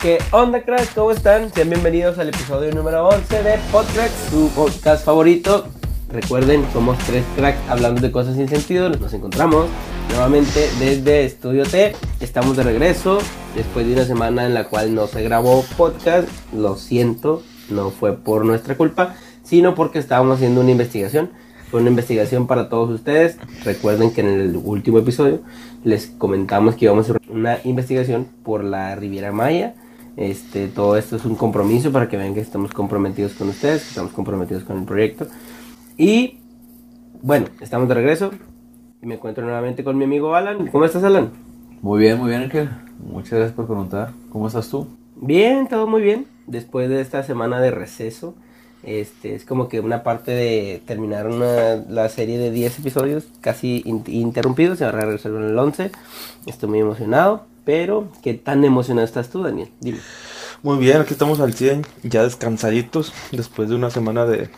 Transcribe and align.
¿Qué 0.00 0.16
onda, 0.30 0.62
cracks? 0.62 0.92
¿Cómo 0.94 1.10
están? 1.10 1.52
Sean 1.52 1.68
bienvenidos 1.68 2.18
al 2.18 2.30
episodio 2.30 2.72
número 2.72 3.06
11 3.08 3.42
de 3.42 3.58
Podcracks, 3.70 4.30
su 4.30 4.48
podcast 4.54 5.04
favorito. 5.04 5.66
Recuerden, 6.08 6.64
somos 6.72 6.96
tres 7.00 7.22
cracks 7.36 7.58
hablando 7.68 8.00
de 8.00 8.10
cosas 8.10 8.34
sin 8.34 8.48
sentido. 8.48 8.88
Nos 8.88 9.12
encontramos 9.12 9.66
nuevamente 10.08 10.70
desde 10.78 11.26
Estudio 11.26 11.64
T. 11.64 11.94
Estamos 12.18 12.56
de 12.56 12.62
regreso 12.62 13.18
después 13.54 13.86
de 13.86 13.92
una 13.92 14.06
semana 14.06 14.46
en 14.46 14.54
la 14.54 14.68
cual 14.68 14.94
no 14.94 15.06
se 15.06 15.22
grabó 15.22 15.66
podcast. 15.76 16.26
Lo 16.54 16.76
siento, 16.76 17.42
no 17.68 17.90
fue 17.90 18.16
por 18.16 18.46
nuestra 18.46 18.78
culpa, 18.78 19.16
sino 19.42 19.74
porque 19.74 19.98
estábamos 19.98 20.36
haciendo 20.36 20.62
una 20.62 20.70
investigación. 20.70 21.28
Fue 21.70 21.78
una 21.82 21.90
investigación 21.90 22.46
para 22.46 22.70
todos 22.70 22.88
ustedes. 22.88 23.36
Recuerden 23.66 24.14
que 24.14 24.22
en 24.22 24.28
el 24.28 24.56
último 24.64 24.98
episodio 24.98 25.42
les 25.84 26.06
comentamos 26.06 26.76
que 26.76 26.86
íbamos 26.86 27.06
a 27.06 27.12
hacer 27.12 27.22
una 27.28 27.58
investigación 27.64 28.28
por 28.42 28.64
la 28.64 28.96
Riviera 28.96 29.30
Maya. 29.30 29.74
Este, 30.20 30.68
todo 30.68 30.98
esto 30.98 31.16
es 31.16 31.24
un 31.24 31.34
compromiso 31.34 31.90
para 31.90 32.06
que 32.06 32.18
vean 32.18 32.34
que 32.34 32.40
estamos 32.40 32.72
comprometidos 32.72 33.32
con 33.32 33.48
ustedes, 33.48 33.82
que 33.84 33.88
estamos 33.88 34.12
comprometidos 34.12 34.64
con 34.64 34.76
el 34.78 34.84
proyecto. 34.84 35.26
Y 35.96 36.40
bueno, 37.22 37.46
estamos 37.60 37.88
de 37.88 37.94
regreso. 37.94 38.30
Y 39.02 39.06
me 39.06 39.14
encuentro 39.14 39.42
nuevamente 39.44 39.82
con 39.82 39.96
mi 39.96 40.04
amigo 40.04 40.34
Alan. 40.34 40.66
¿Cómo 40.66 40.84
estás, 40.84 41.04
Alan? 41.04 41.30
Muy 41.80 42.00
bien, 42.00 42.18
muy 42.18 42.28
bien, 42.28 42.42
Ángel. 42.42 42.68
Muchas 43.02 43.32
gracias 43.32 43.52
por 43.52 43.64
preguntar. 43.64 44.12
¿Cómo 44.28 44.46
estás 44.48 44.68
tú? 44.68 44.88
Bien, 45.16 45.66
todo 45.68 45.86
muy 45.86 46.02
bien. 46.02 46.26
Después 46.46 46.90
de 46.90 47.00
esta 47.00 47.22
semana 47.22 47.58
de 47.62 47.70
receso, 47.70 48.34
este, 48.82 49.34
es 49.34 49.46
como 49.46 49.68
que 49.68 49.80
una 49.80 50.02
parte 50.02 50.32
de 50.32 50.82
terminar 50.84 51.28
una, 51.28 51.76
la 51.88 52.10
serie 52.10 52.36
de 52.36 52.50
10 52.50 52.80
episodios 52.80 53.24
casi 53.40 53.80
in- 53.86 54.04
interrumpidos. 54.06 54.76
Se 54.76 54.84
va 54.84 54.90
a 54.90 54.92
regresar 55.00 55.32
en 55.32 55.44
el 55.44 55.58
11. 55.58 55.92
Estoy 56.44 56.68
muy 56.68 56.80
emocionado. 56.80 57.46
Pero, 57.64 58.08
¿qué 58.22 58.34
tan 58.34 58.64
emocionado 58.64 59.04
estás 59.04 59.30
tú, 59.30 59.42
Daniel? 59.42 59.68
Dime. 59.80 59.98
Muy 60.62 60.78
bien, 60.78 60.98
aquí 60.98 61.12
estamos 61.12 61.40
al 61.40 61.54
100, 61.54 61.86
ya 62.02 62.22
descansaditos, 62.22 63.12
después 63.32 63.68
de 63.68 63.74
una 63.74 63.90
semana 63.90 64.26
de, 64.26 64.50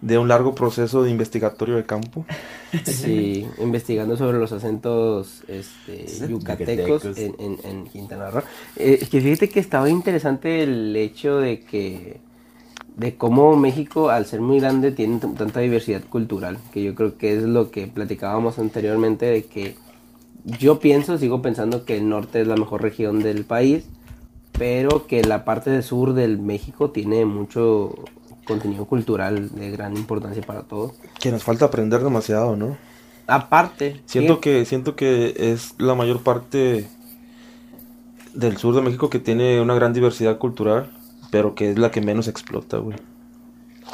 de 0.00 0.18
un 0.18 0.28
largo 0.28 0.54
proceso 0.54 1.02
de 1.02 1.10
investigatorio 1.10 1.76
de 1.76 1.86
campo. 1.86 2.26
Sí, 2.84 3.46
investigando 3.58 4.16
sobre 4.16 4.38
los 4.38 4.52
acentos 4.52 5.42
este, 5.48 6.28
yucatecos 6.28 7.04
en, 7.16 7.36
en, 7.38 7.58
en 7.64 7.86
Quintana 7.86 8.30
Roo. 8.30 8.42
Eh, 8.76 8.98
es 9.00 9.08
que 9.08 9.20
fíjate 9.20 9.48
que 9.48 9.60
estaba 9.60 9.88
interesante 9.88 10.62
el 10.62 10.94
hecho 10.96 11.38
de 11.38 11.60
que 11.60 12.20
de 12.96 13.16
cómo 13.16 13.56
México, 13.56 14.10
al 14.10 14.26
ser 14.26 14.40
muy 14.40 14.60
grande, 14.60 14.92
tiene 14.92 15.18
tanta 15.18 15.60
diversidad 15.60 16.02
cultural, 16.04 16.58
que 16.72 16.82
yo 16.82 16.94
creo 16.94 17.16
que 17.16 17.36
es 17.36 17.42
lo 17.42 17.70
que 17.70 17.86
platicábamos 17.86 18.58
anteriormente, 18.58 19.26
de 19.26 19.44
que 19.44 19.76
yo 20.44 20.78
pienso, 20.78 21.18
sigo 21.18 21.42
pensando 21.42 21.84
que 21.84 21.96
el 21.96 22.08
norte 22.08 22.42
es 22.42 22.46
la 22.46 22.56
mejor 22.56 22.82
región 22.82 23.22
del 23.22 23.44
país, 23.44 23.84
pero 24.52 25.06
que 25.06 25.24
la 25.24 25.44
parte 25.44 25.70
del 25.70 25.82
sur 25.82 26.12
del 26.12 26.38
México 26.38 26.90
tiene 26.90 27.24
mucho 27.24 27.94
contenido 28.44 28.84
cultural 28.84 29.50
de 29.54 29.70
gran 29.70 29.96
importancia 29.96 30.42
para 30.42 30.62
todos. 30.62 30.92
Que 31.18 31.30
nos 31.30 31.42
falta 31.42 31.64
aprender 31.64 32.02
demasiado, 32.02 32.56
¿no? 32.56 32.76
Aparte, 33.26 34.02
Siento 34.04 34.34
sí, 34.34 34.40
que, 34.40 34.64
siento 34.66 34.96
que 34.96 35.34
es 35.36 35.74
la 35.78 35.94
mayor 35.94 36.22
parte 36.22 36.86
del 38.34 38.58
sur 38.58 38.74
de 38.74 38.82
México 38.82 39.08
que 39.08 39.18
tiene 39.18 39.60
una 39.60 39.74
gran 39.74 39.94
diversidad 39.94 40.38
cultural, 40.38 40.90
pero 41.30 41.54
que 41.54 41.70
es 41.70 41.78
la 41.78 41.90
que 41.90 42.02
menos 42.02 42.28
explota, 42.28 42.78
güey. 42.78 42.98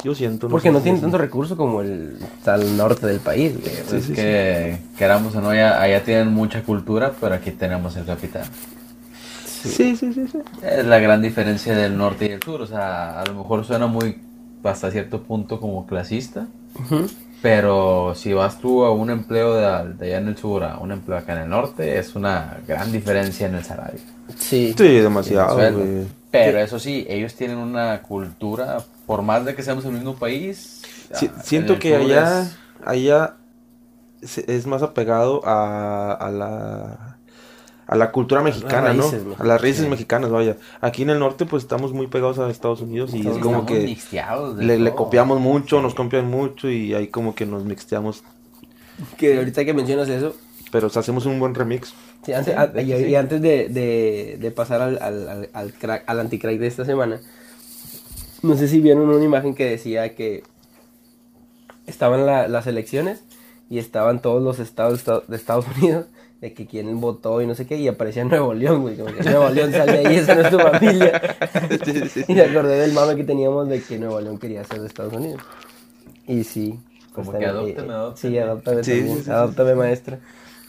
Yo 0.03 0.15
siento. 0.15 0.48
porque 0.48 0.69
sé 0.69 0.73
no 0.73 0.81
tiene 0.81 0.98
tanto 0.98 1.19
recurso 1.19 1.56
como 1.56 1.83
el 1.83 2.17
al 2.47 2.77
norte 2.77 3.06
del 3.06 3.20
país. 3.20 3.53
güey. 3.61 3.75
Sí, 3.89 3.97
es 3.97 4.05
sí, 4.05 4.12
que, 4.12 4.79
queramos 4.97 5.34
o 5.37 5.41
no, 5.41 5.55
ya, 5.55 5.81
allá 5.81 6.03
tienen 6.03 6.29
mucha 6.29 6.62
cultura, 6.62 7.12
pero 7.20 7.34
aquí 7.34 7.51
tenemos 7.51 7.97
el 7.97 8.05
capital. 8.05 8.45
Sí, 9.45 9.95
sí, 9.95 10.12
sí, 10.12 10.27
sí. 10.27 10.39
Es 10.62 10.87
la 10.87 10.98
gran 10.98 11.21
diferencia 11.21 11.77
del 11.77 11.97
norte 11.97 12.25
y 12.25 12.28
del 12.28 12.43
sur. 12.43 12.62
O 12.62 12.67
sea, 12.67 13.21
a 13.21 13.27
lo 13.27 13.34
mejor 13.34 13.65
suena 13.65 13.87
muy, 13.87 14.17
hasta 14.65 14.91
cierto 14.91 15.23
punto, 15.23 15.61
como 15.61 15.87
clasista. 15.87 16.47
Ujú. 16.75 17.06
Pero 17.43 18.15
si 18.15 18.32
vas 18.32 18.59
tú 18.59 18.84
a 18.84 18.93
un 18.93 19.11
empleo 19.11 19.55
de, 19.55 19.94
de 19.94 20.06
allá 20.06 20.19
en 20.19 20.28
el 20.28 20.37
sur 20.37 20.62
a 20.62 20.78
un 20.78 20.93
empleo 20.93 21.19
acá 21.19 21.32
en 21.34 21.43
el 21.43 21.49
norte, 21.49 21.99
es 21.99 22.15
una 22.15 22.59
gran 22.67 22.93
diferencia 22.93 23.47
en 23.47 23.55
el 23.55 23.65
salario. 23.65 24.00
Sí. 24.38 24.75
Sí, 24.77 24.99
demasiado. 24.99 25.59
Pero 26.31 26.59
eso 26.59 26.78
sí, 26.78 27.06
ellos 27.09 27.34
tienen 27.34 27.59
una 27.59 28.03
cultura, 28.03 28.78
por 29.10 29.22
más 29.22 29.44
de 29.44 29.56
que 29.56 29.65
seamos 29.65 29.84
el 29.87 29.91
mismo 29.91 30.15
país. 30.15 30.82
Sí, 31.15 31.28
ah, 31.34 31.43
siento 31.43 31.81
que 31.81 31.97
allá, 31.97 32.43
es- 32.43 32.56
allá 32.87 33.34
es 34.47 34.66
más 34.69 34.82
apegado 34.84 35.41
a, 35.44 36.12
a 36.12 36.31
la 36.31 37.16
a 37.88 37.97
la 37.97 38.12
cultura 38.12 38.41
mexicana, 38.41 38.93
¿no? 38.93 39.03
raíces 39.03 39.25
A 39.41 39.43
las 39.43 39.60
raíces 39.60 39.82
sí. 39.82 39.91
mexicanas, 39.91 40.31
vaya. 40.31 40.59
Aquí 40.81 41.03
en 41.03 41.10
el 41.10 41.19
norte 41.19 41.44
pues 41.44 41.65
estamos 41.65 41.93
muy 41.93 42.06
pegados 42.06 42.38
a 42.38 42.49
Estados 42.49 42.82
Unidos 42.82 43.12
y 43.12 43.19
es 43.26 43.38
como 43.38 43.66
Estamos 43.66 43.66
que 43.66 44.62
le, 44.65 44.78
le 44.78 44.94
copiamos 44.94 45.41
mucho, 45.41 45.78
Sí. 45.78 45.82
nos 45.82 45.97
copian 45.97 46.26
mucho 46.31 46.70
y 46.70 46.94
ahí 46.94 47.09
como 47.09 47.34
que 47.34 47.47
nos 47.47 47.65
mixteamos, 47.65 48.22
Que 49.19 49.38
ahorita 49.38 49.65
que 49.65 49.75
mencionas 49.75 50.09
eso, 50.09 50.37
pero 50.70 50.87
o 50.87 50.91
sea, 50.91 51.00
hacemos 51.00 51.26
un 51.26 51.41
buen 51.41 51.53
remix. 51.56 51.93
sí, 52.25 52.32
antes, 52.32 52.54
Sí, 52.54 52.60
a- 52.60 52.69
de 52.69 52.82
y, 52.84 52.93
y 53.10 53.15
antes 53.16 53.43
de, 53.43 53.69
de, 53.69 54.37
de 54.41 54.50
pasar 54.53 54.82
al, 54.82 55.03
al, 55.03 55.28
al, 55.28 55.50
al, 55.53 55.75
crack- 55.75 56.04
al 56.06 56.20
anticrack 56.20 56.60
de 56.60 56.69
esta 56.69 56.84
semana, 56.84 57.20
no 58.43 58.56
sé 58.56 58.69
si 58.69 58.81
vieron 58.81 59.09
una 59.09 59.25
imagen 59.25 59.55
que 59.55 59.65
decía 59.67 60.15
que 60.15 60.43
estaban 61.87 62.27
la- 62.27 62.49
las 62.49 62.67
elecciones 62.67 63.23
y 63.69 63.78
estaban 63.78 64.21
todos 64.21 64.43
los 64.43 64.59
estados 64.59 65.05
de 65.28 65.37
Estados- 65.37 65.67
Unidos 65.78 66.06
de 66.41 66.55
que 66.55 66.67
quién 66.67 66.99
votó 67.00 67.43
y 67.43 67.47
no 67.47 67.55
sé 67.55 67.67
qué, 67.67 67.77
y 67.77 67.87
aparecía 67.87 68.25
Nuevo 68.25 68.55
León, 68.55 68.81
güey, 68.83 68.97
como 68.97 69.12
que 69.15 69.23
Nuevo 69.23 69.50
León 69.50 69.73
sale 69.73 69.99
ahí, 70.06 70.17
esa 70.17 70.34
no 70.34 70.41
es 70.41 70.50
tu 70.50 70.59
familia. 70.59 71.21
y 72.29 72.34
me 72.34 72.41
acordé 72.41 72.79
del 72.81 72.93
mame 72.95 73.15
que 73.17 73.25
teníamos 73.25 73.69
de 73.69 73.83
que 73.83 73.99
Nuevo 73.99 74.21
León 74.23 74.39
quería 74.39 74.65
ser 74.65 74.81
de 74.81 74.87
Estados 74.87 75.12
Unidos. 75.12 75.43
Y 76.27 76.45
sí. 76.45 76.79
Como 77.12 77.33
pues, 77.33 77.41
que 77.41 77.47
adóptame, 77.47 77.93
adóptame. 77.93 78.17
Sí, 78.31 78.39
adóptame 78.39 78.84
Sí, 78.84 78.91
también, 78.93 79.09
sí, 79.09 79.19
sí, 79.19 79.25
sí. 79.27 79.31
adóptame 79.31 79.75
maestra. 79.75 80.19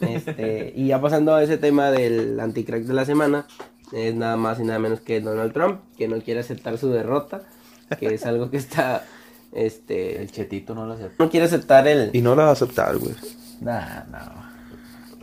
Este, 0.01 0.73
y 0.75 0.87
ya 0.87 0.99
pasando 0.99 1.35
a 1.35 1.43
ese 1.43 1.57
tema 1.57 1.91
del 1.91 2.37
anticrack 2.39 2.83
de 2.83 2.93
la 2.93 3.05
semana, 3.05 3.45
es 3.93 4.13
nada 4.15 4.35
más 4.35 4.59
y 4.59 4.63
nada 4.63 4.79
menos 4.79 4.99
que 4.99 5.21
Donald 5.21 5.53
Trump, 5.53 5.79
que 5.97 6.07
no 6.09 6.19
quiere 6.21 6.39
aceptar 6.41 6.77
su 6.79 6.89
derrota, 6.89 7.43
que 7.99 8.13
es 8.15 8.25
algo 8.25 8.49
que 8.49 8.57
está, 8.57 9.03
este, 9.53 10.21
El 10.21 10.31
chetito 10.31 10.73
no 10.75 10.85
lo 10.85 10.93
acepta. 10.93 11.23
no 11.23 11.29
quiere 11.29 11.45
aceptar 11.45 11.87
el... 11.87 12.09
Y 12.13 12.21
no 12.21 12.35
la 12.35 12.43
va 12.43 12.49
a 12.49 12.53
aceptar, 12.53 12.97
güey. 12.97 13.13
Nah, 13.61 14.03
no. 14.11 14.41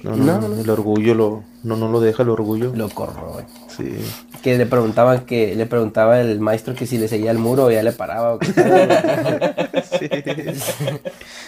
No, 0.05 0.17
no, 0.17 0.25
No, 0.25 0.41
no, 0.41 0.49
no. 0.49 0.61
el 0.61 0.71
orgullo 0.71 1.15
lo 1.15 1.45
no 1.65 1.77
no 1.77 1.91
lo 1.91 2.01
deja 2.01 2.23
el 2.23 2.29
orgullo. 2.29 2.73
Lo 2.75 2.89
corroe. 2.89 3.45
Sí. 3.67 3.97
Que 4.43 4.57
le 4.57 4.65
preguntaban 4.65 5.27
que 5.27 5.57
le 5.57 5.67
preguntaba 5.67 6.21
el 6.21 6.39
maestro 6.39 6.75
que 6.75 6.87
si 6.87 6.99
le 6.99 7.09
seguía 7.09 7.33
el 7.33 7.39
muro 7.39 7.65
o 7.65 7.71
ya 7.73 7.83
le 7.83 7.91
paraba. 7.93 8.35
o 8.35 8.39
tal. 8.39 9.65
Sí. 9.99 10.09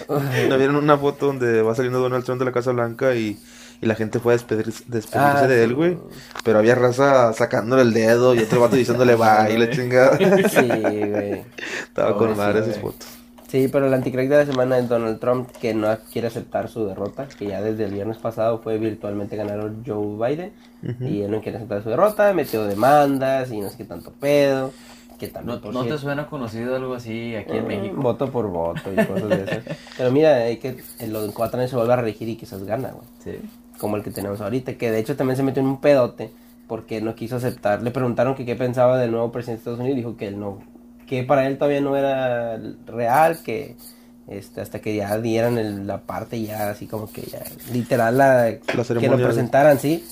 ¿No 0.48 0.56
vieron 0.59 0.76
una 0.76 0.97
foto 0.98 1.26
donde 1.26 1.62
va 1.62 1.75
saliendo 1.75 2.00
Donald 2.00 2.25
Trump 2.25 2.38
de 2.41 2.44
la 2.47 2.53
Casa 2.53 2.72
Blanca 2.72 3.14
y, 3.14 3.38
y 3.80 3.86
la 3.86 3.94
gente 3.94 4.18
fue 4.20 4.32
a 4.32 4.36
despedirse, 4.36 4.84
despedirse 4.86 5.38
Ah, 5.44 5.46
de 5.46 5.64
él, 5.64 5.74
güey? 5.74 5.98
Pero 6.44 6.58
había 6.58 6.74
raza 6.74 7.32
sacándole 7.32 7.82
el 7.82 7.92
dedo 7.92 8.34
y 8.34 8.41
otro 8.41 8.60
vato 8.60 8.76
diciéndole 8.76 9.14
bye 9.14 9.54
y 9.54 9.58
la 9.58 9.70
chingada. 9.70 10.16
sí, 10.18 10.68
güey. 10.68 11.42
Estaba 11.82 12.16
con 12.16 12.36
madre 12.36 12.60
esas 12.60 12.78
fotos. 12.78 13.08
Sí, 13.48 13.66
pero 13.66 13.88
el 13.88 13.94
anticrack 13.94 14.28
de 14.28 14.36
la 14.36 14.46
semana 14.46 14.78
es 14.78 14.88
Donald 14.88 15.18
Trump, 15.18 15.50
que 15.60 15.74
no 15.74 15.88
quiere 16.12 16.28
aceptar 16.28 16.68
su 16.68 16.86
derrota, 16.86 17.26
que 17.26 17.46
ya 17.48 17.60
desde 17.60 17.84
el 17.86 17.92
viernes 17.92 18.18
pasado 18.18 18.60
fue 18.60 18.78
virtualmente 18.78 19.34
ganador 19.34 19.72
Joe 19.84 20.16
Biden, 20.16 20.52
y 21.00 21.22
él 21.22 21.32
no 21.32 21.41
quiere 21.41 21.56
aceptar 21.58 21.82
su 21.82 21.88
derrota, 21.88 22.32
metió 22.32 22.64
demandas 22.64 23.50
y 23.50 23.60
no 23.60 23.68
sé 23.68 23.76
qué 23.76 23.84
tanto 23.84 24.12
pedo, 24.12 24.72
que 25.18 25.26
también 25.26 25.56
¿No, 25.56 25.62
por 25.62 25.74
¿No 25.74 25.84
te 25.84 25.98
suena 25.98 26.28
conocido 26.28 26.76
algo 26.76 26.94
así 26.94 27.34
aquí 27.34 27.56
en 27.56 27.64
mm, 27.64 27.66
México? 27.66 28.00
Voto 28.00 28.30
por 28.30 28.47
voto 28.47 28.92
y 28.92 29.04
cosas 29.04 29.28
de 29.28 29.42
esas. 29.42 29.64
Pero 29.98 30.12
mira, 30.12 30.34
hay 30.36 30.58
que 30.58 30.82
en 31.00 31.12
los 31.12 31.32
cuatro 31.34 31.58
años 31.58 31.70
se 31.70 31.76
vuelve 31.76 31.92
a 31.92 31.97
reelegir 31.97 32.28
y 32.28 32.36
quizás 32.36 32.62
gana, 32.62 32.91
güey. 32.92 33.08
Sí. 33.24 33.41
Como 33.80 33.96
el 33.96 34.02
que 34.02 34.10
tenemos 34.10 34.41
ahorita, 34.41 34.74
que 34.74 34.91
de 34.91 34.98
hecho 34.98 35.16
también 35.16 35.36
se 35.36 35.42
metió 35.42 35.62
en 35.62 35.68
un 35.68 35.80
pedote 35.80 36.30
porque 36.68 37.00
no 37.00 37.14
quiso 37.14 37.36
aceptar. 37.36 37.82
Le 37.82 37.91
preguntaron 37.91 38.34
que 38.34 38.44
qué 38.44 38.54
pensaba 38.54 38.98
del 38.98 39.10
nuevo 39.10 39.32
presidente 39.32 39.59
de 39.59 39.60
Estados 39.62 39.80
Unidos 39.80 39.94
y 39.94 40.00
dijo 40.03 40.16
que 40.16 40.28
él 40.28 40.38
no, 40.38 40.59
que 41.06 41.24
para 41.24 41.47
él 41.47 41.56
todavía 41.59 41.80
no 41.80 41.97
era 41.97 42.59
real, 42.86 43.38
que 43.44 43.74
este, 44.28 44.60
hasta 44.60 44.80
que 44.80 44.94
ya 44.94 45.18
dieran 45.18 45.59
el- 45.59 45.86
la 45.86 45.98
parte 46.03 46.41
ya 46.41 46.71
así 46.71 46.86
como 46.86 47.10
que 47.10 47.22
ya 47.22 47.42
literal 47.72 48.18
la, 48.18 48.53
que 49.00 49.09
lo 49.09 49.16
presentaran, 49.24 49.78
sí, 49.80 50.04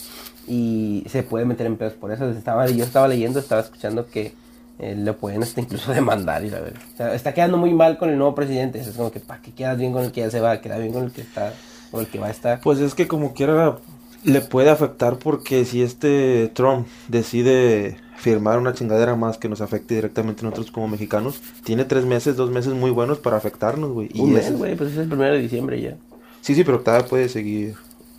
y 0.49 1.05
se 1.09 1.23
puede 1.23 1.44
meter 1.44 1.67
en 1.67 1.76
pedos 1.76 1.93
por 1.93 2.11
eso. 2.11 2.29
Estaba, 2.31 2.67
yo 2.69 2.85
estaba 2.85 3.06
leyendo, 3.06 3.38
estaba 3.38 3.61
escuchando 3.61 4.06
que 4.06 4.32
eh, 4.81 4.94
le 4.97 5.12
pueden 5.12 5.43
hasta 5.43 5.61
incluso 5.61 5.93
demandar 5.94 6.44
y 6.44 6.50
la 6.50 6.61
verdad. 6.61 6.81
O 6.94 6.97
sea, 6.97 7.14
está 7.14 7.35
quedando 7.35 7.56
muy 7.59 7.73
mal 7.75 7.99
con 7.99 8.09
el 8.11 8.17
nuevo 8.19 8.35
presidente. 8.35 8.81
Es 8.81 8.88
como 8.91 9.11
que, 9.12 9.21
¿para 9.21 9.41
qué 9.43 9.53
quedas 9.53 9.76
bien 9.79 9.93
con 9.93 10.05
el 10.05 10.11
que 10.12 10.23
ya 10.23 10.31
se 10.31 10.41
va? 10.41 10.61
Queda 10.61 10.79
bien 10.79 10.93
con 10.93 11.05
el 11.05 11.12
que 11.12 11.21
está, 11.21 11.53
o 11.93 12.00
el 12.00 12.06
que 12.06 12.19
va 12.19 12.26
a 12.26 12.31
estar. 12.31 12.61
Pues 12.61 12.79
es 12.81 12.94
que 12.94 13.08
como 13.08 13.35
quiera 13.35 13.79
le 14.25 14.40
puede 14.40 14.70
afectar 14.70 15.19
porque 15.19 15.64
si 15.64 15.82
este 15.82 16.50
Trump 16.55 16.87
decide 17.08 17.96
firmar 18.17 18.58
una 18.58 18.75
chingadera 18.75 19.14
más 19.14 19.38
que 19.38 19.49
nos 19.49 19.61
afecte 19.61 19.94
directamente 19.94 20.40
a 20.40 20.44
nosotros 20.44 20.73
como 20.73 20.88
mexicanos, 20.88 21.40
tiene 21.64 21.85
tres 21.85 22.05
meses, 22.05 22.35
dos 22.37 22.50
meses 22.50 22.75
muy 22.75 22.90
buenos 22.90 23.19
para 23.19 23.37
afectarnos, 23.37 23.93
güey. 23.93 24.08
Y 24.12 24.20
Un 24.20 24.32
mes, 24.32 24.56
güey, 24.58 24.75
pues 24.76 24.90
es 24.93 24.99
el 24.99 25.08
primero 25.08 25.35
de 25.35 25.40
diciembre 25.40 25.81
ya. 25.81 25.94
Sí, 26.40 26.55
sí, 26.55 26.64
pero 26.64 26.81
todavía 26.81 27.06
puede 27.06 27.29
seguir. 27.29 27.76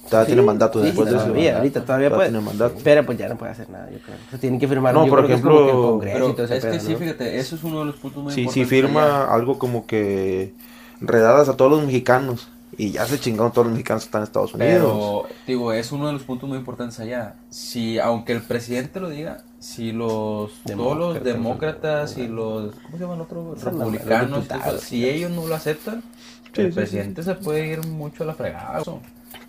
Todavía 0.10 0.25
Sí, 0.25 0.31
tiene 0.31 0.42
mandato 0.42 0.80
sí, 0.80 0.86
después 0.88 1.10
de 1.10 1.18
eso. 1.18 1.25
todavía, 1.25 1.57
ahorita 1.57 1.86
todavía 1.86 2.10
puede. 2.10 2.30
tiene 2.30 2.44
mandato. 2.44 2.75
Pero 2.83 3.06
pues 3.06 3.18
ya 3.18 3.27
no 3.30 3.38
puede 3.38 3.51
hacer 3.51 3.69
nada, 3.69 3.89
yo 3.92 4.00
creo. 4.00 4.16
O 4.25 4.30
sea, 4.30 4.39
tienen 4.39 4.60
que 4.60 4.68
firmar. 4.68 4.94
No, 4.94 5.06
yo 5.06 5.10
por 5.10 5.19
creo 5.19 5.27
que 5.27 5.33
es 5.36 5.42
como 5.42 5.57
que 5.57 5.63
el 5.63 5.69
ejemplo, 5.69 5.89
Congreso 5.92 6.18
y 6.18 6.21
Pero 6.21 6.33
todo 6.33 6.45
ese 6.45 6.57
es 6.57 6.66
que 6.66 6.69
pedo, 6.71 6.80
sí, 6.80 6.92
¿no? 6.94 6.98
fíjate, 6.98 7.38
eso 7.39 7.56
es 7.56 7.63
uno 7.63 7.80
de 7.80 7.86
los 7.86 7.95
puntos 7.98 8.24
muy 8.24 8.33
Sí, 8.33 8.42
importantes. 8.42 8.69
sí 8.69 8.75
firma 8.75 9.24
allá. 9.24 9.33
algo 9.33 9.60
como 9.60 9.86
que 9.86 10.54
redadas 11.01 11.50
a 11.50 11.57
todos 11.57 11.71
los 11.71 11.86
mexicanos. 11.86 12.50
Y 12.77 12.92
ya 12.92 13.06
se 13.06 13.19
chingaron 13.19 13.51
todos 13.51 13.68
los 13.68 13.74
mexicanos 13.74 14.04
que 14.04 14.07
están 14.07 14.21
en 14.21 14.24
Estados 14.24 14.54
Unidos. 14.54 14.77
Pero, 14.77 15.27
digo, 15.48 15.71
es 15.74 15.92
uno 15.92 16.07
de 16.07 16.13
los 16.13 16.24
puntos 16.24 16.50
muy 16.50 16.57
importantes 16.57 17.00
allá. 17.00 17.36
Si, 17.50 17.98
aunque 18.00 18.33
el 18.33 18.42
presidente 18.44 19.00
lo 19.00 19.10
diga, 19.10 19.45
si 19.60 19.92
los 19.94 20.51
todos 20.75 20.98
los 20.98 21.24
Demócratas, 21.24 21.24
demócratas 21.24 22.18
y 22.18 22.27
los, 22.27 22.75
¿cómo 22.75 22.98
se 22.98 23.04
llaman 23.04 23.19
los 23.19 23.25
otros? 23.27 23.45
Los 23.45 23.63
Republicanos, 23.63 24.50
eso, 24.51 24.77
si 24.80 25.07
ellos 25.07 25.31
no 25.31 25.48
lo 25.48 25.56
aceptan, 25.56 26.04
Sí, 26.54 26.62
el 26.62 26.71
sí, 26.71 26.74
presidente 26.74 27.24
se 27.24 27.36
puede 27.36 27.68
ir 27.68 27.86
mucho 27.86 28.24
a 28.24 28.27
la 28.27 28.33
fregada. 28.36 28.80
eso. 28.80 29.01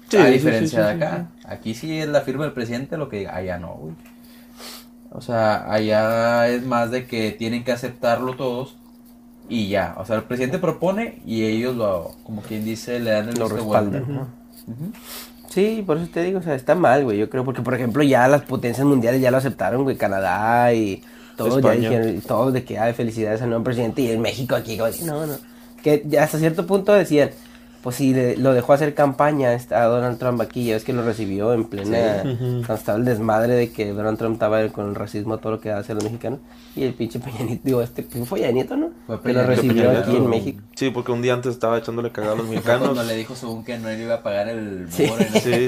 Sí, 0.08 0.16
a 0.18 0.26
sí, 0.26 0.30
diferencia 0.30 0.64
sí, 0.64 0.68
sí, 0.68 0.80
de 0.80 0.90
acá. 0.90 1.32
Aquí 1.44 1.74
sí 1.74 1.98
es 2.00 2.08
la 2.08 2.22
firma 2.22 2.44
del 2.44 2.52
presidente 2.54 2.96
lo 2.96 3.08
que 3.08 3.18
diga, 3.18 3.36
allá 3.36 3.58
no, 3.58 3.74
güey. 3.74 3.96
O 5.10 5.20
sea, 5.20 5.70
allá 5.72 6.48
es 6.48 6.64
más 6.64 6.90
de 6.90 7.06
que 7.06 7.32
tienen 7.32 7.64
que 7.64 7.72
aceptarlo 7.72 8.36
todos 8.36 8.79
y 9.50 9.68
ya. 9.68 9.94
O 9.98 10.06
sea, 10.06 10.16
el 10.16 10.22
presidente 10.22 10.58
propone 10.58 11.20
y 11.26 11.44
ellos 11.44 11.76
lo, 11.76 12.12
como 12.22 12.40
quien 12.40 12.64
dice, 12.64 13.00
le 13.00 13.10
dan 13.10 13.28
el 13.28 13.42
Lo. 13.42 13.46
Ujú. 14.66 14.92
Sí, 15.50 15.82
por 15.84 15.98
eso 15.98 16.08
te 16.12 16.22
digo, 16.22 16.38
o 16.38 16.42
sea, 16.42 16.54
está 16.54 16.76
mal, 16.76 17.04
güey. 17.04 17.18
Yo 17.18 17.28
creo, 17.28 17.44
porque 17.44 17.60
por 17.60 17.74
ejemplo, 17.74 18.04
ya 18.04 18.28
las 18.28 18.42
potencias 18.42 18.86
mundiales 18.86 19.20
ya 19.20 19.32
lo 19.32 19.38
aceptaron, 19.38 19.82
güey. 19.82 19.96
Canadá 19.96 20.72
y 20.72 21.02
todos 21.36 21.60
ya 21.60 21.72
dijeron, 21.72 22.20
todos 22.20 22.52
de 22.52 22.64
que 22.64 22.78
hay 22.78 22.92
felicidades 22.92 23.42
al 23.42 23.48
nuevo 23.48 23.64
presidente. 23.64 24.02
Y 24.02 24.12
en 24.12 24.20
México 24.20 24.54
aquí, 24.54 24.78
como, 24.78 24.90
no, 25.04 25.26
no. 25.26 25.34
Que 25.82 26.04
ya 26.06 26.22
hasta 26.22 26.38
cierto 26.38 26.66
punto 26.66 26.92
decían, 26.92 27.30
pues 27.82 27.96
si 27.96 28.12
le- 28.14 28.36
lo 28.36 28.52
dejó 28.52 28.72
hacer 28.74 28.94
campaña 28.94 29.50
a 29.70 29.82
Donald 29.84 30.18
Trump 30.18 30.40
aquí, 30.40 30.66
ya 30.66 30.74
ves 30.74 30.84
que 30.84 30.92
lo 30.92 31.02
recibió 31.02 31.52
en 31.54 31.64
plena. 31.64 32.22
Sí. 32.22 32.62
Estaba 32.72 32.98
el 32.98 33.04
desmadre 33.04 33.54
de 33.54 33.72
que 33.72 33.92
Donald 33.92 34.18
Trump 34.18 34.34
estaba 34.34 34.66
con 34.68 34.88
el 34.90 34.94
racismo, 34.94 35.38
todo 35.38 35.52
lo 35.52 35.60
que 35.60 35.70
hace 35.70 35.92
a 35.92 35.94
los 35.94 36.04
mexicanos. 36.04 36.40
Y 36.76 36.84
el 36.84 36.94
pinche 36.94 37.18
Peña 37.18 37.40
Nieto, 37.42 37.62
digo, 37.64 37.82
este 37.82 38.02
pues, 38.02 38.28
fue 38.28 38.40
Peña 38.40 38.52
Nieto, 38.52 38.76
¿no? 38.76 38.90
Fue 39.06 39.20
que 39.22 39.32
lo 39.32 39.44
recibió 39.44 39.88
Peña 39.88 40.00
aquí 40.00 40.16
en 40.16 40.28
México. 40.28 40.62
Sí, 40.76 40.90
porque 40.90 41.10
un 41.12 41.22
día 41.22 41.32
antes 41.34 41.52
estaba 41.52 41.78
echándole 41.78 42.12
cagada 42.12 42.34
a 42.34 42.36
los 42.36 42.46
mexicanos. 42.50 42.82
cuando 42.90 43.02
le 43.04 43.16
dijo 43.16 43.34
según 43.34 43.64
que 43.64 43.78
no 43.78 43.88
le 43.88 43.98
iba 44.02 44.14
a 44.16 44.22
pagar 44.22 44.48
el 44.48 44.86
Sí. 44.90 45.06
muro 45.06 45.24
Sí. 45.42 45.66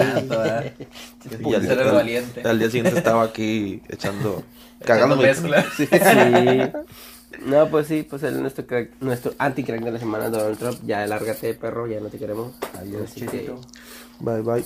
Y 1.44 1.54
al, 1.54 1.62
ser 1.66 1.78
el 1.80 1.88
al- 1.88 1.94
valiente. 1.94 2.42
al 2.46 2.58
día 2.58 2.68
siguiente 2.70 2.98
estaba 2.98 3.22
aquí 3.24 3.80
echando 3.88 4.42
Echando 4.80 4.84
cagando 4.84 5.16
mezcla. 5.16 5.64
Sí. 5.76 5.86
Sí. 5.86 5.98
No, 7.46 7.68
pues 7.68 7.86
sí, 7.86 8.06
pues 8.08 8.22
el, 8.22 8.40
nuestro 8.40 8.66
crack, 8.66 8.90
nuestro 9.00 9.32
anti-crack 9.38 9.82
de 9.82 9.90
la 9.92 9.98
semana, 9.98 10.28
Donald 10.30 10.58
Trump. 10.58 10.78
Ya 10.86 11.06
lárgate, 11.06 11.54
perro, 11.54 11.86
ya 11.86 12.00
no 12.00 12.08
te 12.08 12.18
queremos. 12.18 12.52
Adiós, 12.78 13.02
Así 13.10 13.20
que- 13.22 13.30
chiquito. 13.30 13.60
Bye 14.20 14.42
bye. 14.42 14.64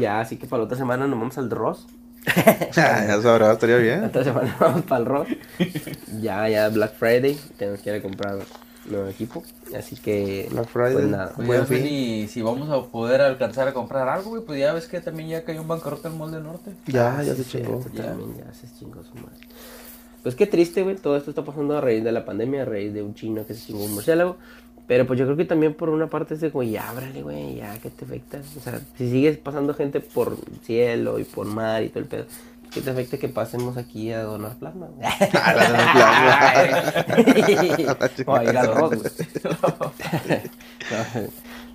Ya, 0.00 0.20
así 0.20 0.36
que 0.36 0.46
para 0.46 0.60
la 0.60 0.64
otra 0.66 0.78
semana 0.78 1.06
nos 1.06 1.18
vamos 1.18 1.36
al 1.36 1.50
Ross. 1.50 1.86
ya 2.74 3.20
sabrá, 3.22 3.52
estaría 3.52 3.76
La 3.76 3.82
bien. 3.82 4.04
otra 4.04 4.24
semana 4.24 4.56
vamos 4.58 4.82
para 4.82 5.00
el 5.00 5.06
Ross. 5.06 5.28
Ya, 6.20 6.48
ya 6.48 6.68
Black 6.70 6.94
Friday. 6.94 7.38
Tenemos 7.58 7.80
que 7.80 7.90
ir 7.90 7.96
a 7.96 8.02
comprar 8.02 8.38
nuevo 8.86 9.08
equipo. 9.08 9.42
Así 9.76 9.96
que. 9.96 10.48
Black 10.50 10.68
Friday. 10.68 10.94
Pues 10.94 11.06
nada. 11.08 11.32
Pues 11.36 11.46
Buen 11.46 11.66
fin. 11.66 11.84
ni 11.84 12.26
si 12.28 12.40
vamos 12.42 12.70
a 12.70 12.90
poder 12.90 13.20
alcanzar 13.20 13.68
a 13.68 13.74
comprar 13.74 14.08
algo, 14.08 14.30
güey. 14.30 14.42
Pues 14.42 14.58
ya 14.58 14.72
ves 14.72 14.86
que 14.86 15.00
también 15.00 15.28
ya 15.28 15.44
cayó 15.44 15.60
un 15.60 15.68
bancarrota 15.68 16.08
en 16.08 16.16
Molde 16.16 16.40
Norte. 16.40 16.72
Ya, 16.86 17.22
ya 17.22 17.34
Sí, 17.34 17.44
se 17.44 17.58
chingó. 17.58 17.78
También 17.80 18.36
ya 18.38 18.52
se 18.54 18.66
chingó 18.78 19.02
su 19.04 19.14
madre. 19.16 19.46
Pues 20.26 20.34
qué 20.34 20.48
triste, 20.48 20.82
güey. 20.82 20.96
Todo 20.96 21.16
esto 21.16 21.30
está 21.30 21.44
pasando 21.44 21.78
a 21.78 21.80
raíz 21.80 22.02
de 22.02 22.10
la 22.10 22.24
pandemia, 22.24 22.62
a 22.62 22.64
raíz 22.64 22.92
de 22.92 23.00
un 23.00 23.14
chino 23.14 23.46
que 23.46 23.54
se 23.54 23.64
chingó 23.64 23.84
un 23.84 23.94
murciélago. 23.94 24.38
Pero 24.88 25.06
pues 25.06 25.20
yo 25.20 25.24
creo 25.24 25.36
que 25.36 25.44
también 25.44 25.74
por 25.74 25.88
una 25.88 26.08
parte 26.08 26.34
es 26.34 26.40
de 26.40 26.50
como, 26.50 26.64
ya 26.64 26.88
ábrale, 26.88 27.22
güey, 27.22 27.54
ya, 27.54 27.78
¿qué 27.78 27.90
te 27.90 28.04
afecta? 28.04 28.40
O 28.56 28.60
sea, 28.60 28.80
si 28.98 29.08
sigues 29.08 29.38
pasando 29.38 29.72
gente 29.72 30.00
por 30.00 30.36
cielo 30.64 31.20
y 31.20 31.24
por 31.24 31.46
mar 31.46 31.84
y 31.84 31.90
todo 31.90 32.00
el 32.00 32.06
pedo, 32.06 32.24
¿qué 32.72 32.80
te 32.80 32.90
afecta 32.90 33.18
que 33.18 33.28
pasemos 33.28 33.76
aquí 33.76 34.10
a 34.10 34.24
donar 34.24 34.56
plasma? 34.56 34.88
güey? 34.96 35.06
o 38.26 38.34
a 38.34 38.44
ir 38.44 38.52
rock, 38.74 38.96
güey. 38.96 39.12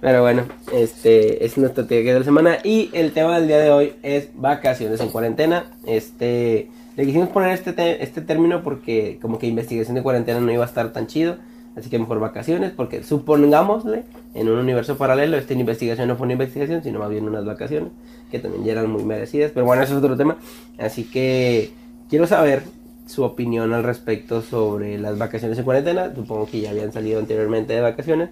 Pero 0.02 0.24
bueno, 0.24 0.44
este 0.74 1.46
es 1.46 1.58
nuestra 1.58 1.88
teoría 1.88 2.12
de 2.16 2.20
la 2.20 2.26
semana 2.26 2.58
y 2.66 2.90
el 2.92 3.14
tema 3.14 3.40
del 3.40 3.48
día 3.48 3.60
de 3.60 3.70
hoy 3.72 3.94
es 4.04 4.28
vacaciones 4.34 5.00
en 5.00 5.08
cuarentena. 5.08 5.72
Este, 5.86 6.70
le 7.02 7.08
quisimos 7.08 7.30
poner 7.30 7.52
este, 7.52 7.74
te- 7.74 8.04
este 8.04 8.22
término 8.22 8.62
porque 8.62 9.18
como 9.22 9.40
que 9.40 9.48
investigación 9.48 9.96
de 9.96 10.04
cuarentena 10.04 10.40
no 10.40 10.52
iba 10.52 10.64
a 10.64 10.68
estar 10.68 10.94
tan 10.94 11.08
chido, 11.08 11.38
así 11.76 11.90
que 11.90 11.98
mejor 11.98 12.20
vacaciones 12.20 12.72
porque 12.72 13.02
supongámosle 13.02 14.04
en 14.36 14.50
un 14.50 14.60
universo 14.60 14.98
paralelo 14.98 15.36
esta 15.38 15.54
investigación 15.54 16.08
no 16.08 16.16
fue 16.16 16.26
una 16.26 16.34
investigación 16.34 16.84
sino 16.84 17.00
más 17.00 17.10
bien 17.10 17.28
unas 17.28 17.44
vacaciones 17.44 17.90
que 18.30 18.38
también 18.38 18.64
ya 18.64 18.74
eran 18.74 18.90
muy 18.92 19.04
merecidas, 19.04 19.52
pero 19.52 19.66
bueno, 19.66 19.82
eso 19.82 19.94
es 19.98 20.04
otro 20.04 20.16
tema. 20.16 20.38
Así 20.78 21.04
que 21.06 21.72
quiero 22.08 22.28
saber 22.28 22.62
su 23.08 23.24
opinión 23.24 23.74
al 23.74 23.84
respecto 23.84 24.42
sobre 24.44 24.98
las 25.00 25.18
vacaciones 25.18 25.58
en 25.58 25.66
cuarentena. 25.66 26.14
Supongo 26.16 26.46
que 26.46 26.62
ya 26.62 26.70
habían 26.70 26.94
salido 26.94 27.20
anteriormente 27.20 27.74
de 27.74 27.82
vacaciones. 27.82 28.30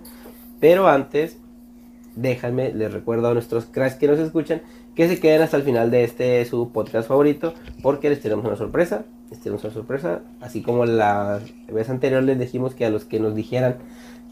Pero 0.62 0.88
antes, 0.88 1.38
déjenme, 2.16 2.72
les 2.74 2.94
recuerdo 2.94 3.30
a 3.30 3.34
nuestros 3.34 3.66
cracks 3.66 3.96
que 3.96 4.08
nos 4.08 4.20
escuchan 4.20 4.62
que 5.00 5.08
se 5.08 5.18
queden 5.18 5.42
hasta 5.42 5.56
el 5.56 5.64
final 5.64 5.92
de 5.92 6.04
este 6.04 6.44
su 6.44 6.74
podcast 6.74 7.08
favorito 7.08 7.54
porque 7.82 8.10
les 8.10 8.20
tenemos 8.20 8.44
una 8.44 8.58
sorpresa. 8.58 9.06
Les 9.32 9.40
tenemos 9.40 9.64
una 9.64 9.72
sorpresa. 9.72 10.24
Así 10.42 10.62
como 10.62 10.86
la 10.86 11.40
vez 11.72 11.90
anterior 11.90 12.22
les 12.22 12.38
dijimos 12.38 12.76
que 12.76 12.86
a 12.86 12.90
los 12.90 13.06
que 13.06 13.18
nos 13.18 13.34
dijeran, 13.34 13.78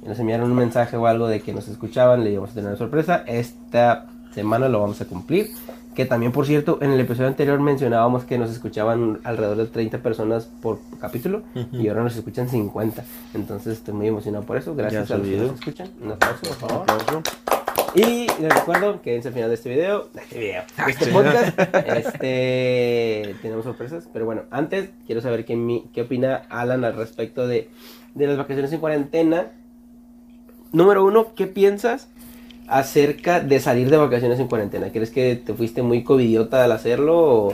que 0.01 0.09
nos 0.09 0.19
enviaron 0.19 0.51
un 0.51 0.57
mensaje 0.57 0.97
o 0.97 1.07
algo 1.07 1.29
de 1.29 1.39
que 1.39 1.53
nos 1.53 1.69
escuchaban, 1.69 2.25
le 2.25 2.31
íbamos 2.31 2.49
a 2.49 2.53
tener 2.55 2.67
una 2.67 2.77
sorpresa. 2.77 3.23
Esta 3.27 4.07
semana 4.35 4.67
lo 4.67 4.81
vamos 4.81 4.99
a 4.99 5.05
cumplir. 5.05 5.51
Que 5.95 6.03
también, 6.03 6.33
por 6.33 6.45
cierto, 6.45 6.79
en 6.81 6.91
el 6.91 6.99
episodio 6.99 7.29
anterior 7.29 7.61
mencionábamos 7.61 8.25
que 8.25 8.37
nos 8.37 8.51
escuchaban 8.51 9.21
alrededor 9.23 9.55
de 9.55 9.67
30 9.67 9.99
personas 9.99 10.49
por 10.61 10.79
capítulo 10.99 11.43
y 11.71 11.87
ahora 11.87 12.03
nos 12.03 12.17
escuchan 12.17 12.49
50. 12.49 13.05
Entonces 13.35 13.77
estoy 13.77 13.93
muy 13.93 14.07
emocionado 14.07 14.43
por 14.43 14.57
eso. 14.57 14.75
Gracias 14.75 15.07
Ya 15.07 15.15
a 15.15 15.17
los 15.17 15.27
que 15.29 15.37
nos 15.37 15.53
escuchan. 15.53 15.87
Un 16.03 16.11
aplauso, 16.11 16.41
por 16.41 16.55
favor. 16.55 16.81
Aplauso. 16.81 17.56
Y 17.95 18.27
les 18.41 18.53
recuerdo 18.53 19.01
que 19.01 19.15
al 19.15 19.21
final 19.33 19.49
de 19.49 19.55
este 19.55 19.69
video, 19.69 20.09
de 20.13 20.21
este 20.21 20.37
video, 20.39 20.63
de 20.85 20.91
este 20.91 21.07
podcast, 21.07 21.57
este, 21.97 23.35
tenemos 23.41 23.63
sorpresas. 23.63 24.07
Pero 24.11 24.25
bueno, 24.25 24.43
antes 24.51 24.89
quiero 25.05 25.21
saber 25.21 25.45
qué, 25.45 25.55
mi- 25.55 25.89
qué 25.93 26.01
opina 26.01 26.43
Alan 26.49 26.83
al 26.85 26.95
respecto 26.95 27.47
de, 27.47 27.69
de 28.13 28.27
las 28.27 28.37
vacaciones 28.37 28.71
en 28.73 28.79
cuarentena. 28.79 29.51
Número 30.73 31.03
uno, 31.05 31.33
¿qué 31.33 31.47
piensas 31.47 32.09
acerca 32.67 33.39
de 33.39 33.59
salir 33.59 33.89
de 33.89 33.97
vacaciones 33.97 34.39
en 34.39 34.47
cuarentena? 34.47 34.91
¿Crees 34.91 35.09
que 35.09 35.35
te 35.37 35.53
fuiste 35.53 35.81
muy 35.81 36.03
covidiota 36.03 36.63
al 36.65 36.73
hacerlo? 36.73 37.17
O, 37.17 37.53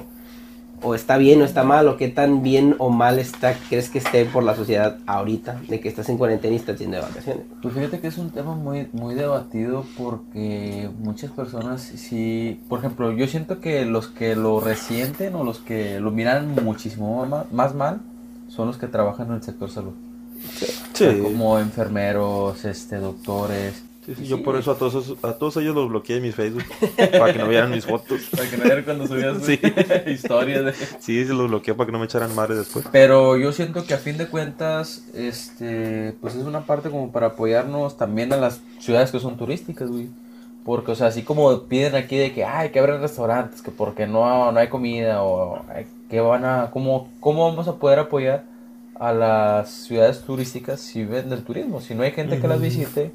o 0.83 0.95
está 0.95 1.17
bien 1.17 1.41
o 1.41 1.45
está 1.45 1.63
mal? 1.63 1.87
¿O 1.87 1.97
qué 1.97 2.09
tan 2.09 2.43
bien 2.43 2.75
o 2.77 2.89
mal 2.89 3.17
está 3.19 3.55
crees 3.69 3.89
que 3.89 3.97
esté 3.99 4.25
por 4.25 4.43
la 4.43 4.55
sociedad 4.55 4.97
ahorita 5.07 5.61
de 5.67 5.79
que 5.79 5.87
estás 5.89 6.09
en 6.09 6.17
cuarentena 6.17 6.53
y 6.53 6.57
estás 6.57 6.77
yendo 6.79 6.97
de 6.97 7.03
vacaciones? 7.03 7.43
Pues 7.61 7.73
fíjate 7.73 7.99
que 7.99 8.07
es 8.07 8.17
un 8.17 8.29
tema 8.31 8.53
muy, 8.55 8.87
muy 8.91 9.15
debatido 9.15 9.85
porque 9.97 10.89
muchas 10.99 11.31
personas 11.31 11.81
sí, 11.81 12.59
por 12.69 12.79
ejemplo, 12.79 13.11
yo 13.11 13.27
siento 13.27 13.59
que 13.59 13.85
los 13.85 14.07
que 14.07 14.35
lo 14.35 14.59
resienten 14.59 15.35
o 15.35 15.43
los 15.43 15.59
que 15.59 15.99
lo 15.99 16.11
miran 16.11 16.53
muchísimo 16.63 17.25
ma- 17.25 17.45
más 17.51 17.73
mal 17.73 18.01
son 18.49 18.67
los 18.67 18.77
que 18.77 18.87
trabajan 18.87 19.27
en 19.29 19.33
el 19.35 19.43
sector 19.43 19.69
salud. 19.71 19.93
Sí. 20.53 20.65
O 20.93 20.97
sea, 20.97 21.23
como 21.23 21.57
enfermeros, 21.59 22.65
este, 22.65 22.97
doctores. 22.97 23.83
Sí, 24.05 24.15
sí, 24.15 24.27
yo 24.27 24.43
por 24.43 24.57
eso 24.57 24.71
a 24.71 24.75
todos, 24.75 25.15
a 25.23 25.33
todos 25.33 25.57
ellos 25.57 25.73
los 25.73 25.87
bloqueé 25.89 26.17
en 26.17 26.23
mi 26.23 26.31
Facebook 26.31 26.63
para 27.17 27.31
que 27.31 27.39
no 27.39 27.47
vieran 27.47 27.71
mis 27.71 27.85
fotos. 27.85 28.21
Para 28.31 28.49
que 28.49 28.57
no 28.57 28.63
vieran 28.63 28.83
cuando 28.83 29.07
subías 29.07 29.37
Sí. 29.43 29.59
historias 30.11 30.65
de... 30.65 30.73
Sí, 30.99 31.25
se 31.25 31.33
los 31.33 31.47
bloqueé 31.47 31.73
para 31.73 31.85
que 31.85 31.91
no 31.93 31.99
me 31.99 32.05
echaran 32.05 32.35
madre 32.35 32.55
después. 32.55 32.85
Pero 32.91 33.37
yo 33.37 33.51
siento 33.53 33.85
que 33.85 33.93
a 33.93 33.97
fin 33.97 34.17
de 34.17 34.27
cuentas, 34.27 35.05
este, 35.13 36.15
pues 36.19 36.35
es 36.35 36.43
una 36.43 36.65
parte 36.65 36.89
como 36.89 37.11
para 37.11 37.27
apoyarnos 37.27 37.95
también 37.97 38.33
a 38.33 38.37
las 38.37 38.59
ciudades 38.79 39.11
que 39.11 39.19
son 39.19 39.37
turísticas, 39.37 39.89
güey. 39.89 40.09
Porque, 40.65 40.91
o 40.91 40.95
sea, 40.95 41.07
así 41.07 41.23
como 41.23 41.63
piden 41.63 41.95
aquí 41.95 42.17
de 42.17 42.33
que, 42.33 42.45
ay, 42.45 42.69
que 42.69 42.79
abran 42.79 43.01
restaurantes, 43.01 43.61
que 43.61 43.71
porque 43.71 44.07
no, 44.07 44.51
no 44.51 44.59
hay 44.59 44.67
comida, 44.69 45.21
o 45.23 45.61
que 46.09 46.19
van 46.21 46.45
a, 46.45 46.69
¿cómo, 46.71 47.09
¿cómo 47.19 47.49
vamos 47.49 47.67
a 47.67 47.75
poder 47.75 47.99
apoyar 47.99 48.43
a 48.95 49.11
las 49.11 49.69
ciudades 49.71 50.21
turísticas 50.21 50.79
si 50.79 50.99
viven 50.99 51.29
del 51.29 51.43
turismo? 51.43 51.81
Si 51.81 51.95
no 51.95 52.03
hay 52.03 52.11
gente 52.11 52.39
que 52.39 52.47
las 52.47 52.61
visite, 52.61 53.11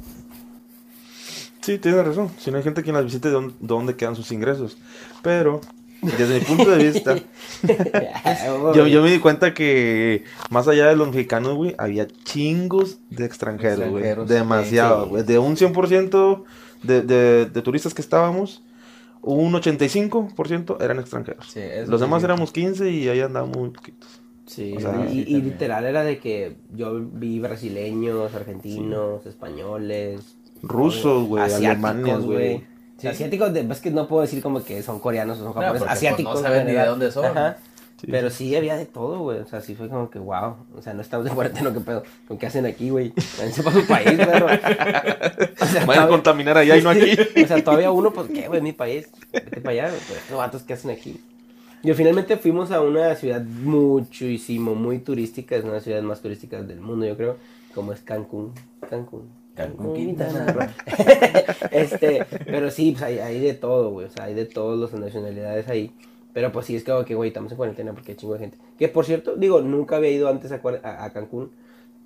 Sí, 1.69 1.77
tienes 1.77 2.03
razón. 2.03 2.31
Si 2.39 2.51
no 2.51 2.57
hay 2.57 2.63
gente 2.63 2.83
que 2.83 2.91
las 2.93 3.05
visite, 3.05 3.29
¿de 3.29 3.53
dónde, 3.61 3.95
quedan 3.95 4.17
sus 4.17 4.33
ingresos? 4.33 4.79
Pero, 5.21 5.61
desde 6.01 6.39
mi 6.39 6.41
punto 6.41 6.71
de 6.71 6.83
vista, 6.83 7.15
yo, 8.75 8.87
yo 8.87 9.03
me 9.03 9.11
di 9.11 9.19
cuenta 9.19 9.53
que 9.53 10.25
más 10.49 10.67
allá 10.67 10.87
de 10.87 10.97
los 10.97 11.09
mexicanos, 11.09 11.57
güey, 11.57 11.75
había 11.77 12.07
chingos 12.25 13.01
de 13.11 13.27
extranjeros, 13.27 13.91
güey. 13.91 14.03
Demasiado, 14.27 15.05
sí. 15.05 15.11
güey. 15.11 15.25
De 15.25 15.39
un 15.39 15.57
100% 15.57 16.45
de, 16.85 17.03
de, 17.03 17.45
de 17.45 17.61
turistas 17.61 17.93
que 17.93 18.01
estábamos, 18.01 18.63
un 19.21 19.53
85% 19.53 20.83
eran 20.83 20.99
extranjeros. 20.99 21.51
sí, 21.53 21.61
Los 21.87 22.01
sí 22.01 22.07
demás 22.07 22.21
es 22.21 22.25
éramos 22.25 22.51
15 22.51 22.91
y 22.91 23.09
ahí 23.11 23.21
andábamos 23.21 23.59
muy 23.59 23.69
poquitos. 23.69 24.23
Sí, 24.47 24.73
O 24.75 24.81
sea, 24.81 25.07
y, 25.07 25.13
sí, 25.13 25.25
y 25.29 25.43
literal 25.43 25.85
era 25.85 26.03
de 26.03 26.19
que 26.19 26.57
yo 26.75 26.99
vi 26.99 27.39
brasileños, 27.39 28.35
argentinos, 28.35 29.27
españoles, 29.27 30.38
Rusos, 30.63 31.27
güey, 31.27 31.43
asiáticos, 31.45 31.91
alemanes, 31.91 32.25
güey. 32.25 32.65
Sea, 32.99 33.13
asiáticos, 33.13 33.53
de- 33.53 33.61
es 33.61 33.81
que 33.81 33.91
no 33.91 34.09
puedo 34.09 34.23
decir 34.23 34.43
como 34.43 34.65
que 34.65 34.83
son 34.83 34.99
coreanos 34.99 35.39
o 35.39 35.45
son 35.45 35.53
japoneses, 35.53 35.79
pues, 35.83 35.91
asiáticos. 35.93 36.35
no 36.35 36.41
saben 36.41 36.61
en 36.63 36.67
ni 36.67 36.73
de 36.73 36.85
dónde 36.87 37.13
son. 37.13 37.25
Ajá. 37.27 37.57
Sí. 38.01 38.07
Pero 38.13 38.31
sí 38.31 38.55
había 38.55 38.77
de 38.77 38.87
todo, 38.87 39.19
güey. 39.21 39.41
O 39.41 39.47
sea, 39.47 39.61
sí 39.61 39.75
fue 39.75 39.89
como 39.89 40.09
que, 40.09 40.21
wow. 40.21 40.55
O 40.77 40.83
sea, 40.83 40.95
no 40.95 41.03
estamos 41.03 41.25
de 41.25 41.33
cuarentena, 41.33 41.73
¿qué 41.73 41.81
pedo? 41.81 42.05
¿Con 42.29 42.39
qué 42.39 42.47
hacen 42.47 42.65
aquí, 42.65 42.91
güey? 42.91 43.13
Váyanse 43.39 43.63
para 43.65 43.77
su 43.81 43.87
país, 43.87 44.11
perro. 44.17 44.47
O 45.61 45.67
sea, 45.67 45.85
Vayan 45.85 46.05
a 46.05 46.09
contaminar 46.09 46.57
allá 46.59 46.77
y 46.77 46.83
no 46.83 46.91
aquí. 46.91 47.11
o 47.43 47.47
sea, 47.47 47.63
todavía 47.65 47.91
uno, 47.91 48.13
pues, 48.13 48.29
¿qué, 48.31 48.47
güey? 48.47 48.61
Mi 48.61 48.73
país. 48.73 49.09
Vete 49.33 49.61
para 49.61 49.71
allá, 49.73 49.89
güey. 49.89 50.01
Estos 50.01 50.37
vatos, 50.39 50.63
¿qué 50.63 50.75
hacen 50.75 50.93
aquí? 50.93 51.21
Y 51.83 51.93
finalmente 51.93 52.37
fuimos 52.37 52.71
a 52.71 52.81
una 52.81 53.15
ciudad 53.17 53.43
muchísimo, 53.43 54.75
muy 54.77 54.99
turística. 54.99 55.57
Es 55.57 55.63
una 55.63 55.73
de 55.73 55.77
las 55.79 55.85
ciudades 55.85 56.05
más 56.05 56.21
turísticas 56.21 56.67
del 56.69 56.81
mundo, 56.81 57.05
yo 57.07 57.17
creo. 57.17 57.37
Como 57.75 57.93
es 57.93 58.01
Cancún. 58.01 58.53
Cancún. 58.89 59.29
Cancún, 59.59 59.95
Quintana 59.95 60.53
Roo. 60.53 60.67
este, 61.71 62.25
pero 62.47 62.71
sí, 62.71 62.93
pues 62.93 63.03
hay, 63.03 63.19
hay 63.19 63.41
de 63.41 63.55
todo, 63.55 63.91
güey. 63.91 64.07
O 64.07 64.11
sea, 64.11 64.25
hay 64.25 64.35
de 64.35 64.47
todas 64.47 64.79
las 64.93 64.99
nacionalidades 65.01 65.69
ahí. 65.69 65.93
Pero 66.33 66.53
pues 66.53 66.67
sí, 66.67 66.77
es 66.77 66.85
como 66.85 67.05
que, 67.05 67.15
güey, 67.15 67.29
estamos 67.29 67.51
en 67.53 67.57
cuarentena 67.59 67.93
porque 67.93 68.13
hay 68.13 68.17
chingo 68.17 68.35
de 68.35 68.41
gente. 68.41 68.59
Que 68.79 68.89
por 68.89 69.05
cierto, 69.05 69.37
digo, 69.37 69.61
nunca 69.61 69.97
había 69.97 70.11
ido 70.11 70.29
antes 70.29 70.53
a, 70.53 70.61
a- 70.83 71.05
a 71.05 71.13
Cancún. 71.13 71.51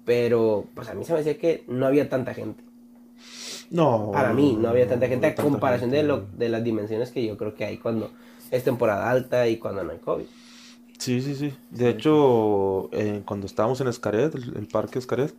Pero 0.04 0.64
pues 0.75 0.88
a 0.88 0.94
mí 0.94 1.04
se 1.04 1.12
me 1.12 1.18
decía 1.18 1.38
que 1.38 1.62
no 1.68 1.87
había 1.87 2.09
tanta 2.09 2.35
gente. 2.35 2.62
No. 3.71 4.11
Para 4.12 4.32
mí 4.32 4.56
no 4.59 4.68
había 4.68 4.88
tanta 4.88 5.06
gente 5.06 5.26
a 5.26 5.35
tanta 5.35 5.42
comparación 5.49 5.90
de, 5.90 6.02
lo, 6.02 6.26
de 6.37 6.49
las 6.49 6.64
dimensiones 6.64 7.11
que 7.11 7.25
yo 7.25 7.37
creo 7.37 7.54
que 7.54 7.64
hay 7.64 7.78
cuando 7.78 8.11
es 8.50 8.64
temporada 8.64 9.09
alta 9.11 9.47
y 9.49 9.59
cuando 9.59 9.85
no 9.85 9.92
hay 9.92 9.99
COVID. 9.99 10.25
Sí, 10.99 11.21
sí, 11.21 11.35
sí. 11.35 11.52
De 11.71 11.88
hecho, 11.88 12.88
eh, 12.92 13.23
cuando 13.25 13.47
estábamos 13.47 13.80
en 13.80 13.88
Escaret, 13.88 14.35
el, 14.35 14.56
el 14.56 14.66
parque 14.66 14.99
Escaret, 14.99 15.35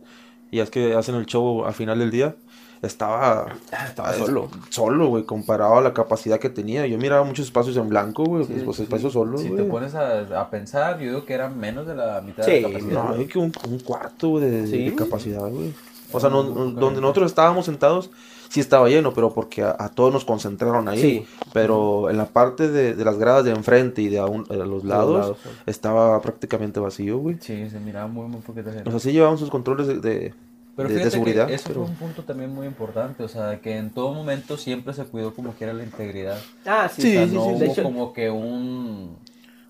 y 0.54 0.60
es 0.60 0.70
que 0.70 0.94
hacen 0.94 1.14
el 1.16 1.26
show 1.26 1.64
al 1.64 1.74
final 1.74 1.98
del 1.98 2.10
día, 2.10 2.34
estaba, 2.82 3.46
Ah, 3.72 3.86
estaba 3.86 4.10
es- 4.10 4.18
solo. 4.18 4.48
Solo, 4.68 5.08
güey, 5.08 5.24
comparado 5.24 5.76
a 5.78 5.80
la 5.80 5.92
capacidad 5.94 6.38
que 6.38 6.50
tenía. 6.50 6.86
Yo 6.86 6.98
miraba 6.98 7.24
muchos 7.24 7.46
espacios 7.46 7.76
en 7.76 7.88
blanco, 7.88 8.24
güey, 8.24 8.44
Sí, 8.44 8.60
pues 8.64 8.76
sí, 8.76 8.82
espacios 8.84 9.12
solos, 9.14 9.40
Si 9.40 9.48
güey. 9.48 9.62
te 9.64 9.70
pones 9.70 9.94
a, 9.94 10.40
a 10.40 10.50
pensar, 10.50 10.98
yo 10.98 11.06
digo 11.10 11.24
que 11.24 11.32
era 11.34 11.48
menos 11.48 11.86
de 11.86 11.94
la 11.94 12.20
mitad 12.20 12.44
Sí, 12.44 12.52
de 12.52 12.60
la 12.60 12.68
capacidad. 12.68 12.92
No, 13.04 13.14
hay 13.14 13.26
que 13.26 13.38
un, 13.38 13.52
un 13.68 13.78
cuarto 13.80 14.38
de, 14.38 14.66
Sí. 14.66 14.90
de 14.90 14.94
capacidad, 14.94 15.48
güey. 15.48 15.72
O 16.12 16.20
sea, 16.20 16.30
no- 16.30 16.42
donde 16.44 16.94
de- 16.96 17.00
nosotros 17.00 17.26
estábamos 17.26 17.64
sentados, 17.64 18.10
sí 18.50 18.60
estaba 18.60 18.88
lleno, 18.88 19.12
pero 19.14 19.32
porque 19.34 19.62
a, 19.62 19.74
a 19.78 19.88
todos 19.88 20.12
nos 20.12 20.24
concentraron 20.24 20.86
ahí. 20.88 21.00
Sí. 21.00 21.26
Pero 21.52 22.08
en 22.10 22.18
la 22.18 22.26
parte 22.26 22.68
de, 22.68 22.94
de 22.94 23.04
las 23.04 23.16
gradas 23.18 23.44
de 23.44 23.50
enfrente 23.50 24.02
y 24.02 24.08
de, 24.08 24.18
a, 24.18 24.26
un- 24.26 24.46
a 24.50 24.54
los 24.54 24.84
lados, 24.84 25.18
lados, 25.20 25.36
sí. 25.42 25.48
estaba 25.66 26.20
prácticamente 26.20 26.78
vacío, 26.78 27.18
güey. 27.18 27.38
Sí, 27.40 27.68
se 27.70 27.80
miraba 27.80 28.06
muy, 28.06 28.28
muy 28.28 28.42
poquita 28.42 28.70
gente. 28.70 28.88
O 28.88 28.92
sea, 28.92 29.00
sí 29.00 29.10
llevaban 29.12 29.38
sus 29.38 29.50
controles 29.50 29.88
de, 30.02 30.34
Pero 30.76 30.88
de- 30.88 31.10
seguridad. 31.10 31.50
eso 31.50 31.64
pero- 31.68 31.82
fue 31.82 31.90
un 31.90 31.96
punto 31.96 32.22
también 32.24 32.52
muy 32.54 32.66
importante, 32.66 33.22
o 33.22 33.28
sea, 33.28 33.60
que 33.60 33.76
en 33.76 33.90
todo 33.90 34.12
momento 34.12 34.56
siempre 34.56 34.92
se 34.94 35.04
cuidó 35.04 35.34
como 35.34 35.56
que 35.56 35.64
era 35.64 35.72
la 35.72 35.84
integridad. 35.84 36.38
Ah, 36.66 36.88
sí, 36.92 37.02
Sí, 37.02 37.08
O 37.16 37.20
sea, 37.20 37.28
sí, 37.28 37.34
no 37.34 37.42
sí, 37.44 37.48
hubo 37.50 37.58
De 37.58 37.66
hecho, 37.66 37.82
como 37.82 38.12
que 38.12 38.30
un... 38.30 39.16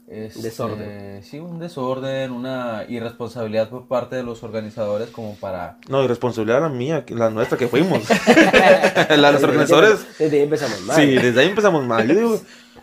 este, 0.09 0.43
Desorden. 0.43 1.23
Sí, 1.23 1.39
un 1.41 1.59
desorden, 1.59 2.31
una 2.31 2.85
irresponsabilidad 2.89 3.69
por 3.69 3.87
parte 3.87 4.17
de 4.17 4.23
los 4.23 4.43
organizadores 4.43 5.11
como 5.11 5.35
para... 5.37 5.79
No, 5.89 6.03
y 6.03 6.07
responsabilidad 6.07 6.59
era 6.59 6.69
mía, 6.69 7.05
la 7.09 7.31
nuestra 7.31 7.59
que 7.59 7.69
fuimos. 7.69 8.03
la 9.11 9.27
de 9.29 9.33
los 9.33 9.43
organizadores. 9.43 10.07
Desde 10.19 10.37
ahí 10.39 10.43
empezamos 10.45 10.81
mal. 10.83 10.97
Sí, 10.97 11.07
desde 11.15 11.41
ahí 11.41 11.49
empezamos 11.49 11.85
mal. 11.85 12.07
Yo 12.09 12.15
digo, 12.15 12.41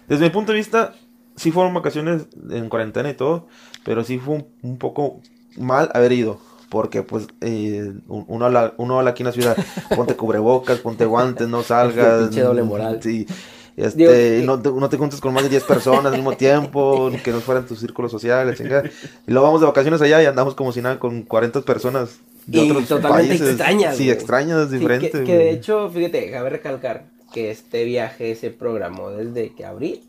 desde 0.08 0.24
mi 0.26 0.30
punto 0.30 0.52
de 0.52 0.58
vista, 0.60 0.94
sí 1.36 1.52
fueron 1.52 1.74
vacaciones 1.74 2.28
en 2.50 2.70
cuarentena 2.70 3.10
y 3.10 3.14
todo, 3.16 3.48
pero 3.84 4.04
sí 4.04 4.20
fue 4.20 4.36
un, 4.36 4.48
un 4.62 4.78
poco 4.78 5.22
mal 5.58 5.90
haber 5.94 6.12
ido. 6.12 6.40
Porque, 6.72 7.04
pues, 7.04 7.28
eh, 7.42 7.92
un- 8.08 8.24
uno, 8.30 8.46
habla, 8.46 8.74
uno 8.78 8.98
habla 8.98 9.12
aquí 9.12 9.24
en 9.24 9.28
la 9.28 9.34
ciudad, 9.34 9.58
ponte 9.96 10.16
cubrebocas, 10.16 10.80
ponte 10.80 11.06
guantes, 11.06 11.48
no 11.50 11.64
salgas. 11.64 12.22
pinche 12.30 12.42
doble 12.42 12.64
moral. 12.64 13.00
Sí. 13.04 13.28
Este, 13.76 13.98
Digo, 13.98 14.12
que- 14.12 14.42
no, 14.46 14.62
te, 14.62 14.70
no 14.72 14.90
te 14.90 14.96
juntes 14.98 15.20
con 15.20 15.34
más 15.34 15.44
de 15.44 15.50
10 15.50 15.64
personas 15.66 16.06
al 16.06 16.14
mismo 16.14 16.32
tiempo, 16.38 17.12
que 17.26 17.32
no 17.32 17.42
fueran 17.42 17.66
tus 17.68 17.80
círculos 17.80 18.10
sociales, 18.12 18.58
chingada. 18.58 18.84
Y 19.28 19.32
luego 19.32 19.48
vamos 19.48 19.60
de 19.62 19.68
vacaciones 19.68 20.02
allá 20.02 20.24
y 20.24 20.26
andamos 20.26 20.56
como 20.56 20.72
si 20.72 20.82
nada 20.82 20.98
con 20.98 21.24
40 21.24 21.62
personas 21.64 22.20
de 22.48 22.60
Y 22.64 22.72
otros 22.72 22.88
totalmente 22.88 23.28
países. 23.30 23.50
extrañas, 23.50 23.98
Sí, 23.98 24.06
güey. 24.06 24.16
extrañas, 24.16 24.70
Sí, 24.70 24.78
diferentes. 24.78 25.12
que, 25.12 25.24
que 25.26 25.38
de 25.38 25.52
hecho, 25.52 25.90
fíjate, 25.90 26.32
cabe 26.32 26.50
recalcar 26.52 27.04
que 27.34 27.52
este 27.52 27.84
viaje 27.84 28.34
se 28.36 28.50
programó 28.50 29.10
desde 29.10 29.54
que 29.54 29.66
abril. 29.66 30.04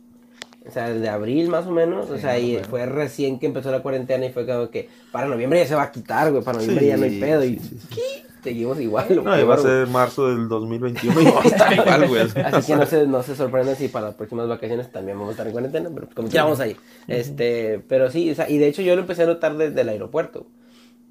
O 0.66 0.71
sea, 0.71 0.90
desde 0.90 1.09
abril 1.09 1.49
más 1.49 1.66
o 1.66 1.71
menos. 1.71 2.11
O 2.11 2.19
sea, 2.19 2.38
y 2.38 2.59
fue 2.69 2.87
recién 2.87 3.38
que 3.38 3.47
empezó 3.47 3.71
la 3.71 3.83
cuarentena 3.83 4.26
y 4.26 4.33
fue 4.33 4.47
como 4.47 4.71
que 4.71 4.88
para 5.11 5.26
noviembre 5.26 5.59
ya 5.61 5.66
se 5.66 5.75
va 5.75 5.85
a 5.85 5.90
quitar, 5.92 6.31
güey. 6.31 6.42
Para 6.42 6.59
noviembre 6.59 6.87
ya 6.87 6.97
no 6.97 7.04
hay 7.04 7.19
pedo. 7.21 7.42
sí, 7.42 7.59
Y 7.90 8.25
seguimos 8.42 8.81
igual. 8.81 9.07
No, 9.25 9.38
y 9.38 9.45
va 9.45 9.54
a 9.54 9.57
peor, 9.57 9.61
güey. 9.61 9.73
ser 9.73 9.87
marzo 9.88 10.28
del 10.28 10.49
2021 10.49 11.21
y 11.21 11.25
vamos 11.26 11.45
a 11.45 11.49
estar 11.49 11.73
igual, 11.73 12.09
güey. 12.09 12.23
Así 12.45 12.73
que 12.73 12.76
no 12.76 12.87
se, 12.87 13.07
no 13.07 13.23
se 13.23 13.37
sorprendan 13.37 13.76
si 13.76 13.88
para 13.88 14.07
las 14.07 14.14
próximas 14.14 14.49
vacaciones 14.49 14.90
también 14.90 15.19
vamos 15.19 15.31
a 15.31 15.33
estar 15.33 15.47
en 15.47 15.52
cuarentena, 15.52 15.90
pero 15.95 16.09
como 16.14 16.28
ya 16.28 16.45
vamos 16.45 16.61
ahí. 16.61 16.76
Este, 17.09 17.83
pero 17.88 18.11
sí, 18.11 18.31
o 18.31 18.35
sea, 18.35 18.49
y 18.49 18.59
de 18.59 18.69
hecho 18.69 18.83
yo 18.83 18.95
lo 18.95 19.02
empecé 19.02 19.25
a 19.25 19.26
notar 19.26 19.57
desde 19.57 19.81
el 19.81 19.88
aeropuerto. 19.88 20.47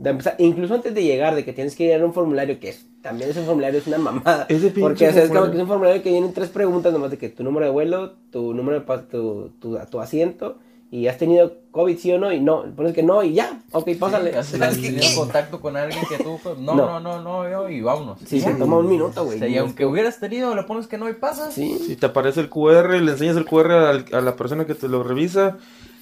De 0.02 0.10
empezar, 0.10 0.36
incluso 0.40 0.74
antes 0.74 0.94
de 0.96 1.04
llegar, 1.04 1.36
de 1.36 1.46
que 1.46 1.54
tienes 1.54 1.76
que 1.76 1.86
llenar 1.86 2.04
un 2.04 2.14
formulario, 2.14 2.60
que 2.60 2.70
es, 2.70 2.86
también 3.04 3.30
ese 3.30 3.42
formulario 3.44 3.80
es 3.80 3.86
una 3.88 3.98
mamada. 4.00 4.46
Ese 4.50 4.68
pinche 4.72 4.82
porque 4.82 5.08
o 5.10 5.14
sea, 5.14 5.24
es 5.24 5.30
como 5.30 5.46
que 5.52 5.56
es 5.58 5.62
un 5.62 5.68
formulario 5.68 6.02
que 6.02 6.10
vienen 6.12 6.34
tres 6.34 6.50
preguntas, 6.50 6.92
nomás 6.92 7.12
de 7.12 7.18
que 7.20 7.30
tu 7.30 7.44
número 7.44 7.66
de 7.68 7.72
vuelo, 7.72 8.14
tu 8.32 8.54
número 8.54 8.80
de 8.80 8.86
pa- 8.86 9.04
tu, 9.04 9.52
tu, 9.60 9.78
tu 9.90 10.00
asiento, 10.02 10.58
y 10.90 11.08
has 11.08 11.18
tenido 11.18 11.54
COVID, 11.72 11.98
sí 11.98 12.12
o 12.12 12.18
no, 12.20 12.34
y 12.34 12.40
no, 12.40 12.66
pones 12.76 12.94
que 12.94 13.04
no, 13.04 13.24
y 13.24 13.34
ya, 13.34 13.62
ok, 13.72 13.92
pásale. 14.00 14.32
Sí, 14.44 14.62
has 14.62 14.76
tenido 14.82 15.04
contacto 15.16 15.62
con 15.62 15.78
alguien 15.78 16.04
que 16.10 16.22
tú, 16.24 16.40
no, 16.60 16.74
No. 16.76 16.76
no, 16.76 17.00
no, 17.00 17.22
no, 17.22 17.50
yo, 17.50 17.70
y 17.70 17.82
vámonos. 17.82 18.18
Sí, 18.26 18.40
Ya. 18.40 18.48
se 18.48 18.56
toma 18.56 18.78
un 18.80 18.90
minuto, 18.90 19.22
O 19.22 19.26
güey. 19.26 19.38
sea, 19.40 19.48
y 19.48 19.56
aunque 19.58 19.86
hubieras 19.86 20.20
tenido, 20.20 20.56
le 20.56 20.64
pones 20.64 20.88
que 20.88 20.98
no 20.98 21.08
y 21.10 21.14
pasas. 21.14 21.54
Sí. 21.54 21.78
Si 21.86 21.96
te 21.96 22.08
aparece 22.08 22.40
el 22.42 22.50
QR, 22.50 23.00
le 23.00 23.12
enseñas 23.12 23.38
el 23.38 23.46
QR 23.46 23.72
al- 23.72 24.06
a 24.12 24.20
la 24.22 24.36
persona 24.36 24.66
que 24.66 24.74
te 24.74 24.88
lo 24.90 25.04
revisa. 25.04 25.58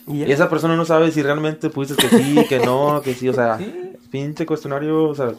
Y. 0.07 0.23
Y 0.23 0.31
esa 0.31 0.49
persona 0.49 0.75
no 0.75 0.85
sabe 0.85 1.11
si 1.11 1.21
realmente 1.21 1.69
pusiste 1.69 2.07
que 2.07 2.17
sí, 2.17 2.45
que 2.49 2.57
no, 2.59 2.99
que 3.03 3.13
sí. 3.13 3.29
O 3.29 3.33
sea, 3.33 3.59
Sí. 3.59 3.88
Pinche 4.09 4.45
cuestionario, 4.45 5.05
o 5.09 5.15
sea, 5.15 5.33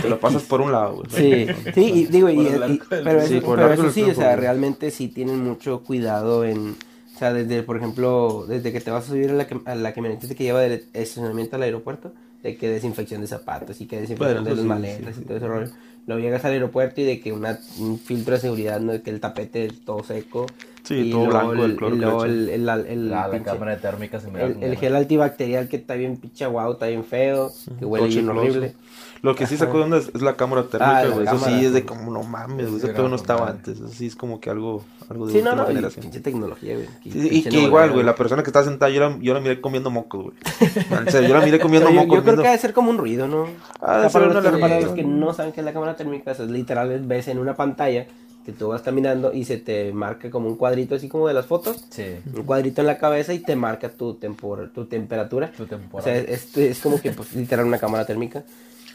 te 0.00 0.08
lo 0.08 0.18
pasas 0.20 0.42
por 0.44 0.60
un 0.60 0.72
lado, 0.72 0.96
güey. 0.96 1.06
Sí, 1.10 1.46
sí, 1.74 1.80
y 1.92 2.06
digo, 2.06 2.28
y, 2.30 2.48
pero, 2.88 3.20
Sí, 3.20 3.36
eso, 3.38 3.52
el 3.52 3.54
pero 3.56 3.72
eso 3.72 3.90
sí, 3.90 4.02
o 4.10 4.14
sea, 4.14 4.36
realmente 4.36 4.90
sí 4.90 5.08
tienen 5.08 5.42
mucho 5.44 5.82
cuidado 5.82 6.44
en, 6.44 6.76
o 7.14 7.18
sea, 7.18 7.32
desde, 7.32 7.62
por 7.62 7.76
ejemplo, 7.76 8.44
desde 8.48 8.72
que 8.72 8.80
te 8.80 8.90
vas 8.90 9.04
a 9.04 9.08
subir 9.08 9.30
a 9.30 9.34
la, 9.34 9.46
a 9.66 9.74
la 9.74 9.92
camioneta 9.92 10.26
que 10.34 10.44
lleva 10.44 10.60
del 10.60 10.84
estacionamiento 10.92 11.56
al 11.56 11.62
aeropuerto, 11.62 12.12
de 12.42 12.56
que 12.56 12.68
desinfección 12.68 13.20
de 13.20 13.26
zapatos 13.26 13.80
y 13.80 13.86
que 13.86 14.00
desinfección 14.00 14.44
Bueno, 14.44 14.48
de 14.48 14.50
las 14.50 14.60
sí, 14.60 14.66
maletas 14.66 15.14
sí, 15.14 15.22
y 15.22 15.24
todo 15.24 15.36
ese 15.36 15.46
rollo. 15.46 15.70
Luego 16.06 16.20
llegas 16.20 16.44
al 16.44 16.52
aeropuerto 16.52 17.00
y 17.00 17.04
de 17.04 17.20
que 17.20 17.32
una, 17.32 17.60
un 17.78 17.98
filtro 17.98 18.34
de 18.34 18.40
seguridad, 18.40 18.80
¿no? 18.80 18.92
de 18.92 19.02
que 19.02 19.10
el 19.10 19.20
tapete 19.20 19.68
todo 19.84 20.02
seco. 20.02 20.46
Sí, 20.84 20.94
y 20.96 21.10
todo 21.12 21.26
blanco, 21.26 21.52
el 21.64 21.76
cloro 21.76 22.24
el, 22.24 22.48
el, 22.48 22.68
el- 22.68 22.86
el 22.86 23.10
La, 23.10 23.28
la 23.28 23.30
pinche- 23.30 23.44
cámara 23.44 23.76
térmica 23.78 24.18
se 24.20 24.30
me 24.30 24.40
da 24.40 24.46
el- 24.46 24.52
como 24.54 24.64
el 24.64 24.70
una- 24.72 24.80
gel 24.80 24.96
antibacterial 24.96 25.68
que 25.68 25.76
está 25.76 25.94
bien 25.94 26.16
pinche 26.16 26.44
guau, 26.46 26.72
está 26.72 26.86
bien 26.86 27.04
feo, 27.04 27.50
que 27.78 27.84
huele 27.84 28.06
Todo 28.06 28.14
bien 28.14 28.28
horrible. 28.28 28.74
Lo 29.22 29.36
que 29.36 29.46
sí 29.46 29.56
sacó 29.56 29.78
de 29.78 29.84
onda 29.84 29.98
es, 29.98 30.10
es 30.12 30.20
la 30.20 30.34
cámara 30.34 30.62
Ah, 30.62 30.68
térmica, 30.68 31.04
la 31.04 31.08
güey. 31.10 31.26
Eso 31.26 31.36
cámara, 31.36 31.58
sí 31.60 31.64
es 31.66 31.72
de 31.72 31.84
como, 31.84 32.10
no 32.10 32.24
mames, 32.24 32.66
güey. 32.66 32.78
Ese 32.78 32.88
pedo 32.88 33.08
no 33.08 33.14
estaba 33.14 33.42
madre. 33.42 33.52
antes. 33.58 33.76
Eso 33.78 33.86
sí 33.88 34.06
es 34.06 34.16
como 34.16 34.40
que 34.40 34.50
algo, 34.50 34.82
algo 35.08 35.26
de 35.28 35.32
Sí, 35.34 35.38
no, 35.38 35.50
última 35.50 35.62
no, 35.62 35.68
generación. 35.68 36.02
pinche 36.02 36.18
tecnología, 36.20 36.74
güey. 36.74 36.88
Sí, 37.04 37.28
y 37.30 37.42
que 37.44 37.60
igual, 37.60 37.92
güey, 37.92 38.04
la 38.04 38.16
persona 38.16 38.42
que 38.42 38.48
está 38.50 38.64
sentada, 38.64 38.90
yo 38.90 38.98
la, 39.00 39.16
yo 39.20 39.32
la 39.32 39.38
miré 39.38 39.60
comiendo 39.60 39.90
mocos, 39.92 40.24
güey. 40.24 40.34
En 41.06 41.12
serio, 41.12 41.28
yo 41.28 41.38
la 41.38 41.44
miré 41.44 41.60
comiendo 41.60 41.92
mocos. 41.92 42.16
yo 42.16 42.22
creo 42.24 42.36
que 42.38 42.42
debe 42.42 42.58
ser 42.58 42.72
como 42.72 42.90
un 42.90 42.98
ruido, 42.98 43.28
¿no? 43.28 43.46
Ah, 43.80 44.00
sea, 44.00 44.10
ser 44.10 44.22
para, 44.22 44.24
una 44.32 44.40
los 44.40 44.54
que, 44.54 44.60
para 44.60 44.80
los 44.80 44.90
que 44.90 45.04
no 45.04 45.32
saben 45.32 45.52
qué 45.52 45.60
es 45.60 45.64
la 45.66 45.72
cámara 45.72 45.94
térmica, 45.94 46.32
eso 46.32 46.42
es 46.42 46.50
literal, 46.50 47.00
ves 47.06 47.28
en 47.28 47.38
una 47.38 47.54
pantalla 47.54 48.08
que 48.44 48.52
tú 48.52 48.68
vas 48.68 48.82
caminando 48.82 49.32
y 49.32 49.44
se 49.44 49.56
te 49.58 49.92
marca 49.92 50.30
como 50.30 50.48
un 50.48 50.56
cuadrito 50.56 50.94
así 50.94 51.08
como 51.08 51.28
de 51.28 51.34
las 51.34 51.46
fotos, 51.46 51.84
Sí, 51.90 52.04
un 52.34 52.42
cuadrito 52.44 52.80
en 52.80 52.86
la 52.88 52.98
cabeza 52.98 53.32
y 53.34 53.38
te 53.40 53.54
marca 53.56 53.88
tu, 53.90 54.14
tempor, 54.14 54.70
tu 54.74 54.86
temperatura. 54.86 55.52
tu 55.52 55.64
O 55.92 56.02
sea, 56.02 56.16
es, 56.16 56.56
es 56.56 56.78
como 56.80 57.00
que 57.00 57.12
pues, 57.12 57.32
literal 57.34 57.66
una 57.66 57.78
cámara 57.78 58.04
térmica. 58.04 58.44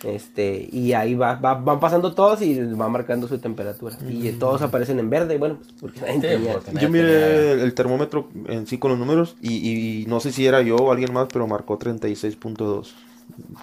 Este, 0.03 0.69
y 0.71 0.93
ahí 0.93 1.15
va, 1.15 1.35
va- 1.37 1.55
van 1.55 1.79
pasando 1.79 2.13
todos 2.13 2.41
y 2.43 2.59
va 2.73 2.87
marcando 2.87 3.27
su 3.27 3.39
temperatura. 3.39 3.97
Y 4.07 4.31
todos 4.33 4.61
aparecen 4.61 4.99
en 4.99 5.09
verde, 5.09 5.39
bueno, 5.39 5.57
pues 5.57 5.71
porque 5.81 6.01
nadie 6.01 6.13
Sí, 6.15 6.21
tenía- 6.21 6.53
porque- 6.53 6.79
Yo 6.79 6.89
miré 6.89 7.53
el, 7.53 7.59
el 7.61 7.73
termómetro 7.73 8.29
en 8.47 8.67
sí 8.67 8.77
con 8.77 8.91
los 8.91 8.99
números 8.99 9.35
y, 9.41 10.01
y 10.01 10.05
no 10.05 10.19
sé 10.19 10.31
si 10.31 10.45
era 10.45 10.61
yo 10.61 10.75
o 10.75 10.91
alguien 10.91 11.11
más, 11.13 11.29
pero 11.33 11.47
marcó 11.47 11.79
36.2. 11.79 12.93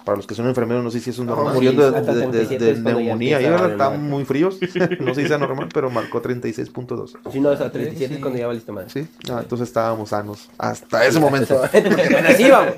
Para 0.05 0.15
los 0.17 0.25
que 0.27 0.35
son 0.35 0.47
enfermeros, 0.47 0.83
no 0.83 0.91
sé 0.91 0.99
si 0.99 1.09
es 1.09 1.19
un 1.19 1.27
normal. 1.27 1.47
sí, 1.49 1.53
muriendo 1.55 1.91
de, 1.91 1.97
hasta 1.97 2.13
de- 2.13 2.21
de- 2.21 2.27
37 2.27 2.63
de 2.65 2.71
es 2.71 2.79
cuando 2.79 2.99
ya 2.99 3.05
neumonía. 3.05 3.37
Ahí 3.37 3.45
¿verdad? 3.49 3.77
madre. 3.77 3.97
muy 3.97 4.23
fríos. 4.25 4.57
No 4.99 5.13
sé 5.13 5.21
si 5.23 5.27
sea 5.27 5.37
normal, 5.37 5.69
pero 5.73 5.89
marcó 5.89 6.21
36.2. 6.21 7.17
Sí, 7.31 7.39
no, 7.39 7.49
o 7.49 7.57
sea, 7.57 7.71
37 7.71 8.07
Sí, 8.07 8.13
es 8.15 8.19
cuando 8.21 8.39
ya 8.39 8.47
valiste 8.47 8.71
madre. 8.71 8.89
Sí, 8.89 9.07
ah, 9.29 9.39
entonces 9.41 9.67
estábamos 9.67 10.09
sanos. 10.09 10.49
Hasta 10.57 11.05
ese 11.05 11.19
momento. 11.19 11.61
Apenas 11.63 12.39
íbamos. 12.39 12.73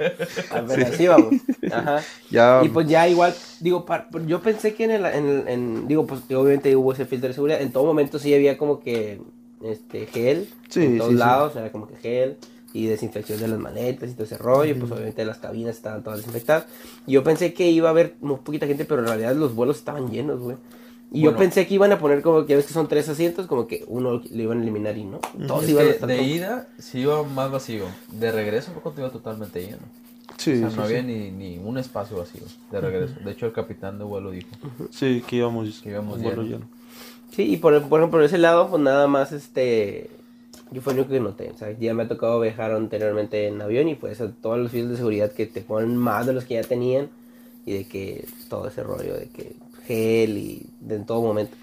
Apenas 0.51 0.99
íbamos. 0.99 1.33
Ajá. 1.71 2.01
Ya. 2.29 2.61
Y 2.63 2.69
pues 2.69 2.87
ya 2.87 3.07
igual, 3.07 3.33
digo, 3.61 3.85
yo 4.25 4.41
pensé 4.41 4.73
que 4.73 4.83
en 4.83 4.91
el, 4.91 5.05
en, 5.47 5.87
digo, 5.87 6.05
pues 6.05 6.21
obviamente 6.29 6.75
hubo 6.75 6.91
ese 6.91 7.05
filtro 7.05 7.29
de 7.29 7.33
seguridad. 7.33 7.61
En 7.61 7.71
todo 7.71 7.85
momento 7.85 8.19
sí 8.19 8.33
había 8.33 8.57
como 8.57 8.81
que, 8.81 9.21
este, 9.63 10.07
gel. 10.07 10.49
Sí, 10.67 10.83
en 10.83 10.97
todos 10.97 11.11
sí, 11.11 11.15
sí. 11.15 11.19
lados, 11.19 11.55
era 11.55 11.71
como 11.71 11.87
que 11.87 11.95
gel. 11.95 12.37
Y 12.73 12.85
desinfección 12.87 13.39
de 13.39 13.47
las 13.47 13.59
maletas 13.59 14.09
y 14.09 14.13
todo 14.13 14.23
ese 14.25 14.37
rollo. 14.37 14.77
Pues 14.77 14.91
obviamente 14.91 15.23
las 15.25 15.37
cabinas 15.37 15.75
estaban 15.77 16.03
todas 16.03 16.19
desinfectadas. 16.19 16.65
Y 17.07 17.13
yo 17.13 17.23
pensé 17.23 17.53
que 17.53 17.69
iba 17.71 17.87
a 17.87 17.91
haber 17.91 18.15
muy 18.21 18.37
poquita 18.37 18.67
gente, 18.67 18.85
pero 18.85 19.01
en 19.01 19.07
realidad 19.07 19.35
los 19.35 19.55
vuelos 19.55 19.77
estaban 19.77 20.11
llenos, 20.11 20.39
güey. 20.41 20.57
Y 21.09 21.19
yo 21.21 21.29
Bueno. 21.31 21.37
pensé 21.39 21.65
que 21.65 21.73
iban 21.73 21.91
a 21.93 21.99
poner 21.99 22.21
como 22.21 22.41
que 22.45 22.49
ya 22.49 22.55
ves 22.57 22.65
que 22.67 22.73
son 22.73 22.89
tres 22.89 23.07
asientos, 23.07 23.47
como 23.47 23.65
que 23.65 23.85
uno 23.87 24.21
lo 24.29 24.41
iban 24.43 24.59
a 24.59 24.61
eliminar 24.61 24.97
y 24.97 25.05
no. 25.05 25.19
Todos 25.47 25.63
Es 25.63 25.69
iban 25.69 25.87
a 25.87 25.89
estar 25.91 26.09
de 26.09 26.17
como- 26.17 26.27
ida 26.29 26.67
sí 26.77 26.99
iba 26.99 27.23
más 27.23 27.49
vacío. 27.49 27.85
De 28.11 28.29
regreso 28.33 28.71
fue 28.73 28.81
cuando 28.81 29.01
iba 29.01 29.09
totalmente 29.11 29.61
lleno. 29.61 29.77
Sí, 30.37 30.51
o 30.51 30.55
sea, 30.57 30.69
sí, 30.69 30.75
no 30.75 30.85
sí. 30.85 30.93
había 30.93 31.03
ni, 31.03 31.31
ni 31.31 31.57
un 31.59 31.77
espacio 31.77 32.17
vacío 32.17 32.41
de 32.71 32.81
regreso. 32.81 33.13
De 33.23 33.31
hecho, 33.31 33.45
el 33.45 33.53
capitán 33.53 33.97
de 33.97 34.03
vuelo 34.03 34.29
dijo. 34.31 34.49
Sí, 34.91 35.23
que 35.25 35.37
íbamos, 35.37 35.79
Que 35.81 35.91
íbamos 35.91 36.17
un 36.17 36.23
vuelo 36.23 36.43
lleno. 36.43 36.57
lleno. 36.57 36.69
Sí, 37.31 37.43
y 37.53 37.57
por, 37.57 37.71
por 37.87 38.01
ejemplo, 38.01 38.17
por 38.19 38.23
ese 38.23 38.37
lado, 38.37 38.67
pues 38.69 38.81
nada 38.81 39.07
más, 39.07 39.31
este, 39.31 40.09
yo 40.71 40.81
fue 40.81 40.93
lo 40.93 41.01
único 41.01 41.13
que 41.13 41.19
noté, 41.19 41.51
sea, 41.57 41.71
ya 41.79 41.93
me 41.93 42.03
ha 42.03 42.07
tocado 42.07 42.39
viajar 42.39 42.71
anteriormente 42.71 43.47
en 43.47 43.61
avión 43.61 43.87
y 43.89 43.95
pues 43.95 44.21
todos 44.41 44.57
los 44.59 44.71
filos 44.71 44.91
de 44.91 44.97
seguridad 44.97 45.31
que 45.31 45.45
te 45.45 45.61
ponen 45.61 45.95
más 45.95 46.25
de 46.25 46.33
los 46.33 46.45
que 46.45 46.55
ya 46.55 46.63
tenían 46.63 47.09
y 47.65 47.73
de 47.73 47.87
que 47.87 48.25
todo 48.49 48.67
ese 48.67 48.83
rollo 48.83 49.13
de 49.15 49.27
que 49.27 49.55
gel 49.85 50.37
y 50.37 50.65
de 50.81 50.95
en 50.95 51.05
todo 51.05 51.21
momento. 51.21 51.55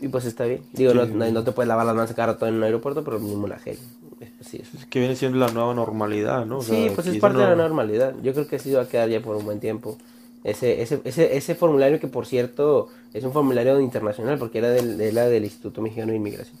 Y 0.00 0.08
pues 0.08 0.24
está 0.24 0.44
bien. 0.44 0.60
Digo, 0.72 0.92
Sí. 0.92 0.98
no, 0.98 1.06
no, 1.06 1.30
no 1.30 1.44
te 1.44 1.52
puedes 1.52 1.68
lavar 1.68 1.86
las 1.86 1.94
manos 1.94 2.12
cada 2.12 2.32
rato 2.32 2.46
en 2.46 2.54
un 2.54 2.62
aeropuerto, 2.64 3.02
pero 3.04 3.18
mismo 3.18 3.46
la 3.46 3.58
gel. 3.58 3.78
Es- 4.20 4.30
pues, 4.38 4.48
sí, 4.48 4.60
eso- 4.62 4.78
Que 4.90 4.98
viene 5.00 5.16
siendo 5.16 5.38
la 5.38 5.48
nueva 5.48 5.74
normalidad, 5.74 6.44
¿no? 6.46 6.58
O 6.58 6.62
sí, 6.62 6.84
sea, 6.86 6.92
pues 6.94 7.06
es 7.06 7.18
parte 7.18 7.38
de 7.38 7.44
la 7.44 7.50
no- 7.56 7.62
normalidad. 7.62 8.14
Yo 8.22 8.32
creo 8.32 8.46
que 8.46 8.56
así 8.56 8.72
va 8.72 8.82
a 8.82 8.88
quedar 8.88 9.08
ya 9.08 9.20
por 9.20 9.36
un 9.36 9.44
buen 9.44 9.60
tiempo. 9.60 9.96
Ese, 10.44 10.82
ese, 10.82 11.00
ese, 11.04 11.36
ese 11.36 11.54
formulario 11.54 11.98
que 11.98 12.06
por 12.06 12.26
cierto 12.26 12.88
es 13.14 13.24
un 13.24 13.32
formulario 13.32 13.80
internacional 13.80 14.38
porque 14.38 14.58
era 14.58 14.68
del, 14.70 15.00
era 15.00 15.26
del 15.26 15.44
Instituto 15.44 15.80
Mexicano 15.80 16.10
de 16.12 16.18
Inmigración. 16.18 16.58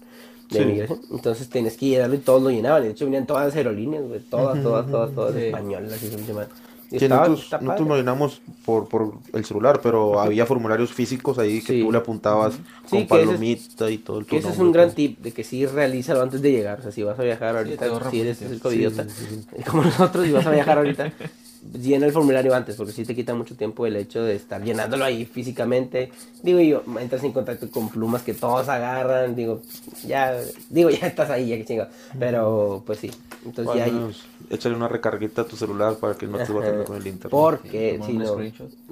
De 0.54 0.58
Sí. 0.60 0.64
inmigración. 0.64 1.00
Entonces 1.10 1.48
tienes 1.50 1.76
que 1.76 1.86
llenarlo 1.86 2.14
y 2.14 2.18
todos 2.18 2.42
lo 2.42 2.50
llenaban. 2.50 2.82
De 2.82 2.90
hecho 2.90 3.04
venían 3.04 3.26
todas 3.26 3.46
las 3.46 3.56
aerolíneas, 3.56 4.04
güey. 4.04 4.20
Todas, 4.20 4.62
todas, 4.62 4.90
todas, 4.90 5.14
todas 5.14 5.34
Sí. 5.34 5.40
españolas. 5.46 5.92
Así 5.92 6.08
se 6.08 6.16
llaman. 6.24 6.46
Y 6.90 6.98
Que 6.98 7.06
estaba- 7.06 7.22
nosotros, 7.22 7.44
está 7.44 7.58
nosotros 7.60 7.88
lo 7.88 7.96
llenamos 7.96 8.40
por, 8.64 8.88
por 8.88 9.14
el 9.32 9.44
celular, 9.44 9.80
pero 9.82 10.20
había 10.20 10.46
formularios 10.46 10.92
físicos 10.92 11.38
ahí 11.38 11.60
que 11.60 11.72
Sí. 11.72 11.82
tú 11.82 11.90
le 11.90 11.98
apuntabas 11.98 12.54
Sí, 12.54 12.60
con 12.90 12.98
es- 13.00 13.06
palomita 13.08 13.90
y 13.90 13.98
todo 13.98 14.18
el 14.20 14.26
Que 14.26 14.36
ese 14.36 14.50
es 14.50 14.58
un 14.58 14.70
gran 14.70 14.88
nombre, 14.88 15.08
tip 15.08 15.18
de 15.20 15.32
que 15.32 15.42
sí 15.42 15.66
realízalo 15.66 16.22
antes 16.22 16.40
de 16.40 16.52
llegar. 16.52 16.78
O 16.78 16.82
sea, 16.82 16.92
si 16.92 17.02
vas 17.02 17.18
a 17.18 17.22
viajar 17.24 17.56
ahorita, 17.56 17.86
si 18.10 18.20
eres 18.20 18.42
el 18.42 18.60
covidiota, 18.60 19.04
Sí, 19.08 19.10
sí, 19.28 19.42
sí, 19.56 19.62
como 19.68 19.82
nosotros, 19.82 20.24
si 20.26 20.32
vas 20.32 20.46
a 20.46 20.50
viajar 20.52 20.78
ahorita, 20.78 21.12
llena 21.72 22.06
el 22.06 22.12
formulario 22.12 22.54
antes, 22.54 22.76
porque 22.76 22.92
sí 22.92 23.04
te 23.04 23.14
quita 23.14 23.34
mucho 23.34 23.56
tiempo 23.56 23.86
el 23.86 23.96
hecho 23.96 24.22
de 24.22 24.34
estar 24.36 24.62
llenándolo 24.62 25.04
ahí 25.04 25.24
físicamente. 25.24 26.10
Digo 26.42 26.60
yo, 26.60 26.82
entras 27.00 27.24
en 27.24 27.32
contacto 27.32 27.70
con 27.70 27.88
plumas 27.88 28.22
que 28.22 28.34
todos 28.34 28.68
agarran, 28.68 29.34
digo, 29.34 29.62
ya, 30.06 30.36
digo, 30.68 30.90
ya 30.90 31.06
estás 31.06 31.30
ahí, 31.30 31.48
ya 31.48 31.56
que 31.56 31.64
chinga. 31.64 31.88
Pero, 32.18 32.82
pues 32.86 32.98
sí, 32.98 33.10
entonces 33.44 33.64
Bueno, 33.64 33.78
ya 33.78 33.84
hay... 33.84 34.16
échale 34.50 34.76
una 34.76 34.88
recarguita 34.88 35.42
a 35.42 35.44
tu 35.46 35.56
celular 35.56 35.96
para 35.96 36.14
que 36.14 36.26
no 36.26 36.38
te 36.38 36.52
vayas 36.52 36.74
Ajá. 36.74 36.84
con 36.84 36.96
el 36.96 37.06
internet. 37.06 37.30
Porque, 37.30 38.00
si 38.04 38.12
no... 38.12 38.36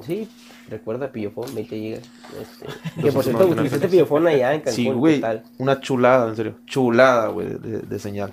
Sí, 0.07 0.29
recuerda 0.69 1.13
Pillofón, 1.13 1.55
20 1.55 1.77
gigas. 1.77 2.03
Este, 2.41 3.03
que 3.03 3.13
por 3.13 3.23
cierto, 3.25 3.47
utilizaste 3.47 3.89
Pillofón 3.89 4.27
allá 4.27 4.55
en 4.55 4.61
Cancún, 4.61 4.75
Sí, 4.75 4.85
¿qué 4.85 4.93
güey, 4.93 5.21
tal? 5.21 5.43
una 5.59 5.81
chulada, 5.81 6.29
en 6.31 6.37
serio, 6.37 6.55
chulada, 6.67 7.29
güey, 7.29 7.49
de, 7.49 7.81
de 7.81 7.99
señal. 7.99 8.33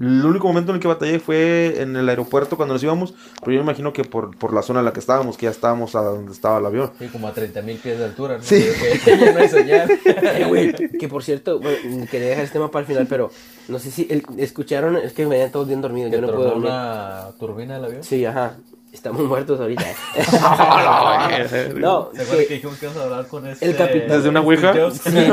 El 0.00 0.24
único 0.24 0.48
momento 0.48 0.72
en 0.72 0.76
el 0.76 0.80
que 0.82 0.88
batallé 0.88 1.20
fue 1.20 1.80
en 1.80 1.94
el 1.94 2.08
aeropuerto 2.08 2.56
cuando 2.56 2.74
nos 2.74 2.82
íbamos, 2.82 3.14
pero 3.40 3.52
yo 3.52 3.58
me 3.58 3.64
imagino 3.64 3.92
que 3.92 4.02
por, 4.04 4.36
por 4.36 4.52
la 4.52 4.62
zona 4.62 4.80
en 4.80 4.86
la 4.86 4.92
que 4.92 4.98
estábamos, 5.00 5.36
que 5.36 5.44
ya 5.46 5.50
estábamos 5.50 5.94
a 5.94 6.02
donde 6.02 6.32
estaba 6.32 6.58
el 6.58 6.66
avión. 6.66 6.90
Sí, 6.98 7.06
como 7.08 7.28
a 7.28 7.32
30 7.32 7.62
mil 7.62 7.76
pies 7.78 7.98
de 7.98 8.04
altura. 8.06 8.38
¿no? 8.38 8.42
Sí. 8.42 8.64
Que 9.04 9.16
no 9.32 9.38
hay 9.38 9.48
señal. 9.48 9.88
Eh, 10.04 10.44
güey, 10.48 10.72
que 10.72 11.08
por 11.08 11.22
cierto, 11.22 11.60
bueno, 11.60 12.06
quería 12.10 12.28
dejar 12.30 12.44
este 12.44 12.54
tema 12.54 12.70
para 12.70 12.80
el 12.80 12.86
final, 12.86 13.06
pero 13.08 13.30
no 13.68 13.78
sé 13.78 13.90
si 13.90 14.06
el- 14.10 14.24
escucharon, 14.38 14.96
es 14.96 15.12
que 15.12 15.22
me 15.24 15.30
venían 15.30 15.52
todos 15.52 15.68
bien 15.68 15.80
dormidos, 15.80 16.10
yo 16.10 16.20
no 16.20 16.26
puedo 16.28 16.42
dormir. 16.44 16.66
una 16.66 17.28
turbina 17.38 17.74
del 17.74 17.84
avión. 17.84 18.02
Sí, 18.04 18.24
ajá, 18.24 18.56
estamos 18.94 19.22
muertos 19.24 19.60
ahorita. 19.60 19.84
no, 21.76 22.10
¿Se 22.14 22.22
acuerdan 22.22 22.38
que- 22.38 22.46
que 22.46 22.54
dijimos 22.54 22.78
que 22.78 22.86
íbamos 22.86 23.02
a 23.02 23.04
hablar 23.04 23.26
con 23.28 23.46
este... 23.46 23.66
El 23.66 23.76
capitán- 23.76 24.08
¿Desde 24.08 24.28
una 24.28 24.40
ouija? 24.40 24.90
sí, 24.90 25.26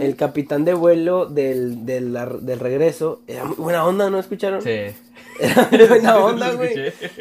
el 0.00 0.16
capitán 0.16 0.64
de 0.64 0.74
vuelo 0.74 1.26
del, 1.26 1.84
del, 1.84 2.16
del 2.42 2.58
regreso 2.60 3.20
era 3.26 3.44
muy 3.44 3.56
buena 3.56 3.84
onda, 3.86 4.08
¿no 4.10 4.18
escucharon? 4.18 4.62
Sí. 4.62 4.70
Era 5.40 5.68
muy 5.70 5.86
buena 5.86 6.16
onda, 6.24 6.52
güey. 6.52 6.74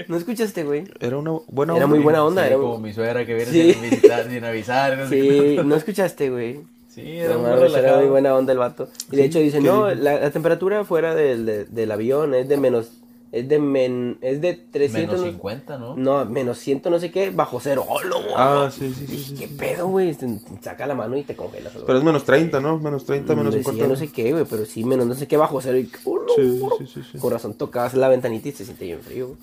¿No 0.08 0.18
escuchaste, 0.18 0.64
güey? 0.64 0.86
Era 1.00 1.18
una 1.18 1.32
buena 1.48 1.74
Era 1.76 1.86
onda. 1.86 1.88
muy 1.96 2.00
buena 2.04 2.24
onda. 2.24 2.42
Sí, 2.44 2.48
era 2.48 2.58
como 2.58 2.78
mi 2.80 2.94
suegra 2.94 3.26
que 3.26 3.34
viene 3.36 3.52
Sí. 3.52 3.74
sin 3.74 3.82
visitar, 3.90 4.30
sin 4.30 4.44
avisar. 4.44 4.98
no 4.98 5.08
Sí, 5.10 5.60
no 5.64 5.76
escuchaste, 5.76 6.30
güey. 6.30 6.60
Sí, 6.90 7.18
era 7.20 7.34
No 7.34 7.40
muy 7.40 7.76
era 7.76 7.98
muy 7.98 8.08
buena 8.08 8.36
onda 8.36 8.54
el 8.54 8.58
vato. 8.60 8.90
Y 9.12 9.18
de 9.18 9.26
hecho 9.26 9.38
dice, 9.40 9.60
¿qué 9.60 9.66
no, 9.66 9.94
la, 9.94 10.20
la 10.20 10.32
temperatura 10.32 10.84
fuera 10.84 11.14
del, 11.14 11.46
de- 11.46 11.66
del 11.66 11.92
avión 11.92 12.34
es 12.34 12.50
de 12.50 12.58
menos, 12.58 12.90
es 13.32 13.48
de 13.50 13.60
men, 13.60 14.18
es 14.22 14.40
de 14.42 14.54
300, 14.54 14.94
Menos 15.20 15.20
no- 15.26 15.32
50, 15.32 15.78
¿no? 15.78 15.96
no, 15.96 16.26
menos 16.26 16.58
100 16.60 16.82
no 16.90 17.00
sé 17.00 17.12
qué, 17.12 17.30
bajo 17.30 17.60
cero. 17.60 17.86
¡Oh, 17.88 18.02
lo 18.04 18.18
Ah, 18.36 18.70
sí, 18.72 18.94
sí, 18.94 19.06
sí. 19.06 19.12
Dije, 19.16 19.30
sí. 19.30 19.36
¿Qué 19.36 19.48
pedo, 19.48 19.88
güey? 19.88 20.10
Este, 20.10 20.28
Saca 20.62 20.88
la 20.88 20.96
mano 20.96 21.18
y 21.18 21.24
te 21.24 21.36
congelas. 21.36 21.74
Pero 21.86 21.98
es 21.98 22.04
menos 22.04 22.24
30, 22.24 22.60
¿no? 22.62 22.80
Menos 22.80 23.06
30, 23.06 23.36
menos 23.36 23.54
Decía 23.54 23.72
50. 23.72 23.88
no 23.88 23.96
sé 23.96 24.12
qué, 24.12 24.32
güey, 24.32 24.46
pero 24.50 24.66
sí, 24.66 24.84
menos 24.84 25.06
no 25.08 25.16
sé 25.16 25.28
qué, 25.28 25.38
bajo 25.38 25.60
cero. 25.62 25.78
Y, 25.78 25.90
¡oh, 26.06 26.18
lo 26.18 26.34
Sí, 26.36 26.60
sí, 26.80 26.88
sí, 26.94 27.02
sí. 27.14 27.18
Corazón, 27.18 27.54
tocabas 27.56 27.94
la 27.96 28.08
ventanita 28.10 28.50
y 28.50 28.52
se 28.54 28.66
siente 28.66 28.86
bien 28.86 29.00
frío. 29.02 29.28
güey. 29.28 29.38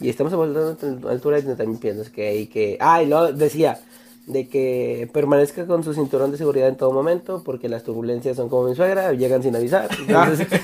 Y 0.00 0.08
estamos 0.08 0.32
a 0.32 0.36
la 0.36 1.10
altura 1.10 1.40
de 1.40 1.56
también 1.56 1.78
piensas 1.78 2.08
que 2.08 2.28
hay 2.28 2.46
que... 2.46 2.76
Ah, 2.80 3.02
y 3.02 3.06
luego 3.06 3.32
decía 3.32 3.80
de 4.28 4.46
que 4.46 5.08
permanezca 5.12 5.66
con 5.66 5.82
su 5.82 5.94
cinturón 5.94 6.30
de 6.30 6.36
seguridad 6.38 6.68
en 6.68 6.76
todo 6.76 6.92
momento 6.92 7.42
porque 7.44 7.68
las 7.68 7.82
turbulencias 7.82 8.36
son 8.36 8.48
como 8.50 8.68
mi 8.68 8.74
suegra, 8.76 9.12
llegan 9.14 9.42
sin 9.42 9.56
avisar. 9.56 9.88
Entonces, 10.06 10.46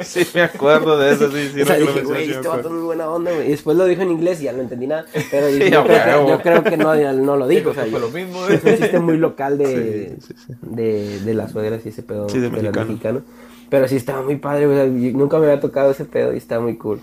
Sí, 0.00 0.24
me 0.34 0.42
acuerdo 0.42 0.96
de 0.98 1.12
eso, 1.12 1.30
sí, 1.30 1.50
sí. 1.52 1.62
o 1.62 1.66
sea, 1.66 1.76
dije, 1.76 2.02
güey, 2.02 2.26
sí 2.26 2.30
este 2.32 2.46
vato 2.48 2.68
es 2.68 2.74
muy 2.74 2.82
buena 2.84 3.10
onda, 3.10 3.32
güey. 3.32 3.48
Y 3.48 3.50
después 3.50 3.76
lo 3.76 3.84
dijo 3.84 4.02
en 4.02 4.12
inglés 4.12 4.40
y 4.40 4.44
ya 4.44 4.52
no 4.52 4.62
entendí 4.62 4.86
nada. 4.86 5.04
Pero 5.30 5.48
Sí, 5.50 5.70
yo, 5.70 5.84
creo 5.84 6.24
que, 6.24 6.30
yo 6.30 6.40
creo 6.40 6.62
que 6.64 6.76
no, 6.76 7.12
no 7.14 7.36
lo 7.36 7.48
dijo. 7.48 7.70
O 7.70 7.74
sea, 7.74 7.86
yo- 7.86 7.98
lo 7.98 8.08
mismo. 8.10 8.46
es 8.48 8.62
un 8.62 8.76
chiste 8.76 9.00
muy 9.00 9.16
local 9.16 9.58
de, 9.58 10.16
Sí, 10.20 10.34
sí, 10.34 10.34
sí. 10.46 10.52
de, 10.62 11.20
de 11.20 11.34
las 11.34 11.50
suegras 11.52 11.84
y 11.84 11.88
ese 11.88 12.02
pedo 12.04 12.28
Sí, 12.28 12.38
de 12.38 12.42
de 12.48 12.50
los 12.50 12.62
mexicano. 12.62 12.86
mexicanos. 12.86 13.22
Pero 13.68 13.88
sí 13.88 13.96
estaba 13.96 14.22
muy 14.22 14.36
padre, 14.36 14.66
o 14.66 14.72
sea, 14.74 14.86
nunca 14.86 15.38
me 15.38 15.46
había 15.46 15.60
tocado 15.60 15.90
ese 15.90 16.04
pedo 16.04 16.32
y 16.32 16.38
estaba 16.38 16.62
muy 16.62 16.76
cool. 16.76 17.00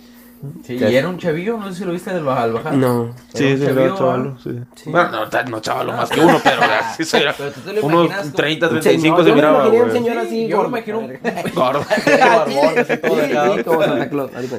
Sí, 0.64 0.76
y 0.76 0.96
era 0.96 1.08
un 1.10 1.18
chavillo, 1.18 1.58
no 1.58 1.72
sé 1.72 1.80
si 1.80 1.86
lo 1.86 1.92
viste 1.92 2.14
del 2.14 2.28
al 2.28 2.54
bajar. 2.54 2.74
No. 2.76 3.16
Sí, 3.34 3.46
Era 3.46 3.54
un 3.56 3.60
sí, 3.60 3.66
chavillo, 3.66 3.98
chavalo, 3.98 4.36
¿ah? 4.38 4.42
sí. 4.44 4.50
Sí. 4.76 4.90
Bueno, 4.92 5.10
no, 5.12 5.44
no 5.50 5.60
chavalo 5.60 5.94
más 5.94 6.10
que 6.10 6.20
uno, 6.20 6.40
pero 6.44 6.62
sí, 6.98 7.04
sí, 7.06 7.18
era 7.18 7.34
Pero 7.36 7.52
tú 7.52 7.62
te 7.62 7.74
lo 7.74 7.82
unos 7.86 8.06
imaginas 8.06 8.22
como- 8.26 8.36
30, 8.36 8.66
Un 8.68 8.72
35 8.80 9.02
señor, 9.02 9.18
se 9.24 9.30
yo 9.30 9.30
me 9.30 9.36
miraba, 9.42 9.58
imaginé 9.66 9.82
un 9.84 9.90
güey. 9.90 10.02
señor 10.04 10.18
así, 10.20 10.48
yo 10.48 10.62
me 10.62 10.68
imagino 10.68 11.00
un 11.00 11.14
Gordo. 11.56 11.86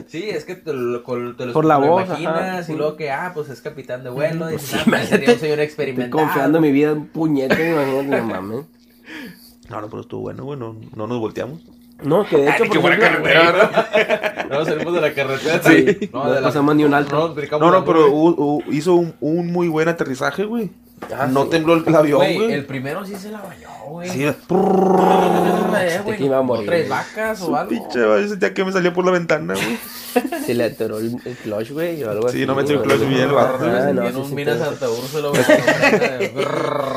Sí, 0.09 0.29
es 0.31 0.45
que 0.45 0.55
te 0.57 0.73
lo, 0.73 1.03
te 1.35 1.47
lo, 1.47 1.53
Por 1.53 1.65
la 1.65 1.79
lo 1.79 1.87
voz, 1.87 2.07
imaginas 2.07 2.63
ajá, 2.65 2.73
y 2.73 2.77
luego 2.77 2.97
que, 2.97 3.11
ah, 3.11 3.31
pues 3.35 3.49
es 3.49 3.61
capitán 3.61 4.03
de 4.05 4.11
vuelo. 4.11 4.49
Y 4.51 4.55
Pues 4.55 4.63
dices, 4.63 4.71
sí, 4.71 4.77
ah, 4.81 4.91
pues 4.91 5.09
sería 5.09 5.33
un 5.35 5.39
señor 5.41 5.61
experimentado. 5.61 6.25
confiando 6.25 6.61
mi 6.61 6.73
vida 6.73 6.91
en 6.93 7.07
puñete, 7.07 7.71
imagínate, 7.71 8.21
no 8.23 8.25
mames. 8.25 8.65
No, 9.69 9.81
no, 9.81 9.89
pero 9.89 10.03
estuvo 10.03 10.21
bueno, 10.21 10.45
güey, 10.45 10.57
no, 10.57 10.77
no 10.95 11.07
nos 11.09 11.19
volteamos. 11.19 11.61
No, 12.03 12.27
que 12.27 12.37
de 12.37 12.51
hecho, 12.51 12.65
Qué 12.65 12.71
por 12.79 12.81
buena 12.83 12.97
ejemplo, 12.97 13.25
carretera, 13.25 13.53
¿verdad? 13.53 14.47
No 14.51 14.65
salimos 14.65 14.95
de 14.95 15.01
la 15.01 15.15
carretera. 15.15 15.61
Sí. 15.63 16.11
No, 16.13 16.25
No 16.25 16.31
de 16.33 16.41
la- 16.41 16.47
pasamos 16.47 16.77
ni 16.77 16.85
un 16.85 16.95
alto. 16.95 17.35
No, 17.53 17.59
No, 17.59 17.71
no, 17.71 17.85
pero 17.85 18.59
hizo 18.71 18.95
un, 18.95 19.15
un 19.21 19.51
muy 19.53 19.69
buen 19.69 19.89
aterrizaje, 19.89 20.45
güey. 20.45 20.71
Ah, 21.15 21.27
no 21.27 21.45
sí. 21.45 21.51
tembló 21.51 21.75
el, 21.75 21.95
avión, 21.95 22.19
Güey, 22.19 22.53
el 22.53 22.65
primero 22.65 23.05
sí 23.05 23.15
se 23.17 23.31
la 23.31 23.41
bañó, 23.43 23.69
güey. 23.89 24.09
Sí, 24.09 24.25
que 26.17 26.25
iba 26.25 26.39
a 26.39 26.43
morir. 26.43 26.67
Tres 26.67 26.89
vacas 26.89 27.43
o 27.43 27.55
algo. 27.55 27.69
pinche, 27.69 28.05
güey, 28.05 28.23
yo 28.23 28.29
sentía 28.29 28.55
que 28.55 28.65
me 28.65 28.73
salía 28.73 28.93
por 28.93 29.05
la 29.05 29.13
ventana, 29.13 29.55
güey. 29.55 29.79
se 30.45 30.55
le 30.55 30.65
atoró 30.65 30.99
el, 30.99 31.15
el 31.25 31.37
clutch, 31.37 31.71
güey, 31.73 32.03
o 32.03 32.11
algo 32.11 32.29
Sí, 32.31 32.39
así. 32.39 32.47
no 32.47 32.55
metió 32.55 32.77
el 32.77 32.83
clutch 32.83 33.07
bien, 33.09 33.23
el 33.29 33.33
vato. 33.33 33.65
Ah, 33.67 33.93
no, 33.93 34.07
en 34.07 34.13
sí, 34.15 34.19
un 34.21 34.29
sí, 34.29 34.35
Mina 34.35 34.55
todo. 34.57 34.65
Santa 34.65 34.91
Úrsula, 34.91 35.29
güey. 35.29 36.35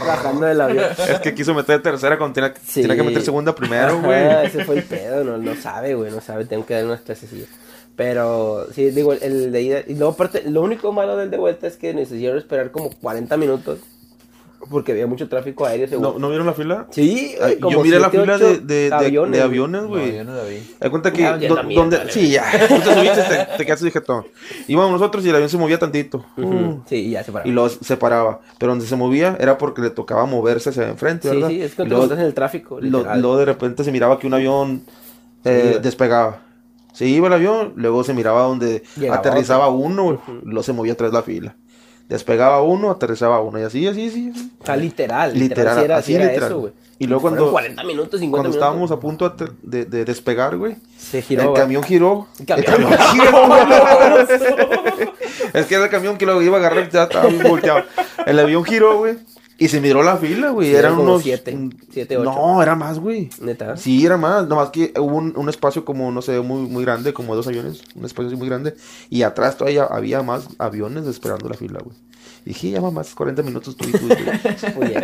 Bajando 0.07 0.45
del 0.45 0.61
avión. 0.61 0.85
Es 1.09 1.19
que 1.19 1.35
quiso 1.35 1.53
meter 1.53 1.81
tercera 1.81 2.17
cuando 2.17 2.33
tenía, 2.35 2.53
Sí. 2.65 2.81
tenía 2.81 2.95
que 2.95 3.03
meter 3.03 3.21
segunda 3.21 3.53
primero, 3.53 3.99
güey. 4.01 4.45
ese 4.45 4.63
fue 4.63 4.77
el 4.77 4.83
pedo, 4.83 5.23
no, 5.25 5.37
no 5.37 5.55
sabe, 5.55 5.95
güey, 5.95 6.09
no 6.11 6.21
sabe, 6.21 6.45
tengo 6.45 6.65
que 6.65 6.73
dar 6.75 6.85
unas 6.85 7.01
clases. 7.01 7.29
Pero, 7.99 8.65
sí, 8.73 8.91
digo, 8.91 9.11
el, 9.11 9.51
de 9.51 9.61
ida. 9.61 9.79
Y 9.85 9.95
luego, 9.95 10.13
aparte, 10.13 10.43
lo 10.49 10.61
único 10.61 10.93
malo 10.93 11.17
del 11.17 11.29
de 11.29 11.37
vuelta 11.37 11.67
es 11.67 11.75
que 11.75 11.93
nos 11.93 12.03
hicieron 12.09 12.37
esperar 12.37 12.71
como 12.71 12.89
40 12.91 13.35
minutos. 13.35 13.79
Porque 14.69 14.93
había 14.93 15.05
mucho 15.05 15.27
tráfico 15.27 15.65
aéreo, 15.65 15.87
seguro. 15.89 16.13
¿No, 16.13 16.19
¿No 16.19 16.29
vieron 16.29 16.45
la 16.47 16.53
fila? 16.53 16.87
Sí, 16.91 17.35
Ay, 17.41 17.57
como 17.59 17.71
yo 17.77 17.81
miré 17.83 17.99
la 17.99 18.09
fila 18.09 18.37
de, 18.37 18.59
de, 18.59 18.89
de- 18.89 18.93
aviones, 18.93 19.31
de 19.33 19.37
güey. 19.39 19.41
aviones, 19.41 19.81
No, 19.83 19.97
yo 20.07 20.23
no 20.23 20.33
la 20.35 20.43
vi. 20.43 20.75
Hay 20.79 20.89
cuenta 20.89 21.11
que 21.11 21.47
do- 21.47 21.55
también, 21.55 21.81
donde 21.81 21.97
vale. 21.97 22.11
sí 22.11 22.29
ya 22.31 22.45
tú 22.69 22.75
te 22.75 22.93
subiste 22.93 23.21
te, 23.23 23.57
te 23.57 23.65
quedaste 23.65 23.85
sujetón 23.85 24.25
íbamos 24.67 24.91
nosotros 24.91 25.25
y 25.25 25.29
el 25.29 25.35
avión 25.35 25.49
se 25.49 25.57
movía 25.57 25.79
tantito 25.79 26.23
Mm. 26.37 26.81
Sí, 26.87 26.95
y 27.07 27.11
ya 27.11 27.23
se 27.23 27.31
paró. 27.31 27.47
y 27.49 27.51
lo 27.53 27.67
se 27.69 27.97
paraba 27.97 28.41
pero 28.59 28.73
donde 28.73 28.85
se 28.85 28.95
movía 28.97 29.35
era 29.39 29.57
porque 29.57 29.81
le 29.81 29.89
tocaba 29.89 30.25
moverse 30.25 30.69
hacia 30.69 30.87
enfrente 30.89 31.29
Sí, 31.29 31.35
verdad 31.35 31.49
sí, 31.49 31.61
es 31.61 31.71
Y 31.71 31.75
cuando 31.75 31.95
te 31.95 31.99
luego, 32.07 32.13
en 32.13 32.19
el 32.27 32.33
tráfico. 32.33 32.79
luego 32.81 33.37
de 33.37 33.45
repente 33.45 33.83
se 33.85 33.91
miraba 33.91 34.19
que 34.19 34.27
un 34.27 34.33
avión 34.35 34.83
eh, 35.45 35.79
despegaba 35.81 36.41
se 36.93 37.05
iba 37.05 37.27
el 37.27 37.33
avión 37.33 37.73
luego 37.75 38.03
se 38.03 38.13
miraba 38.13 38.41
donde 38.43 38.83
Llegaba 38.97 39.19
aterrizaba 39.19 39.67
uno 39.69 40.21
luego 40.43 40.63
se 40.63 40.73
movía 40.73 40.93
atrás 40.93 41.13
la 41.13 41.21
fila 41.23 41.55
despegaba 42.07 42.61
uno 42.63 42.89
aterrizaba 42.89 43.39
uno 43.41 43.59
y 43.59 43.63
así 43.63 43.85
así 43.87 44.07
así 44.07 44.31
así. 44.33 44.51
O 44.61 44.65
sea, 44.65 44.75
literal. 44.75 45.31
Literal, 45.37 45.39
Literal, 45.39 45.77
sí 45.77 45.83
era, 45.85 45.97
así 45.97 46.05
sí 46.07 46.15
era 46.15 46.25
literal. 46.25 46.49
eso, 46.49 46.59
güey. 46.59 46.73
Y 46.97 47.05
luego 47.05 47.21
Fueron 47.21 47.37
cuando- 47.37 47.51
40 47.51 47.83
minutos, 47.83 48.19
50 48.19 48.31
cuando 48.31 48.49
minutos. 48.49 48.55
estábamos 48.55 48.91
a 48.91 48.99
punto 48.99 49.29
de, 49.29 49.51
de- 49.61 49.85
de 49.85 50.05
despegar 50.05 50.57
güey 50.57 50.75
Se 50.97 51.21
giró. 51.21 51.43
el 51.43 51.47
güey. 51.49 51.61
camión 51.61 51.83
giró. 51.83 52.27
El 52.39 52.45
camión- 52.47 52.59
El 52.91 52.97
camión 52.97 52.99
giró. 53.11 54.17
es 55.53 55.65
que 55.67 55.75
era 55.75 55.83
el 55.85 55.89
camión 55.91 56.17
que 56.17 56.25
lo 56.25 56.41
iba 56.41 56.57
a 56.57 56.59
agarrar 56.59 56.89
ya 56.89 57.03
estaba 57.03 57.29
volteado. 57.47 57.83
El 58.25 58.39
avión 58.39 58.63
giró, 58.65 58.97
güey. 58.97 59.17
Y 59.59 59.67
se 59.67 59.81
miró 59.81 60.01
la 60.03 60.17
fila, 60.17 60.49
güey. 60.51 60.69
Sí, 60.69 60.75
eran 60.75 60.95
como 60.95 61.11
unos. 61.11 61.23
siete, 61.23 61.57
siete, 61.91 62.17
ocho. 62.17 62.31
No, 62.31 62.63
era 62.63 62.75
más, 62.75 62.97
güey. 62.99 63.29
Neta. 63.41 63.75
Sí, 63.77 64.05
era 64.05 64.15
más. 64.17 64.47
Nomás 64.47 64.69
que 64.69 64.93
hubo 64.97 65.17
un, 65.17 65.33
un 65.35 65.49
espacio 65.49 65.83
como, 65.85 66.11
no 66.11 66.21
sé, 66.21 66.39
muy, 66.39 66.61
muy 66.69 66.83
grande, 66.85 67.11
como 67.13 67.35
dos 67.35 67.47
aviones. 67.47 67.81
Un 67.95 68.05
espacio 68.05 68.27
así 68.29 68.37
muy 68.37 68.47
grande. 68.47 68.75
Y 69.09 69.23
atrás 69.23 69.57
todavía 69.57 69.83
había 69.83 70.23
más 70.23 70.47
aviones 70.57 71.05
esperando 71.07 71.49
la 71.49 71.55
fila, 71.55 71.79
güey. 71.83 71.95
Y 72.45 72.49
dije, 72.49 72.69
ya 72.71 72.79
mamás, 72.81 73.13
40 73.13 73.43
minutos 73.43 73.75
tú 73.75 73.87
y 73.87 73.91
tú. 73.91 74.05
y 74.05 74.09
tú". 74.09 74.67
Muy 74.79 74.87
bien. 74.87 75.01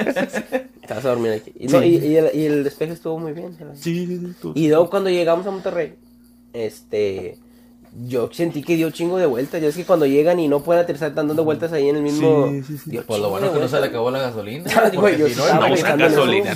Te 0.88 0.94
vas 0.94 1.04
a 1.06 1.10
dormir 1.10 1.32
aquí. 1.34 1.52
Y, 1.60 1.68
no, 1.68 1.82
Sí. 1.82 1.88
y, 1.88 2.06
y 2.08 2.16
el, 2.16 2.30
y 2.34 2.46
el 2.46 2.64
despeje 2.64 2.94
estuvo 2.94 3.20
muy 3.20 3.34
bien. 3.34 3.56
¿sabes? 3.58 3.80
sí, 3.82 4.06
sí, 4.08 4.18
sí. 4.20 4.34
tú- 4.42 4.54
Y 4.56 4.70
luego 4.70 4.90
cuando 4.90 5.10
llegamos 5.10 5.46
a 5.46 5.52
Monterrey, 5.52 5.96
este, 6.54 7.38
yo 8.04 8.30
sentí 8.32 8.62
que 8.62 8.76
dio 8.76 8.90
chingo 8.92 9.18
de 9.18 9.26
vueltas. 9.26 9.62
Ya 9.62 9.70
es 9.70 9.76
que 9.76 9.86
cuando 9.86 10.06
llegan 10.06 10.40
y 10.40 10.48
no 10.48 10.62
pueden 10.62 10.84
aterrizar, 10.84 11.10
están 11.10 11.28
dando 11.28 11.44
vueltas 11.44 11.72
ahí 11.72 11.88
en 11.90 11.96
el 11.98 12.02
mismo. 12.02 12.50
Sí, 12.50 12.64
sí, 12.64 12.78
sí. 12.78 12.90
dio 12.92 13.06
Pues 13.06 13.22
lo 13.22 13.30
bueno 13.30 13.54
que 13.54 13.60
no 13.60 13.68
se 13.68 13.80
le 13.80 13.88
acabó 13.88 14.12
la 14.12 14.20
gasolina. 14.20 14.66
Güey, 14.96 15.18
porque 15.18 15.18
yo 15.18 15.30
si 15.30 15.36
no, 15.36 15.54
no, 15.54 15.68
pensando 15.68 16.06
en 16.06 16.12
eso. 16.12 16.22
gasolina. 16.22 16.56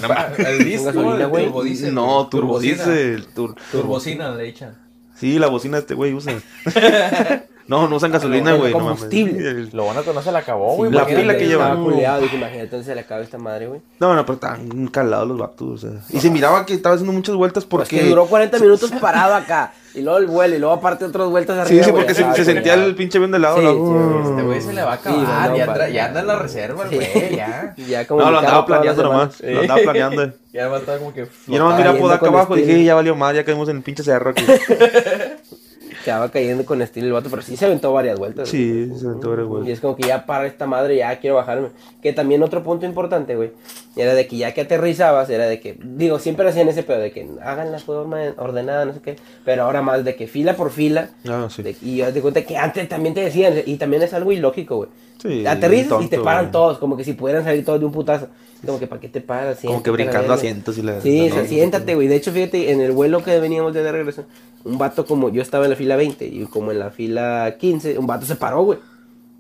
El 0.49 0.63
disco, 0.65 0.85
gasolina, 0.85 1.25
güey. 1.27 1.45
turbodiesel. 1.45 1.93
No, 1.95 2.27
Turbocina. 2.27 2.77
turbodiesel. 2.77 3.25
Tur 3.33 3.55
Turbocina 3.71 4.35
le 4.35 4.49
echan. 4.49 4.77
Sí, 5.15 5.37
la 5.39 5.47
bocina 5.47 5.77
de 5.77 5.81
este 5.81 5.93
güey 5.95 6.13
usa. 6.13 6.33
no, 7.69 7.87
no 7.87 7.95
usan 7.95 8.11
gasolina, 8.11 8.53
güey. 8.55 8.73
no 8.73 8.79
mames. 8.79 8.99
combustible. 8.99 9.67
Lo 9.71 9.83
bueno 9.85 10.03
que 10.03 10.13
no 10.13 10.21
se 10.21 10.31
le 10.31 10.37
acabó, 10.39 10.75
güey. 10.75 10.91
la 10.91 10.97
imagínate. 11.03 11.21
pila 11.23 11.37
que 11.37 11.47
lleva. 11.47 11.63
Estaba 11.69 11.83
culeado, 11.83 12.21
dije, 12.21 12.35
imagínate, 12.35 12.63
entonces 12.63 12.87
se 12.87 12.95
le 12.95 13.01
acaba 13.01 13.21
esta 13.21 13.37
madre, 13.37 13.67
güey. 13.67 13.81
No, 13.99 14.13
no, 14.15 14.25
pero 14.25 14.33
estaban 14.33 14.87
calados 14.87 15.27
los 15.27 15.37
vatos, 15.37 15.67
o 15.67 15.77
sea. 15.77 15.99
Y 16.09 16.19
se 16.19 16.29
miraba 16.29 16.65
que 16.65 16.73
estaba 16.73 16.95
haciendo 16.95 17.13
muchas 17.13 17.35
vueltas 17.35 17.65
Porque 17.65 17.95
porque... 17.97 18.09
duró 18.09 18.25
40 18.25 18.59
minutos 18.59 18.91
parado 18.99 19.35
acá. 19.35 19.71
Y 19.95 20.01
luego 20.01 20.19
el 20.19 20.27
vuelo, 20.27 20.55
y 20.55 20.59
luego 20.59 20.73
aparte 20.75 21.03
otras 21.03 21.27
vueltas 21.29 21.55
Sí, 21.67 21.73
arriba. 21.73 21.83
sí, 21.83 21.91
güey, 21.91 22.03
porque 22.03 22.13
se, 22.15 22.23
acá, 22.23 22.43
sentía 22.43 22.75
el 22.75 22.93
pinche 22.95 23.17
avión 23.17 23.31
de 23.31 23.39
lado. 23.39 23.57
Sí, 23.57 23.63
la- 23.63 23.71
sí, 23.71 23.77
güey, 23.77 24.29
Este 24.29 24.41
güey 24.43 24.61
se 24.61 24.73
le 24.73 24.81
va 24.83 24.93
a 24.93 24.97
Sí, 24.97 25.01
acabar. 25.09 25.49
no, 25.49 25.57
ya, 25.57 25.63
anda, 25.65 25.89
ya 25.89 26.05
anda 26.05 26.19
en 26.19 26.27
la 26.27 26.35
reserva, 26.37 26.85
güey, 26.85 27.35
ya. 27.35 27.73
Ya 27.87 28.05
No, 28.07 28.29
lo 28.31 28.39
andaba 28.39 28.65
planeando 28.67 29.03
nomás. 29.03 29.41
Lo 29.41 29.61
andaba 29.61 29.79
planeando. 29.81 30.31
Ya 30.53 30.67
va 30.67 30.77
a 30.77 30.79
estar 30.79 30.97
como 30.97 31.13
que. 31.13 31.27
Yo 31.47 31.59
nomás 31.59 31.75
a 31.75 31.77
Cayendo 31.77 32.01
Podaca 32.01 32.19
con 32.21 32.29
abajo 32.29 32.57
y 32.57 32.61
dije, 32.61 32.83
ya 32.83 32.95
valió 32.95 33.15
mal, 33.15 33.35
ya 33.35 33.43
caímos 33.43 33.69
en 33.69 33.77
el 33.77 33.83
pinche 33.83 34.03
cerro 34.03 34.31
aquí. 34.31 34.43
Quedaba 36.03 36.29
cayendo 36.29 36.65
con 36.65 36.81
estilo 36.81 37.07
el 37.07 37.13
vato, 37.13 37.29
pero 37.29 37.41
sí 37.41 37.57
se 37.57 37.65
aventó 37.65 37.91
varias 37.93 38.17
vueltas. 38.17 38.49
Sí, 38.49 38.85
güey. 38.85 38.99
se 38.99 39.07
aventó 39.07 39.29
varias 39.29 39.47
vueltas. 39.47 39.69
Y 39.69 39.71
es 39.71 39.79
como 39.79 39.95
que 39.95 40.07
ya 40.07 40.25
para 40.25 40.47
esta 40.47 40.65
madre, 40.65 40.97
ya 40.97 41.19
quiero 41.19 41.35
bajarme. 41.35 41.69
Que 42.01 42.13
también 42.13 42.41
otro 42.43 42.63
punto 42.63 42.85
importante, 42.85 43.35
güey, 43.35 43.51
era 43.95 44.13
de 44.13 44.27
que 44.27 44.37
ya 44.37 44.53
que 44.53 44.61
aterrizabas, 44.61 45.29
era 45.29 45.47
de 45.47 45.59
que, 45.59 45.77
digo, 45.81 46.19
siempre 46.19 46.47
hacían 46.47 46.69
ese 46.69 46.83
pedo 46.83 46.99
de 46.99 47.11
que 47.11 47.27
hagan 47.43 47.71
la 47.71 47.79
forma 47.79 48.19
ordenada, 48.37 48.85
no 48.85 48.93
sé 48.93 49.01
qué, 49.01 49.15
pero 49.43 49.63
ahora 49.63 49.81
más 49.81 50.05
de 50.05 50.15
que 50.15 50.27
fila 50.27 50.55
por 50.55 50.71
fila. 50.71 51.09
Ah, 51.27 51.47
sí. 51.49 51.63
de- 51.63 51.75
y 51.81 51.97
yo 51.97 52.13
te 52.13 52.21
cuenta 52.21 52.43
que 52.43 52.55
antes 52.57 52.87
también 52.87 53.13
te 53.15 53.21
decían, 53.21 53.55
y 53.65 53.75
también 53.77 54.01
es 54.03 54.13
algo 54.13 54.31
ilógico, 54.31 54.77
güey. 54.77 54.89
Sí, 55.21 55.45
Aterrizas 55.45 55.89
tonto, 55.89 56.05
y 56.05 56.07
te 56.07 56.19
paran 56.19 56.45
güey. 56.45 56.51
todos, 56.53 56.77
como 56.77 56.95
que 56.95 57.03
si 57.03 57.11
pudieran 57.13 57.43
salir 57.43 57.65
todos 57.65 57.79
de 57.79 57.85
un 57.85 57.91
putazo. 57.91 58.27
Como 58.65 58.79
que, 58.79 58.87
¿para 58.87 59.01
qué 59.01 59.09
te 59.09 59.19
paras? 59.21 59.59
Como 59.61 59.81
que 59.83 59.89
Siéntate, 59.89 59.91
brincando 59.91 60.33
asientos 60.33 60.77
y 60.77 60.81
la... 60.81 61.01
Sí, 61.01 61.27
la- 61.29 61.33
o 61.35 61.37
sea, 61.39 61.45
siéntate, 61.47 61.95
güey. 61.95 62.07
De 62.07 62.15
hecho, 62.15 62.31
fíjate, 62.31 62.71
en 62.71 62.79
el 62.81 62.91
vuelo 62.93 63.21
que 63.23 63.37
veníamos 63.39 63.73
de 63.73 63.89
regreso, 63.91 64.25
un 64.63 64.77
vato 64.77 65.05
como, 65.05 65.29
yo 65.29 65.41
estaba 65.41 65.65
en 65.65 65.71
la 65.71 65.75
fila 65.77 65.95
20 65.97 66.25
y 66.25 66.45
como 66.45 66.71
en 66.71 66.79
la 66.79 66.89
fila 66.91 67.55
15, 67.59 67.97
un 67.97 68.07
vato 68.07 68.25
se 68.25 68.35
paró, 68.35 68.63
güey. 68.63 68.79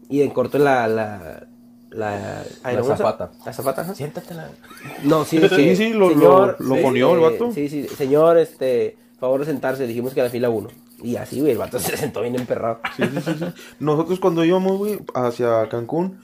Y 0.09 0.21
en 0.21 0.31
corto 0.31 0.57
la, 0.57 0.87
la, 0.87 1.47
la, 1.91 2.43
ay, 2.63 2.75
La 2.75 2.81
¿cómo 2.81 2.93
se- 2.93 2.97
zapata. 2.97 3.31
La 3.45 3.53
zapata, 3.53 3.81
ajá. 3.81 3.95
Siéntate 3.95 4.33
la. 4.33 4.49
No, 5.03 5.25
sí, 5.25 5.37
de 5.39 5.49
que, 5.49 5.55
Sí, 5.55 5.75
sí, 5.75 5.93
lo- 5.93 6.09
lo- 6.11 6.55
lo 6.59 6.75
sí, 6.75 6.81
ponió 6.81 7.13
el 7.15 7.19
vato. 7.19 7.51
Sí, 7.51 7.69
sí, 7.69 7.87
señor, 7.87 8.37
este, 8.37 8.97
favor 9.19 9.39
de 9.39 9.45
sentarse, 9.47 9.87
dijimos 9.87 10.13
que 10.13 10.21
a 10.21 10.25
la 10.25 10.29
fila 10.29 10.49
1. 10.49 10.69
Y 11.01 11.15
así, 11.15 11.39
güey, 11.39 11.53
el 11.53 11.57
vato 11.57 11.79
se 11.79 11.95
sentó 11.97 12.21
bien 12.21 12.35
emperrado. 12.35 12.79
Sí, 12.97 13.03
sí, 13.13 13.21
sí, 13.21 13.33
sí. 13.39 13.45
Nosotros 13.79 14.19
cuando 14.19 14.43
íbamos, 14.45 14.77
güey, 14.77 14.99
hacia 15.15 15.67
Cancún, 15.69 16.19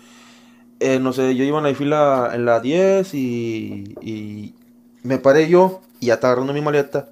eh, 0.80 1.00
no 1.00 1.14
sé, 1.14 1.36
yo 1.36 1.44
iba 1.46 1.58
en 1.60 1.64
la 1.64 1.74
fila 1.74 2.32
en 2.34 2.46
la 2.46 2.60
10 2.60 3.14
y, 3.14 3.96
y 4.02 4.54
me 5.04 5.18
paré 5.18 5.48
yo 5.48 5.82
y 6.02 6.08
ya 6.08 6.16
estaba 6.16 6.34
agarrando 6.34 6.54
mi 6.54 6.62
maleta 6.62 7.08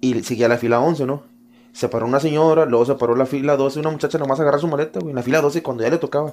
y 0.00 0.20
seguía 0.24 0.48
la 0.48 0.58
fila 0.58 0.80
11, 0.80 1.06
¿no? 1.06 1.22
Se 1.72 1.88
paró 1.88 2.06
una 2.06 2.18
señora, 2.20 2.66
luego 2.66 2.84
se 2.84 2.96
paró 2.96 3.14
la 3.14 3.24
fila 3.24 3.56
12, 3.56 3.78
una 3.78 3.90
muchacha 3.90 4.18
nomás 4.18 4.40
agarra 4.40 4.58
su 4.58 4.66
maleta, 4.66 4.98
güey, 4.98 5.10
en 5.10 5.16
la 5.16 5.22
fila 5.22 5.40
12 5.40 5.62
cuando 5.62 5.84
ya 5.84 5.90
le 5.90 5.98
tocaba. 5.98 6.32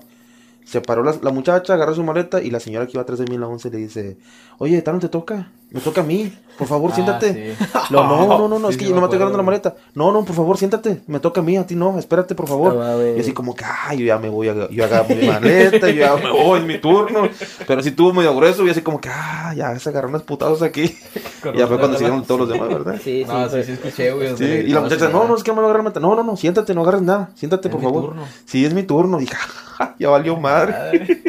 Se 0.63 0.81
paró 0.81 1.03
la, 1.03 1.15
la 1.21 1.31
muchacha, 1.31 1.73
agarra 1.73 1.93
su 1.95 2.03
maleta 2.03 2.41
y 2.41 2.51
la 2.51 2.59
señora 2.59 2.85
que 2.85 2.93
iba 2.93 3.01
atrás 3.01 3.19
de 3.19 3.25
mí 3.27 3.35
en 3.35 3.41
la 3.41 3.47
11 3.47 3.69
le 3.71 3.77
dice, 3.77 4.19
oye, 4.59 4.81
¿tal 4.81 4.95
no 4.95 4.99
te 5.01 5.09
toca? 5.09 5.51
Me 5.71 5.79
toca 5.81 6.01
a 6.01 6.03
mí, 6.03 6.33
por 6.57 6.67
favor, 6.67 6.89
Ah, 6.91 6.95
siéntate. 6.95 7.55
sí. 7.55 7.65
No, 7.91 8.03
no, 8.03 8.25
no, 8.27 8.47
no, 8.47 8.59
no, 8.59 8.67
Sí, 8.69 8.73
es 8.73 8.77
que 8.77 8.85
me 8.85 8.91
no 8.91 9.01
me 9.01 9.05
estoy 9.05 9.17
agarrando 9.17 9.37
la 9.37 9.43
maleta. 9.43 9.75
No, 9.93 10.11
no, 10.11 10.25
por 10.25 10.35
favor, 10.35 10.57
siéntate. 10.57 11.01
Me 11.07 11.19
toca 11.19 11.41
a 11.41 11.43
mí, 11.43 11.57
a 11.57 11.65
ti 11.67 11.75
no, 11.75 11.97
espérate, 11.99 12.33
por 12.35 12.47
favor. 12.47 12.73
No 12.75 13.15
y 13.15 13.19
así 13.19 13.33
como 13.33 13.53
que, 13.55 13.63
ay, 13.65 13.99
yo 13.99 14.05
ya 14.05 14.17
me 14.17 14.29
voy, 14.29 14.49
a, 14.49 14.67
yo 14.69 14.83
agarro 14.83 15.13
mi 15.15 15.27
maleta, 15.27 15.89
yo 15.89 15.99
ya 16.01 16.15
me 16.15 16.31
voy, 16.31 16.59
es 16.59 16.65
mi 16.65 16.77
turno. 16.79 17.29
Pero 17.67 17.83
sí 17.83 17.91
tuvo 17.91 18.13
medio 18.13 18.35
grueso 18.35 18.65
y 18.65 18.69
así 18.71 18.81
como 18.81 18.99
que, 18.99 19.09
ah, 19.09 19.53
ya 19.55 19.77
se 19.79 19.89
agarraron 19.89 20.11
unos 20.11 20.23
putazos 20.23 20.61
aquí. 20.63 20.97
Con 21.43 21.53
y 21.55 21.59
ya 21.59 21.67
fue 21.67 21.77
cuando 21.77 21.97
siguieron 21.97 22.23
todos 22.25 22.41
los 22.41 22.49
demás, 22.49 22.67
¿verdad? 22.69 22.95
Sí, 23.03 23.23
sí, 23.23 23.25
No, 23.27 23.47
sí, 23.49 23.63
sí, 23.63 23.71
escuché, 23.73 24.11
güey. 24.11 24.35
Sí, 24.37 24.43
y 24.43 24.67
la 24.73 24.81
muchacha, 24.81 25.07
no, 25.09 25.25
no, 25.27 25.35
es 25.35 25.43
que 25.43 25.51
no 25.51 25.55
me 25.57 25.61
lo 25.61 25.67
agarrar 25.67 25.81
la 25.81 25.89
maleta. 25.89 25.99
No, 25.99 26.15
no, 26.15 26.23
no, 26.23 26.35
siéntate, 26.35 26.73
no 26.73 26.81
agarres 26.81 27.01
nada. 27.03 27.29
Siéntate, 27.35 27.67
Es 27.67 27.71
por 27.71 27.79
mi 27.81 27.85
favor. 27.87 28.05
turno. 28.07 28.23
Sí, 28.45 28.65
es 28.65 28.73
mi 28.73 28.83
turno. 28.83 29.17
Dije, 29.19 29.35
"Ja, 29.35 29.95
ya 29.99 30.09
valió 30.09 30.35
madre. 30.37 30.71
Madre. 30.73 31.23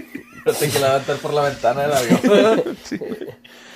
No 0.47 0.53
te 0.53 0.69
que 0.71 0.79
levantar 0.79 1.17
por 1.17 1.35
la 1.35 1.43
ventana 1.43 1.83
del 1.83 1.93
avión. 1.93 2.63
Sí. 2.83 2.99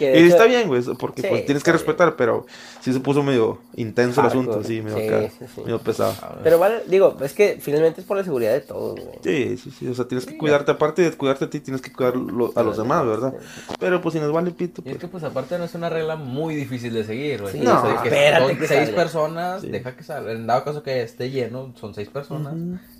Y 0.00 0.04
hecho- 0.06 0.26
está 0.26 0.44
bien, 0.46 0.68
güey, 0.68 0.82
porque 0.98 1.22
Sí, 1.22 1.28
pues 1.28 1.46
tienes 1.46 1.62
que 1.62 1.70
bien. 1.70 1.78
respetar, 1.78 2.16
pero 2.16 2.46
sí 2.80 2.92
se 2.92 3.00
puso 3.00 3.22
medio 3.22 3.58
intenso 3.76 4.20
el 4.20 4.26
asunto, 4.26 4.62
sí, 4.64 4.82
medio, 4.82 4.98
Sí, 4.98 5.06
acá, 5.08 5.28
sí, 5.30 5.44
sí. 5.54 5.60
medio 5.62 5.78
pesado. 5.80 6.14
Pero 6.42 6.58
vale, 6.58 6.82
digo, 6.86 7.16
es 7.22 7.32
que 7.32 7.58
finalmente 7.60 8.00
es 8.00 8.06
por 8.06 8.16
la 8.16 8.24
seguridad 8.24 8.52
de 8.52 8.60
todos, 8.60 8.98
güey. 9.00 9.18
Sí, 9.22 9.56
sí, 9.56 9.70
sí, 9.70 9.88
o 9.88 9.94
sea, 9.94 10.06
tienes 10.08 10.26
que 10.26 10.36
cuidarte, 10.36 10.72
aparte 10.72 11.02
de 11.02 11.12
cuidarte 11.16 11.44
a 11.44 11.50
ti, 11.50 11.60
tienes 11.60 11.80
que 11.80 11.92
cuidar 11.92 12.16
lo- 12.16 12.52
a 12.56 12.62
los 12.62 12.76
demás, 12.76 13.06
¿verdad? 13.06 13.34
Pero 13.78 14.00
pues 14.00 14.12
si 14.14 14.20
nos 14.20 14.32
vale 14.32 14.50
pito, 14.50 14.82
Y 14.84 14.88
es 14.88 14.94
pues... 14.94 15.00
que, 15.00 15.08
pues, 15.08 15.24
aparte 15.24 15.56
no 15.58 15.64
es 15.64 15.74
una 15.74 15.88
regla 15.88 16.16
muy 16.16 16.54
difícil 16.54 16.92
de 16.94 17.04
seguir, 17.04 17.40
güey. 17.42 17.52
Sí, 17.52 17.60
No, 17.60 17.78
O 17.82 17.86
sea, 17.86 18.02
que 18.02 18.08
espérate 18.08 18.46
son 18.48 18.56
que 18.58 18.66
seis 18.68 18.80
salga. 18.86 18.96
personas, 19.02 19.60
Sí. 19.62 19.68
deja 19.68 19.96
que 19.96 20.02
salgan. 20.04 20.36
En 20.36 20.46
dado 20.46 20.64
caso 20.64 20.82
que 20.82 21.02
esté 21.02 21.30
lleno, 21.30 21.72
son 21.78 21.94
seis 21.94 22.08
personas, 22.08 22.54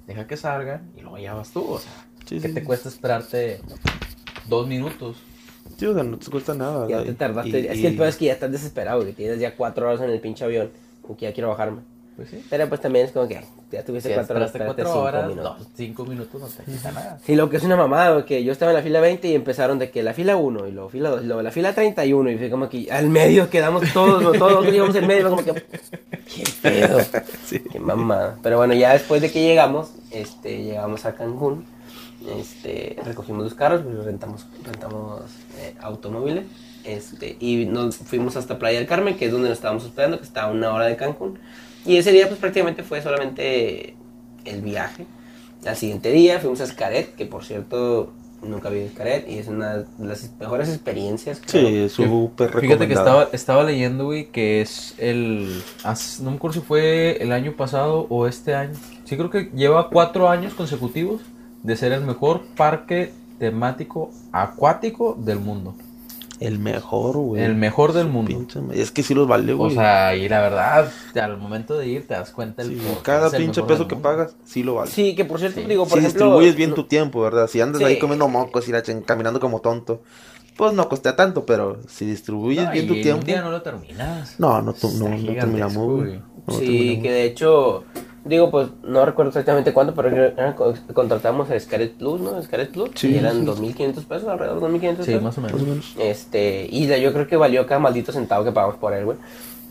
deja 0.07 0.26
que 0.26 0.37
salgan 0.37 0.90
y 0.96 1.00
luego 1.00 1.18
ya 1.18 1.35
vas 1.35 1.50
tú, 1.50 1.64
o 1.64 1.78
sea. 1.78 1.90
Sí, 2.26 2.40
¿Qué 2.40 2.48
sí, 2.48 2.54
te 2.54 2.61
sí. 2.61 2.66
cuesta 2.66 2.88
esperarte 2.88 3.61
dos 4.48 4.66
minutos? 4.66 5.16
Sí, 5.76 5.87
o 5.87 5.94
sea, 5.94 6.02
no 6.02 6.16
te 6.18 6.30
cuesta 6.30 6.54
nada. 6.54 6.87
Ya 6.88 7.02
te 7.04 7.14
tardaste. 7.14 7.60
Y- 7.60 7.66
es 7.66 7.80
que 7.80 7.87
el 7.88 7.96
peor 7.96 8.08
es 8.08 8.16
que 8.16 8.24
ya 8.26 8.32
estás 8.32 8.52
desesperado, 8.52 9.00
güey. 9.02 9.12
Tienes 9.12 9.38
ya 9.40 9.54
cuatro 9.56 9.87
horas 9.88 10.00
en 10.00 10.10
el 10.10 10.20
pinche 10.20 10.44
avión. 10.44 10.70
Y 11.08 11.14
que 11.14 11.26
ya 11.26 11.32
quiero 11.32 11.50
bajarme. 11.50 11.80
Pues 12.16 12.30
sí. 12.30 12.44
Pero 12.48 12.68
pues 12.68 12.80
también 12.80 13.06
es 13.06 13.12
como 13.12 13.26
que 13.26 13.40
ya 13.72 13.84
tuviste 13.84 14.14
cuatro 14.14 14.37
horas. 14.37 14.52
cuatro 14.52 14.84
cinco 14.87 15.00
horas, 15.00 15.26
minutos. 15.28 15.58
no, 15.58 15.66
cinco 15.76 16.04
minutos 16.06 16.40
no 16.40 16.46
te 16.46 16.62
quita 16.70 16.92
nada. 16.92 17.18
Sí, 17.26 17.34
lo 17.34 17.50
que 17.50 17.56
es 17.56 17.64
una 17.64 17.74
mamada, 17.76 18.24
que 18.24 18.44
yo 18.44 18.52
estaba 18.52 18.70
en 18.70 18.76
la 18.76 18.82
fila 18.84 19.00
20 19.00 19.26
y 19.26 19.34
empezaron 19.34 19.80
de 19.80 19.90
que 19.90 20.04
la 20.04 20.14
fila 20.14 20.37
1 20.37 20.68
y 20.68 20.70
luego 20.70 20.88
fila 20.90 21.10
2 21.10 21.22
y 21.24 21.26
luego 21.26 21.42
la 21.42 21.50
fila 21.50 21.74
31 21.74 22.30
y 22.30 22.38
fue 22.38 22.50
como 22.50 22.68
que 22.68 22.87
al 22.92 23.08
medio 23.08 23.50
quedamos 23.50 23.92
todos, 23.92 24.22
¿no? 24.22 24.30
todos 24.30 24.72
íbamos 24.72 24.94
en 24.94 25.08
medio, 25.08 25.28
como 25.28 25.42
que 25.44 25.54
qué 25.54 26.44
pedo, 26.62 26.98
Sí. 27.46 27.58
qué 27.72 27.80
mamada. 27.80 28.38
Pero 28.44 28.58
bueno, 28.58 28.74
ya 28.74 28.92
después 28.92 29.20
de 29.20 29.32
que 29.32 29.42
llegamos, 29.42 29.90
este, 30.12 30.62
llegamos 30.62 31.04
a 31.06 31.16
Cancún, 31.16 31.64
este, 32.38 32.96
recogimos 33.04 33.44
los 33.44 33.54
carros, 33.54 33.82
pues, 33.82 34.04
rentamos, 34.04 34.46
rentamos 34.64 35.22
eh, 35.58 35.74
automóviles, 35.80 36.44
este, 36.84 37.37
y 37.40 37.66
nos 37.66 37.96
fuimos 37.96 38.37
hasta 38.37 38.58
Playa 38.58 38.78
del 38.78 38.88
Carmen, 38.88 39.16
que 39.16 39.26
es 39.26 39.32
donde 39.32 39.48
nos 39.48 39.58
estábamos 39.58 39.84
hospedando, 39.84 40.18
que 40.18 40.24
está 40.24 40.44
a 40.44 40.50
una 40.50 40.72
hora 40.72 40.87
de 40.87 40.96
Cancún. 40.96 41.38
Y 41.87 41.96
ese 41.96 42.12
día 42.12 42.28
pues 42.28 42.40
prácticamente 42.40 42.82
fue 42.82 43.02
solamente 43.02 43.94
el 44.44 44.60
viaje. 44.62 45.06
Al 45.66 45.76
siguiente 45.76 46.10
día 46.12 46.40
fuimos 46.40 46.60
a 46.60 46.66
Xcaret, 46.66 47.14
que 47.14 47.26
por 47.26 47.44
cierto 47.44 48.12
nunca 48.42 48.68
vi 48.68 48.87
Xcaret 48.88 49.26
y 49.28 49.38
es 49.38 49.48
una 49.48 49.78
de 49.78 49.87
las 49.98 50.30
mejores 50.38 50.68
experiencias. 50.68 51.40
creo. 51.44 51.88
Sí, 51.88 51.88
súper 51.88 52.58
Fíjate 52.60 52.87
que 52.87 52.94
estaba, 52.94 53.28
estaba 53.32 53.64
leyendo, 53.64 54.04
güey, 54.06 54.26
que 54.26 54.60
es 54.60 54.94
el... 54.98 55.62
No 56.20 56.30
me 56.30 56.37
acuerdo 56.37 56.60
si 56.60 56.66
fue 56.66 57.16
el 57.22 57.32
año 57.32 57.52
pasado 57.52 58.06
o 58.10 58.26
este 58.26 58.54
año. 58.54 58.74
Sí 59.04 59.16
creo 59.16 59.30
que 59.30 59.50
lleva 59.54 59.88
cuatro 59.88 60.28
años 60.28 60.52
consecutivos 60.52 61.22
de 61.64 61.77
ser 61.77 61.90
el 61.92 62.03
mejor 62.03 62.42
parque 62.57 63.12
temático 63.40 64.11
acuático 64.33 65.16
del 65.18 65.40
mundo. 65.40 65.74
El 66.40 66.59
mejor, 66.59 67.16
güey. 67.16 67.42
El 67.42 67.55
mejor 67.55 67.92
del 67.92 68.09
mundo. 68.09 68.29
Pinche 68.29 68.61
Es 68.72 68.90
que 68.90 69.03
sí 69.03 69.14
los 69.14 69.27
vale, 69.27 69.53
O 69.53 69.57
güey. 69.57 69.74
sea, 69.74 70.14
y 70.16 70.29
la 70.29 70.40
verdad, 70.40 70.90
al 71.20 71.38
momento 71.38 71.79
de 71.79 71.87
ir 71.87 72.07
te 72.09 72.14
das 72.14 72.31
cuenta 72.31 72.62
el 72.62 72.70
Sí, 72.70 72.81
cada 73.03 73.29
el 73.29 73.37
pinche 73.44 73.61
mejor 73.62 73.77
peso 73.77 73.88
que 73.88 73.94
mundo. 73.94 74.09
pagas, 74.09 74.37
sí 74.44 74.62
lo 74.62 74.74
vale. 74.74 74.90
Sí, 74.90 75.14
que 75.14 75.24
por 75.24 75.38
cierto, 75.38 75.61
Sí. 75.61 75.66
digo, 75.66 75.85
por 75.87 75.98
si 76.00 76.05
ejemplo... 76.05 76.24
distribuyes 76.27 76.57
bien 76.57 76.74
tu 76.74 76.85
tiempo, 76.85 77.20
¿verdad? 77.22 77.46
Si 77.48 77.61
andas 77.61 77.79
Sí. 77.79 77.85
ahí 77.85 77.98
comiendo 77.98 78.29
mocos 78.29 78.68
y 78.68 78.72
la 78.72 78.83
chen- 78.83 79.03
caminando 79.03 79.38
como 79.40 79.61
tonto, 79.61 80.03
pues 80.57 80.72
no 80.74 80.88
costea 80.88 81.14
tanto, 81.16 81.46
pero 81.46 81.79
si 81.88 82.05
distribuyes 82.05 82.64
No, 82.66 82.72
bien 82.72 82.88
tu 82.88 82.94
tiempo. 82.94 83.20
un 83.20 83.27
día 83.27 83.40
no 83.40 83.50
lo 83.50 83.62
terminas. 83.62 84.35
No, 84.38 84.61
no, 84.61 84.74
no, 84.98 85.09
no 85.09 85.33
terminamos, 85.35 85.77
güey. 85.87 85.96
güey. 86.09 86.22
No 86.46 86.55
sí, 86.55 86.66
terminamos. 86.66 87.03
que 87.05 87.11
de 87.12 87.24
hecho, 87.24 87.85
digo, 88.24 88.50
pues 88.50 88.68
no 88.82 89.04
recuerdo 89.04 89.28
exactamente 89.30 89.72
cuánto, 89.72 89.94
pero 89.94 90.08
era- 90.08 90.56
contratamos 90.94 91.50
a 91.50 91.58
Scaret 91.60 91.92
Plus, 91.94 92.20
¿no? 92.20 92.42
Scaret 92.42 92.70
Plus, 92.70 92.90
Sí, 92.94 93.08
y 93.12 93.18
eran 93.18 93.40
sí. 93.40 93.44
2.500 93.46 94.04
pesos, 94.06 94.28
alrededor 94.28 94.56
de 94.56 94.60
2.500 94.78 95.04
Sí, 95.06 95.10
pesos. 95.12 95.22
más 95.22 95.38
o 95.38 95.40
menos. 95.40 95.54
Más 95.60 95.62
o 95.62 95.70
menos. 95.70 95.94
Este, 95.98 96.66
y 96.70 96.87
de- 96.87 97.00
yo 97.00 97.12
creo 97.12 97.26
que 97.26 97.37
valió 97.37 97.66
cada 97.66 97.80
maldito 97.80 98.12
centavo 98.12 98.44
que 98.44 98.52
pagamos 98.52 98.76
por 98.76 98.94
él, 98.94 99.04
güey. 99.04 99.18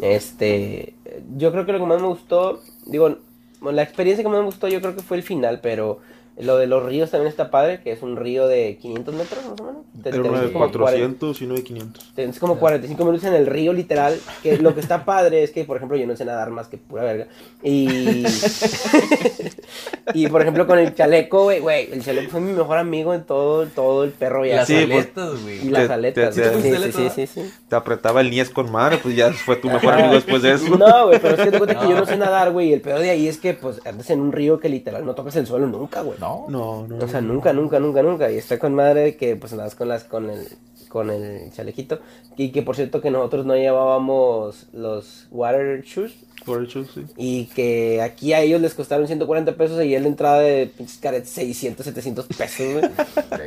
Este, 0.02 0.96
yo 1.38 1.52
creo 1.52 1.66
que 1.66 1.72
lo 1.74 1.80
que 1.80 1.86
más 1.86 2.02
me 2.02 2.08
gustó, 2.08 2.60
digo, 2.86 3.16
la 3.62 3.82
experiencia 3.84 4.24
que 4.24 4.30
más 4.30 4.40
me 4.40 4.46
gustó 4.46 4.68
yo 4.68 4.82
creo 4.82 4.96
que 4.96 5.02
fue 5.02 5.18
el 5.18 5.24
final, 5.24 5.60
pero 5.62 6.00
Lo 6.40 6.58
de 6.58 6.66
los 6.66 6.84
ríos 6.84 7.12
también 7.12 7.30
está 7.30 7.52
padre, 7.52 7.82
que 7.84 7.92
es 7.92 8.02
un 8.02 8.16
río 8.16 8.48
de 8.48 8.78
500 8.82 9.14
metros 9.14 9.46
más 9.46 9.60
o 9.62 9.64
menos. 9.66 9.82
Te- 10.02 10.10
Era 10.10 10.22
te 10.24 10.28
uno 10.30 10.38
de 10.40 10.44
ves 10.46 10.52
como 10.54 10.72
400 10.72 11.42
y 11.42 11.46
uno 11.46 11.54
de 11.54 11.64
500. 11.64 12.12
Tienes 12.16 12.40
como 12.40 12.58
45 12.58 13.06
minutos 13.06 13.28
en 13.28 13.34
el 13.36 13.46
río, 13.46 13.72
literal. 13.72 14.20
Que 14.42 14.58
lo 14.58 14.74
que 14.74 14.80
está 14.80 15.06
padre 15.06 15.44
es 15.44 15.52
que, 15.52 15.64
por 15.64 15.78
ejemplo, 15.78 15.96
yo 15.96 16.08
no 16.08 16.16
sé 16.16 16.26
nadar 16.26 16.50
más 16.50 16.68
que 16.68 16.78
pura 16.78 17.04
verga. 17.04 17.28
Y. 17.62 18.26
y 20.14 20.28
por 20.28 20.42
ejemplo, 20.42 20.68
con 20.68 20.80
el 20.80 20.94
chaleco, 20.96 21.44
güey, 21.44 21.60
güey. 21.60 21.92
El 21.92 22.04
chaleco 22.04 22.32
fue 22.32 22.42
mi 22.42 22.54
mejor 22.54 22.78
amigo 22.78 23.14
en 23.14 23.24
todo, 23.24 23.66
todo 23.68 24.04
el 24.04 24.12
perro 24.12 24.46
Y 24.46 24.50
las 24.50 24.68
Sí, 24.68 24.86
pues, 24.90 25.06
aletas, 25.16 25.40
Y 25.40 25.44
güey. 25.44 25.70
las 25.70 25.88
te- 25.88 25.94
aletas. 25.94 26.36
te- 26.36 26.44
sí, 26.56 26.62
te- 26.62 26.78
sí, 26.92 26.92
sí, 26.92 27.10
sí, 27.16 27.28
sí. 27.28 27.54
Te 27.70 27.76
apretaba 27.76 28.22
el 28.22 28.30
niés 28.30 28.50
con 28.50 28.72
madre, 28.72 28.98
pues 29.02 29.16
ya 29.16 29.32
fue 29.34 29.56
tu 29.58 29.70
mejor 29.70 29.94
amigo 29.94 30.14
después 30.16 30.42
de 30.42 30.54
eso. 30.54 30.76
No, 30.78 31.08
güey, 31.08 31.20
pero 31.20 31.36
es 31.36 31.42
que 31.42 31.52
te 31.52 31.58
cuenta 31.58 31.80
que 31.80 31.86
No. 31.86 31.92
yo 31.92 31.98
no 32.00 32.06
sé 32.06 32.18
nadar, 32.18 32.52
güey. 32.52 32.70
Y 32.70 32.74
el 32.74 32.82
peor 32.82 33.00
de 33.00 33.10
ahí 33.12 33.28
es 33.28 33.38
que, 33.38 33.54
pues, 33.54 33.80
andas 33.86 34.10
en 34.10 34.20
un 34.20 34.32
río 34.32 34.60
que 34.60 34.70
literal 34.70 35.06
no 35.06 35.14
tocas 35.16 35.36
el 35.36 35.46
suelo 35.48 35.68
nunca, 35.68 36.02
güey. 36.02 36.18
No. 36.24 36.46
No, 36.48 36.88
no. 36.88 37.04
O 37.04 37.08
sea, 37.08 37.20
nunca, 37.20 37.52
nunca, 37.52 37.80
nunca, 37.80 38.02
nunca. 38.02 38.32
Y 38.32 38.38
está 38.38 38.58
con 38.58 38.74
madre 38.74 39.18
que 39.18 39.36
pues 39.36 39.52
andas 39.52 39.76
con 39.76 39.90
las, 39.90 40.06
con 40.06 40.30
el, 40.30 40.48
con 40.88 41.10
el 41.10 41.52
chalequito. 41.52 42.00
Y 42.38 42.52
que 42.52 42.62
por 42.62 42.78
cierto 42.78 43.02
que 43.02 43.12
nosotros 43.12 43.46
no 43.46 43.56
llevábamos 43.56 44.68
los 44.72 45.28
water 45.32 45.82
shoes. 45.84 46.14
Por 46.46 46.64
hecho, 46.64 46.84
sí. 46.86 47.06
Y 47.16 47.46
que 47.48 48.02
aquí 48.02 48.34
a 48.34 48.42
ellos 48.42 48.60
les 48.60 48.74
costaron 48.74 49.08
140 49.08 49.56
pesos 49.56 49.82
y 49.84 49.96
él 49.96 50.04
la 50.04 50.10
entrada 50.10 50.40
de 50.40 50.68
pinches 50.68 50.98
caretas 50.98 51.30
600, 51.30 51.86
700 51.86 52.26
pesos, 52.28 52.74
güey. 52.74 52.90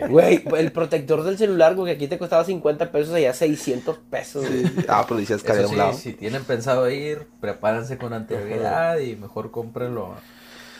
Güey, 0.08 0.44
el 0.58 0.72
protector 0.72 1.22
del 1.22 1.36
celular, 1.36 1.74
güey, 1.74 1.92
que 1.92 1.96
aquí 1.96 2.08
te 2.08 2.16
costaba 2.18 2.44
50 2.44 2.90
pesos, 2.92 3.12
allá 3.12 3.34
600 3.34 3.98
pesos, 4.10 4.48
güey. 4.48 4.64
Ah, 4.88 5.04
pero 5.06 5.20
de 5.20 5.64
un 5.64 5.68
sí, 5.70 5.76
lado. 5.76 5.92
si 5.92 6.12
tienen 6.14 6.44
pensado 6.44 6.90
ir, 6.90 7.26
prepárense 7.40 7.98
con 7.98 8.14
anterioridad 8.14 8.98
y 8.98 9.14
mejor 9.16 9.50
cómprenlo 9.50 10.14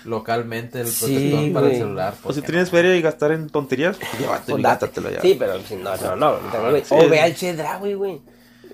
localmente 0.07 0.81
el 0.81 0.87
Sí, 0.87 1.07
protector 1.07 1.53
para 1.53 1.67
el 1.69 1.77
celular. 1.77 2.15
O 2.25 2.33
si 2.33 2.43
tienes 2.43 2.71
feria 2.71 2.97
y 2.97 3.03
gastar 3.03 3.33
en 3.33 3.49
tonterías, 3.49 3.97
pues 3.97 4.11
llévatelo 4.19 4.59
gástatelo 4.63 5.11
ya. 5.11 5.21
Sí, 5.21 5.37
pero 5.39 5.61
si 5.63 5.77
no, 5.77 5.97
no, 5.97 6.17
no. 6.17 6.37
sí. 6.83 6.95
O 6.95 7.09
ve 7.09 7.21
al 7.21 7.35
Chedraui, 7.35 7.95
güey. 7.95 8.21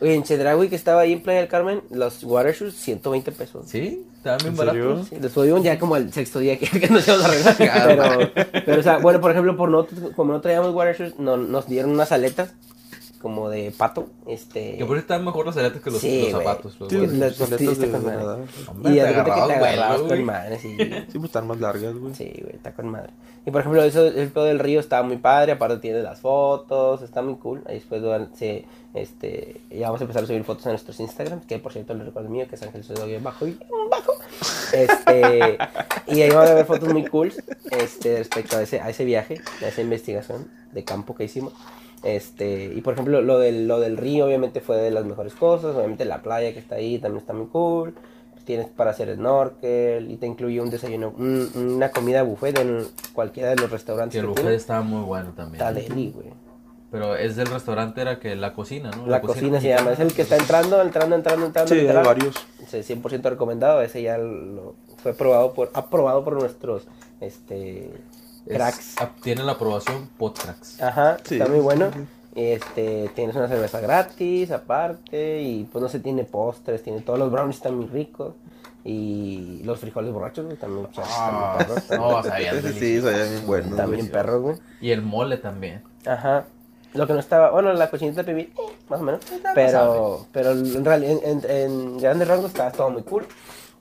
Oye, 0.01 0.15
en 0.15 0.25
Chedraui 0.25 0.69
que 0.69 0.75
estaba 0.75 1.03
ahí 1.03 1.13
en 1.13 1.23
Playa 1.23 1.41
del 1.41 1.49
Carmen, 1.49 1.83
los 1.91 2.25
water 2.25 2.55
shoes, 2.55 2.75
120 2.75 3.31
pesos. 3.31 3.67
Sí, 3.69 4.05
estaban 4.17 4.39
bien 4.43 4.57
baratos. 4.57 5.09
Sí, 5.09 5.17
les 5.21 5.33
tuvimos 5.33 5.63
ya 5.63 5.79
como 5.79 5.97
el 5.97 6.13
sexto 6.13 6.41
día 6.41 6.59
que, 6.59 6.67
que 6.81 6.89
nos 6.89 7.07
íbamos 7.07 7.27
a 7.47 7.55
pero, 7.57 8.31
pero, 8.65 8.81
o 8.81 8.83
sea, 8.83 8.99
bueno, 8.99 9.21
por 9.21 9.31
ejemplo, 9.31 9.57
por 9.57 9.69
no, 9.69 9.87
como 10.17 10.33
no 10.33 10.41
traíamos 10.41 10.75
water 10.75 10.97
shoes, 10.99 11.19
no, 11.19 11.37
nos 11.37 11.69
dieron 11.69 11.93
unas 11.93 12.11
aletas 12.11 12.53
como 13.23 13.49
de 13.49 13.73
pato. 13.77 14.09
Este. 14.27 14.77
Que 14.77 14.85
por 14.85 14.97
eso 14.97 15.03
están 15.03 15.25
mejor 15.25 15.47
las 15.47 15.57
aletas 15.57 15.81
que 15.81 15.91
los, 15.91 16.01
Sí, 16.01 16.23
los 16.23 16.33
güey. 16.33 16.45
zapatos. 16.45 16.81
los 16.81 16.89
Sí, 16.91 16.97
las 16.99 17.37
sí, 17.37 17.45
aletas 17.45 17.61
está 17.61 17.87
de 17.87 17.93
con 17.93 18.05
madre. 18.05 18.17
nadar. 18.19 18.39
Hombre, 18.69 18.93
Y 18.93 18.95
te 18.97 19.01
de 19.03 19.09
que 19.09 19.23
te 19.23 19.31
agarrabas 19.31 20.01
con 20.03 20.25
madre, 20.25 20.59
sí. 20.59 20.77
Sí, 20.79 21.13
pues 21.19 21.25
están 21.25 21.47
más 21.47 21.61
largas, 21.61 21.95
güey. 21.95 22.15
Sí, 22.15 22.31
güey, 22.43 22.55
está 22.57 22.73
con 22.75 22.89
madre. 22.89 23.11
Y 23.47 23.51
por 23.51 23.61
ejemplo, 23.61 23.83
eso, 23.83 24.07
el 24.07 24.29
pedo 24.29 24.45
del 24.45 24.59
río 24.59 24.79
está 24.79 25.03
muy 25.03 25.17
padre, 25.17 25.53
aparte 25.53 25.79
tiene 25.79 26.03
las 26.03 26.21
fotos, 26.21 27.03
está 27.03 27.23
muy 27.23 27.37
cool. 27.37 27.63
Ahí 27.67 27.75
después 27.77 28.03
se, 28.35 28.65
este, 28.95 29.61
ya 29.71 29.87
vamos 29.87 30.01
a 30.01 30.05
empezar 30.05 30.23
a 30.23 30.27
subir 30.27 30.45
fotos 30.45 30.67
a 30.67 30.71
nuestros 30.71 31.01
Instagram, 31.01 31.41
que 31.41 31.59
por 31.59 31.73
cierto 31.73 31.95
les 31.95 32.07
recuerdo 32.07 32.29
mío, 32.29 32.47
que 32.49 32.55
es 32.55 32.63
Ángel 32.63 32.85
Soy 32.85 33.19
bajo 33.19 33.47
y 33.49 33.59
bajo. 33.91 34.13
Este, 34.73 35.59
y 36.07 36.23
ahí 36.23 36.31
van 36.31 36.49
a 36.49 36.55
ver 36.55 36.67
fotos 36.67 36.93
muy 36.93 37.05
cool 37.07 37.33
este, 37.73 38.19
respecto 38.19 38.57
a 38.57 38.63
ese, 38.63 38.81
a 38.81 38.91
ese 38.91 39.05
viaje, 39.05 39.41
a 39.63 39.67
esa 39.69 39.81
investigación 39.83 40.49
de 40.73 40.85
campo 40.85 41.15
que 41.15 41.25
hicimos. 41.25 41.53
Este, 42.03 42.65
y 42.75 42.81
por 42.81 42.95
ejemplo, 42.95 43.21
lo 43.23 43.39
del, 43.39 43.69
lo 43.69 43.79
del 43.81 43.97
río 43.97 44.27
obviamente 44.27 44.61
fue 44.61 44.77
de 44.77 44.91
las 44.91 45.05
mejores 45.05 45.35
cosas, 45.35 45.77
obviamente 45.77 46.05
la 46.05 46.21
playa 46.23 46.53
que 46.53 46.59
está 46.59 46.77
ahí 46.77 46.99
también 46.99 47.21
está 47.21 47.33
muy 47.33 47.47
cool. 47.47 47.95
Tienes 48.45 48.67
para 48.67 48.91
hacer 48.91 49.15
snorkel 49.15 50.11
y 50.11 50.17
te 50.17 50.27
incluye 50.27 50.61
un 50.61 50.69
desayuno, 50.69 51.15
un- 51.17 51.49
una 51.55 51.93
comida 51.93 52.25
buffet 52.25 52.59
en 52.59 52.85
cualquiera 53.13 53.51
de 53.51 53.57
los 53.57 53.71
restaurantes 53.71 54.15
Que 54.15 54.19
el 54.19 54.25
que 54.25 54.29
buffet 54.31 54.43
tienen. 54.43 54.59
estaba 54.59 54.81
muy 54.83 55.03
bueno 55.05 55.31
también. 55.37 55.63
Está 55.65 55.73
deli, 55.73 56.11
güey. 56.13 56.27
Pero 56.91 57.15
es 57.15 57.37
del 57.37 57.47
restaurante, 57.47 58.01
era 58.01 58.19
que 58.19 58.35
la 58.35 58.53
cocina, 58.53 58.91
¿no? 58.91 59.07
La 59.07 59.21
cocina 59.21 59.61
se 59.61 59.69
llama, 59.69 59.93
es 59.93 60.01
el 60.01 60.13
que 60.13 60.23
está 60.23 60.37
entrando, 60.37 60.83
entrando, 60.83 61.15
entrando, 61.15 61.47
entrando. 61.47 61.69
Sí, 61.69 61.75
hay 61.77 61.81
literal. 61.83 62.05
varios. 62.05 62.35
Sí, 62.67 62.79
100% 62.83 63.31
recomendado, 63.31 63.81
ese 63.81 64.03
ya 64.03 64.19
lo, 64.19 64.75
fue 65.03 65.15
probado 65.15 65.55
por, 65.55 65.71
aprobado 65.73 66.25
por 66.25 66.35
nuestros, 66.35 66.89
este, 67.21 67.87
Es- 67.87 68.12
cracks. 68.49 68.95
ah, 68.99 69.11
Tiene 69.23 69.43
la 69.45 69.53
aprobación 69.53 70.09
Podtracks. 70.19 70.81
Ajá, 70.83 71.17
Sí. 71.25 71.37
está 71.39 71.49
muy 71.51 71.61
bueno. 71.61 71.91
Este, 72.35 73.11
tienes 73.15 73.37
una 73.37 73.47
cerveza 73.49 73.81
gratis 73.81 74.51
aparte 74.51 75.43
y 75.43 75.65
pues 75.71 75.83
no 75.83 75.89
sé, 75.89 76.01
tiene 76.01 76.25
postres, 76.25 76.83
tiene 76.83 77.03
todos 77.03 77.19
los 77.19 77.31
brownies 77.31 77.57
están 77.57 77.77
muy 77.77 77.87
ricos 77.87 78.35
y 78.85 79.61
los 79.65 79.79
frijoles 79.79 80.13
borrachos 80.13 80.47
güey, 80.47 80.57
también, 80.57 80.87
o 80.91 80.95
sea, 80.95 81.05
Ah, 81.09 81.57
perros, 81.59 81.85
no, 81.91 82.23
sabían 82.23 82.63
Sí, 82.63 82.73
sí, 82.73 83.01
sabían 83.03 83.29
bien 83.29 83.47
buenos. 83.47 83.77
también 83.77 84.09
perros, 84.11 84.43
güey. 84.43 84.57
Y 84.81 84.91
el 84.93 85.03
mole 85.03 85.37
también. 85.37 85.83
Ajá. 86.07 86.45
Lo 86.95 87.07
que 87.07 87.13
no 87.13 87.21
estaba, 87.21 87.51
bueno, 87.51 87.73
la 87.75 87.89
cochinita 87.91 88.23
de 88.23 88.33
pibil, 88.33 88.53
eh, 88.59 88.77
más 88.89 89.01
o 89.01 89.05
menos, 89.05 89.21
pero, 89.55 90.27
pero 90.33 90.51
en 90.53 90.85
realidad 90.85 91.19
en, 91.25 91.39
en- 91.45 91.51
en 91.51 91.99
grandes 91.99 92.29
rasgos 92.29 92.51
estaba 92.51 92.71
todo 92.73 92.91
muy 92.91 93.03
cool. 93.03 93.27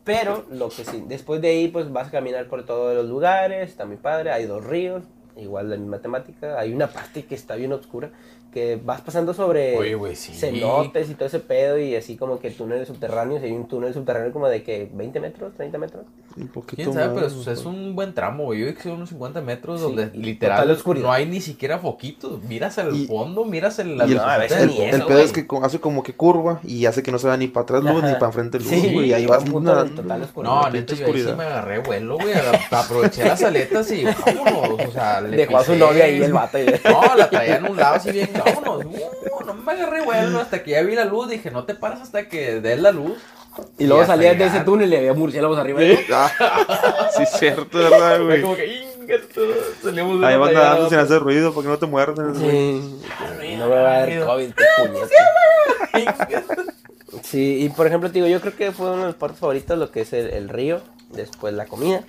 Pero 0.03 0.45
lo 0.49 0.69
que 0.69 0.83
sí, 0.83 1.03
después 1.07 1.41
de 1.41 1.49
ahí 1.49 1.67
pues 1.67 1.91
vas 1.91 2.07
a 2.07 2.11
caminar 2.11 2.47
por 2.47 2.65
todos 2.65 2.95
los 2.95 3.07
lugares, 3.07 3.69
está 3.69 3.85
muy 3.85 3.97
padre, 3.97 4.31
hay 4.31 4.45
dos 4.45 4.63
ríos, 4.65 5.03
igual 5.37 5.69
la 5.69 5.77
misma 5.77 5.99
temática, 5.99 6.59
hay 6.59 6.73
una 6.73 6.87
parte 6.87 7.25
que 7.25 7.35
está 7.35 7.55
bien 7.55 7.71
oscura, 7.71 8.11
que 8.51 8.79
vas 8.83 9.01
pasando 9.01 9.33
sobre 9.33 9.77
Oye, 9.77 9.95
güey, 9.95 10.15
sí. 10.15 10.33
cenotes 10.33 11.09
y 11.09 11.13
todo 11.15 11.25
ese 11.27 11.39
pedo 11.39 11.79
y 11.79 11.95
así 11.95 12.17
como 12.17 12.39
que 12.39 12.51
túneles 12.51 12.87
subterráneos, 12.87 13.41
y 13.41 13.45
hay 13.45 13.51
un 13.53 13.67
túnel 13.67 13.93
subterráneo 13.93 14.31
como 14.33 14.47
de 14.47 14.61
que 14.63 14.89
20 14.93 15.19
metros, 15.21 15.53
30 15.55 15.77
metros. 15.77 16.03
Un 16.37 16.47
poquito 16.49 16.75
¿Quién 16.75 16.93
sabe? 16.93 17.07
más, 17.07 17.15
Pero 17.15 17.27
es, 17.27 17.47
es 17.59 17.65
un 17.65 17.95
buen 17.95 18.13
tramo, 18.13 18.45
güey. 18.45 18.59
Yo 18.59 18.65
vi 18.67 18.73
que 18.73 18.83
son 18.83 18.93
unos 18.93 19.09
50 19.09 19.41
metros 19.41 19.79
Sí, 19.79 19.85
donde 19.85 20.09
y 20.13 20.21
literal 20.23 20.77
no 21.01 21.11
hay 21.11 21.25
ni 21.25 21.41
siquiera 21.41 21.79
foquitos. 21.79 22.41
Miras 22.43 22.77
el 22.77 22.95
Y- 22.95 23.07
fondo, 23.07 23.45
miras 23.45 23.79
el... 23.79 23.89
Y 23.89 23.91
el, 24.01 24.15
la 24.15 24.37
No, 24.37 24.41
ni 24.43 24.47
fondo. 24.47 24.83
eso, 24.83 24.95
el 24.95 25.03
pedo 25.05 25.19
es 25.19 25.31
que 25.33 25.45
hace 25.61 25.79
como 25.79 26.03
que 26.03 26.13
curva 26.13 26.59
y 26.63 26.85
hace 26.85 27.03
que 27.03 27.11
no 27.11 27.19
se 27.19 27.27
vea 27.27 27.37
ni 27.37 27.47
para 27.47 27.63
atrás 27.63 27.83
luz 27.83 28.01
ni 28.03 28.09
Ajá. 28.09 28.19
para 28.19 28.27
enfrente 28.29 28.59
luz, 28.59 28.67
Sí, 28.67 28.93
güey. 28.93 29.13
ahí 29.13 29.25
vas 29.25 29.43
una- 29.49 29.85
total 29.85 30.23
oscuridad. 30.23 30.53
No, 30.53 30.69
neta, 30.69 30.93
yo 30.95 31.05
ahí 31.07 31.21
sí 31.23 31.29
me 31.37 31.43
agarré 31.43 31.79
vuelo, 31.79 32.17
güey. 32.17 32.33
Aproveché 32.71 33.23
las 33.25 33.41
aletas 33.43 33.91
y 33.91 34.03
vámonos. 34.05 34.87
O 34.87 34.91
sea, 34.91 35.21
le 35.21 35.37
Dejó 35.37 35.57
a 35.57 35.63
su 35.63 35.75
novia 35.75 36.05
ahí 36.05 36.21
el 36.21 36.33
vato 36.33 36.57
y 36.59 36.65
No, 36.65 37.15
la 37.15 37.29
traía 37.29 37.57
en 37.57 37.65
un 37.69 37.77
lado 37.77 37.95
así 37.95 38.11
bien, 38.11 38.29
vámonos. 38.43 38.85
Uh, 38.85 39.45
no 39.45 39.53
me 39.53 39.71
agarré 39.71 40.01
vuelo 40.01 40.39
hasta 40.39 40.63
que 40.63 40.71
ya 40.71 40.81
vi 40.81 40.95
la 40.95 41.05
luz. 41.05 41.29
Dije, 41.29 41.51
no 41.51 41.65
te 41.65 41.75
paras 41.75 42.01
hasta 42.01 42.27
que 42.27 42.61
des 42.61 42.79
la 42.79 42.91
luz. 42.91 43.17
Y 43.77 43.85
luego 43.85 44.05
salías 44.05 44.37
de 44.37 44.45
ese 44.45 44.61
túnel 44.61 44.91
y 44.93 44.95
había 44.95 45.13
murciélagos 45.13 45.57
arriba. 45.57 45.81
Ah, 46.13 47.09
sí, 47.17 47.25
cierto, 47.37 47.77
¿verdad, 47.77 48.21
güey? 48.23 48.41
como 48.41 48.55
que, 48.55 48.81
salimos 49.83 50.21
de 50.21 50.27
Ahí 50.27 50.35
a 50.35 50.37
nadando 50.37 50.89
sin 50.89 50.99
hacer 50.99 51.19
ruido 51.19 51.51
para 51.53 51.63
que 51.63 51.67
no 51.69 51.77
te 51.77 51.85
muerdan. 51.85 52.33
güey. 52.33 52.81
Sí. 52.81 53.55
No 53.57 53.67
me 53.67 53.75
va 53.75 53.95
a 53.95 54.05
dar 54.07 54.25
COVID, 54.25 54.53
qué. 54.53 54.63
Sí, 57.23 57.63
y 57.63 57.69
por 57.69 57.87
ejemplo, 57.87 58.09
te 58.09 58.15
digo, 58.15 58.27
yo 58.27 58.39
creo 58.39 58.55
que 58.55 58.71
fue 58.71 58.87
uno 58.87 59.01
de 59.01 59.05
los 59.07 59.15
partes 59.15 59.39
favoritos 59.39 59.77
lo 59.77 59.91
que 59.91 60.01
es 60.01 60.13
el, 60.13 60.29
el 60.29 60.49
río, 60.49 60.81
después 61.11 61.53
la 61.53 61.65
comida. 61.65 62.03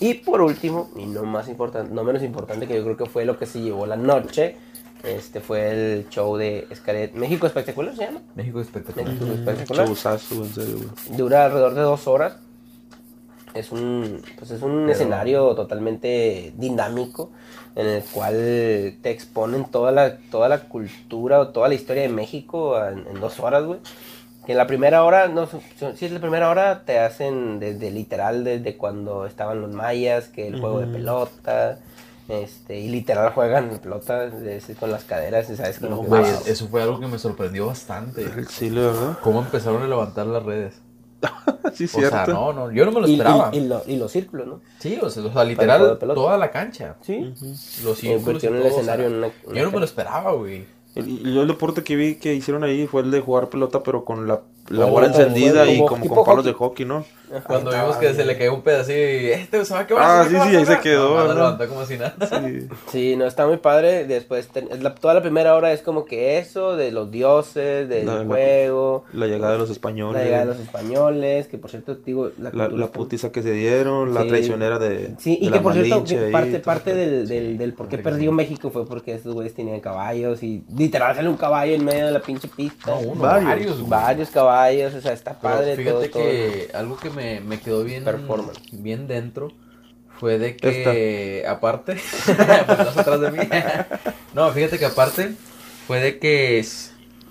Y 0.00 0.14
por 0.14 0.40
último, 0.40 0.90
y 0.96 1.06
no 1.06 1.24
más 1.24 1.48
importante, 1.48 1.92
no 1.94 2.04
menos 2.04 2.22
importante, 2.22 2.66
que 2.66 2.74
yo 2.74 2.82
creo 2.82 2.96
que 2.96 3.06
fue 3.06 3.24
lo 3.24 3.38
que 3.38 3.46
se 3.46 3.60
llevó 3.60 3.86
la 3.86 3.96
noche, 3.96 4.56
este 5.04 5.40
fue 5.40 5.70
el 5.70 6.08
show 6.10 6.36
de 6.36 6.66
Escaret 6.70 7.12
México 7.14 7.46
Espectacular, 7.46 7.94
¿se 7.94 8.04
llama? 8.06 8.20
México 8.34 8.60
espectacular. 8.60 9.08
México 9.12 9.32
Espectacular. 9.32 9.86
Showzazo, 9.86 10.34
en 10.36 10.54
serio, 10.54 10.76
güey. 10.78 11.16
Dura 11.18 11.44
alrededor 11.46 11.74
de 11.74 11.80
dos 11.82 12.06
horas. 12.08 12.36
Es 13.54 13.72
un, 13.72 14.22
pues 14.38 14.50
es 14.50 14.60
un 14.62 14.80
Pero- 14.82 14.92
escenario 14.92 15.54
totalmente 15.54 16.52
dinámico 16.56 17.30
en 17.74 17.86
el 17.86 18.02
cual 18.04 18.34
te 19.02 19.10
exponen 19.10 19.64
toda 19.66 19.92
la, 19.92 20.18
toda 20.30 20.48
la 20.48 20.60
cultura 20.68 21.40
o 21.40 21.48
toda 21.48 21.68
la 21.68 21.74
historia 21.74 22.02
de 22.02 22.08
México 22.10 22.78
en, 22.84 23.06
en 23.06 23.20
dos 23.20 23.40
horas, 23.40 23.64
güey. 23.64 23.80
Que 24.44 24.52
en 24.52 24.58
la 24.58 24.66
primera 24.66 25.02
hora, 25.04 25.26
no, 25.28 25.48
si 25.96 26.04
es 26.06 26.12
la 26.12 26.20
primera 26.20 26.48
hora, 26.50 26.84
te 26.84 26.98
hacen 27.00 27.58
desde 27.58 27.90
literal, 27.90 28.44
desde 28.44 28.76
cuando 28.76 29.26
estaban 29.26 29.60
los 29.60 29.72
mayas, 29.72 30.28
que 30.28 30.46
el 30.46 30.60
juego 30.60 30.78
de 30.80 30.86
pelota, 30.86 31.80
este, 32.28 32.78
y 32.80 32.88
literal 32.88 33.32
juegan 33.32 33.78
pelota 33.82 34.30
con 34.80 34.90
las 34.90 35.04
caderas, 35.04 35.48
y 35.50 35.56
sabes 35.56 35.80
Güey, 35.80 35.92
wow. 36.04 36.24
eso 36.46 36.68
fue 36.68 36.82
algo 36.82 36.98
que 37.00 37.06
me 37.06 37.18
sorprendió 37.18 37.66
bastante. 37.66 38.22
El 38.22 38.46
chile, 38.48 38.80
¿verdad? 38.82 39.18
¿Cómo 39.22 39.40
empezaron 39.40 39.82
a 39.82 39.86
levantar 39.86 40.26
las 40.26 40.42
redes? 40.42 40.80
Sí, 41.74 41.84
O 41.84 41.88
cierto. 41.88 42.10
sea, 42.16 42.26
no, 42.26 42.52
no, 42.52 42.70
yo 42.70 42.84
no 42.86 42.92
me 42.92 43.00
lo 43.00 43.06
esperaba. 43.06 43.50
y- 43.52 43.58
y 43.58 43.66
lo- 43.68 43.82
y 43.86 43.96
los 43.96 44.10
círculos, 44.12 44.46
¿no? 44.46 44.60
Sí, 44.78 44.98
o 45.02 45.10
sea, 45.10 45.24
o 45.24 45.32
sea, 45.32 45.44
literal, 45.44 45.98
toda 45.98 46.38
la 46.38 46.50
cancha. 46.50 46.96
Sí. 47.02 47.34
Los 47.84 47.98
círculos 47.98 48.02
y 48.02 48.08
convirtieron 48.24 48.58
el 48.58 48.62
todo, 48.64 48.72
o 48.72 48.74
sea, 48.74 48.80
escenario 48.94 49.06
en 49.06 49.14
una- 49.16 49.30
una 49.44 49.56
Yo 49.58 49.64
no 49.64 49.70
me 49.72 49.78
lo 49.80 49.84
esperaba, 49.84 50.32
güey. 50.32 50.64
El, 50.94 51.08
y 51.08 51.34
yo 51.34 51.42
el 51.42 51.48
deporte 51.48 51.82
que 51.82 51.94
vi 51.96 52.14
que 52.14 52.32
hicieron 52.34 52.64
ahí 52.64 52.86
fue 52.86 53.02
el 53.02 53.10
de 53.10 53.20
jugar 53.20 53.50
pelota, 53.50 53.82
pero 53.82 54.04
con 54.06 54.26
la, 54.26 54.40
la 54.68 54.86
bola 54.86 55.08
encendida 55.08 55.66
y 55.70 55.78
como 55.84 56.06
con 56.08 56.24
palos 56.24 56.26
hockey. 56.26 56.44
de 56.44 56.52
hockey, 56.54 56.86
¿no? 56.86 57.04
Cuando 57.46 57.70
Ahí 57.70 57.80
vimos 57.80 57.96
que 57.96 58.06
bien. 58.06 58.16
se 58.16 58.24
le 58.24 58.36
cayó 58.38 58.54
un 58.54 58.62
pedacito 58.62 58.92
y 58.98 59.30
este 59.32 59.64
se 59.64 59.74
va 59.74 59.80
a 59.80 59.86
quebrar. 59.86 60.06
Ah, 60.20 60.24
se 60.24 60.30
sí, 60.30 60.36
va 60.36 60.44
a 60.44 60.48
sí, 60.48 60.56
ahí 60.56 60.66
se 60.66 60.78
quedó, 60.80 61.16
¿no? 61.16 61.24
lo 61.26 61.34
levantó 61.34 61.68
como 61.68 61.84
si 61.84 61.96
nada. 61.98 62.14
Sí. 62.46 62.68
Sí, 62.92 63.16
no, 63.16 63.26
está 63.26 63.46
muy 63.46 63.56
padre. 63.56 64.04
Después, 64.06 64.48
ten- 64.48 64.68
la- 64.82 64.94
toda 64.94 65.14
la 65.14 65.22
primera 65.22 65.54
hora 65.54 65.72
es 65.72 65.82
como 65.82 66.04
que 66.04 66.38
eso, 66.38 66.76
de 66.76 66.92
los 66.92 67.10
dioses, 67.10 67.88
del 67.88 68.06
La- 68.06 68.18
la- 68.18 68.24
juego, 68.24 69.04
La 69.12 69.26
llegada 69.26 69.52
de 69.54 69.58
los 69.58 69.70
españoles. 69.70 70.18
la 70.20 70.24
llegada 70.24 70.44
de 70.46 70.52
los 70.52 70.60
españoles, 70.60 71.46
que 71.48 71.58
por 71.58 71.70
cierto, 71.70 71.94
digo, 71.96 72.30
la, 72.38 72.50
La, 72.52 72.68
la 72.68 72.84
está- 72.86 72.92
putiza 72.98 73.32
que 73.32 73.42
se 73.42 73.52
dieron, 73.52 74.14
la 74.14 74.22
Sí. 74.22 74.28
traicionera 74.28 74.78
de. 74.78 75.14
Sí, 75.18 75.38
y 75.40 75.46
de 75.46 75.50
que 75.50 75.56
la 75.56 75.62
por 75.62 75.72
cierto, 75.74 76.04
que 76.04 76.18
ahí, 76.26 76.32
parte, 76.32 76.58
parte 76.60 76.94
del, 76.94 77.26
del, 77.28 77.58
del 77.58 77.72
por 77.74 77.88
qué 77.88 77.96
Sí. 77.96 78.02
perdió 78.02 78.32
México 78.32 78.70
fue 78.70 78.86
porque 78.86 79.14
esos 79.14 79.34
güeyes 79.34 79.54
tenían 79.54 79.80
caballos 79.80 80.42
y 80.42 80.64
literal 80.76 81.14
sale 81.16 81.28
un 81.28 81.36
caballo 81.36 81.74
en 81.74 81.84
medio 81.84 82.06
de 82.06 82.12
la 82.12 82.20
pinche 82.20 82.48
pista. 82.48 82.90
No, 82.92 82.98
uno, 83.00 83.22
Varios. 83.22 83.88
varios. 83.88 84.30
caballos, 84.30 84.94
o 84.94 85.00
sea, 85.00 85.12
está 85.12 85.36
Pero 85.40 85.54
padre 85.54 85.76
fíjate 85.76 86.08
todo, 86.08 86.22
que 86.22 86.68
algo 86.74 86.96
que 86.96 87.10
me, 87.16 87.40
me 87.40 87.58
quedó 87.58 87.82
bien, 87.82 88.04
bien 88.72 89.08
dentro 89.08 89.52
fue 90.20 90.38
de 90.38 90.56
que, 90.56 91.44
aparte, 91.48 91.94
pues 92.26 92.38
no 92.94 93.00
atrás 93.00 93.20
de 93.20 93.30
mí. 93.32 93.38
no, 94.34 94.50
fíjate 94.52 94.78
que 94.78 94.86
aparte 94.86 95.32
fue 95.86 96.00
de 96.00 96.18
que 96.18 96.64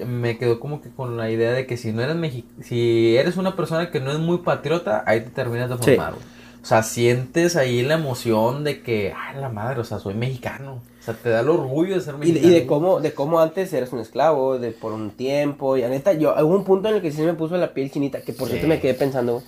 me 0.05 0.37
quedó 0.37 0.59
como 0.59 0.81
que 0.81 0.89
con 0.89 1.15
la 1.17 1.29
idea 1.31 1.51
de 1.53 1.65
que 1.65 1.77
si 1.77 1.93
no 1.93 2.01
eres 2.01 2.15
mexi 2.17 2.43
si 2.61 3.15
eres 3.17 3.37
una 3.37 3.55
persona 3.55 3.89
que 3.91 3.99
no 4.01 4.11
es 4.11 4.19
muy 4.19 4.39
patriota, 4.39 5.03
ahí 5.07 5.21
te 5.21 5.29
terminas 5.29 5.69
de 5.69 5.77
Sí. 5.77 5.81
formar. 5.95 6.13
güey. 6.13 6.25
O 6.61 6.67
sea, 6.67 6.81
sientes 6.81 7.55
ahí 7.55 7.83
la 7.83 7.93
emoción 7.93 8.63
de 8.63 8.81
que, 8.81 9.13
ay, 9.15 9.39
la 9.39 9.49
madre, 9.49 9.79
o 9.81 9.83
sea, 9.83 9.99
soy 9.99 10.15
mexicano. 10.15 10.81
O 10.99 11.03
sea, 11.05 11.13
te 11.13 11.29
da 11.29 11.41
el 11.41 11.49
orgullo 11.49 11.93
de 11.93 12.01
ser 12.01 12.15
Y 12.15 12.17
de, 12.17 12.25
mexicano. 12.31 12.47
y 12.51 12.59
de 12.59 12.65
cómo, 12.65 12.99
de 13.01 13.13
cómo 13.13 13.39
antes 13.39 13.71
eras 13.71 13.93
un 13.93 13.99
esclavo, 13.99 14.57
de 14.57 14.71
por 14.71 14.91
un 14.91 15.11
tiempo, 15.11 15.77
y 15.77 15.81
la 15.81 15.89
neta, 15.89 16.13
yo, 16.13 16.33
hubo 16.43 16.55
un 16.55 16.63
punto 16.65 16.89
en 16.89 16.95
el 16.95 17.01
que 17.03 17.11
sí 17.11 17.21
me 17.21 17.35
puso 17.35 17.55
la 17.57 17.71
piel 17.73 17.91
chinita, 17.91 18.21
que 18.21 18.33
por 18.33 18.47
Sí. 18.47 18.53
cierto 18.53 18.67
me 18.67 18.79
quedé 18.79 18.95
pensando, 18.95 19.33
güey, 19.33 19.45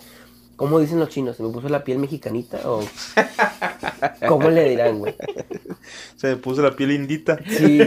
¿cómo 0.58 0.80
dicen 0.82 1.00
los 1.00 1.08
chinos? 1.08 1.38
¿Se 1.38 1.44
me 1.44 1.50
puso 1.50 1.70
la 1.70 1.84
piel 1.86 2.00
mexicanita 2.00 2.60
o 2.66 2.84
cómo 4.28 4.50
le 4.50 4.70
dirán, 4.70 5.00
güey? 5.00 5.16
Se 6.18 6.28
me 6.28 6.36
puso 6.36 6.62
la 6.62 6.76
piel 6.76 6.92
indita. 6.92 7.40
Sí. 7.48 7.80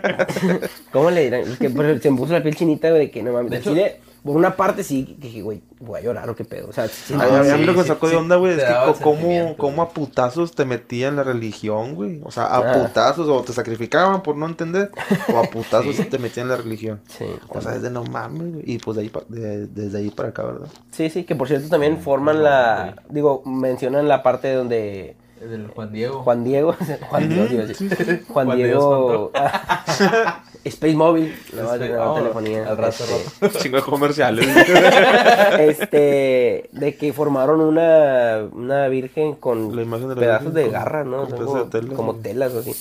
¿Cómo 0.92 1.10
le 1.10 1.24
dirán? 1.24 1.42
Es 1.42 1.58
que 1.58 1.68
se 1.68 2.10
me 2.10 2.16
puso 2.16 2.32
la 2.32 2.42
piel 2.42 2.56
chinita, 2.56 2.88
güey, 2.88 3.02
de 3.06 3.10
que 3.10 3.22
no 3.22 3.32
mames. 3.32 3.50
De 3.50 3.56
hecho- 3.58 3.70
Chile, 3.70 4.00
por 4.24 4.36
una 4.36 4.56
parte 4.56 4.82
sí, 4.84 5.04
que 5.04 5.28
dije, 5.28 5.42
güey, 5.42 5.62
voy 5.80 6.00
a 6.00 6.02
llorar 6.02 6.28
o 6.28 6.34
qué 6.36 6.44
pedo. 6.44 6.68
O 6.68 6.72
sea, 6.72 6.88
sí, 6.88 7.14
A, 7.14 7.16
no, 7.18 7.22
a- 7.22 7.40
a 7.40 7.44
sí, 7.44 7.52
mí 7.52 7.64
lo 7.64 7.72
que 7.72 7.78
me 7.78 7.82
sí, 7.84 7.88
sacó 7.88 8.08
de 8.08 8.16
onda, 8.16 8.36
güey, 8.36 8.54
es 8.54 8.64
que 8.64 8.74
cómo, 9.02 9.56
cómo 9.56 9.82
a 9.82 9.90
putazos 9.90 10.52
te 10.54 10.64
metían 10.64 11.16
la 11.16 11.22
religión, 11.22 11.94
güey. 11.94 12.20
O 12.24 12.30
sea, 12.30 12.44
a 12.46 12.58
Ah. 12.58 12.72
putazos 12.82 13.28
o 13.28 13.42
te 13.42 13.52
sacrificaban 13.52 14.22
por 14.22 14.36
no 14.36 14.46
entender, 14.46 14.90
o 15.32 15.38
a 15.38 15.42
putazos 15.44 15.96
Sí. 15.96 16.04
te 16.04 16.18
metían 16.18 16.48
la 16.48 16.56
religión. 16.56 17.00
Sí, 17.08 17.24
O 17.48 17.60
sea, 17.60 17.74
es 17.76 17.82
de 17.82 17.90
no 17.90 18.04
mames, 18.04 18.52
güey. 18.54 18.62
Y 18.66 18.78
pues 18.78 18.96
de 18.96 19.02
ahí 19.04 19.08
pa- 19.08 19.22
de- 19.28 19.66
desde 19.66 19.98
ahí 19.98 20.10
para 20.10 20.30
acá, 20.30 20.42
¿verdad? 20.44 20.68
sí, 20.90 21.08
sí, 21.10 21.24
que 21.24 21.36
por 21.36 21.46
cierto 21.48 21.68
también 21.68 21.98
forman 21.98 22.42
la, 22.42 22.96
digo, 23.08 23.42
mencionan 23.46 24.08
la 24.08 24.22
parte 24.22 24.52
donde 24.52 25.16
El 25.40 25.50
del 25.50 25.68
Juan 25.68 25.92
Diego. 25.92 26.22
Juan 26.22 26.44
Diego, 26.44 26.74
Juan 27.10 27.28
Dios, 27.28 27.50
iba 27.52 27.62
a 27.62 27.66
decir. 27.66 28.24
Juan 28.28 28.46
Juan 28.46 28.56
Diego, 28.58 29.30
Space 30.64 30.94
Móvil, 30.94 31.34
la 31.54 31.62
Space- 31.62 31.78
nueva 31.88 31.96
vámonos, 32.04 32.18
telefonía. 32.22 32.68
al 32.68 32.76
rato, 32.76 33.04
este, 33.42 33.58
Chingo 33.60 33.76
de 33.78 33.82
comerciales. 33.84 34.46
este, 35.58 36.68
de 36.72 36.96
que 36.98 37.12
formaron 37.12 37.60
una, 37.60 38.46
una 38.52 38.88
virgen 38.88 39.34
con 39.34 39.74
La 39.74 39.82
imagen 39.82 40.08
de 40.08 40.14
la 40.14 40.20
pedazos 40.20 40.52
virgen 40.54 40.64
de 40.64 40.70
garra, 40.78 41.04
¿no? 41.04 41.24
con 41.28 41.32
O 41.32 41.36
sea, 41.36 41.38
como, 41.46 41.64
de 41.64 41.70
tela, 41.70 41.94
como 41.94 42.14
telas 42.16 42.52
o 42.54 42.58
así. 42.60 42.74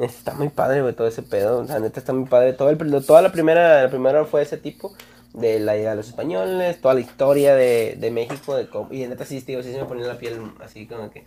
Está 0.00 0.34
muy 0.34 0.48
padre, 0.48 0.82
güey, 0.82 0.94
todo 0.94 1.06
ese 1.06 1.22
pedo. 1.22 1.58
O 1.60 1.66
sea, 1.66 1.78
neta 1.78 2.00
está 2.00 2.12
muy 2.12 2.28
padre. 2.28 2.52
Todo 2.52 2.70
el, 2.70 3.04
toda 3.04 3.22
la 3.22 3.32
primera, 3.32 3.82
la 3.82 3.88
primera 3.90 4.24
fue 4.24 4.42
ese 4.42 4.56
tipo. 4.56 4.92
De 5.32 5.60
la 5.60 5.74
llegada 5.76 5.90
de 5.90 5.96
los 5.98 6.08
españoles, 6.08 6.80
toda 6.80 6.94
la 6.94 7.00
historia 7.00 7.54
de, 7.54 7.94
de 7.96 8.10
México, 8.10 8.56
de 8.56 8.66
cómo, 8.68 8.92
y 8.92 9.06
neta 9.06 9.24
sí, 9.24 9.40
tío, 9.42 9.62
sí 9.62 9.70
se 9.70 9.78
me 9.78 9.84
ponía 9.84 10.06
la 10.08 10.18
piel 10.18 10.40
así 10.60 10.88
como 10.88 11.08
que, 11.12 11.24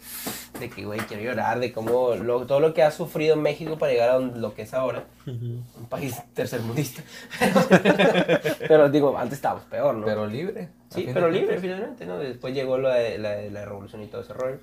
de 0.60 0.70
que, 0.70 0.84
güey, 0.84 1.00
quiero 1.02 1.24
llorar, 1.24 1.60
de 1.62 1.72
cómo, 1.72 2.14
lo- 2.16 2.46
todo 2.46 2.60
lo 2.60 2.74
que 2.74 2.84
ha 2.84 2.92
sufrido 2.92 3.38
México 3.38 3.78
para 3.78 3.94
llegar 3.94 4.10
a 4.10 4.14
donde- 4.16 4.40
lo 4.42 4.54
que 4.54 4.64
es 4.64 4.74
ahora, 4.74 5.06
un 5.26 5.64
país 5.90 6.22
tercermundista. 6.34 7.02
pero 8.68 8.90
digo, 8.90 9.18
antes 9.18 9.38
estábamos 9.38 9.64
peor, 9.66 9.96
¿no? 9.96 10.06
Pero 10.06 10.28
libre. 10.28 10.70
Sí, 10.90 11.08
pero 11.14 11.30
libre 11.30 11.58
finalmente, 11.60 12.06
¿no? 12.06 12.18
Después 12.20 12.54
llegó 12.54 12.78
la, 12.78 12.96
de- 12.96 13.18
la, 13.18 13.32
de 13.32 13.52
la 13.52 13.66
revolución 13.66 14.02
y 14.04 14.08
todo 14.08 14.22
ese 14.22 14.34
rollo, 14.34 14.58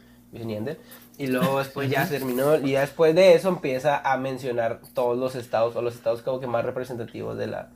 y 1.18 1.26
luego 1.26 1.58
después 1.58 1.90
ya 1.90 2.06
se 2.06 2.18
terminó, 2.18 2.56
y 2.56 2.72
ya 2.72 2.82
después 2.82 3.14
de 3.14 3.34
eso 3.34 3.48
empieza 3.48 3.98
a 3.98 4.16
mencionar 4.16 4.80
todos 4.94 5.18
los 5.18 5.34
estados, 5.34 5.74
o 5.76 5.82
los 5.82 5.94
estados 5.96 6.22
como 6.22 6.40
que 6.40 6.46
más 6.46 6.64
representativos 6.64 7.36
de 7.36 7.46
la, 7.48 7.70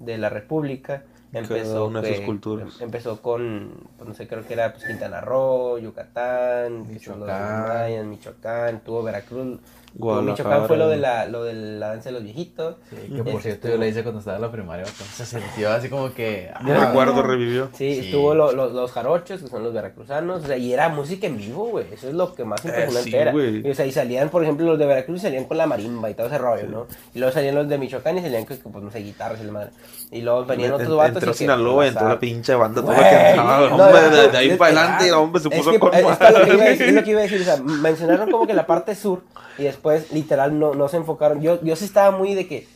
de 0.00 0.18
la 0.18 0.28
república. 0.28 1.04
Cada 1.32 1.44
Empezó, 1.44 1.86
una 1.86 2.00
de 2.00 2.16
sus 2.16 2.24
culturas. 2.24 2.80
empezó 2.80 3.22
con, 3.22 3.70
pues, 3.96 4.08
no 4.08 4.14
sé, 4.14 4.26
creo 4.26 4.44
que 4.46 4.54
era 4.54 4.72
pues, 4.72 4.84
Quintana 4.84 5.20
Roo, 5.20 5.78
Yucatán, 5.78 6.88
Michoacán. 6.88 8.10
Michoacán, 8.10 8.80
tuvo 8.80 9.02
Veracruz. 9.04 9.58
Michoacán 9.92 10.66
fue 10.68 10.76
lo 10.76 10.88
de 10.88 10.98
la, 10.98 11.26
lo 11.26 11.42
de 11.42 11.52
la 11.52 11.88
danza 11.88 12.10
de 12.10 12.12
los 12.12 12.22
viejitos. 12.22 12.76
Sí, 12.90 13.12
que 13.12 13.24
por 13.24 13.42
cierto 13.42 13.68
yo 13.68 13.76
la 13.76 13.88
hice 13.88 14.02
cuando 14.04 14.20
estaba 14.20 14.36
en 14.36 14.42
la 14.42 14.52
primaria, 14.52 14.84
entonces 14.86 15.28
se 15.28 15.40
sintió 15.40 15.70
así 15.72 15.88
como 15.88 16.12
que... 16.14 16.48
Me 16.62 16.72
ah, 16.72 16.86
recuerdo, 16.86 17.22
revivió. 17.22 17.68
Sí, 17.72 17.94
Sí. 17.94 18.06
estuvo 18.06 18.34
lo- 18.34 18.52
lo- 18.52 18.70
los 18.70 18.92
jarochos, 18.92 19.42
que 19.42 19.48
son 19.48 19.64
los 19.64 19.72
veracruzanos, 19.74 20.44
o 20.44 20.46
sea, 20.46 20.56
y 20.56 20.72
era 20.72 20.88
música 20.90 21.26
en 21.26 21.36
vivo, 21.38 21.64
güey, 21.70 21.86
eso 21.92 22.06
es 22.08 22.14
lo 22.14 22.34
que 22.36 22.44
más 22.44 22.64
impresionante 22.64 23.10
sí, 23.10 23.16
era. 23.16 23.32
güey. 23.32 23.66
Y, 23.66 23.70
o 23.70 23.74
sea, 23.74 23.84
y 23.84 23.90
salían, 23.90 24.28
por 24.28 24.44
ejemplo, 24.44 24.64
los 24.66 24.78
de 24.78 24.86
Veracruz 24.86 25.22
salían 25.22 25.44
con 25.46 25.58
la 25.58 25.66
marimba 25.66 26.08
y 26.08 26.14
todo 26.14 26.28
ese 26.28 26.38
rollo, 26.38 26.68
¿no? 26.68 26.86
Y 27.12 27.18
luego 27.18 27.34
salían 27.34 27.56
los 27.56 27.68
de 27.68 27.76
Michoacán 27.78 28.16
y 28.18 28.22
salían 28.22 28.44
con, 28.44 28.58
pues, 28.72 28.84
no 28.84 28.90
sé, 28.92 29.00
guitarras 29.00 29.40
y 29.40 29.44
la 29.44 29.52
madre. 29.52 29.70
Y 30.12 30.20
luego 30.22 30.44
venían 30.44 30.72
otros 30.72 30.88
En- 30.90 30.96
vatos 30.96 31.19
Entró 31.20 31.34
Sinaloa, 31.34 31.86
entró 31.86 32.08
la 32.08 32.18
pinche 32.18 32.54
banda, 32.54 32.80
todo 32.82 32.92
lo 32.92 32.98
que 32.98 33.72
hombre, 33.72 34.28
de, 34.28 34.38
ahí 34.38 34.56
para 34.56 34.80
adelante, 34.80 35.12
hombre, 35.12 35.42
se 35.42 35.50
puso 35.50 35.78
con 35.78 35.94
es, 35.94 36.04
lo 36.04 37.02
que 37.04 37.10
iba 37.10 37.20
a 37.20 37.22
decir, 37.22 37.40
o 37.40 37.44
sea, 37.44 37.56
mencionaron 37.58 38.30
como 38.30 38.46
que 38.46 38.54
la 38.54 38.66
parte 38.66 38.94
sur 38.94 39.22
y 39.58 39.64
después 39.64 40.12
literal 40.12 40.58
no, 40.58 40.74
no 40.74 40.88
se 40.88 40.96
enfocaron. 40.96 41.40
Yo, 41.40 41.62
yo 41.62 41.76
sí 41.76 41.84
estaba 41.84 42.16
muy 42.16 42.34
de 42.34 42.46
que, 42.46 42.66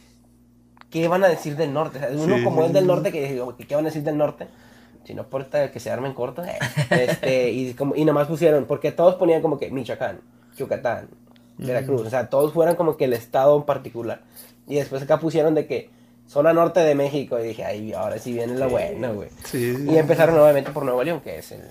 ¿qué 0.91 1.09
van 1.09 1.25
a 1.25 1.29
decir 1.29 1.57
del 1.57 1.73
norte? 1.73 1.99
O 1.99 2.01
sea, 2.01 2.11
uno 2.13 2.37
Sí, 2.37 2.45
como 2.45 2.65
es 2.65 2.73
del 2.73 2.87
norte, 2.87 3.11
que 3.11 3.33
digo, 3.33 3.57
¿qué 3.57 3.75
van 3.75 3.85
a 3.85 3.89
decir 3.89 4.03
del 4.03 4.19
norte? 4.19 4.49
Si 5.05 5.15
no 5.15 5.23
importa 5.23 5.71
que 5.71 5.81
se 5.81 5.91
armen 5.91 6.15
cortos. 6.15 6.47
eh. 6.47 6.59
Este, 6.91 7.51
y, 7.51 7.75
como, 7.75 7.95
y 7.95 8.05
nomás 8.05 8.27
pusieron, 8.27 8.65
porque 8.65 8.93
todos 8.93 9.15
ponían 9.17 9.43
como 9.43 9.59
que 9.59 9.71
Michoacán, 9.71 10.21
Yucatán, 10.57 11.09
Veracruz, 11.59 12.03
o 12.07 12.11
sea, 12.11 12.29
todos 12.29 12.53
fueran 12.53 12.77
como 12.77 12.97
que 12.97 13.05
el 13.05 13.13
estado 13.13 13.57
en 13.57 13.65
particular. 13.65 14.23
Y 14.67 14.77
después 14.77 15.03
acá 15.03 15.19
pusieron 15.19 15.55
de 15.55 15.67
que 15.67 15.91
zona 16.29 16.53
norte 16.53 16.81
de 16.81 16.95
México, 16.95 17.39
y 17.39 17.49
dije, 17.49 17.65
ay, 17.65 17.93
ahora 17.93 18.19
sí 18.19 18.33
viene 18.33 18.55
la 18.55 18.67
buena, 18.67 19.11
güey. 19.11 19.29
Sí, 19.45 19.77
sí. 19.77 19.87
Y 19.91 19.97
empezaron 19.99 20.35
nuevamente 20.35 20.71
por 20.71 20.85
Nuevo 20.85 21.03
León, 21.05 21.21
que 21.21 21.39
es, 21.39 21.53
el, 21.53 21.63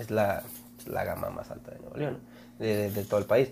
es 0.00 0.10
la, 0.10 0.42
la 0.86 1.04
gama 1.04 1.30
más 1.30 1.50
alta 1.50 1.70
de 1.72 1.78
Nuevo 1.80 1.96
León, 1.96 2.18
de, 2.58 2.74
de- 2.76 2.90
de 2.90 3.04
todo 3.04 3.20
el 3.20 3.26
país. 3.26 3.48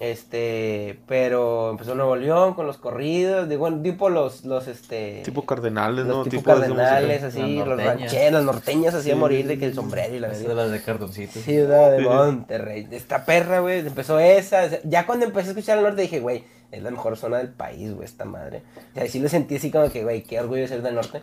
Este, 0.00 1.00
pero 1.06 1.70
empezó 1.70 1.94
Nuevo 1.94 2.14
León 2.16 2.54
con 2.54 2.66
los 2.66 2.78
corridos, 2.78 3.48
de 3.48 3.56
bueno, 3.56 3.82
tipo 3.82 4.08
los, 4.10 4.44
los 4.44 4.68
este, 4.68 5.22
Tipo 5.24 5.44
cardenales, 5.44 6.06
los 6.06 6.18
¿no? 6.18 6.24
tipo, 6.24 6.42
cardenales, 6.44 7.22
así, 7.24 7.56
los 7.56 7.76
rancheros, 7.76 8.32
las 8.32 8.44
norteñas 8.44 8.94
así 8.94 9.10
a 9.10 9.14
Sí, 9.14 9.18
morir 9.18 9.42
sí, 9.42 9.48
de 9.48 9.58
que 9.58 9.64
el 9.66 9.70
sí. 9.72 9.76
sombrero 9.76 10.14
y 10.14 10.20
la 10.20 10.28
verdad. 10.28 10.48
de 10.48 10.54
las 10.54 10.70
de 10.70 10.82
cartoncitos. 10.82 11.42
Ciudad 11.42 11.90
de 11.92 11.98
Sí. 11.98 12.04
Monterrey. 12.04 12.88
Esta 12.90 13.24
perra, 13.24 13.60
güey, 13.60 13.80
empezó 13.80 14.18
esa. 14.20 14.68
Ya 14.84 15.04
cuando 15.06 15.26
empecé 15.26 15.48
a 15.48 15.50
escuchar 15.52 15.78
el 15.78 15.84
norte 15.84 16.02
dije, 16.02 16.20
güey, 16.20 16.44
es 16.70 16.82
la 16.82 16.90
mejor 16.90 17.16
zona 17.16 17.38
del 17.38 17.48
país, 17.48 17.92
güey, 17.94 18.04
esta 18.04 18.24
madre. 18.24 18.62
O 18.92 18.94
sea, 18.98 19.08
sí 19.08 19.18
lo 19.20 19.28
sentí 19.28 19.56
así 19.56 19.70
como 19.70 19.90
que, 19.90 20.04
güey, 20.04 20.22
qué 20.22 20.38
orgullo 20.38 20.62
de 20.62 20.68
ser 20.68 20.82
del 20.82 20.94
norte. 20.94 21.22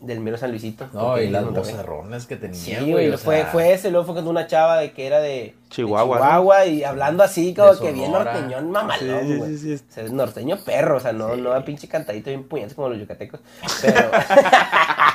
Del 0.00 0.20
mero 0.20 0.36
San 0.38 0.50
Luisito. 0.50 0.88
No, 0.92 1.20
y 1.20 1.28
las 1.28 1.44
vocerrones 1.44 2.26
que 2.26 2.36
tenía, 2.36 2.54
Sí, 2.56 2.74
güey. 2.76 2.90
güey, 2.92 3.10
o 3.10 3.18
fue, 3.18 3.36
sea, 3.38 3.46
fue 3.46 3.72
ese, 3.72 3.90
luego 3.90 4.06
fue 4.06 4.14
con 4.14 4.28
una 4.28 4.46
chava 4.46 4.78
de 4.78 4.92
que 4.92 5.06
era 5.06 5.18
de 5.20 5.28
de 5.28 5.54
Chihuahua, 5.70 6.18
¿no? 6.18 6.24
Chihuahua 6.24 6.66
y 6.66 6.84
hablando 6.84 7.22
así 7.24 7.52
como 7.54 7.74
De 7.74 7.80
que 7.80 7.92
bien 7.92 8.12
norteñón 8.12 8.70
mamalón, 8.70 9.20
Sí, 9.20 9.26
sí, 9.32 9.36
güey. 9.38 9.56
sí, 9.58 9.76
sí. 9.78 9.84
O 9.88 9.92
sea, 9.92 10.04
es 10.04 10.12
norteño 10.12 10.56
perro, 10.64 10.98
o 10.98 11.00
sea, 11.00 11.12
no, 11.12 11.34
no 11.36 11.52
a 11.52 11.64
pinche 11.64 11.88
cantadito 11.88 12.30
bien 12.30 12.44
puñetes 12.44 12.74
como 12.74 12.88
los 12.90 12.98
yucatecos, 12.98 13.40
pero... 13.82 14.10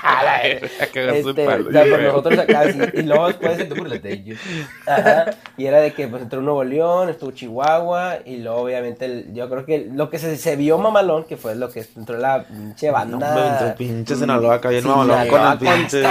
Este, 1.34 1.46
palo, 1.46 1.66
pues 1.72 2.02
nosotros 2.04 2.40
acá, 2.40 2.64
y 2.94 3.02
luego 3.04 3.28
después... 3.28 3.58
Te 3.58 3.74
burlas 3.74 4.02
de 4.04 4.14
ellos. 4.14 4.40
Ajá, 4.86 5.26
y 5.58 5.66
era 5.66 5.80
de 5.80 5.94
que 5.94 6.08
pues 6.08 6.22
entró 6.24 6.42
Nuevo 6.42 6.64
León, 6.64 7.10
estuvo 7.10 7.32
Chihuahua 7.32 8.18
y 8.26 8.38
luego 8.38 8.62
obviamente 8.62 9.06
el- 9.06 9.34
yo 9.34 9.50
creo 9.50 9.66
que 9.66 9.88
lo 9.92 10.10
que 10.10 10.20
se, 10.20 10.36
se 10.38 10.56
vio 10.56 10.78
mamalón 10.78 11.24
que 11.24 11.38
fue 11.38 11.56
lo 11.56 11.70
que 11.70 11.86
entró 11.96 12.18
la 12.18 12.44
pinche 12.44 12.92
banda. 12.92 13.76
pinche 13.78 14.16
Sinaloa 14.16 15.08
mamalón 15.08 15.28
con 15.28 15.42
el 15.42 15.58
pinche... 15.58 16.04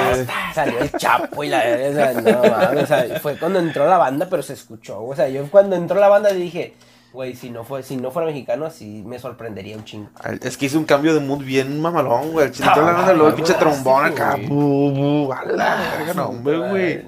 Salió 0.54 0.78
el 0.80 0.90
Chapo 0.92 1.44
y 1.44 1.48
la 1.48 1.58
o 1.58 1.92
sea, 1.94 2.12
no 2.14 2.42
mames, 2.50 2.84
o 2.84 2.86
sea, 2.86 3.20
fue 3.20 3.36
cuando 3.38 3.58
entró 3.58 3.88
la 3.88 3.98
banda, 3.98 4.26
pero 4.30 4.42
se 4.42 4.52
escuchó, 4.54 5.02
o 5.02 5.14
sea, 5.14 5.28
yo 5.28 5.46
cuando 5.50 5.76
entró 5.76 5.98
la 6.00 6.08
banda 6.08 6.30
dije, 6.32 6.74
güey, 7.12 7.34
si 7.34 7.50
no 7.50 7.64
fue 7.64 7.82
si 7.82 7.96
no 7.96 8.10
fuera 8.10 8.26
mexicano 8.26 8.66
así 8.66 9.02
me 9.04 9.18
sorprendería 9.18 9.76
un 9.76 9.84
chingo. 9.84 10.10
Es 10.40 10.56
que 10.56 10.66
hizo 10.66 10.78
un 10.78 10.84
cambio 10.84 11.14
de 11.14 11.20
mood 11.20 11.44
bien 11.44 11.80
mamalón, 11.80 12.32
güey. 12.32 12.46
El 12.46 13.16
luego 13.16 13.28
el 13.28 13.34
pinche 13.34 13.54
trombón 13.54 14.04
acá. 14.04 14.36
Bu, 14.48 14.90
bu, 14.90 15.32
a 15.32 15.44
la 15.44 15.96
verga, 15.98 16.14
no, 16.14 16.26
hombre, 16.28 16.58
güey. 16.58 17.04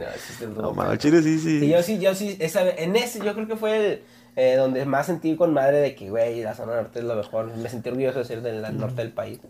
No, 0.56 0.72
mames, 0.72 0.92
el 0.92 0.98
chile 0.98 1.22
sí, 1.22 1.38
sí. 1.38 1.60
Sí, 1.60 1.68
yo 1.68 1.82
sí, 1.82 1.98
yo 1.98 2.14
sí, 2.14 2.36
esa, 2.40 2.68
en 2.68 2.96
ese 2.96 3.24
yo 3.24 3.34
creo 3.34 3.46
que 3.46 3.56
fue 3.56 3.76
el, 3.76 4.02
eh, 4.36 4.56
donde 4.56 4.84
más 4.84 5.06
sentí 5.06 5.36
con 5.36 5.54
madre 5.54 5.78
de 5.78 5.94
que, 5.94 6.10
güey, 6.10 6.42
la 6.42 6.54
zona 6.54 6.76
norte 6.76 6.98
es 6.98 7.04
lo 7.04 7.14
mejor. 7.14 7.56
Me 7.56 7.68
sentí 7.68 7.88
orgulloso 7.88 8.18
de 8.18 8.24
ser 8.24 8.42
del 8.42 8.62
norte 8.76 9.02
del 9.02 9.12
país. 9.12 9.40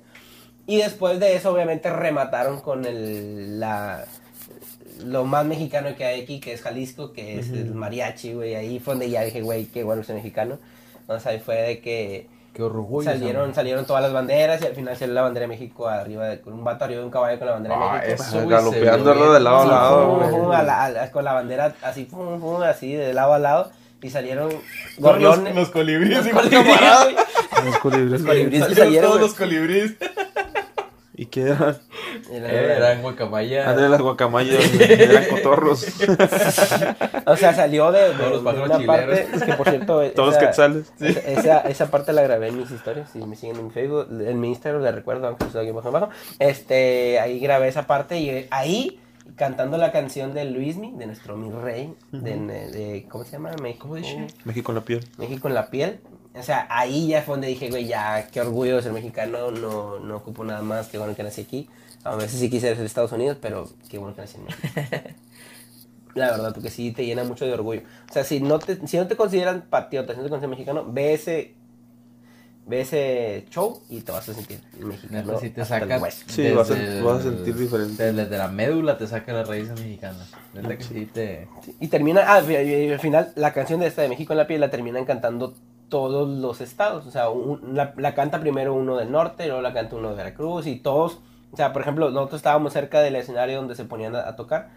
Y 0.66 0.78
después 0.78 1.20
de 1.20 1.36
eso, 1.36 1.52
obviamente, 1.52 1.90
remataron 1.90 2.61
con 2.61 2.84
el, 2.84 3.61
la, 3.61 4.05
lo 5.05 5.24
más 5.24 5.45
mexicano 5.45 5.95
que 5.97 6.05
hay 6.05 6.22
aquí, 6.22 6.40
que 6.40 6.53
es 6.53 6.62
Jalisco, 6.62 7.12
que 7.12 7.38
es 7.40 7.51
el 7.51 7.74
mariachi, 7.74 8.34
güey. 8.34 8.55
Ahí 8.55 8.78
fue 8.80 8.95
donde 8.95 9.11
ya 9.11 9.22
dije, 9.22 9.42
güey, 9.42 9.66
qué 9.66 9.82
bueno 9.84 10.03
ser 10.05 10.16
mexicano. 10.16 10.59
O 11.07 11.18
sea, 11.18 11.32
ahí 11.32 11.40
fue 11.40 11.57
de 11.57 11.80
que 11.80 12.28
Qué 12.55 12.62
orgullo. 12.62 13.11
salieron, 13.11 13.55
salieron 13.55 13.84
todas 13.84 14.03
las 14.03 14.12
banderas 14.12 14.62
y 14.62 14.66
al 14.66 14.74
final 14.74 14.97
salió 14.97 15.14
la 15.14 15.22
bandera 15.22 15.42
de 15.45 15.49
México 15.49 15.88
arriba, 15.88 16.26
de, 16.26 16.40
con 16.40 16.53
un 16.53 16.62
vato 16.64 16.84
arriba 16.84 17.01
de 17.01 17.05
un 17.07 17.11
caballo 17.11 17.38
con 17.38 17.47
la 17.49 17.53
bandera 17.55 17.76
de 17.76 17.82
Ah, 17.84 17.92
México. 18.07 18.22
eso, 18.24 18.47
vio 18.47 19.32
de 19.32 19.40
lado 19.40 19.62
a 19.62 19.66
lado, 19.66 20.20
fum, 20.20 20.30
fum, 20.30 20.51
a 20.53 20.62
la- 20.62 20.84
a 20.84 20.90
la- 20.90 21.11
con 21.11 21.24
la 21.24 21.32
bandera 21.32 21.74
así, 21.82 22.05
fum, 22.07 22.62
así 22.62 22.92
de 22.95 23.12
lado 23.12 23.34
a 23.34 23.38
lado. 23.38 23.70
Y 24.03 24.11
salieron 24.11 24.51
gorriones. 24.99 25.55
los 25.55 25.57
Los 25.57 25.66
de 25.68 25.72
colibríes. 25.72 26.26
Los 26.26 27.78
colibríes. 27.78 28.11
Los 28.11 28.22
colibríes 28.22 28.66
que 28.66 28.74
Salieron 28.74 29.09
todos 29.11 29.20
los 29.20 29.34
colibríes. 29.34 29.95
¿Y 31.16 31.26
qué 31.26 31.42
eran? 31.42 31.78
Era- 32.32 32.50
Eran 32.76 33.02
guacamaya. 33.02 33.70
André 33.70 33.88
las 33.88 34.00
guacamayas, 34.00 34.64
eran 34.80 35.24
cotorros. 35.26 35.86
O 37.26 37.36
sea, 37.36 37.54
salió 37.54 37.90
de, 37.92 38.00
de- 38.10 38.14
Todos 38.16 38.42
los 38.42 38.54
de 38.54 38.60
una 38.62 38.86
parte. 38.86 39.14
chileros. 39.24 39.34
Es 39.34 39.42
que 39.44 39.52
por 39.54 39.68
cierto. 39.70 40.02
Todos 40.14 40.26
los 40.28 40.36
esa- 40.36 40.46
quetzales. 40.46 40.92
Esa, 41.00 41.20
esa, 41.20 41.58
esa 41.60 41.90
parte 41.90 42.12
la 42.12 42.22
grabé 42.22 42.48
en 42.48 42.58
mis 42.58 42.70
historias. 42.70 43.08
Si 43.10 43.18
me 43.20 43.36
siguen 43.36 43.56
en 43.56 43.64
mi 43.66 43.70
Facebook, 43.70 44.08
en 44.10 44.40
mi 44.40 44.48
Instagram, 44.48 44.82
les 44.82 44.94
recuerdo, 44.94 45.26
aunque 45.28 45.44
estoy 45.44 45.62
aquí 45.62 45.70
abajo 45.70 45.88
abajo. 45.88 46.08
Este, 46.38 47.18
ahí 47.20 47.38
grabé 47.40 47.68
esa 47.68 47.86
parte 47.86 48.18
y 48.18 48.46
ahí 48.50 49.00
cantando 49.36 49.78
la 49.78 49.90
canción 49.90 50.34
de 50.34 50.44
Luismi, 50.44 50.92
de 50.98 51.06
nuestro 51.06 51.36
mi 51.36 51.50
rey, 51.50 51.94
de, 52.12 52.36
de- 52.36 53.06
¿cómo 53.08 53.24
se 53.24 53.32
llama? 53.32 53.50
México. 53.62 53.82
¿Cómo 53.84 53.94
dice? 53.96 54.26
México 54.44 54.72
en 54.72 54.76
la 54.76 54.84
piel. 54.84 55.00
México 55.18 55.48
en 55.48 55.54
la 55.54 55.70
piel. 55.70 56.00
O 56.37 56.43
sea, 56.43 56.66
ahí 56.68 57.09
ya 57.09 57.22
fue 57.22 57.35
donde 57.35 57.47
dije, 57.49 57.70
güey, 57.70 57.87
ya, 57.87 58.26
qué 58.32 58.41
orgullo 58.41 58.76
de 58.76 58.82
ser 58.82 58.93
mexicano, 58.93 59.51
no, 59.53 60.01
no 60.01 60.16
ocupo 60.16 60.43
nada 60.45 60.62
más, 60.62 60.89
qué 60.89 60.99
bueno 60.99 61.14
que 61.14 61.22
nací 61.22 61.43
aquí. 61.43 61.68
A 62.03 62.16
veces 62.16 62.41
sí 62.41 62.51
quise 62.51 62.68
ser 62.68 62.78
de 62.78 62.87
Estados 62.87 63.12
Unidos, 63.12 63.39
pero 63.41 63.68
qué 63.89 63.99
bueno 63.99 64.14
que 64.14 64.22
nací 64.22 64.37
en 64.39 64.45
México. 64.45 64.68
La 66.14 66.30
verdad, 66.30 66.53
porque 66.55 66.70
sí 66.70 66.93
te 66.93 67.05
llena 67.05 67.24
mucho 67.24 67.45
de 67.45 67.53
orgullo. 67.53 67.82
O 68.09 68.12
sea, 68.12 68.22
si 68.24 68.41
no 68.41 68.59
te, 68.61 68.87
si 68.87 68.97
no 68.97 69.07
te 69.09 69.16
consideran 69.16 69.62
patriota, 69.68 70.12
si 70.12 70.18
no 70.18 70.24
te 70.24 70.30
consideran 70.30 70.51
mexicano, 70.51 70.85
ve 70.89 71.12
ese, 71.14 71.55
ve 72.66 72.80
ese 72.82 73.47
show 73.51 73.80
y 73.89 74.01
te 74.01 74.12
vas 74.12 74.28
a 74.28 74.35
sentir 74.35 74.61
mexicano. 74.78 75.39
Sí 75.41 75.51
te 75.51 75.64
saca. 75.64 75.99
Sí, 76.28 76.43
vas 76.53 76.70
a- 76.70 76.74
desde 76.74 77.03
vas 77.03 77.18
a 77.18 77.22
sentir 77.22 77.57
diferente. 77.57 78.03
Desde, 78.05 78.22
desde 78.24 78.39
la 78.39 78.49
médula 78.49 78.97
te 78.97 79.07
saca 79.09 79.32
las 79.32 79.49
raíces 79.49 79.78
mexicanas. 79.80 80.30
Neta 80.55 80.76
que 80.78 80.85
sí 80.85 81.07
te. 81.12 81.49
Y 81.80 81.89
termina, 81.89 82.22
ah, 82.32 82.43
y- 82.49 82.53
y 82.53 82.93
al 82.93 83.01
final, 83.01 83.32
la 83.35 83.53
canción 83.53 83.80
de 83.80 83.89
esta 83.89 84.03
de 84.03 84.09
México 84.09 84.32
en 84.35 84.39
la 84.39 84.47
piel 84.47 84.61
la 84.61 84.70
terminan 84.70 85.05
cantando 85.05 85.55
todos 85.95 86.28
los 86.28 86.61
estados. 86.61 87.07
O 87.07 87.12
sea, 87.12 87.28
un- 87.30 87.76
la, 87.76 87.95
la 87.97 88.16
canta 88.16 88.40
primero 88.40 88.74
uno 88.74 88.97
del 88.97 89.12
norte, 89.12 89.47
luego 89.47 89.62
la 89.62 89.72
canta 89.72 89.95
uno 89.95 90.11
de 90.11 90.16
Veracruz 90.16 90.66
y 90.66 90.74
todos. 90.80 91.20
O 91.53 91.57
sea, 91.57 91.72
por 91.72 91.82
ejemplo, 91.82 92.11
nosotros 92.11 92.40
estábamos 92.40 92.72
cerca 92.72 93.01
del 93.01 93.14
escenario 93.14 93.59
donde 93.59 93.76
se 93.76 93.84
ponían 93.84 94.16
a, 94.16 94.26
a 94.28 94.34
tocar. 94.34 94.70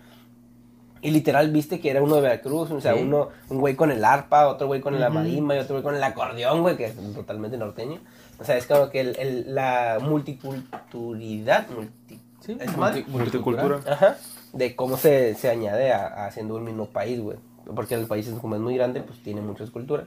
Y 1.01 1.09
literal 1.09 1.49
viste 1.49 1.79
que 1.79 1.89
era 1.89 2.03
uno 2.03 2.17
de 2.17 2.21
Veracruz, 2.21 2.69
o 2.69 2.79
sea, 2.79 2.93
Sí. 2.93 2.99
uno, 3.01 3.29
un 3.49 3.57
güey 3.59 3.75
con 3.75 3.89
el 3.89 4.05
arpa, 4.05 4.47
otro 4.47 4.67
güey 4.67 4.79
con 4.79 4.99
la 4.99 5.09
marimba 5.09 5.55
y 5.55 5.59
otro 5.59 5.73
güey 5.75 5.83
con 5.83 5.95
el 5.95 6.03
acordeón, 6.03 6.61
güey, 6.61 6.77
que 6.77 6.85
es 6.85 6.95
totalmente 7.15 7.57
norteño. 7.57 7.99
O 8.39 8.43
sea, 8.43 8.57
es 8.57 8.67
como 8.67 8.89
que 8.91 8.99
el, 9.01 9.15
el- 9.17 9.55
la 9.55 9.97
multiculturalidad, 10.01 11.67
multi, 11.69 12.19
Sí, 12.41 12.57
¿es 12.59 12.77
madre? 12.77 13.03
Multicultura. 13.07 13.79
Ajá, 13.89 14.17
de 14.53 14.75
cómo 14.75 14.97
se, 14.97 15.33
se 15.33 15.49
añade 15.49 15.91
a, 15.91 16.05
a 16.07 16.25
haciendo 16.27 16.55
un 16.55 16.63
mismo 16.63 16.85
país, 16.85 17.19
güey. 17.19 17.37
Porque 17.75 17.95
el 17.95 18.05
país, 18.05 18.27
es- 18.27 18.39
como 18.39 18.55
es 18.55 18.61
muy 18.61 18.75
grande, 18.77 19.01
pues 19.01 19.19
tiene 19.23 19.41
muchas 19.41 19.69
culturas. 19.71 20.05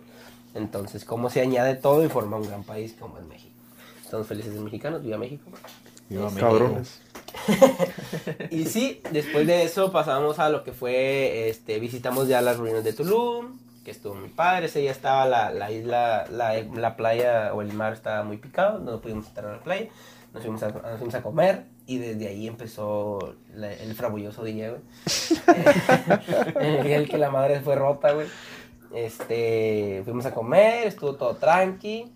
Entonces, 0.54 1.04
cómo 1.04 1.30
se 1.30 1.40
añade 1.40 1.74
todo 1.76 2.04
y 2.04 2.08
forma 2.08 2.36
un 2.36 2.46
gran 2.48 2.64
país 2.64 2.94
como 2.98 3.18
es 3.18 3.24
México. 3.26 3.54
Estamos 4.02 4.26
felices 4.26 4.54
de 4.54 4.60
mexicanos, 4.60 5.02
viva 5.02 5.16
México. 5.18 5.44
Viva 6.08 6.26
Este, 6.28 6.42
México. 6.42 6.58
Cabrones. 6.58 7.00
Y 8.50 8.64
sí, 8.66 9.00
después 9.12 9.46
de 9.46 9.62
eso 9.62 9.92
pasamos 9.92 10.38
a 10.40 10.48
lo 10.48 10.64
que 10.64 10.72
fue, 10.72 11.48
este, 11.48 11.78
visitamos 11.78 12.26
ya 12.28 12.40
las 12.42 12.56
ruinas 12.58 12.82
de 12.82 12.92
Tulum, 12.92 13.58
que 13.84 13.92
estuvo 13.92 14.14
muy 14.14 14.28
padre. 14.28 14.66
Ese 14.66 14.80
día 14.80 14.90
estaba 14.90 15.24
la, 15.26 15.50
la 15.50 15.70
isla, 15.70 16.26
la, 16.30 16.54
la 16.60 16.96
playa 16.96 17.54
o 17.54 17.62
el 17.62 17.72
mar 17.72 17.92
estaba 17.92 18.24
muy 18.24 18.36
picado, 18.38 18.78
no 18.80 19.00
pudimos 19.00 19.26
entrar 19.28 19.46
a 19.46 19.56
la 19.58 19.62
playa. 19.62 19.88
Nos 20.34 20.42
fuimos 20.42 20.62
a, 20.62 20.68
nos 20.70 20.98
fuimos 20.98 21.14
a 21.14 21.22
comer 21.22 21.64
y 21.86 21.98
desde 21.98 22.28
ahí 22.28 22.46
empezó 22.46 23.34
la- 23.54 23.72
el 23.72 23.94
frabulloso 23.94 24.44
día, 24.44 24.70
güey. 24.70 24.82
el 26.92 27.08
que 27.08 27.18
la 27.18 27.30
madre 27.30 27.60
fue 27.60 27.74
rota, 27.76 28.12
güey. 28.12 28.26
Este, 28.94 30.02
fuimos 30.04 30.26
a 30.26 30.34
comer, 30.34 30.88
estuvo 30.88 31.14
todo 31.14 31.34
tranqui, 31.36 32.10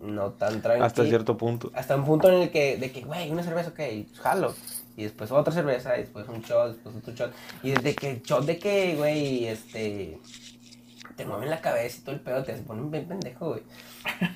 no 0.00 0.30
tan 0.32 0.62
tranqui. 0.62 0.82
Hasta 0.82 1.04
cierto 1.04 1.36
punto. 1.36 1.70
Hasta 1.74 1.96
un 1.96 2.04
punto 2.04 2.28
en 2.28 2.42
el 2.42 2.50
que, 2.50 2.76
de 2.76 2.90
que, 2.90 3.02
güey, 3.02 3.30
una 3.30 3.42
cerveza, 3.42 3.70
ok, 3.70 3.76
pues, 3.76 4.20
jalo. 4.20 4.54
Y 4.96 5.04
después 5.04 5.30
otra 5.30 5.52
cerveza, 5.52 5.96
y 5.96 6.00
después 6.00 6.28
un 6.28 6.40
shot, 6.40 6.72
después 6.72 6.96
otro 6.96 7.14
shot. 7.14 7.32
Y 7.62 7.70
desde 7.70 7.94
que 7.94 8.10
el 8.10 8.22
shot 8.22 8.44
de 8.44 8.58
que, 8.58 8.96
güey, 8.96 9.46
este. 9.46 10.18
Te 11.16 11.26
mueven 11.26 11.50
la 11.50 11.60
cabeza 11.60 11.98
y 11.98 12.04
todo 12.04 12.14
el 12.14 12.20
pedo, 12.20 12.44
te 12.44 12.52
ponen 12.58 12.92
bien 12.92 13.08
pendejo, 13.08 13.48
güey. 13.48 13.62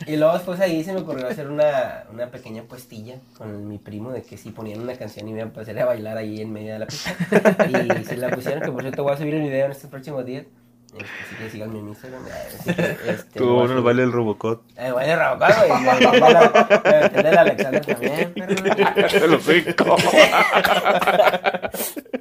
Y 0.04 0.16
luego 0.16 0.34
después 0.34 0.58
ahí 0.58 0.82
se 0.82 0.92
me 0.92 1.02
ocurrió 1.02 1.28
hacer 1.28 1.48
una, 1.48 2.06
una 2.10 2.28
pequeña 2.28 2.64
puestilla 2.64 3.20
con 3.38 3.68
mi 3.68 3.78
primo 3.78 4.10
de 4.10 4.22
que 4.22 4.36
si 4.36 4.50
ponían 4.50 4.80
una 4.80 4.96
canción 4.96 5.28
y 5.28 5.32
me 5.32 5.38
iba 5.38 5.44
a 5.44 5.48
empezar 5.48 5.78
a 5.78 5.84
bailar 5.84 6.16
ahí 6.16 6.40
en 6.40 6.52
medio 6.52 6.72
de 6.72 6.80
la 6.80 6.86
pista. 6.86 7.14
Y 7.68 8.04
se 8.04 8.16
la 8.16 8.30
pusieron, 8.30 8.64
que 8.64 8.72
por 8.72 8.82
cierto 8.82 9.04
voy 9.04 9.12
a 9.12 9.16
subir 9.16 9.34
el 9.34 9.42
video 9.42 9.66
en 9.66 9.70
estos 9.70 9.88
próximos 9.90 10.26
días. 10.26 10.46
Este, 10.94 11.06
así 11.26 11.36
que 11.36 11.50
síganme 11.50 11.78
en 11.78 11.84
mi 11.86 11.90
Instagram. 11.92 12.22
este, 12.66 13.38
Tuvo 13.38 13.54
voy 13.54 13.60
a 13.62 13.64
uno 13.64 13.90
el 13.90 14.12
Robocop. 14.12 14.62
eh, 14.76 14.90
Robocop. 15.16 15.48
Me 15.80 16.20
baila- 16.20 16.80
me 16.84 17.00
metí 17.00 17.18
el 17.28 17.38
Alexander 17.38 17.86
también, 17.86 18.34
perro. 18.34 19.08
El 19.24 19.34
hocico. 19.34 19.96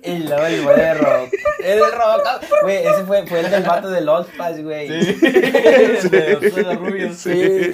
Y 0.04 0.18
luego 0.24 0.44
el 0.46 0.64
güey 0.64 0.76
de 0.78 0.94
Robocop. 0.96 1.34
El 1.64 1.80
de 1.80 1.92
Robocop. 1.92 2.44
Güey, 2.64 2.78
ese 2.78 3.04
fue, 3.06 3.28
fue 3.28 3.40
el 3.42 3.52
del 3.52 3.64
vato 3.64 3.90
de 3.90 4.02
Lost 4.02 4.30
Pass, 4.36 4.62
güey. 4.64 4.88
Sí. 4.88 5.14
De 5.22 6.38
los 6.42 6.52
suelos 6.54 6.78
rubios. 6.78 7.18
Sí. 7.18 7.72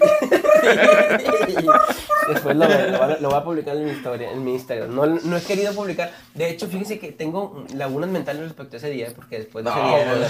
Después 2.27 2.55
lo, 2.57 2.67
lo, 2.67 2.97
voy 2.97 3.13
a- 3.13 3.17
lo 3.21 3.29
voy 3.29 3.37
a 3.39 3.43
publicar 3.43 3.77
en 3.77 3.85
mi 3.85 3.91
historia, 3.91 4.31
en 4.31 4.43
mi 4.43 4.53
Instagram. 4.53 4.93
No, 4.93 5.05
no 5.05 5.37
he 5.37 5.41
querido 5.41 5.73
publicar. 5.73 6.11
De 6.33 6.49
hecho, 6.49 6.67
fíjense 6.67 6.99
que 6.99 7.11
tengo 7.13 7.63
lagunas 7.73 8.09
mentales 8.09 8.41
respecto 8.43 8.75
a 8.75 8.79
ese 8.79 8.89
día, 8.89 9.07
porque 9.15 9.37
después 9.39 9.63
de 9.63 9.71
ese 9.71 9.79
día, 9.79 10.01
eran 10.01 10.17
güey. 10.17 10.29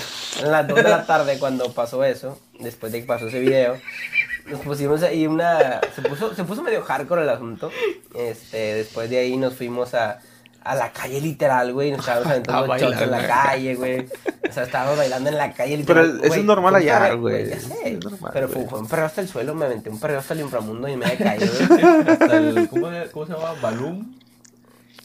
Las, 0.61 0.67
eran 0.67 0.67
las 0.67 0.67
2 0.67 0.77
de 0.77 0.89
la 0.89 1.05
tarde 1.05 1.39
cuando 1.39 1.71
pasó 1.73 2.03
eso, 2.03 2.39
después 2.59 2.91
de 2.91 3.01
que 3.01 3.05
pasó 3.07 3.27
ese 3.27 3.39
video, 3.39 3.77
nos 4.47 4.61
pusimos 4.61 5.03
ahí 5.03 5.27
una... 5.27 5.79
Se 5.95 6.01
puso, 6.01 6.33
se 6.33 6.43
puso 6.43 6.61
medio 6.63 6.81
hardcore 6.83 7.23
el 7.23 7.29
asunto. 7.29 7.69
Este, 8.15 8.75
después 8.75 9.09
de 9.09 9.19
ahí 9.19 9.35
nos 9.37 9.55
fuimos 9.55 9.93
a, 9.93 10.19
a 10.63 10.75
la 10.75 10.91
calle 10.91 11.19
literal, 11.21 11.73
güey. 11.73 11.91
Nos 11.91 11.99
estábamos 11.99 12.27
aventando 12.31 12.77
shots 12.77 13.01
en 13.01 13.11
la 13.11 13.27
calle, 13.27 13.75
güey. 13.75 14.07
O 14.49 14.53
sea, 14.53 14.63
estábamos 14.63 14.97
bailando 14.97 15.29
en 15.29 15.37
la 15.37 15.51
calle 15.53 15.83
Pero 15.85 16.01
literal. 16.03 16.25
eso 16.25 16.35
es 16.39 16.45
normal 16.45 16.75
allá, 16.75 17.13
güey. 17.15 17.49
ya 17.49 17.59
sé. 17.59 17.75
Es 17.93 18.03
normal, 18.03 18.31
Pero 18.33 18.47
fue, 18.47 18.79
un 18.79 18.87
perreo 18.87 19.05
hasta 19.05 19.19
el 19.21 19.27
suelo, 19.27 19.53
me 19.53 19.65
aventé 19.65 19.89
un 19.89 19.99
perreo 19.99 20.19
hasta 20.19 20.33
el 20.33 20.39
inframundo 20.41 20.87
y 20.87 20.95
me 20.95 21.05
de 21.07 21.17
calle, 21.17 21.45
güey. 21.67 21.83
Hasta 22.07 22.37
el, 22.37 22.69
¿cómo, 22.69 22.89
se- 22.89 23.11
¿Cómo 23.11 23.25
se 23.25 23.33
llama? 23.33 23.53
Balloon. 23.61 24.15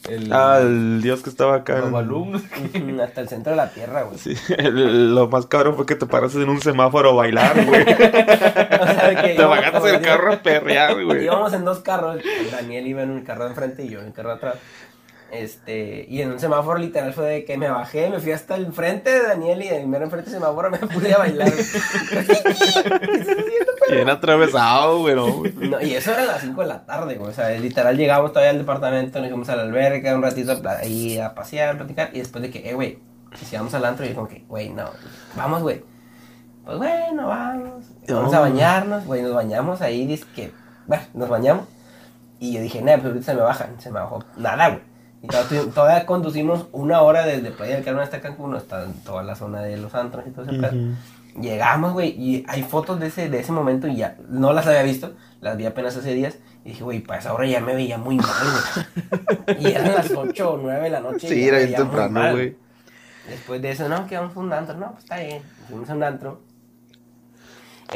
El, 0.09 0.31
Ah, 0.33 0.59
el 0.61 1.01
dios 1.01 1.21
que 1.21 1.29
estaba 1.29 1.55
acá. 1.55 1.77
hasta 3.03 3.21
el 3.21 3.29
centro 3.29 3.51
de 3.51 3.55
la 3.57 3.69
tierra, 3.69 4.03
güey. 4.03 4.17
Sí, 4.17 4.35
el- 4.57 5.15
lo 5.15 5.27
más 5.29 5.45
cabrón 5.45 5.75
fue 5.75 5.85
que 5.85 5.95
te 5.95 6.05
paraste 6.05 6.41
en 6.41 6.49
un 6.49 6.59
semáforo 6.61 7.11
a 7.11 7.13
bailar, 7.13 7.65
güey. 7.65 7.83
O 7.83 8.85
sea, 8.85 9.09
de 9.09 9.15
que 9.15 9.35
Te 9.35 9.43
bajaste 9.45 9.87
del 9.91 10.01
carro 10.01 10.33
a 10.33 10.37
perrear, 10.37 11.03
güey. 11.03 11.23
Íbamos 11.23 11.53
en 11.53 11.63
dos 11.65 11.79
carros. 11.79 12.17
Daniel 12.51 12.85
iba 12.87 13.01
en 13.03 13.17
el 13.17 13.23
carro 13.23 13.43
de 13.45 13.49
enfrente 13.51 13.83
y 13.85 13.89
yo 13.89 13.99
en 14.01 14.07
el 14.07 14.13
carro 14.13 14.29
de 14.29 14.35
atrás. 14.35 14.55
Este, 15.31 16.05
y 16.09 16.21
en 16.21 16.31
un 16.33 16.39
semáforo 16.39 16.77
literal 16.77 17.11
fue 17.11 17.25
de 17.25 17.43
que 17.45 17.57
me 17.57 17.67
bajé, 17.67 18.07
me 18.11 18.19
fui 18.19 18.31
hasta 18.33 18.53
el 18.55 18.71
frente 18.71 19.09
de 19.09 19.23
Daniel 19.27 19.63
y 19.63 19.69
de 19.69 19.83
mero 19.87 20.03
enfrente 20.05 20.29
del 20.29 20.39
semáforo 20.39 20.69
me 20.69 20.77
puse 20.77 21.11
a 21.11 21.17
bailar. 21.17 21.51
Bien 23.95 24.09
atravesado, 24.09 24.99
güey, 24.99 25.15
no, 25.15 25.81
y 25.81 25.93
eso 25.93 26.11
era 26.11 26.23
a 26.23 26.25
las 26.25 26.41
5 26.41 26.61
de 26.61 26.67
la 26.67 26.85
tarde, 26.85 27.15
güey. 27.15 27.31
O 27.31 27.33
sea, 27.33 27.49
literal 27.51 27.97
llegamos 27.97 28.31
todavía 28.31 28.51
al 28.51 28.57
departamento, 28.57 29.19
nos 29.19 29.29
fuimos 29.29 29.49
a 29.49 29.55
la 29.55 29.63
alberca 29.63 30.15
un 30.15 30.21
ratito 30.23 30.59
ahí 30.81 31.17
a 31.19 31.33
pasear, 31.35 31.75
a 31.75 31.77
platicar. 31.77 32.09
Y 32.13 32.19
después 32.19 32.41
de 32.41 32.49
que, 32.51 32.69
eh, 32.69 32.73
güey, 32.73 32.99
si 33.45 33.55
vamos 33.55 33.73
al 33.73 33.85
antro, 33.85 34.05
y 34.05 34.09
yo 34.09 34.15
como 34.15 34.27
que, 34.27 34.43
güey, 34.47 34.69
no, 34.69 34.89
vamos, 35.35 35.61
güey. 35.61 35.83
Pues 36.65 36.77
bueno, 36.77 37.27
vamos. 37.27 37.85
Vamos 38.07 38.33
a 38.33 38.35
No. 38.37 38.41
bañarnos, 38.41 39.05
güey, 39.05 39.21
nos 39.21 39.33
bañamos 39.33 39.81
ahí, 39.81 40.05
dice 40.07 40.25
que, 40.35 40.51
bueno, 40.87 41.03
nos 41.13 41.29
bañamos. 41.29 41.65
Y 42.39 42.53
yo 42.53 42.61
dije, 42.61 42.81
nada, 42.81 42.97
pues 42.97 43.07
ahorita 43.07 43.25
se 43.25 43.33
me 43.35 43.41
bajan, 43.41 43.81
se 43.81 43.89
me 43.91 43.99
bajó 43.99 44.23
nada, 44.37 44.69
güey. 44.69 44.81
Y 45.21 45.27
todavía, 45.27 45.61
todavía 45.73 46.05
conducimos 46.05 46.67
una 46.73 47.01
hora 47.01 47.25
desde 47.25 47.51
Playa 47.51 47.75
del 47.75 47.83
Carmen 47.85 48.03
hasta 48.03 48.19
Cancún, 48.19 48.55
hasta 48.55 48.85
toda 49.05 49.23
la 49.23 49.35
zona 49.35 49.61
de 49.61 49.77
los 49.77 49.95
antros 49.95 50.25
y 50.27 50.31
todo 50.31 50.45
ese 50.45 50.59
pedo. 50.59 50.71
Llegamos, 51.39 51.93
güey, 51.93 52.09
y 52.09 52.45
hay 52.47 52.61
fotos 52.63 52.99
de 52.99 53.07
ese, 53.07 53.29
de 53.29 53.39
ese 53.39 53.51
momento 53.51 53.87
y 53.87 53.95
ya 53.95 54.17
no 54.29 54.53
las 54.53 54.67
había 54.67 54.83
visto, 54.83 55.13
las 55.41 55.57
vi 55.57 55.65
apenas 55.65 55.95
hace 55.97 56.13
días. 56.13 56.37
Y 56.63 56.69
dije, 56.69 56.83
güey, 56.83 56.99
para 57.01 57.19
esa 57.19 57.33
hora 57.33 57.45
ya 57.47 57.59
me 57.59 57.73
veía 57.75 57.97
muy 57.97 58.17
mal, 58.17 58.27
güey. 59.47 59.57
y 59.59 59.67
eran 59.71 59.93
las 59.95 60.11
8 60.11 60.51
o 60.53 60.57
9 60.57 60.83
de 60.83 60.89
la 60.89 60.99
noche. 60.99 61.27
y 61.27 61.29
Sí, 61.31 61.43
era 61.47 61.57
me 61.57 61.65
bien 61.65 61.71
veía 61.71 61.77
muy 61.79 61.85
temprano, 61.87 62.11
mal. 62.19 62.31
güey. 62.33 62.55
Después 63.27 63.61
de 63.61 63.71
eso, 63.71 63.89
no, 63.89 64.05
que 64.07 64.17
vamos 64.17 64.35
a 64.35 64.39
un 64.39 64.53
antro. 64.53 64.75
No, 64.77 64.91
pues 64.91 65.03
está 65.05 65.17
bien. 65.17 65.41
Fuimos 65.67 65.89
a 65.89 65.93
un 65.95 66.03
antro. 66.03 66.41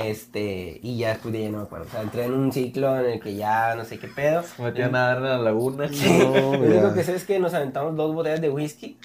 Este, 0.04 0.80
y 0.84 0.98
ya 0.98 1.10
después 1.10 1.32
de 1.34 1.40
ahí 1.40 1.50
no 1.50 1.58
me 1.60 1.64
acuerdo. 1.64 1.86
O 1.86 1.90
sea, 1.90 2.02
entré 2.02 2.26
en 2.26 2.34
un 2.34 2.52
ciclo 2.52 3.00
en 3.00 3.06
el 3.06 3.20
que 3.20 3.36
ya 3.36 3.76
no 3.76 3.84
sé 3.84 3.98
qué 3.98 4.08
pedo. 4.08 4.44
Metí 4.60 4.82
a 4.82 4.90
nadar 4.90 5.18
en 5.18 5.24
la 5.24 5.38
laguna. 5.40 5.88
Sí, 5.90 6.20
No, 6.20 6.54
lo 6.54 6.60
único 6.60 6.94
que 6.94 7.04
sé 7.04 7.16
es 7.16 7.24
que 7.26 7.40
nos 7.40 7.54
aventamos 7.54 7.96
dos 7.96 8.14
botellas 8.14 8.42
de 8.42 8.50
whisky. 8.50 8.98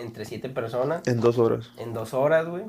entre 0.00 0.24
siete 0.24 0.48
personas 0.48 1.02
En 1.06 1.20
dos 1.20 1.38
horas. 1.38 1.70
en 1.76 1.92
dos 1.92 2.14
horas, 2.14 2.46
güey. 2.46 2.64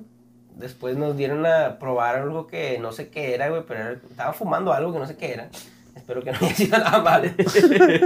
Después 0.60 0.98
nos 0.98 1.16
dieron 1.18 1.46
a 1.46 1.80
probar 1.80 2.18
algo 2.18 2.46
que 2.48 2.78
no 2.80 2.92
sé 2.92 3.10
qué 3.10 3.34
era, 3.34 3.50
güey, 3.50 3.64
pero 3.68 3.80
era- 3.82 4.00
estaba 4.10 4.34
fumando 4.34 4.74
algo 4.74 4.92
que 4.94 5.00
no 5.00 5.08
sé 5.08 5.16
qué 5.18 5.34
era. 5.34 5.50
Espero 5.96 6.22
que 6.22 6.32
no 6.32 6.38
haya 6.42 6.54
sido 6.56 6.78
nada 6.78 7.00
mal. 7.02 7.34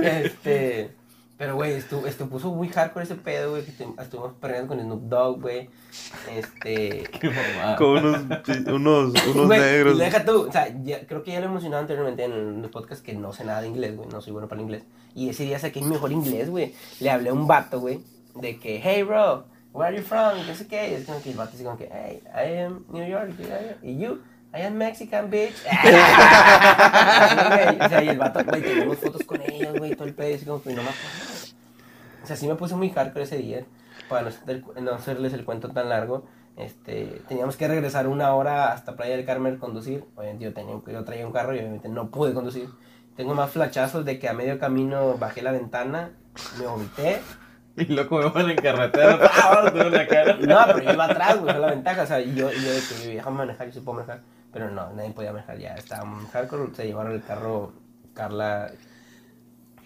este, 0.04 0.91
pero, 1.38 1.56
güey, 1.56 1.74
esto, 1.74 2.06
esto 2.06 2.28
puso 2.30 2.51
muy 2.51 2.70
hardcore 2.70 3.04
ese 3.06 3.16
pedo, 3.16 3.51
güey, 3.51 3.64
que 3.66 3.72
estu- 3.72 3.99
estuvimos 4.01 4.34
perdiendo 4.39 4.68
con 4.68 4.80
Snoop 4.80 5.01
Dogg, 5.10 5.41
güey. 5.41 5.70
Este... 6.32 7.04
Qué 7.20 7.30
mamada. 7.30 7.76
Con 7.76 7.97
unos, 8.76 9.12
unos, 9.36 9.47
negros. 9.49 9.97
deja 9.97 10.24
tú, 10.24 10.47
o 10.47 10.51
sea, 10.51 10.68
ya- 10.84 11.06
creo 11.08 11.24
que 11.24 11.32
ya 11.32 11.39
lo 11.39 11.47
he 11.47 11.49
mencionado 11.49 11.82
anteriormente 11.82 12.24
en 12.26 12.62
los 12.62 12.72
podcasts 12.72 13.04
que 13.04 13.14
no 13.14 13.34
sé 13.34 13.43
nada 13.45 13.62
de 13.62 13.68
inglés, 13.68 13.95
güey, 13.97 14.08
no 14.10 14.22
soy 14.22 14.32
bueno 14.32 14.47
para 14.47 14.62
el 14.62 14.66
inglés. 14.66 14.84
Y 15.16 15.30
ese 15.30 15.43
día 15.43 15.60
saqué 15.60 15.82
mi 15.82 15.88
mejor 15.88 16.12
inglés, 16.12 16.49
güey. 16.49 16.74
Le 16.99 17.10
hablé 17.10 17.30
a 17.30 17.34
un 17.34 17.47
vato, 17.47 17.80
güey, 17.80 17.99
de 18.36 18.58
que, 18.60 18.80
hey, 18.84 19.04
bro, 19.04 19.45
where 19.74 19.88
are 19.90 19.98
you 19.98 20.04
from? 20.04 20.38
Y 20.38 20.48
no 20.48 20.56
sé 20.56 20.68
qué. 20.68 20.92
Y 20.92 20.94
es 20.96 21.06
como 21.06 21.22
que 21.22 21.32
el 21.32 21.38
vato 21.38 21.52
así 21.56 21.64
como 21.64 21.78
que, 21.78 21.90
hey, 21.92 22.22
I 22.34 22.58
am 22.64 22.86
New 22.90 23.06
York. 23.08 23.32
Y 23.82 23.98
you, 23.98 24.22
I 24.54 24.62
am 24.62 24.74
Mexican, 24.76 25.30
bitch. 25.30 25.56
Güey. 27.50 27.80
o 27.82 27.90
sea, 27.90 28.04
y 28.04 28.10
el 28.10 28.18
vato, 28.18 28.44
güey, 28.46 28.62
tenemos 28.62 28.98
fotos 28.98 29.24
con 29.24 29.42
ellos, 29.42 29.78
güey, 29.78 29.96
todo 29.96 30.08
el 30.08 30.14
pedo. 30.14 30.30
y 30.30 30.34
Así 30.34 30.46
como 30.46 30.62
que 30.62 30.70
no 30.74 30.84
me 30.84 30.90
acuerdo. 30.90 31.54
O 32.24 32.26
sea, 32.26 32.36
sí 32.36 32.48
me 32.48 32.56
puse 32.56 32.76
muy 32.76 32.90
hardcore 32.90 33.24
ese 33.24 33.38
día, 33.38 33.66
para 34.10 34.22
no, 34.22 34.30
hacer- 34.30 34.64
no 34.82 34.92
hacerles 34.94 35.34
el 35.34 35.44
cuento 35.46 35.70
tan 35.70 35.90
largo. 35.90 36.26
Este, 36.56 37.22
teníamos 37.28 37.58
que 37.58 37.68
regresar 37.68 38.08
una 38.08 38.34
hora 38.36 38.72
hasta 38.72 38.96
Playa 38.96 39.16
del 39.18 39.26
Carmen 39.26 39.58
conducir. 39.58 40.06
Obviamente 40.16 40.46
yo, 40.46 40.54
tenía, 40.54 40.76
yo 40.88 41.04
traía 41.04 41.26
un 41.26 41.34
carro 41.34 41.56
y 41.56 41.60
obviamente 41.60 41.90
no 41.90 42.10
pude 42.12 42.34
conducir. 42.34 42.70
Tengo 43.18 43.34
más 43.36 43.52
flachazos 43.52 44.06
de 44.06 44.20
que 44.20 44.30
a 44.30 44.34
medio 44.34 44.58
camino 44.60 45.18
bajé 45.18 45.42
la 45.42 45.52
ventana, 45.52 46.12
me 46.60 46.66
vomité. 46.68 47.22
Y 47.78 47.86
loco 47.86 48.20
me 48.20 48.30
van 48.30 48.52
en 48.52 48.58
carretera. 48.58 49.20
¡Ah! 49.34 49.74
Cara. 50.10 50.38
No, 50.40 50.60
pero 50.68 50.80
yo 50.80 50.94
iba 50.94 51.06
atrás, 51.06 51.40
güey, 51.40 51.54
fue 51.54 51.62
la 51.62 51.72
ventaja. 51.72 52.04
O 52.04 52.06
sea, 52.06 52.22
y 52.22 52.36
yo, 52.36 52.52
y 52.52 52.62
yo 52.62 52.72
de 52.72 52.80
que 52.82 53.08
déjame 53.16 53.38
manejar, 53.38 53.68
yo 53.68 53.74
sí 53.74 53.80
puedo 53.80 54.00
manejar. 54.00 54.22
Pero 54.52 54.70
no, 54.70 54.92
nadie 54.94 55.10
podía 55.12 55.34
manejar, 55.34 55.58
ya 55.58 55.74
estaba 55.74 56.06
muy 56.06 56.26
hardcore. 56.28 56.76
Se 56.76 56.86
llevaron 56.86 57.14
el 57.14 57.24
carro 57.24 57.74
Carla 58.14 58.72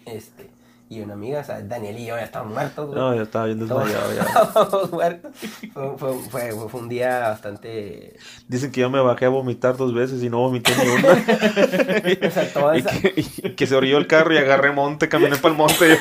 este, 0.04 0.50
y 0.90 1.00
una 1.00 1.14
amiga, 1.14 1.40
o 1.40 1.44
sea, 1.44 1.60
Daniel 1.62 1.98
y 1.98 2.06
yo 2.06 2.16
ya 2.16 2.24
estaban 2.24 2.52
muertos, 2.52 2.86
güey. 2.86 2.98
No, 2.98 3.14
ya 3.14 3.22
estaba 3.22 3.46
bien 3.46 3.58
desmayado 3.58 4.14
ya. 4.14 4.22
estábamos 4.44 4.92
muertos. 4.92 5.32
Fue, 5.72 5.98
fue, 5.98 6.14
fue, 6.30 6.68
fue 6.68 6.80
un 6.80 6.88
día 6.88 7.20
bastante. 7.20 8.16
Dicen 8.46 8.70
que 8.70 8.82
yo 8.82 8.90
me 8.90 9.00
bajé 9.00 9.26
a 9.26 9.30
vomitar 9.30 9.76
dos 9.76 9.94
veces 9.94 10.22
y 10.22 10.28
no 10.28 10.38
vomité 10.38 10.72
ni 10.76 10.90
una. 10.90 12.28
O 12.28 12.30
sea, 12.30 12.52
toda 12.52 12.76
y, 12.76 12.80
esa. 12.80 12.90
que, 12.90 13.14
y 13.16 13.22
que 13.54 13.66
se 13.66 13.74
orilló 13.74 13.98
el 13.98 14.06
carro 14.06 14.34
y 14.34 14.38
agarré 14.38 14.72
monte, 14.72 15.08
caminé 15.08 15.36
para 15.36 15.52
el 15.52 15.58
monte. 15.58 15.98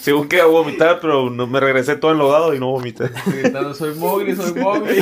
Según 0.00 0.28
que 0.28 0.36
iba 0.36 0.46
a 0.46 0.48
vomitar, 0.48 0.98
pero 1.00 1.28
no, 1.28 1.46
me 1.46 1.60
regresé 1.60 1.96
todo 1.96 2.12
enlodado 2.12 2.54
y 2.54 2.58
no 2.58 2.70
vomité. 2.70 3.10
Gritando, 3.26 3.74
soy 3.74 3.94
Mowgli, 3.94 4.34
soy 4.34 4.54
Mowgli. 4.60 4.94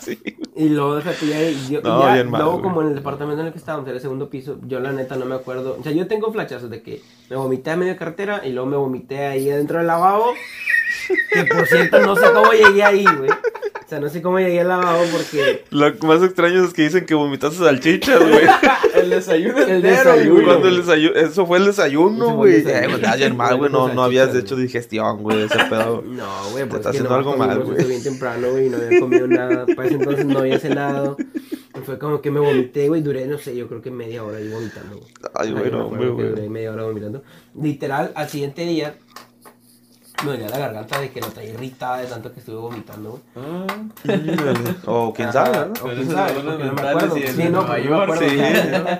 Sí. 0.00 0.18
Y 0.54 0.68
luego, 0.68 0.96
déjate, 0.96 1.26
ya, 1.26 1.42
y 1.50 1.68
yo, 1.68 1.80
No, 1.82 2.02
ya, 2.02 2.14
bien 2.14 2.30
mal, 2.30 2.40
luego 2.42 2.58
güey. 2.58 2.62
como 2.62 2.82
en 2.82 2.88
el 2.88 2.94
departamento 2.94 3.40
en 3.40 3.48
el 3.48 3.52
que 3.52 3.58
estábamos, 3.58 3.86
era 3.88 3.96
el 3.96 4.00
segundo 4.02 4.30
piso, 4.30 4.56
yo 4.66 4.80
la 4.80 4.92
neta 4.92 5.16
no 5.16 5.26
me 5.26 5.34
acuerdo, 5.34 5.76
o 5.78 5.82
sea, 5.82 5.92
yo 5.92 6.06
tengo 6.06 6.32
flachazos 6.32 6.70
de 6.70 6.82
que 6.82 7.02
me 7.28 7.36
vomité 7.36 7.70
a 7.72 7.76
media 7.76 7.96
carretera 7.96 8.42
y 8.46 8.52
luego 8.52 8.68
me 8.68 8.76
vomité 8.76 9.26
ahí 9.26 9.50
adentro 9.50 9.78
del 9.78 9.88
lavabo, 9.88 10.32
que 11.32 11.44
por 11.44 11.66
cierto 11.66 12.00
no 12.00 12.16
sé 12.16 12.26
cómo 12.32 12.52
llegué 12.52 12.82
ahí, 12.84 13.04
güey, 13.04 13.30
o 13.86 13.88
sea, 13.88 14.00
no 14.00 14.08
sé 14.08 14.20
cómo 14.20 14.40
llegué 14.40 14.60
al 14.62 14.68
lavabo 14.68 15.04
porque 15.12 15.64
Lo 15.70 15.94
más 16.08 16.20
extraño 16.20 16.64
es 16.64 16.72
que 16.74 16.82
dicen 16.82 17.06
que 17.06 17.14
vomitaste 17.14 17.58
salchichas, 17.58 18.18
güey. 18.18 18.44
El 18.96 19.10
desayuno 19.10 19.58
El 19.58 19.70
entero, 19.70 20.12
desayuno. 20.12 20.32
güey. 20.34 20.44
Cuando 20.46 20.68
el 20.68 20.76
desayuno, 20.78 21.14
eso 21.16 21.46
fue 21.46 21.58
el 21.58 21.66
desayuno, 21.66 22.34
güey. 22.34 22.56
Eh, 22.66 22.86
pues, 22.90 23.04
ayer 23.06 23.32
mal, 23.34 23.56
güey, 23.58 23.70
no, 23.70 23.92
no 23.92 24.02
habías 24.02 24.34
hecho 24.34 24.56
digestión, 24.56 25.22
güey, 25.22 25.42
ese 25.42 25.58
pedo. 25.68 26.02
no, 26.06 26.50
güey, 26.50 26.64
Te 26.64 26.70
pues 26.70 26.80
está 26.80 26.90
haciendo 26.90 27.10
nomás 27.10 27.26
algo 27.26 27.36
mal, 27.36 27.62
güey. 27.62 27.86
bien 27.86 28.02
temprano, 28.02 28.50
güey, 28.50 28.66
y 28.66 28.70
no 28.70 28.78
había 28.78 28.98
comido 29.00 29.28
nada, 29.28 29.66
para 29.66 29.86
ese 29.86 29.96
entonces 29.96 30.24
no 30.24 30.38
había 30.38 30.58
cenado, 30.58 31.16
y 31.20 31.80
fue 31.84 31.98
como 31.98 32.22
que 32.22 32.30
me 32.30 32.40
vomité, 32.40 32.88
güey, 32.88 33.02
duré, 33.02 33.26
no 33.26 33.36
sé, 33.36 33.54
yo 33.54 33.68
creo 33.68 33.82
que 33.82 33.90
media 33.90 34.24
hora 34.24 34.38
ahí 34.38 34.48
vomitando, 34.48 34.96
güey. 34.96 35.10
Ay, 35.34 35.48
Ay, 35.48 35.52
güey, 35.52 35.70
no, 35.70 35.88
güey, 35.88 36.00
que 36.00 36.08
güey. 36.08 36.28
duré 36.30 36.48
media 36.48 36.72
hora 36.72 36.84
vomitando. 36.84 37.22
Literal, 37.60 38.12
al 38.14 38.28
siguiente 38.30 38.62
día 38.62 38.94
me 40.24 40.30
dolía 40.32 40.48
la 40.48 40.58
garganta 40.58 41.00
de 41.00 41.10
que 41.10 41.20
lo 41.20 41.28
traía 41.28 41.50
irritada 41.50 41.98
de 41.98 42.06
tanto 42.06 42.32
que 42.32 42.40
estuve 42.40 42.56
vomitando, 42.56 43.20
güey. 43.34 43.46
Mm, 43.46 43.90
O 44.86 45.12
quién 45.14 45.32
sabe, 45.32 45.58
o 45.58 45.66
¿no? 45.66 45.72
Pero 45.74 45.94
quién 45.96 46.10
sabe, 46.10 46.32
porque 46.34 46.64
no 46.64 46.72
me 46.72 46.80
acuerdo. 46.88 47.16
Sí, 47.16 47.44
no, 47.44 47.50
Nueva 47.50 47.78
no 47.78 47.90
me 47.96 48.02
acuerdo. 48.02 48.28
sí. 48.28 48.36
La 48.36 48.50
neta, 48.50 48.98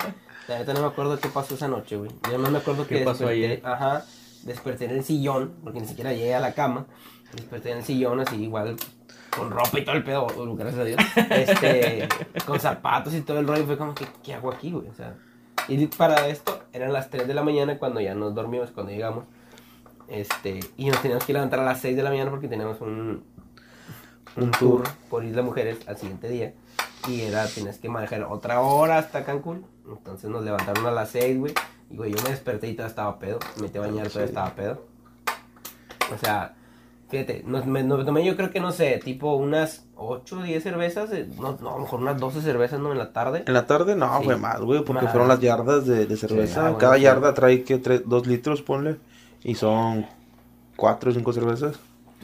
la 0.48 0.58
neta 0.58 0.74
no 0.74 0.80
me 0.80 0.86
acuerdo 0.86 1.18
qué 1.18 1.28
pasó 1.28 1.54
esa 1.54 1.68
noche, 1.68 1.96
güey. 1.96 2.10
Yo 2.30 2.38
no 2.38 2.50
me 2.50 2.58
acuerdo 2.58 2.86
que 2.86 2.98
¿Qué 2.98 3.04
pasó 3.04 3.26
desperté, 3.26 3.44
ayer? 3.46 3.62
ajá, 3.64 4.04
desperté 4.42 4.84
en 4.84 4.90
el 4.92 5.04
sillón, 5.04 5.54
porque 5.64 5.80
ni 5.80 5.86
siquiera 5.86 6.12
llegué 6.12 6.34
a 6.34 6.40
la 6.40 6.52
cama. 6.52 6.86
Desperté 7.34 7.72
en 7.72 7.78
el 7.78 7.84
sillón 7.84 8.20
así 8.20 8.36
igual 8.36 8.76
con 9.36 9.50
ropa 9.50 9.78
y 9.78 9.84
todo 9.84 9.96
el 9.96 10.04
pedo, 10.04 10.26
gracias 10.56 10.80
a 10.80 10.84
Dios. 10.84 11.00
Este, 11.30 12.08
con 12.46 12.58
zapatos 12.60 13.12
y 13.14 13.20
todo 13.22 13.38
el 13.40 13.46
rollo, 13.46 13.64
fue 13.66 13.76
como 13.76 13.94
que 13.94 14.06
¿qué 14.22 14.34
hago 14.34 14.50
aquí, 14.52 14.70
güey? 14.70 14.88
O 14.88 14.94
sea, 14.94 15.14
y 15.68 15.84
para 15.88 16.28
esto 16.28 16.60
eran 16.72 16.92
las 16.92 17.10
3 17.10 17.26
de 17.26 17.34
la 17.34 17.42
mañana 17.42 17.78
cuando 17.78 18.00
ya 18.00 18.14
nos 18.14 18.34
dormimos, 18.34 18.70
cuando 18.70 18.92
llegamos. 18.92 19.24
Este, 20.08 20.60
y 20.76 20.86
nos 20.88 21.00
teníamos 21.02 21.24
que 21.24 21.32
levantar 21.32 21.60
a 21.60 21.64
las 21.64 21.80
6 21.80 21.96
de 21.96 22.02
la 22.02 22.10
mañana 22.10 22.30
porque 22.30 22.48
teníamos 22.48 22.80
un, 22.80 23.24
un 24.36 24.50
tour 24.52 24.84
por 25.10 25.24
Isla 25.24 25.42
Mujeres 25.42 25.78
al 25.86 25.96
siguiente 25.96 26.28
día. 26.28 26.54
Y 27.08 27.20
era, 27.22 27.46
tenías 27.46 27.78
que 27.78 27.88
manejar 27.88 28.22
otra 28.24 28.60
hora 28.60 28.98
hasta 28.98 29.24
Cancún. 29.24 29.66
Entonces 29.88 30.28
nos 30.30 30.44
levantaron 30.44 30.86
a 30.86 30.90
las 30.90 31.10
6, 31.10 31.38
güey. 31.38 31.54
Y, 31.90 31.96
güey, 31.96 32.12
yo 32.12 32.22
me 32.24 32.30
desperté 32.30 32.68
y 32.68 32.72
todavía 32.74 32.90
estaba 32.90 33.18
pedo. 33.18 33.38
Me 33.56 33.62
metí 33.62 33.78
a 33.78 33.82
bañar, 33.82 34.08
todavía 34.08 34.26
estaba 34.26 34.50
pedo. 34.54 34.82
O 36.14 36.18
sea, 36.18 36.54
fíjate, 37.08 37.42
nos, 37.46 37.66
me, 37.66 37.82
nos 37.84 38.04
tomé 38.04 38.24
yo 38.24 38.36
creo 38.36 38.50
que, 38.50 38.60
no 38.60 38.72
sé, 38.72 39.00
tipo 39.04 39.34
unas 39.36 39.86
8 39.96 40.38
o 40.38 40.42
10 40.42 40.62
cervezas. 40.62 41.12
eh, 41.12 41.28
No, 41.40 41.56
no, 41.60 41.70
a 41.70 41.74
lo 41.76 41.80
mejor 41.82 42.00
unas 42.00 42.18
12 42.18 42.42
cervezas, 42.42 42.80
¿no? 42.80 42.90
En 42.92 42.98
la 42.98 43.12
tarde. 43.12 43.44
En 43.46 43.54
la 43.54 43.66
tarde 43.66 43.94
no, 43.96 44.18
Sí. 44.18 44.24
güey, 44.24 44.38
más, 44.38 44.60
güey, 44.60 44.84
porque 44.84 45.02
Más. 45.04 45.12
fueron 45.12 45.28
las 45.28 45.40
yardas 45.40 45.86
de, 45.86 46.06
de 46.06 46.16
cerveza. 46.16 46.60
ah, 46.60 46.62
bueno, 46.64 46.78
Cada 46.78 46.96
sí. 46.96 47.02
yarda 47.02 47.34
trae 47.34 47.62
que 47.64 47.78
tres, 47.78 48.02
dos 48.06 48.26
litros, 48.26 48.62
ponle. 48.62 48.96
Y 49.42 49.54
son 49.54 50.06
cuatro 50.76 51.10
o 51.10 51.14
cinco 51.14 51.32
cervezas. 51.32 51.76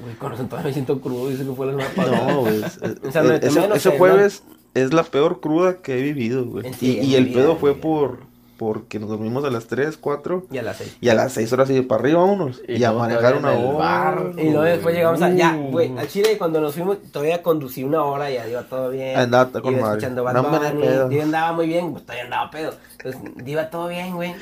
Güey, 0.02 0.14
con 0.16 0.32
eso 0.32 0.44
todavía 0.44 0.68
me 0.68 0.72
siento 0.72 1.00
crudo. 1.00 1.28
Dice 1.28 1.44
que 1.44 1.52
fue 1.52 1.66
la 1.66 1.72
semana 1.72 1.90
pasada. 1.96 2.32
No, 2.32 2.40
güey. 2.40 2.62
es- 2.64 2.78
es- 2.82 2.96
O 3.06 3.10
sea, 3.12 3.22
me 3.22 3.36
ese, 3.76 3.98
jueves 3.98 4.42
es 4.74 4.92
la 4.92 5.02
peor 5.04 5.40
cruda 5.40 5.76
que 5.82 5.98
he 5.98 6.02
vivido, 6.02 6.44
güey. 6.44 6.72
Sí, 6.74 6.98
y 7.00 7.14
el 7.14 7.26
vida, 7.26 7.40
pedo 7.40 7.56
fue 7.56 7.74
por 7.74 8.30
porque 8.58 9.00
nos 9.00 9.08
dormimos 9.08 9.44
a 9.44 9.50
las 9.50 9.66
3, 9.66 9.96
4 9.96 10.46
Y 10.52 10.58
a 10.58 10.62
las 10.62 10.76
6. 10.76 10.98
y 11.00 11.08
a 11.08 11.14
las 11.14 11.32
6 11.32 11.52
horas 11.52 11.68
y 11.70 11.80
para 11.82 12.00
arriba 12.00 12.20
vámonos. 12.20 12.62
Y 12.68 12.76
Y, 12.76 12.84
a 12.84 12.92
manejar 12.92 13.36
una 13.36 13.50
hora. 13.52 13.72
bar. 13.78 14.32
Y 14.38 14.44
luego 14.50 14.62
después 14.62 14.94
llegamos 14.94 15.20
a. 15.20 15.30
Ya, 15.32 15.56
Uh. 15.56 15.70
güey, 15.72 15.98
al 15.98 16.06
Chile 16.06 16.38
cuando 16.38 16.60
nos 16.60 16.74
fuimos, 16.74 16.98
todavía 17.10 17.42
conducí 17.42 17.82
una 17.82 18.04
hora 18.04 18.30
y 18.30 18.34
ya 18.34 18.48
iba 18.48 18.62
todo 18.62 18.90
bien. 18.90 19.18
Andaba 19.18 19.50
con 19.50 19.72
iba 19.72 19.82
madre. 19.82 19.98
escuchando 19.98 20.22
Bad 20.22 20.34
No 20.34 20.42
me 20.44 20.58
da 20.60 20.72
Bunny. 20.72 21.16
Yo 21.16 21.22
andaba 21.22 21.52
muy 21.54 21.66
bien, 21.66 21.90
pues 21.92 22.04
todavía 22.04 22.24
andaba 22.24 22.50
pedo. 22.52 22.72
Entonces, 23.04 23.20
iba 23.46 23.68
todo 23.68 23.88
bien, 23.88 24.14
güey. 24.14 24.34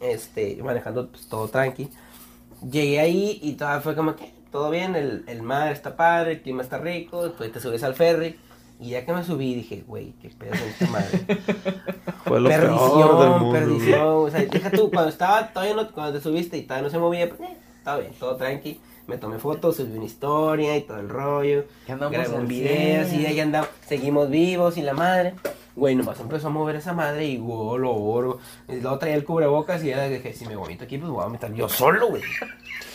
Este, 0.00 0.58
manejando 0.64 1.08
pues, 1.08 1.28
todo 1.28 1.46
tranqui. 1.48 1.88
Llegué 2.68 3.00
ahí 3.00 3.38
y 3.42 3.52
todavía 3.52 3.80
fue 3.80 3.94
como 3.94 4.16
que 4.16 4.32
todo 4.50 4.70
bien, 4.70 4.96
el, 4.96 5.24
el 5.26 5.42
mar 5.42 5.72
está 5.72 5.96
padre, 5.96 6.32
el 6.32 6.42
clima 6.42 6.62
está 6.62 6.78
rico, 6.78 7.24
después 7.24 7.52
te 7.52 7.60
subes 7.60 7.82
al 7.82 7.94
ferry. 7.94 8.38
Y 8.80 8.90
ya 8.90 9.04
que 9.04 9.12
me 9.12 9.22
subí 9.22 9.54
dije, 9.54 9.84
güey, 9.86 10.14
qué 10.22 10.30
pedo 10.30 10.52
con 10.52 10.60
esta 10.60 10.86
madre. 10.86 11.18
Fue 12.24 12.40
lo 12.40 12.48
peor 12.48 12.60
del 12.62 12.70
perdición, 12.70 13.40
mundo. 13.40 13.52
perdición. 13.52 14.06
O 14.06 14.30
sea, 14.30 14.40
deja 14.40 14.70
tú, 14.70 14.90
cuando 14.90 15.10
estaba 15.10 15.52
todavía 15.52 15.74
no, 15.74 15.92
cuando 15.92 16.14
te 16.14 16.22
subiste 16.22 16.56
y 16.56 16.62
todavía 16.62 16.84
no 16.84 16.90
se 16.90 16.98
movía, 16.98 17.28
pues, 17.28 17.40
eh, 17.50 17.56
estaba 17.76 17.98
bien, 17.98 18.12
todo 18.18 18.36
tranqui. 18.36 18.80
Me 19.10 19.18
tomé 19.18 19.38
fotos, 19.40 19.74
subí 19.74 19.96
una 19.96 20.04
historia 20.04 20.76
y 20.76 20.82
todo 20.82 21.00
el 21.00 21.08
rollo. 21.08 21.64
Ya 21.88 21.94
andamos 21.94 22.12
Grabé 22.16 22.36
un 22.36 22.46
video, 22.46 23.04
100. 23.04 23.20
y 23.20 23.26
ahí 23.26 23.40
andamos, 23.40 23.68
seguimos 23.88 24.30
vivos 24.30 24.76
y 24.78 24.82
la 24.82 24.94
madre. 24.94 25.34
Güey, 25.74 25.96
nomás 25.96 26.20
empezó 26.20 26.46
a 26.46 26.50
mover 26.50 26.76
esa 26.76 26.92
madre 26.92 27.26
y 27.26 27.38
wow, 27.38 27.76
lo 27.76 27.92
oro. 27.92 28.38
Luego 28.68 28.98
traía 28.98 29.16
el 29.16 29.24
cubrebocas 29.24 29.82
y 29.82 29.88
ya 29.88 30.04
dije, 30.08 30.32
si 30.32 30.46
me 30.46 30.54
vomito 30.54 30.84
aquí, 30.84 30.96
pues 30.98 31.10
voy 31.10 31.22
a 31.22 31.24
vomitar 31.26 31.52
yo 31.54 31.68
solo, 31.68 32.06
güey. 32.08 32.22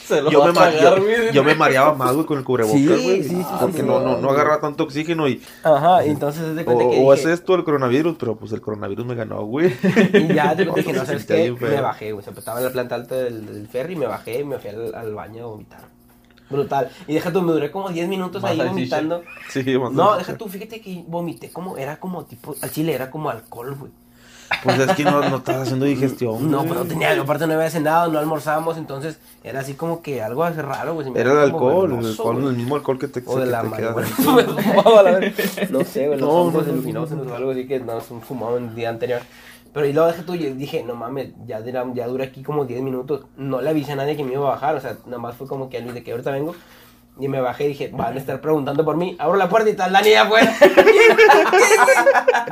Se 0.05 0.21
lo 0.21 0.29
Yo 0.29 0.45
me, 0.45 0.53
tragar, 0.53 0.99
yo- 0.99 1.31
yo 1.33 1.43
me 1.43 1.55
mareaba 1.55 1.95
más, 1.95 2.13
güey, 2.13 2.27
con 2.27 2.37
el 2.37 2.43
cubrebocas, 2.43 2.79
Sí, 2.79 2.85
güey. 2.87 3.23
sí, 3.23 3.29
sí, 3.29 3.45
porque 3.59 3.77
sí, 3.79 3.83
no, 3.83 3.99
no, 4.01 4.19
no 4.19 4.29
agarraba 4.29 4.61
tanto 4.61 4.83
oxígeno 4.83 5.27
y... 5.27 5.41
Ajá, 5.63 6.05
y 6.05 6.11
entonces 6.11 6.55
de 6.55 6.61
O, 6.61 6.65
cuenta 6.65 6.83
que 6.91 6.99
o 7.03 7.11
es 7.11 7.21
dije, 7.21 7.33
esto 7.33 7.55
el 7.55 7.63
coronavirus, 7.63 8.15
pero 8.19 8.35
pues 8.35 8.51
el 8.51 8.61
coronavirus 8.61 9.03
me 9.03 9.15
ganó, 9.15 9.43
güey. 9.45 9.73
Y 10.13 10.31
ya 10.31 10.55
te 10.55 10.63
conté 10.67 10.83
que 10.83 10.93
no 10.93 10.99
Se 10.99 11.05
sabes 11.07 11.25
qué, 11.25 11.51
me 11.59 11.81
bajé, 11.81 12.11
güey. 12.11 12.19
O 12.19 12.23
sea, 12.23 12.33
pues, 12.33 12.43
estaba 12.43 12.59
en 12.59 12.65
la 12.65 12.71
planta 12.71 12.93
alta 12.93 13.15
del, 13.15 13.47
del 13.47 13.67
ferry, 13.67 13.95
me 13.95 14.05
bajé 14.05 14.41
y 14.41 14.43
me 14.43 14.59
fui 14.59 14.69
al, 14.69 14.93
al 14.93 15.15
baño 15.15 15.43
a 15.43 15.47
vomitar. 15.47 15.94
Brutal. 16.49 16.89
Y 17.07 17.13
deja 17.13 17.31
tú, 17.31 17.41
me 17.41 17.51
duré 17.51 17.71
como 17.71 17.89
10 17.89 18.07
minutos 18.07 18.43
ahí 18.43 18.57
vomitando. 18.57 19.23
Sí, 19.49 19.63
No, 19.91 20.17
deja 20.17 20.37
tú, 20.37 20.47
fíjate 20.47 20.81
que 20.81 21.03
vomité 21.07 21.49
como, 21.51 21.77
era 21.77 21.97
como 21.97 22.25
tipo, 22.25 22.55
al 22.61 22.71
chile 22.71 22.93
era 22.93 23.09
como 23.09 23.29
alcohol, 23.29 23.75
güey. 23.75 23.91
Pues 24.63 24.79
es 24.79 24.95
que 24.95 25.03
no, 25.03 25.27
no 25.27 25.37
estás 25.37 25.63
haciendo 25.63 25.85
digestión. 25.85 26.49
No, 26.51 26.63
pero 26.65 26.85
tenía, 26.85 27.19
aparte 27.19 27.47
no 27.47 27.53
había 27.53 27.69
cenado, 27.69 28.11
no 28.11 28.19
almorzamos, 28.19 28.77
entonces 28.77 29.17
era 29.43 29.61
así 29.61 29.73
como 29.73 30.01
que 30.01 30.21
algo 30.21 30.43
así 30.43 30.61
raro, 30.61 30.93
güey. 30.93 31.07
Era 31.15 31.31
el 31.31 31.37
alcohol, 31.39 31.97
el, 31.99 32.05
alcohol 32.05 32.53
mismo 32.53 32.75
alcohol 32.75 32.99
que 32.99 33.07
te, 33.07 33.23
O 33.25 33.39
de 33.39 33.47
la 33.47 33.63
no 33.63 33.73
sé, 35.83 36.07
güey, 36.07 36.19
los 36.19 36.27
No, 36.27 36.29
hongos 36.29 36.67
no, 36.67 36.73
no, 36.73 36.73
alucinógenos 36.73 37.27
o 37.27 37.35
algo 37.35 37.51
así 37.51 37.67
que 37.67 37.79
no, 37.79 37.97
es 37.97 38.11
un 38.11 38.21
fumado 38.21 38.57
el 38.57 38.75
día 38.75 38.89
anterior. 38.89 39.21
Pero 39.75 39.87
y 39.87 39.93
luego 39.93 40.07
dejé 40.09 40.23
tú 40.23 40.35
y 40.35 40.39
dije, 40.53 40.83
no 40.85 40.95
mames, 40.95 41.33
ya, 41.45 41.61
dura- 41.61 41.85
ya 41.93 42.07
dura 42.07 42.25
aquí 42.25 42.43
como 42.43 42.65
10 42.65 42.81
minutos. 42.81 43.27
No 43.37 43.61
le 43.61 43.69
avisé 43.69 43.91
a 43.91 43.97
nadie 43.97 44.15
que 44.17 44.23
me 44.23 44.33
iba 44.33 44.47
a 44.47 44.51
bajar, 44.51 44.75
o 44.75 44.81
sea, 44.81 44.97
nada 45.05 45.19
más 45.19 45.35
fue 45.35 45.47
como 45.47 45.69
que 45.69 45.77
a 45.77 45.81
Luis 45.81 45.93
de 45.93 46.03
que 46.03 46.11
ahorita 46.11 46.31
vengo. 46.31 46.55
Y 47.17 47.29
me 47.29 47.39
bajé 47.39 47.65
y 47.65 47.67
dije, 47.69 47.91
van 47.93 48.15
a 48.15 48.19
estar 48.19 48.41
preguntando 48.41 48.83
por 48.83 48.97
mí. 48.97 49.15
Abro 49.19 49.37
la 49.37 49.47
puerta 49.47 49.69
y 49.69 49.71
está 49.71 49.89
Dani 49.89 50.09
allá 50.09 50.23
afuera. 50.23 50.53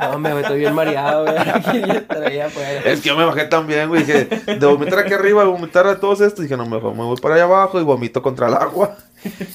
no, 0.00 0.18
me 0.18 0.40
estoy 0.40 0.58
bien 0.60 0.74
mareado, 0.74 1.24
güey. 1.24 1.36
Es 2.86 3.00
que 3.00 3.08
yo 3.10 3.16
me 3.16 3.26
bajé 3.26 3.44
también, 3.44 3.88
güey. 3.88 4.04
Dije, 4.04 4.24
de 4.24 4.66
vomitar 4.66 5.00
aquí 5.00 5.12
arriba, 5.12 5.42
de 5.42 5.50
vomitar 5.50 5.86
a 5.86 6.00
todos 6.00 6.22
estos. 6.22 6.44
Dije, 6.44 6.56
no, 6.56 6.64
me, 6.64 6.80
me 6.80 7.04
voy 7.04 7.16
para 7.18 7.34
allá 7.34 7.44
abajo 7.44 7.78
y 7.78 7.84
vomito 7.84 8.22
contra 8.22 8.48
el 8.48 8.54
agua. 8.54 8.96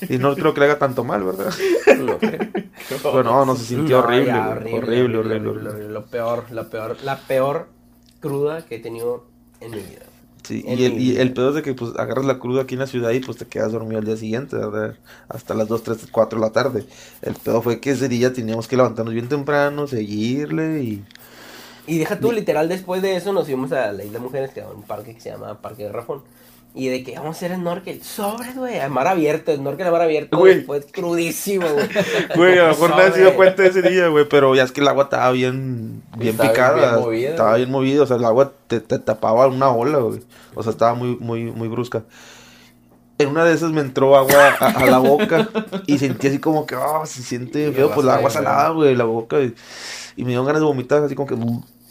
Y 0.09 0.17
no 0.19 0.35
creo 0.35 0.53
que 0.53 0.59
le 0.59 0.65
haga 0.67 0.77
tanto 0.79 1.03
mal, 1.03 1.23
¿verdad? 1.23 1.51
Pero 1.85 3.23
no, 3.23 3.45
no 3.45 3.55
se 3.55 3.65
sintió 3.65 3.97
No, 3.97 4.03
horrible, 4.03 4.25
ya, 4.27 4.55
güey. 4.55 4.73
horrible, 4.75 5.17
horrible, 5.17 5.49
horrible. 5.49 5.89
Lo 5.89 6.05
peor, 6.05 6.45
lo 6.51 6.69
peor, 6.69 6.97
la 7.03 7.17
peor 7.17 7.67
cruda 8.19 8.63
que 8.65 8.75
he 8.75 8.79
tenido 8.79 9.25
en 9.59 9.71
mi 9.71 9.77
vida. 9.77 10.08
Sí, 10.43 10.63
y 10.65 10.83
el, 10.85 10.99
y 10.99 11.17
el 11.17 11.33
pedo 11.33 11.49
es 11.49 11.55
de 11.55 11.61
que 11.61 11.73
pues 11.73 11.91
agarras 11.97 12.25
la 12.25 12.39
cruda 12.39 12.63
aquí 12.63 12.73
en 12.73 12.79
la 12.79 12.87
ciudad 12.87 13.11
y 13.11 13.19
pues 13.19 13.37
te 13.37 13.45
quedas 13.45 13.71
dormido 13.71 13.99
al 13.99 14.05
día 14.05 14.17
siguiente, 14.17 14.55
¿verdad? 14.55 14.95
Hasta 15.27 15.53
las 15.53 15.67
2, 15.67 15.83
3, 15.83 16.07
4 16.11 16.39
de 16.39 16.45
la 16.45 16.51
tarde. 16.51 16.85
El 17.21 17.35
pedo 17.35 17.61
fue 17.61 17.79
que 17.79 17.91
ese 17.91 18.07
día 18.09 18.33
teníamos 18.33 18.67
que 18.67 18.77
levantarnos 18.77 19.13
bien 19.13 19.29
temprano, 19.29 19.87
seguirle 19.87 20.81
y... 20.81 21.03
Y 21.87 21.97
deja 21.97 22.19
tú, 22.19 22.31
literal, 22.31 22.69
después 22.69 23.01
de 23.01 23.15
eso 23.15 23.33
nos 23.33 23.45
fuimos 23.45 23.71
a 23.71 23.91
la 23.91 24.03
Isla 24.03 24.19
Mujeres, 24.19 24.51
que 24.51 24.59
era 24.59 24.69
un 24.69 24.83
parque 24.83 25.15
que 25.15 25.21
se 25.21 25.31
llama 25.31 25.59
Parque 25.59 25.83
de 25.83 25.91
Rafón. 25.91 26.21
Y 26.79 26.87
de 26.87 27.03
que 27.03 27.15
vamos 27.15 27.35
a 27.35 27.37
hacer 27.37 27.55
snorkel, 27.55 28.01
sobres, 28.01 28.55
güey, 28.55 28.79
mar 28.89 29.05
abierto, 29.07 29.53
snorkel 29.53 29.87
a 29.87 29.91
mar 29.91 30.01
abierto, 30.01 30.37
Güey. 30.37 30.55
después 30.55 30.85
crudísimo, 30.91 31.67
güey. 31.67 31.87
Güey, 32.35 32.57
a 32.57 32.63
lo 32.63 32.67
mejor 32.69 32.91
nadie 32.91 33.03
se 33.05 33.09
Sobre. 33.11 33.21
dio 33.23 33.35
cuenta 33.35 33.65
ese 33.65 33.81
día, 33.81 34.07
güey, 34.07 34.29
pero 34.29 34.55
ya 34.55 34.63
es 34.63 34.71
que 34.71 34.79
el 34.79 34.87
agua 34.87 35.03
estaba 35.05 35.29
bien, 35.31 36.01
bien 36.17 36.31
Estaba 36.31 36.49
bien- 36.49 36.53
picada. 36.53 36.91
bien 36.91 37.01
movida, 37.05 37.29
estaba 37.31 37.55
bien 37.57 37.71
movida, 37.71 38.03
o 38.03 38.05
sea, 38.05 38.15
el 38.15 38.23
agua 38.25 38.53
te, 38.67 38.79
te 38.79 38.97
tapaba 38.99 39.47
una 39.47 39.69
ola, 39.69 39.97
güey. 39.97 40.21
O 40.55 40.63
sea, 40.63 40.71
estaba 40.71 40.93
muy, 40.93 41.17
muy, 41.19 41.43
muy 41.51 41.67
brusca. 41.67 42.03
En 43.17 43.27
una 43.27 43.43
de 43.43 43.53
esas 43.53 43.71
me 43.73 43.81
entró 43.81 44.15
agua 44.15 44.55
a, 44.61 44.67
a 44.69 44.85
la 44.85 44.99
boca 44.99 45.49
y 45.87 45.97
sentí 45.97 46.27
así 46.27 46.39
como 46.39 46.65
que, 46.65 46.75
ah, 46.75 47.01
se 47.05 47.21
siente 47.21 47.69
feo, 47.73 47.91
pues 47.93 48.05
la 48.05 48.15
agua 48.15 48.29
salada, 48.29 48.69
güey, 48.69 48.95
la 48.95 49.03
boca. 49.03 49.41
Y, 49.41 49.53
y 50.15 50.23
me 50.23 50.31
dio 50.31 50.45
ganas 50.45 50.61
de 50.61 50.65
vomitar, 50.65 51.03
así 51.03 51.15
como 51.15 51.27
que. 51.27 51.35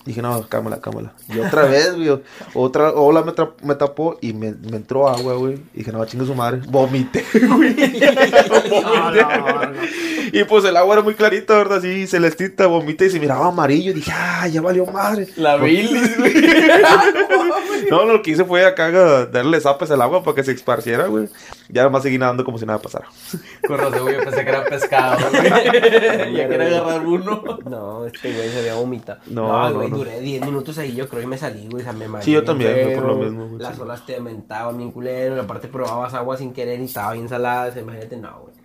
Dije, 0.09 0.23
no, 0.23 0.47
cámala, 0.49 0.81
cámala. 0.81 1.13
Y 1.29 1.39
otra 1.39 1.65
vez, 1.65 1.95
güey, 1.95 2.21
otra 2.55 2.93
ola 2.93 3.23
me, 3.23 3.33
me 3.63 3.75
tapó 3.75 4.19
y 4.21 4.33
me, 4.33 4.53
me 4.53 4.77
entró 4.77 5.09
agua, 5.09 5.35
güey. 5.35 5.55
Y 5.75 5.79
dije, 5.79 5.93
no, 5.93 6.05
chingue 6.05 6.27
su 6.27 6.35
madre. 6.35 6.61
Vomité, 6.69 7.25
güey. 7.33 7.49
Vomité. 7.49 8.13
Y 10.33 10.45
pues 10.45 10.65
el 10.65 10.77
agua 10.77 10.95
era 10.95 11.03
muy 11.03 11.15
clarita, 11.15 11.57
¿verdad? 11.57 11.79
Así 11.79 12.07
celestita, 12.07 12.67
vomité 12.67 13.07
y 13.07 13.11
se 13.11 13.21
miraba 13.21 13.47
amarillo. 13.47 13.93
Y 13.93 13.95
dije, 13.95 14.13
ah, 14.15 14.47
ya 14.49 14.61
valió 14.61 14.87
madre. 14.87 15.29
La 15.37 15.57
bilis, 15.57 16.19
güey. 16.19 16.35
No, 17.91 18.05
lo 18.05 18.23
que 18.23 18.33
hice 18.33 18.45
fue 18.45 18.67
acá 18.67 18.91
darle 19.27 19.61
zapes 19.61 19.91
al 19.91 20.03
agua 20.03 20.23
para 20.23 20.35
que 20.35 20.45
se 20.45 20.53
esparciera, 20.53 21.07
güey. 21.07 21.29
Ya 21.71 21.83
nomás 21.85 22.03
seguí 22.03 22.17
nadando 22.19 22.45
como 22.45 22.57
si 22.59 22.65
nada 22.65 22.79
pasara. 22.79 23.07
Con 23.67 23.77
razón, 23.79 24.01
güey, 24.03 24.15
yo 24.17 24.25
pensé 24.25 24.43
que 24.45 24.51
era 24.51 24.65
pescado, 24.65 25.19
güey. 25.31 26.35
ya 26.35 26.49
quería 26.49 26.67
agarrar 26.79 27.07
uno. 27.07 27.43
No, 27.69 28.07
este 28.07 28.33
güey 28.33 28.49
se 28.49 28.61
había 28.61 28.75
vomitado. 28.75 29.21
No, 29.27 29.49
No, 29.49 29.69
no, 29.71 29.75
güey, 29.77 29.91
no. 29.91 29.97
duré 29.99 30.21
10 30.21 30.45
minutos 30.47 30.79
ahí, 30.79 30.95
yo 30.95 31.09
creo 31.09 31.21
que 31.23 31.27
me 31.27 31.37
salí, 31.39 31.67
güey, 31.69 31.83
o 31.83 31.85
sea, 31.85 31.93
me 31.93 32.09
mareé 32.09 32.25
Sí, 32.25 32.33
yo 32.33 32.43
también, 32.45 32.95
por 32.95 33.05
lo 33.07 33.17
mismo, 33.17 33.49
güey, 33.49 33.61
Las 33.63 33.77
sí. 33.77 33.83
olas 33.83 34.05
te 34.07 34.17
aumentaban 34.17 34.77
bien 34.79 34.91
culero, 34.93 35.41
aparte 35.41 35.69
probabas 35.69 36.15
agua 36.15 36.37
sin 36.37 36.53
querer 36.53 36.81
y 36.81 36.85
estaba 36.85 37.13
bien 37.13 37.29
salada, 37.29 37.79
imagínate, 37.79 38.17
no, 38.17 38.41
güey. 38.43 38.58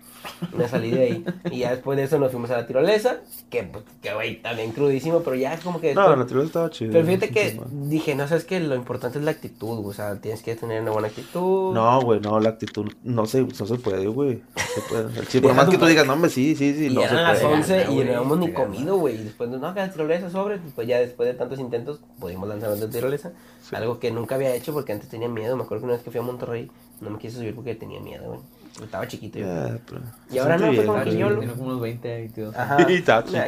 Me 0.56 0.68
salí 0.68 0.90
de 0.90 1.02
ahí. 1.02 1.24
Y 1.50 1.58
ya 1.60 1.70
después 1.70 1.96
de 1.96 2.04
eso 2.04 2.18
nos 2.18 2.30
fuimos 2.30 2.50
a 2.50 2.56
la 2.58 2.66
tirolesa, 2.66 3.18
que, 3.50 3.62
pues, 3.64 3.84
que 4.02 4.14
güey, 4.14 4.40
también 4.42 4.72
crudísimo, 4.72 5.20
pero 5.20 5.36
ya 5.36 5.54
es 5.54 5.60
como 5.60 5.80
que... 5.80 5.94
No, 5.94 6.02
después- 6.02 6.18
la 6.18 6.26
tirolesa 6.26 6.46
estaba 6.46 6.70
chida. 6.70 6.92
Pero 6.92 7.06
fíjate 7.06 7.30
que 7.30 7.60
dije, 7.72 8.14
no 8.14 8.26
sabes 8.28 8.44
que 8.44 8.60
lo 8.60 8.74
importante 8.74 9.18
es 9.18 9.24
la 9.24 9.30
actitud, 9.32 9.76
güey, 9.78 9.90
o 9.90 9.92
sea, 9.92 10.16
tienes 10.20 10.42
que 10.42 10.54
tener 10.56 10.82
una 10.82 10.90
buena 10.92 11.08
actitud. 11.08 11.74
No, 11.74 12.00
güey, 12.02 12.20
no, 12.20 12.38
la 12.40 12.50
actitud 12.50 12.90
no 13.02 13.26
se, 13.26 13.42
no 13.42 13.66
se 13.66 13.74
puede, 13.76 14.06
güey. 14.06 14.42
No 14.56 14.62
se 14.74 14.80
puede. 14.88 15.18
El 15.20 15.28
chip, 15.28 15.42
por 15.42 15.54
más 15.54 15.68
que 15.68 15.78
tú 15.78 15.86
digas, 15.86 16.06
no, 16.06 16.14
hombre, 16.14 16.30
sí, 16.30 16.54
sí, 16.56 16.74
sí, 16.74 16.86
y 16.86 16.94
no 16.94 17.00
se 17.02 17.06
eran 17.08 17.22
las 17.24 17.40
puede. 17.40 17.54
11 17.54 17.82
y 17.90 17.94
no 17.96 18.00
habíamos 18.02 18.38
ni 18.38 18.52
comido, 18.52 18.96
güey. 18.96 19.14
Y 19.16 19.24
después 19.24 19.50
de, 19.50 19.58
no, 19.58 19.74
que 19.74 19.80
la 19.80 19.90
tirolesa 19.92 20.30
sobre, 20.30 20.58
pues 20.58 20.86
ya 20.88 20.98
después 20.98 21.26
de 21.28 21.34
tantos 21.34 21.58
intentos 21.58 22.00
pudimos 22.18 22.48
lanzarnos 22.48 22.80
de 22.80 22.88
tirolesa. 22.88 23.32
Sí. 23.62 23.74
Algo 23.76 23.98
que 23.98 24.10
nunca 24.10 24.34
había 24.34 24.54
hecho 24.54 24.72
porque 24.72 24.92
antes 24.92 25.08
tenía 25.08 25.28
miedo. 25.28 25.56
Me 25.56 25.62
acuerdo 25.62 25.82
que 25.82 25.84
una 25.86 25.94
vez 25.94 26.02
que 26.02 26.10
fui 26.10 26.20
a 26.20 26.22
Monterrey 26.22 26.70
no 27.00 27.10
me 27.10 27.18
quise 27.18 27.36
subir 27.38 27.54
porque 27.54 27.74
tenía 27.74 28.00
miedo, 28.00 28.26
güey. 28.28 28.40
Estaba 28.82 29.06
chiquito 29.06 29.38
yo. 29.38 29.46
Ya, 29.46 29.78
pero 29.86 30.00
Y 30.30 30.38
ahora 30.38 30.58
no, 30.58 30.72
fue 30.72 30.84
como 30.84 31.04
bien, 31.04 31.04
que 31.04 31.18
yo 31.18 31.38
Tiene 31.38 31.52
como 31.52 31.66
unos 31.66 31.80
20, 31.80 32.08
22. 32.08 32.56
Ajá. 32.56 32.90
Y 32.90 32.96
sí. 32.96 33.04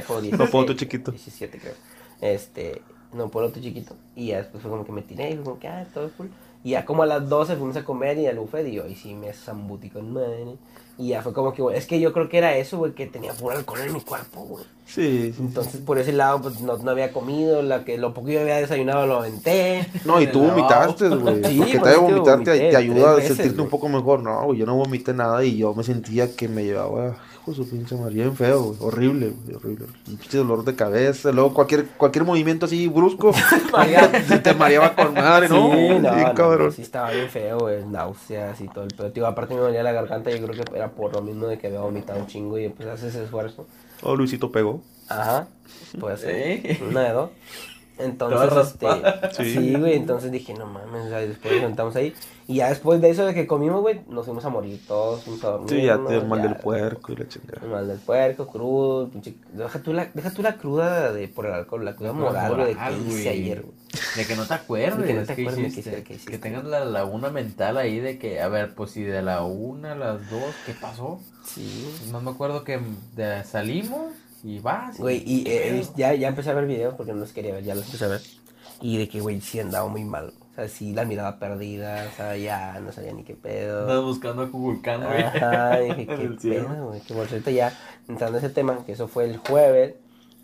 como 0.07 0.21
No 0.21 0.23
16, 0.23 0.51
puedo, 0.51 0.67
tú 0.67 0.75
chiquito. 0.75 1.11
17 1.11 1.59
creo. 1.59 1.75
Este, 2.21 2.83
no, 3.13 3.29
por 3.29 3.43
otro 3.43 3.61
chiquito. 3.61 3.97
Y 4.15 4.29
ya 4.29 4.39
después 4.39 4.63
fue 4.63 4.71
como 4.71 4.85
que 4.85 4.93
me 4.93 5.03
tiré 5.03 5.31
y 5.31 5.35
fue 5.35 5.45
como 5.45 5.59
que, 5.59 5.69
ah, 5.69 5.87
todo 5.93 6.11
cool. 6.17 6.31
Y 6.67 6.71
ya 6.71 6.85
como 6.85 7.05
a 7.05 7.07
las 7.07 7.29
12 7.29 7.55
fuimos 7.55 7.77
a 7.77 7.85
comer 7.85 8.19
y 8.19 8.27
al 8.27 8.41
buffet 8.41 8.67
y 8.67 8.73
yo, 8.73 8.89
y 8.89 8.97
sí 8.97 9.15
me 9.15 9.33
zambutí 9.33 9.89
con 9.89 10.13
madre. 10.13 10.57
Y 10.99 11.11
ya 11.11 11.23
fue 11.23 11.33
como 11.33 11.53
que, 11.53 11.63
güey, 11.63 11.77
es 11.77 11.87
que 11.87 12.01
yo 12.01 12.13
creo 12.13 12.29
que 12.29 12.39
era 12.39 12.57
eso, 12.57 12.79
güey, 12.79 12.91
que 12.91 13.07
tenía 13.07 13.33
puro 13.35 13.57
alcohol 13.57 13.79
en 13.87 13.93
mi 13.93 14.01
cuerpo, 14.01 14.41
güey. 14.41 14.65
Sí, 14.85 15.33
sí. 15.33 15.43
Entonces 15.43 15.81
por 15.81 15.97
ese 15.97 16.11
lado, 16.11 16.43
pues 16.43 16.61
no, 16.61 16.77
no 16.77 16.91
había 16.91 17.13
comido, 17.13 17.63
la 17.63 17.85
que, 17.85 17.97
lo 17.99 18.13
poco 18.13 18.27
que 18.27 18.33
yo 18.33 18.41
había 18.41 18.57
desayunado 18.57 19.07
lo 19.07 19.19
aventé. 19.19 19.87
No, 20.05 20.21
y 20.21 20.27
tú 20.27 20.41
vomitaste, 20.41 21.09
güey. 21.09 21.45
Sí, 21.45 21.59
porque 21.61 21.79
por 21.79 21.89
te 21.89 21.97
vomitar 21.99 22.43
te, 22.43 22.77
ayuda 22.77 23.17
a 23.17 23.21
sentirte 23.21 23.63
un 23.63 23.69
poco 23.69 23.89
mejor. 23.89 24.25
No, 24.25 24.47
güey, 24.47 24.59
yo 24.59 24.67
no 24.67 24.75
vomité 24.75 25.15
nada 25.15 25.45
y 25.45 25.59
yo 25.59 25.73
me 25.73 25.85
sentía 25.85 26.35
que 26.35 26.49
me 26.49 26.65
llevaba, 26.65 27.17
hijo 27.47 27.63
de 27.63 27.65
su 27.65 27.71
pinche 27.71 27.97
madre, 27.97 28.15
bien 28.15 28.37
feo, 28.37 28.63
güey. 28.63 28.77
Horrible, 28.81 29.31
güey, 29.45 29.57
horrible. 29.57 29.87
Un 30.09 30.17
pinche 30.17 30.39
dolor 30.39 30.65
de 30.65 30.75
cabeza. 30.75 31.33
Luego 31.33 31.55
cualquier, 31.55 31.87
cualquier 31.97 32.25
movimiento 32.25 32.67
así 32.67 32.89
brusco, 32.89 33.33
se 34.29 34.39
te 34.39 34.55
mareaba 34.55 34.95
con 34.95 35.15
madre, 35.15 35.49
¿no? 35.49 35.71
Sí, 35.73 35.89
no, 36.01 36.15
Sí, 36.15 36.21
no, 36.25 36.35
cabrón. 36.35 36.73
sí 36.73 36.83
estaba 36.83 37.11
bien 37.11 37.29
feo, 37.29 37.59
güey, 37.61 37.85
náuseas 37.87 38.61
y 38.61 38.69
todo 38.69 38.85
el 38.85 38.91
pedo. 38.95 39.11
Tío, 39.13 39.27
aparte 39.27 39.55
me 39.55 39.61
dolía 39.61 39.83
la 39.83 39.93
garganta, 39.93 40.31
yo 40.31 40.45
creo 40.47 40.65
que 40.65 40.77
era 40.77 40.91
por 40.91 41.13
lo 41.15 41.23
mismo 41.23 41.47
de 41.47 41.59
que 41.59 41.69
había 41.69 41.81
vomitado 41.81 42.19
un 42.19 42.27
chingo 42.27 42.59
y 42.59 42.69
pues 42.69 42.89
haces 42.89 43.15
esfuerzo. 43.15 43.67
Oh, 44.03 44.15
Luisito 44.17 44.51
pegó. 44.51 44.83
Ajá, 45.09 45.47
puede 46.01 46.17
ser. 46.17 46.63
Sí. 46.77 46.83
Una 46.89 47.01
de 47.03 47.11
dos. 47.13 47.31
Entonces, 47.99 48.67
este. 48.75 48.87
Sí. 49.33 49.55
sí, 49.55 49.75
güey, 49.75 49.95
entonces 49.95 50.31
dije, 50.31 50.53
no 50.55 50.67
mames, 50.67 51.07
o 51.07 51.09
sea, 51.09 51.19
después 51.21 51.55
nos 51.55 51.63
sentamos 51.63 51.97
ahí. 51.97 52.13
Y 52.49 52.57
ya 52.57 52.69
después 52.69 53.01
de 53.01 53.11
eso 53.11 53.25
de 53.27 53.35
que 53.35 53.47
comimos, 53.47 53.81
güey, 53.81 54.03
nos 54.09 54.25
fuimos 54.27 54.45
a 54.45 54.51
morir 54.51 54.81
todos, 54.87 55.25
fuimos 55.25 55.43
a 55.45 55.49
dormir. 55.53 55.71
Sí, 55.71 55.83
ya 55.87 55.97
te 56.05 56.21
mal 56.21 56.43
Ya, 56.43 56.49
del 56.49 56.57
puerco 56.57 57.13
y 57.13 57.17
la 57.17 57.27
chingada. 57.29 57.67
Mal 57.67 57.89
del 57.89 57.99
puerco, 57.99 58.47
crudo, 58.47 59.09
pinche... 59.09 59.35
Deja 59.53 59.79
tú 59.83 59.93
la, 59.93 60.11
deja 60.15 60.31
tú 60.31 60.43
la 60.43 60.57
cruda 60.57 61.13
de, 61.13 61.27
por 61.29 61.47
el 61.47 61.53
alcohol, 61.55 61.85
la 61.85 61.97
cruda 61.97 62.13
moral, 62.13 62.55
güey, 62.55 62.75
de 62.75 62.77
que 62.77 62.99
hice 63.09 63.29
ayer, 63.31 63.63
güey. 63.63 63.75
De 64.17 64.27
que 64.27 64.37
no 64.37 64.47
te 64.47 64.55
acuerdes. 64.55 64.99
De 64.99 65.07
que 65.07 65.15
no 65.15 65.21
te 65.25 65.35
¿qué 65.35 65.43
acuerdes 65.43 65.63
de 65.63 65.69
hiciste? 65.69 66.05
hiciste. 66.09 66.31
Que 66.33 66.39
tengas 66.39 66.65
la 66.65 66.85
laguna 66.85 67.31
mental 67.31 67.79
ahí 67.79 67.99
de 67.99 68.19
que, 68.19 68.41
a 68.41 68.49
ver, 68.49 68.75
pues 68.75 68.91
si 68.91 69.03
de 69.03 69.23
la 69.23 69.43
una 69.43 69.93
a 69.93 69.97
las 69.97 70.31
dos, 70.31 70.55
¿qué 70.67 70.75
pasó? 70.75 71.19
Sí. 71.45 71.89
No 72.13 72.21
me 72.21 72.31
acuerdo 72.31 72.63
que 72.63 72.79
de- 73.17 73.43
salimos 73.45 74.13
y 74.47 74.61
vas. 74.61 74.99
Güey, 74.99 75.23
y 75.27 75.43
¿qué 75.43 75.79
eh, 75.79 75.87
ya, 75.97 76.15
ya 76.15 76.29
empecé 76.29 76.51
a 76.51 76.55
ver 76.55 76.67
videos 76.67 76.95
porque 76.95 77.13
no 77.13 77.19
los 77.19 77.33
quería 77.33 77.55
ver, 77.55 77.65
ya 77.65 77.75
los 77.75 77.85
empecé 77.87 78.05
a 78.05 78.09
ver. 78.09 78.21
Y 78.81 78.97
de 78.97 79.09
que, 79.09 79.21
güey, 79.21 79.41
sí 79.41 79.59
andaba 79.59 79.89
muy 79.89 80.05
mal. 80.05 80.33
O 80.53 80.55
sea, 80.55 80.69
sí, 80.69 80.93
la 80.93 81.05
mirada 81.05 81.39
perdida, 81.41 82.07
o 82.11 82.17
sea, 82.17 82.37
ya 82.37 82.79
no 82.79 82.93
sabía 82.93 83.13
ni 83.13 83.25
qué 83.25 83.35
pedo. 83.35 83.83
Andas 83.83 84.03
buscando 84.03 84.43
a 84.43 84.51
Kukulcán, 84.51 85.03
güey. 85.03 85.23
Ajá, 85.23 85.81
dije, 85.81 86.07
qué 86.07 86.29
pedo, 86.41 86.87
güey. 86.87 87.01
Que 87.01 87.15
por 87.15 87.27
cierto, 87.27 87.51
ya 87.51 87.77
entrando 88.09 88.39
a 88.39 88.41
ese 88.41 88.51
tema, 88.51 88.85
que 88.87 88.93
eso 88.93 89.09
fue 89.09 89.25
el 89.25 89.39
jueves. 89.39 89.97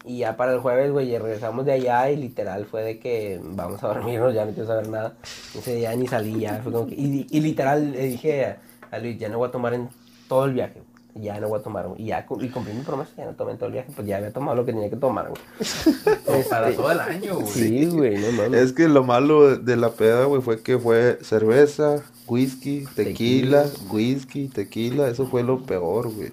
Y 0.05 0.19
ya 0.19 0.37
para 0.37 0.53
el 0.53 0.59
jueves, 0.59 0.91
güey, 0.91 1.17
regresamos 1.17 1.65
de 1.65 1.73
allá 1.75 2.11
y 2.11 2.17
literal 2.17 2.67
fue 2.67 2.83
de 2.83 2.99
que 2.99 3.41
vamos 3.41 3.85
a 3.85 3.87
dormirnos, 3.87 4.35
ya 4.35 4.45
no 4.45 4.53
quiero 4.53 4.67
saber 4.67 4.89
nada. 4.89 5.15
Ese 5.57 5.77
día 5.77 5.95
ni 5.95 6.09
salí, 6.09 6.41
ya 6.41 6.61
fue 6.61 6.73
como 6.73 6.89
que. 6.89 6.97
Y, 6.97 7.29
y 7.31 7.41
literal 7.41 7.93
le 7.93 8.07
dije 8.07 8.57
a 8.91 8.99
Luis, 8.99 9.17
ya 9.17 9.29
no 9.29 9.39
voy 9.39 9.49
a 9.49 9.53
tomar 9.53 9.75
en 9.75 9.91
todo 10.29 10.47
el 10.47 10.55
viaje. 10.55 10.82
Ya 11.15 11.39
no 11.41 11.49
voy 11.49 11.61
a 11.61 11.63
tomar, 11.63 11.89
güey. 11.89 12.03
Y 12.03 12.07
ya 12.07 12.21
y 12.41 12.49
cumplí 12.49 12.73
mi 12.73 12.83
promesa, 12.83 13.11
ya 13.19 13.27
no 13.27 13.33
tomé 13.33 13.53
en 13.53 13.59
todo 13.59 13.67
el 13.67 13.73
viaje, 13.75 13.91
pues 13.95 14.07
ya 14.07 14.17
había 14.17 14.33
tomado 14.33 14.57
lo 14.57 14.65
que 14.65 14.73
tenía 14.73 14.89
que 14.89 14.97
tomar, 14.97 15.29
güey. 15.29 15.41
Para 16.49 16.69
Este, 16.71 16.81
todo 16.83 16.91
el 16.93 17.01
año, 17.01 17.35
güey. 17.35 17.47
Sí, 17.53 17.87
güey, 17.87 18.17
no 18.19 18.33
mames. 18.33 18.61
Es 18.61 18.73
que 18.73 18.89
lo 18.89 19.05
malo 19.05 19.57
de- 19.57 19.77
la 19.77 19.91
peda, 19.91 20.25
güey, 20.25 20.41
fue 20.41 20.63
que 20.63 20.79
fue 20.79 21.19
cerveza, 21.23 22.03
whisky, 22.27 22.87
tequila, 22.95 23.67
whisky, 23.91 24.49
tequila. 24.49 25.09
Eso 25.09 25.27
fue 25.27 25.43
lo 25.43 25.63
peor, 25.63 26.11
güey. 26.13 26.33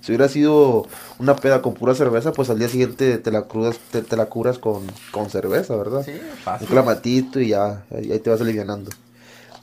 Si 0.00 0.12
hubiera 0.12 0.28
sido 0.28 0.86
una 1.18 1.34
peda 1.36 1.62
con 1.62 1.74
pura 1.74 1.94
cerveza, 1.94 2.32
pues 2.32 2.48
al 2.50 2.58
día 2.60 2.68
siguiente 2.68 3.18
te 3.18 3.30
la, 3.32 3.42
crudas, 3.42 3.78
te, 3.90 4.02
te 4.02 4.16
la 4.16 4.26
curas 4.26 4.58
con, 4.58 4.82
con 5.10 5.30
cerveza, 5.30 5.74
¿verdad? 5.76 6.04
Sí, 6.04 6.12
Un 6.12 6.36
fácil. 6.38 6.68
clamatito 6.68 7.40
y 7.40 7.48
ya, 7.48 7.84
ahí 7.92 8.16
te 8.20 8.30
vas 8.30 8.40
alivianando. 8.40 8.90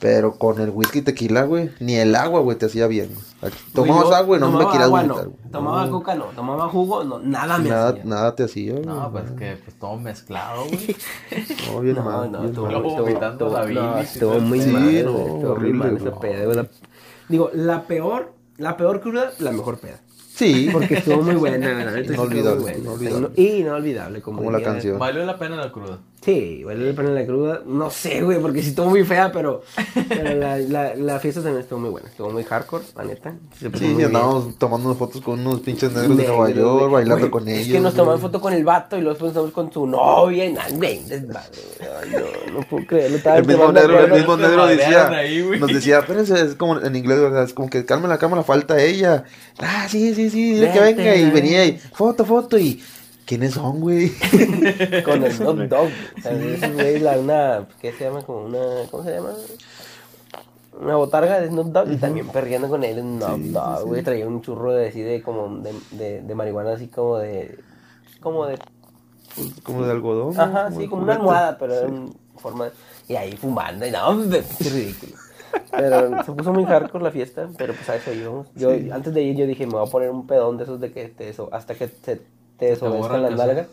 Pero 0.00 0.34
con 0.36 0.60
el 0.60 0.70
whisky 0.70 0.98
y 0.98 1.02
tequila, 1.02 1.44
güey, 1.44 1.70
ni 1.80 1.94
el 1.96 2.14
agua, 2.14 2.40
güey, 2.40 2.58
te 2.58 2.66
hacía 2.66 2.86
bien. 2.86 3.10
Tomabas 3.74 4.04
yo 4.08 4.14
agua 4.14 4.36
y 4.36 4.40
no 4.40 4.50
me 4.50 4.64
querías 4.66 4.82
agua, 4.84 5.00
vomitar, 5.02 5.24
no. 5.24 5.30
güey. 5.30 5.50
Tomaba 5.52 5.86
No, 5.86 5.92
coca, 5.92 6.14
no. 6.14 6.24
Tomaba 6.26 6.68
jugo, 6.68 7.04
no. 7.04 7.18
Nada 7.20 7.58
me 7.58 7.68
Nada, 7.68 7.88
hacía. 7.90 8.04
nada 8.04 8.34
te 8.34 8.44
hacía, 8.44 8.72
güey. 8.72 8.84
No, 8.86 9.10
pues 9.12 9.30
que 9.32 9.56
pues 9.64 9.78
todo 9.78 9.96
mezclado, 9.96 10.64
güey. 10.64 10.96
No, 11.72 11.80
bien 11.80 11.94
No, 11.96 12.02
mal, 12.04 12.32
no, 12.32 12.38
bien 12.40 12.50
estuvo, 12.50 12.66
mal. 12.70 12.82
Vomitando 12.82 13.48
la 13.50 14.00
y 14.00 14.04
estuvo 14.04 14.40
muy 14.40 14.60
Sí, 14.60 14.70
mal, 14.70 15.04
no, 15.04 15.12
horrible, 15.50 15.96
esa 15.96 16.18
peda, 16.18 16.44
güey, 16.46 16.68
Digo, 17.28 17.50
la 17.54 17.82
peor, 17.84 18.32
la 18.58 18.76
peor 18.76 19.00
cruda, 19.00 19.30
la 19.38 19.52
mejor 19.52 19.78
peda. 19.78 20.00
Sí, 20.34 20.68
Porque 20.72 20.94
estuvo 20.94 21.22
muy 21.22 21.36
buena, 21.36 21.58
la 21.84 21.98
estuvo 22.00 22.26
muy 22.26 22.38
Inolvidable, 22.40 22.60
buena. 22.62 22.78
inolvidable. 22.78 23.30
Inolvidable, 23.42 24.22
como, 24.22 24.38
Como 24.38 24.50
la 24.50 24.60
canción. 24.62 24.98
Valió 24.98 25.24
la 25.24 25.38
pena 25.38 25.56
la 25.56 25.70
cruda. 25.70 25.98
Sí, 26.24 26.30
igual 26.60 26.82
le 26.82 26.94
ponen 26.94 27.14
la 27.14 27.26
cruda. 27.26 27.60
No 27.66 27.90
sé, 27.90 28.22
güey, 28.22 28.40
porque 28.40 28.62
sí 28.62 28.70
estuvo 28.70 28.86
muy 28.86 29.04
fea, 29.04 29.30
pero, 29.30 29.62
pero 30.08 30.34
la, 30.34 30.56
la, 30.58 30.94
la 30.94 31.20
fiesta 31.20 31.42
también 31.42 31.62
estuvo 31.62 31.80
muy 31.80 31.90
buena. 31.90 32.08
Estuvo 32.08 32.30
muy 32.30 32.44
hardcore, 32.44 32.82
la 32.96 33.04
neta. 33.04 33.34
Se 33.60 33.70
Sí, 33.76 33.92
bien. 33.94 34.06
andábamos 34.06 34.56
tomando 34.58 34.94
fotos 34.94 35.20
con 35.20 35.40
unos 35.46 35.60
pinches 35.60 35.92
negros 35.92 36.16
de 36.16 36.26
Nueva 36.26 36.48
York, 36.48 36.78
güey. 36.78 36.92
bailando 36.92 37.28
Güey, 37.28 37.30
con 37.30 37.46
ellos. 37.48 37.66
Es 37.66 37.72
que 37.74 37.80
nos 37.80 37.92
tomaron 37.94 38.20
foto 38.20 38.40
con 38.40 38.54
el 38.54 38.64
vato 38.64 38.96
y 38.96 39.00
luego 39.00 39.12
después 39.12 39.30
estamos 39.32 39.50
con 39.50 39.70
su 39.70 39.86
novia 39.86 40.46
y 40.46 40.52
nada, 40.54 40.68
güey, 40.72 41.00
No, 41.10 42.54
no 42.54 42.60
puedo 42.70 42.86
creerlo. 42.86 43.18
El 43.34 43.46
mismo 43.46 43.72
negro, 43.72 44.00
el 44.00 44.12
mismo 44.12 44.36
negro 44.38 44.66
decía, 44.66 45.08
ahí, 45.08 45.44
nos 45.60 45.72
decía, 45.72 45.98
espérense, 45.98 46.40
es 46.40 46.54
como 46.54 46.80
en 46.80 46.96
inglés, 46.96 47.20
¿verdad? 47.20 47.44
Es 47.44 47.52
como 47.52 47.68
que 47.68 47.84
calma 47.84 48.08
la 48.08 48.16
cámara, 48.18 48.42
falta 48.42 48.82
ella. 48.82 49.24
Ah, 49.58 49.86
sí, 49.90 50.14
sí, 50.14 50.30
sí, 50.30 50.54
dile 50.54 50.72
que 50.72 50.80
venga. 50.80 51.14
Y 51.16 51.30
venía 51.30 51.66
y, 51.66 51.78
foto, 51.92 52.24
foto, 52.24 52.58
y, 52.58 52.82
¿quiénes 53.26 53.54
son, 53.54 53.80
güey? 53.80 54.10
Con 55.04 55.22
el 55.24 55.32
Snoop 55.32 55.58
Dogg. 55.68 55.88
O 56.18 56.20
sea, 56.22 56.68
güey, 56.72 56.98
la, 57.00 57.18
una, 57.18 57.66
¿qué 57.80 57.92
se 57.92 58.04
llama? 58.04 58.22
Como 58.22 58.44
una, 58.44 58.58
¿cómo 58.90 59.02
se 59.04 59.12
llama? 59.14 59.30
Una 60.80 60.96
botarga 60.96 61.40
de 61.40 61.48
Snoop 61.48 61.68
Dogg 61.68 61.92
y 61.92 61.96
también 61.96 62.26
perreando 62.28 62.68
con 62.68 62.82
él 62.82 62.98
Snoop 63.00 63.40
Dogg, 63.52 63.86
güey. 63.86 64.02
Traía 64.02 64.26
un 64.26 64.42
churro 64.42 64.72
de 64.72 64.88
así 64.88 65.00
de 65.02 65.22
como 65.22 65.58
de, 65.58 65.72
de, 65.92 66.22
de 66.22 66.34
marihuana 66.34 66.72
así 66.72 66.88
como 66.88 67.18
de, 67.18 67.58
como 68.20 68.46
de, 68.46 68.58
Como 69.62 69.84
de 69.84 69.92
algodón. 69.92 70.38
ajá, 70.38 70.70
sí, 70.72 70.88
como 70.88 71.02
una 71.02 71.14
almohada, 71.14 71.56
pero 71.58 71.80
en 71.86 72.12
forma, 72.36 72.68
y 73.08 73.14
ahí 73.14 73.36
fumando 73.36 73.86
y 73.86 73.90
no, 73.92 74.08
hombre, 74.08 74.42
qué 74.58 74.68
ridículo. 74.68 75.12
Pero 75.70 76.24
se 76.24 76.32
puso 76.32 76.52
muy 76.52 76.64
hardcore 76.64 77.04
la 77.04 77.12
fiesta, 77.12 77.48
pero 77.56 77.74
pues 77.74 77.88
a 77.88 77.94
eso 77.94 78.12
íbamos. 78.12 78.48
Yo, 78.56 78.70
antes 78.92 79.14
de 79.14 79.22
ir 79.22 79.36
yo 79.36 79.46
dije, 79.46 79.66
me 79.66 79.74
voy 79.74 79.86
a 79.86 79.90
poner 79.90 80.10
un 80.10 80.26
pedón 80.26 80.56
de 80.56 80.64
esos 80.64 80.80
de 80.80 80.90
que 80.90 81.06
te 81.08 81.32
deso- 81.32 81.48
hasta 81.52 81.76
que 81.76 81.86
se 81.86 82.20
te 82.58 82.66
desobedezcan 82.66 83.22
las 83.22 83.32
nalgas. 83.36 83.66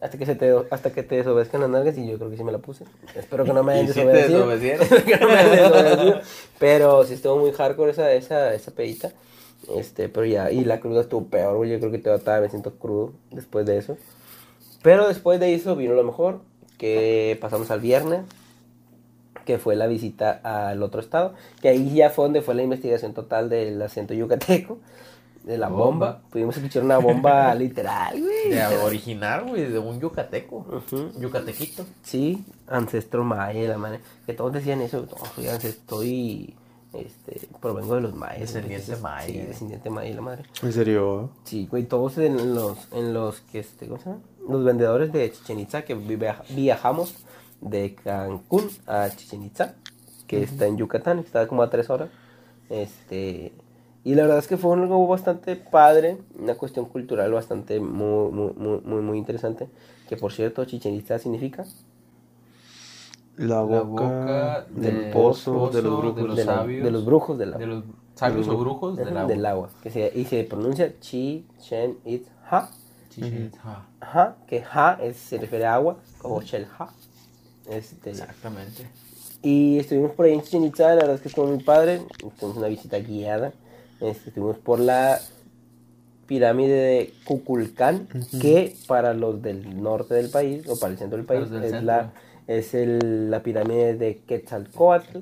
Hasta 0.00 0.18
que, 0.18 0.26
se 0.26 0.34
te, 0.34 0.52
hasta 0.70 0.92
que 0.92 1.04
te 1.04 1.16
desobedezcan 1.16 1.60
las 1.60 1.70
nalgas 1.70 1.96
y 1.96 2.08
yo 2.08 2.18
creo 2.18 2.28
que 2.28 2.36
sí 2.36 2.42
me 2.42 2.50
la 2.50 2.58
puse. 2.58 2.84
Espero 3.14 3.44
que 3.44 3.52
no 3.52 3.62
me 3.62 3.72
hayan 3.74 3.84
¿Y 3.84 3.88
sí 3.88 4.00
te 4.00 4.06
desobedecido. 4.06 5.04
que 5.06 5.16
no 5.16 5.28
me 5.28 5.34
hayan 5.34 5.50
desobedecido. 5.56 6.20
Pero 6.58 7.04
sí 7.04 7.14
estuvo 7.14 7.38
muy 7.38 7.52
hardcore 7.52 7.92
esa, 7.92 8.12
esa, 8.12 8.52
esa 8.52 8.72
pedita. 8.72 9.12
Este, 9.76 10.08
pero 10.08 10.26
ya, 10.26 10.50
y 10.50 10.64
la 10.64 10.80
cruda 10.80 11.02
estuvo 11.02 11.26
peor, 11.26 11.56
güey. 11.56 11.70
Yo 11.70 11.78
creo 11.78 11.92
que 11.92 11.98
todavía 11.98 12.40
me 12.40 12.50
siento 12.50 12.72
crudo 12.72 13.12
después 13.30 13.64
de 13.64 13.78
eso. 13.78 13.96
Pero 14.82 15.06
después 15.06 15.38
de 15.38 15.54
eso 15.54 15.76
vino 15.76 15.94
lo 15.94 16.02
mejor, 16.02 16.40
que 16.76 17.38
pasamos 17.40 17.70
al 17.70 17.80
viernes, 17.80 18.22
que 19.44 19.58
fue 19.58 19.76
la 19.76 19.86
visita 19.86 20.40
al 20.42 20.82
otro 20.82 21.00
estado, 21.00 21.34
que 21.60 21.68
ahí 21.68 21.94
ya 21.94 22.10
fue 22.10 22.24
donde 22.24 22.42
fue 22.42 22.54
la 22.54 22.62
investigación 22.62 23.14
total 23.14 23.48
del 23.48 23.80
acento 23.80 24.14
yucateco, 24.14 24.78
de 25.44 25.58
la 25.58 25.68
bomba. 25.68 25.84
Bomba. 25.86 26.22
Pudimos 26.30 26.56
escuchar 26.56 26.84
una 26.84 26.98
bomba 26.98 27.54
literal, 27.56 28.20
güey. 28.20 28.50
De 28.50 28.64
original, 28.78 29.44
güey, 29.48 29.70
de 29.70 29.78
un 29.78 30.00
yucateco. 30.00 30.82
Yucatequito. 31.18 31.84
Sí, 32.02 32.44
ancestro 32.68 33.24
maya, 33.24 33.68
la 33.68 33.78
madre. 33.78 34.00
Que 34.26 34.34
todos 34.34 34.52
decían 34.52 34.80
eso, 34.80 35.06
no, 35.10 35.26
soy 35.34 35.48
ancestro 35.48 36.02
y 36.04 36.54
este, 36.92 37.48
provengo 37.60 37.94
de 37.96 38.00
los 38.02 38.14
mayas. 38.14 38.40
Descendiente 38.40 38.96
maya. 38.96 39.26
Sí, 39.26 39.38
descendiente 39.38 39.90
maya, 39.90 40.14
la 40.14 40.20
madre. 40.20 40.44
¿En 40.62 40.72
serio? 40.72 41.30
Sí, 41.44 41.66
güey, 41.70 41.84
todos 41.84 42.18
en 42.18 42.54
los, 42.54 42.78
en 42.92 43.12
los 43.14 43.40
que, 43.40 43.58
este, 43.60 43.86
¿cómo 43.88 43.98
se 44.00 44.10
llama? 44.10 44.20
Los 44.48 44.64
vendedores 44.64 45.12
de 45.12 45.30
Chichen 45.32 45.60
Itza 45.60 45.82
que 45.82 45.94
viaja- 45.94 46.44
viajamos 46.50 47.14
de 47.60 47.94
Cancún 47.94 48.68
a 48.86 49.08
Chichen 49.10 49.42
Itza, 49.44 49.74
que 50.26 50.42
está 50.42 50.66
en 50.66 50.76
Yucatán, 50.78 51.18
está 51.20 51.46
como 51.46 51.62
a 51.62 51.70
tres 51.70 51.90
horas. 51.90 52.08
Este, 52.70 53.52
y 54.04 54.14
la 54.14 54.22
verdad 54.22 54.38
es 54.38 54.48
que 54.48 54.56
fue 54.56 54.74
algo 54.76 55.06
bastante 55.06 55.56
padre, 55.56 56.18
una 56.38 56.54
cuestión 56.56 56.86
cultural 56.86 57.32
bastante 57.32 57.78
muy, 57.80 58.30
muy, 58.32 58.52
muy, 58.84 59.00
muy, 59.02 59.18
interesante. 59.18 59.68
Que 60.08 60.16
por 60.16 60.32
cierto, 60.32 60.64
Chichen 60.64 60.94
Itza 60.94 61.18
significa 61.18 61.64
La 63.36 63.56
La 63.56 63.60
boca, 63.62 63.84
boca 63.84 64.66
del 64.70 64.94
del 65.02 65.10
pozo, 65.12 65.70
de 65.70 65.82
los 65.82 65.92
pozo, 65.94 66.00
brujos. 66.00 66.16
de 66.16 66.22
los 66.28 66.36
de, 66.36 66.44
la- 66.44 66.54
sabios. 66.54 66.84
de 66.84 66.90
los 66.90 67.04
brujos 67.04 67.38
del 67.38 67.48
agua. 67.54 67.60
De 67.60 67.66
los 67.66 67.84
sabios 68.14 68.48
o 68.48 68.56
brujos 68.58 68.96
del 68.96 69.16
agua. 69.16 69.50
agua, 69.50 69.68
que 69.82 69.90
se, 69.90 70.12
y 70.14 70.24
se 70.26 70.44
pronuncia 70.44 70.92
Chichen 71.00 71.98
Itza. 72.04 72.70
Chichen 73.08 73.46
Itza. 73.46 73.86
Ajá, 74.00 74.36
que 74.46 74.62
ja 74.62 74.98
es, 75.00 75.16
se 75.16 75.38
refiere 75.38 75.64
a 75.66 75.74
agua, 75.76 75.96
como 76.18 76.42
Shell 76.42 76.66
Ja. 76.66 76.90
Este, 77.70 78.10
Exactamente. 78.10 78.86
y 79.42 79.78
estuvimos 79.78 80.10
por 80.12 80.26
ahí 80.26 80.32
en 80.34 80.42
Chichen 80.42 80.64
Itza, 80.64 80.88
la 80.88 80.94
verdad 80.96 81.14
es 81.14 81.20
que 81.22 81.28
estuvo 81.28 81.46
muy 81.46 81.62
padre. 81.62 82.02
Tuvimos 82.38 82.56
una 82.58 82.66
visita 82.68 82.98
guiada. 82.98 83.52
Este, 84.02 84.30
estuvimos 84.30 84.58
por 84.58 84.80
la 84.80 85.20
pirámide 86.26 86.74
de 86.74 87.14
Kukulcán, 87.24 88.08
que 88.40 88.74
para 88.86 89.14
los 89.14 89.42
del 89.42 89.82
norte 89.82 90.14
del 90.14 90.30
país, 90.30 90.66
o 90.68 90.78
para 90.78 90.92
el 90.92 90.98
centro 90.98 91.16
del 91.16 91.26
país, 91.26 91.50
del 91.50 91.64
es, 91.64 91.70
centro. 91.70 91.86
la, 91.86 92.12
es 92.46 92.74
el- 92.74 93.30
la 93.30 93.42
pirámide 93.42 93.94
de 93.94 94.18
Quetzalcoatl, 94.26 95.18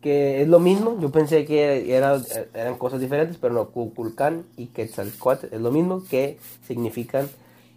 que 0.00 0.42
es 0.42 0.48
lo 0.48 0.58
mismo. 0.58 0.98
Yo 1.00 1.10
pensé 1.10 1.44
que 1.44 1.94
era, 1.94 2.20
eran 2.54 2.76
cosas 2.76 3.00
diferentes, 3.00 3.36
pero 3.38 3.54
no, 3.54 3.68
Kukulcán 3.68 4.44
y 4.56 4.66
Quetzalcoatl 4.66 5.46
es 5.52 5.60
lo 5.60 5.70
mismo, 5.70 6.02
que 6.08 6.38
significan 6.66 7.28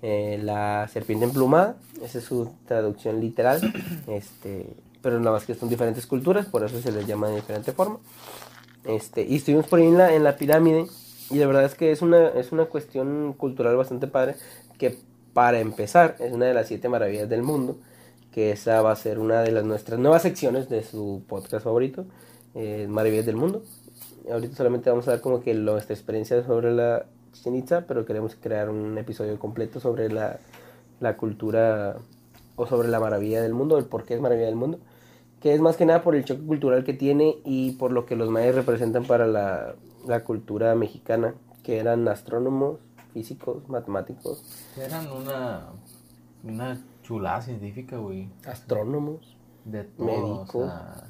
eh, 0.02 0.40
la 0.44 0.88
serpiente 0.92 1.26
emplumada. 1.26 1.78
Esa 2.04 2.20
es 2.20 2.24
su 2.26 2.50
traducción 2.68 3.20
literal. 3.22 3.60
este, 4.08 4.68
pero 5.02 5.20
nada 5.20 5.34
más 5.34 5.46
que 5.46 5.56
son 5.56 5.70
diferentes 5.70 6.08
culturas, 6.08 6.48
por 6.48 6.64
eso 6.64 6.82
se 6.82 6.92
les 6.92 7.06
llama 7.06 7.30
de 7.30 7.36
diferente 7.36 7.72
forma. 7.74 8.00
Este, 8.86 9.24
y 9.24 9.36
estuvimos 9.36 9.68
por 9.68 9.80
ahí 9.80 9.88
en 9.88 9.98
la, 9.98 10.14
en 10.14 10.24
la 10.24 10.38
pirámide. 10.38 10.88
Y 11.30 11.36
la 11.40 11.48
verdad 11.48 11.66
es 11.66 11.76
que 11.76 11.92
es 11.92 12.02
una, 12.02 12.28
es 12.30 12.52
una 12.52 12.66
cuestión 12.66 13.34
cultural 13.34 13.76
bastante 13.76 14.08
padre. 14.08 14.36
Que 14.78 14.98
para 15.34 15.60
empezar, 15.60 16.16
es 16.20 16.32
una 16.34 16.46
de 16.46 16.54
las 16.54 16.68
siete 16.68 16.90
maravillas 16.90 17.30
del 17.30 17.42
mundo. 17.44 17.78
Que 18.32 18.52
esa 18.52 18.82
va 18.82 18.92
a 18.92 18.96
ser 18.96 19.20
una 19.20 19.42
de 19.42 19.52
las 19.52 19.64
nuestras 19.64 20.00
nuevas 20.00 20.22
secciones 20.22 20.70
de 20.70 20.84
su 20.84 21.24
podcast 21.28 21.64
favorito. 21.64 22.06
eh, 22.54 22.88
Maravillas 22.90 23.26
del 23.26 23.36
Mundo. 23.38 23.64
Ahorita 24.32 24.56
solamente 24.56 24.90
vamos 24.90 25.08
a 25.08 25.12
dar 25.12 25.22
como 25.22 25.42
que 25.42 25.54
nuestra 25.54 25.94
experiencia 25.94 26.44
sobre 26.44 26.72
la 26.74 27.06
Chichen 27.34 27.56
Itza, 27.56 27.86
pero 27.88 28.06
queremos 28.06 28.36
crear 28.36 28.70
un 28.70 28.98
episodio 28.98 29.38
completo 29.40 29.80
sobre 29.80 30.10
la, 30.10 30.40
la 31.00 31.18
cultura 31.18 31.98
o 32.56 32.66
sobre 32.66 32.88
la 32.88 33.00
maravilla 33.00 33.42
del 33.42 33.54
mundo, 33.54 33.78
el 33.78 33.86
por 33.86 34.06
qué 34.06 34.16
es 34.16 34.22
maravilla 34.22 34.48
del 34.48 34.56
mundo 34.56 34.80
que 35.46 35.54
es 35.54 35.62
más 35.62 35.78
que 35.78 35.86
nada 35.86 36.02
por 36.02 36.16
el 36.16 36.26
choque 36.26 36.42
cultural 36.42 36.84
que 36.84 36.94
tiene 36.94 37.38
y 37.46 37.74
por 37.74 37.92
lo 37.92 38.08
que 38.08 38.16
los 38.16 38.32
mayas 38.32 38.56
representan 38.56 39.06
para 39.06 39.28
la, 39.28 39.76
la 40.08 40.24
cultura 40.24 40.74
mexicana, 40.74 41.36
que 41.62 41.78
eran 41.78 42.08
astrónomos, 42.08 42.80
físicos, 43.14 43.70
matemáticos, 43.70 44.44
Eran 44.76 45.06
una, 45.12 45.68
una 46.44 46.82
chulada 47.04 47.44
científica, 47.44 47.98
güey. 47.98 48.28
astrónomos. 48.48 49.38
De 49.66 49.84
todo. 49.84 50.08
Médico. 50.08 50.58
O 50.62 50.66
sea, 50.66 51.04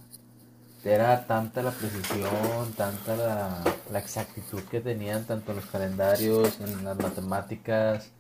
era 0.84 1.26
tanta 1.26 1.64
la 1.64 1.72
precisión, 1.72 2.74
tanta 2.76 3.16
la, 3.16 3.64
la 3.90 4.00
exactitud 4.00 4.60
que 4.70 4.82
tenían, 4.82 5.24
tanto 5.24 5.52
en 5.52 5.60
los 5.60 5.66
calendarios, 5.68 6.60
en 6.60 6.84
las 6.84 6.98
matemáticas, 6.98 8.12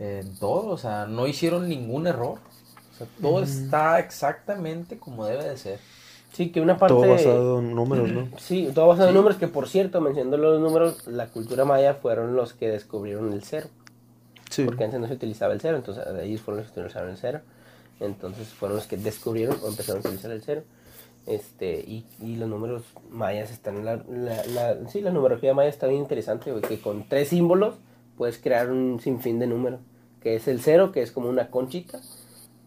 en 0.00 0.36
todo. 0.40 0.70
O 0.70 0.76
sea, 0.76 1.06
no 1.06 1.28
hicieron 1.28 1.68
ningún 1.68 2.08
error. 2.08 2.40
Sea, 3.06 3.20
todo 3.20 3.42
está 3.42 3.98
exactamente 3.98 4.98
como 4.98 5.26
debe 5.26 5.44
de 5.44 5.56
ser. 5.56 5.78
Sí, 6.32 6.50
que 6.50 6.60
una 6.62 6.78
parte... 6.78 6.94
Todo 6.94 7.08
basado 7.08 7.58
en 7.58 7.74
números, 7.74 8.10
¿no? 8.10 8.28
Sí, 8.38 8.70
todo 8.74 8.86
basado 8.88 9.08
en 9.10 9.14
números, 9.14 9.36
que 9.38 9.48
por 9.48 9.68
cierto, 9.68 10.00
mencionando 10.00 10.38
los 10.38 10.60
números, 10.60 11.06
la 11.06 11.26
cultura 11.26 11.64
maya 11.64 11.94
fueron 11.94 12.34
los 12.36 12.54
que 12.54 12.68
descubrieron 12.70 13.32
el 13.32 13.42
cero. 13.44 13.68
Sí. 14.50 14.64
Porque 14.64 14.84
antes 14.84 14.98
no 15.00 15.06
se 15.08 15.14
utilizaba 15.14 15.52
el 15.52 15.60
cero, 15.60 15.76
entonces 15.76 16.04
ellos 16.22 16.40
fueron 16.40 16.62
los 16.62 16.70
que 16.72 16.80
utilizaron 16.80 17.10
el 17.10 17.16
cero. 17.18 17.40
Entonces 18.00 18.48
fueron 18.48 18.76
los 18.76 18.86
que 18.86 18.96
descubrieron 18.96 19.56
o 19.62 19.68
empezaron 19.68 19.98
a 19.98 20.08
utilizar 20.08 20.30
el 20.30 20.42
cero. 20.42 20.62
Este, 21.26 21.78
y, 21.86 22.04
y 22.20 22.36
los 22.36 22.48
números 22.48 22.82
mayas 23.10 23.50
están 23.52 23.76
en 23.76 23.84
la, 23.84 23.96
la, 24.08 24.44
la- 24.46 24.88
sí, 24.90 25.00
la 25.02 25.10
numerología 25.12 25.54
maya 25.54 25.68
está 25.70 25.86
bien 25.86 26.00
interesante, 26.00 26.52
que 26.66 26.80
con 26.80 27.04
tres 27.08 27.28
símbolos 27.28 27.76
puedes 28.18 28.38
crear 28.38 28.70
un 28.70 28.98
sinfín 29.00 29.38
de 29.38 29.46
números, 29.46 29.80
que 30.20 30.34
es 30.34 30.48
el 30.48 30.60
cero, 30.60 30.90
que 30.92 31.00
es 31.02 31.12
como 31.12 31.28
una 31.28 31.48
conchita, 31.48 32.00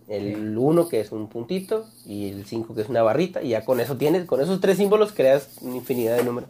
el 0.07 0.57
1 0.57 0.87
que 0.87 0.99
es 0.99 1.11
un 1.11 1.27
puntito 1.27 1.85
y 2.05 2.29
el 2.29 2.45
5 2.45 2.75
que 2.75 2.81
es 2.81 2.89
una 2.89 3.01
barrita 3.01 3.41
y 3.41 3.49
ya 3.49 3.65
con 3.65 3.79
eso 3.79 3.97
tienes, 3.97 4.25
con 4.25 4.41
esos 4.41 4.61
tres 4.61 4.77
símbolos 4.77 5.13
creas 5.13 5.57
una 5.61 5.77
infinidad 5.77 6.17
de 6.17 6.23
números 6.23 6.49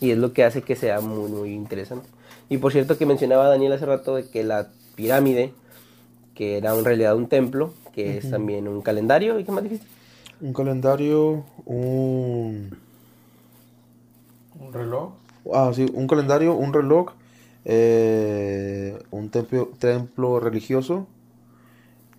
y 0.00 0.10
es 0.10 0.18
lo 0.18 0.32
que 0.32 0.44
hace 0.44 0.62
que 0.62 0.76
sea 0.76 1.00
muy 1.00 1.30
muy 1.30 1.52
interesante. 1.52 2.08
Y 2.48 2.58
por 2.58 2.72
cierto 2.72 2.96
que 2.96 3.06
mencionaba 3.06 3.48
Daniel 3.48 3.72
hace 3.72 3.86
rato 3.86 4.16
de 4.16 4.28
que 4.28 4.42
la 4.42 4.68
pirámide, 4.94 5.52
que 6.34 6.56
era 6.56 6.74
en 6.74 6.84
realidad 6.84 7.14
un 7.16 7.28
templo, 7.28 7.72
que 7.92 8.18
es 8.18 8.30
también 8.30 8.68
un 8.68 8.80
calendario, 8.80 9.38
¿y 9.38 9.44
qué 9.44 9.52
más 9.52 9.64
dijiste? 9.64 9.86
Un 10.40 10.52
calendario, 10.52 11.44
un... 11.66 12.76
Un 14.60 14.72
reloj. 14.72 15.12
Ah, 15.52 15.72
sí, 15.74 15.86
un 15.92 16.06
calendario, 16.06 16.54
un 16.54 16.72
reloj, 16.72 17.12
eh, 17.64 18.98
un 19.10 19.30
templo, 19.30 19.70
templo 19.78 20.40
religioso 20.40 21.06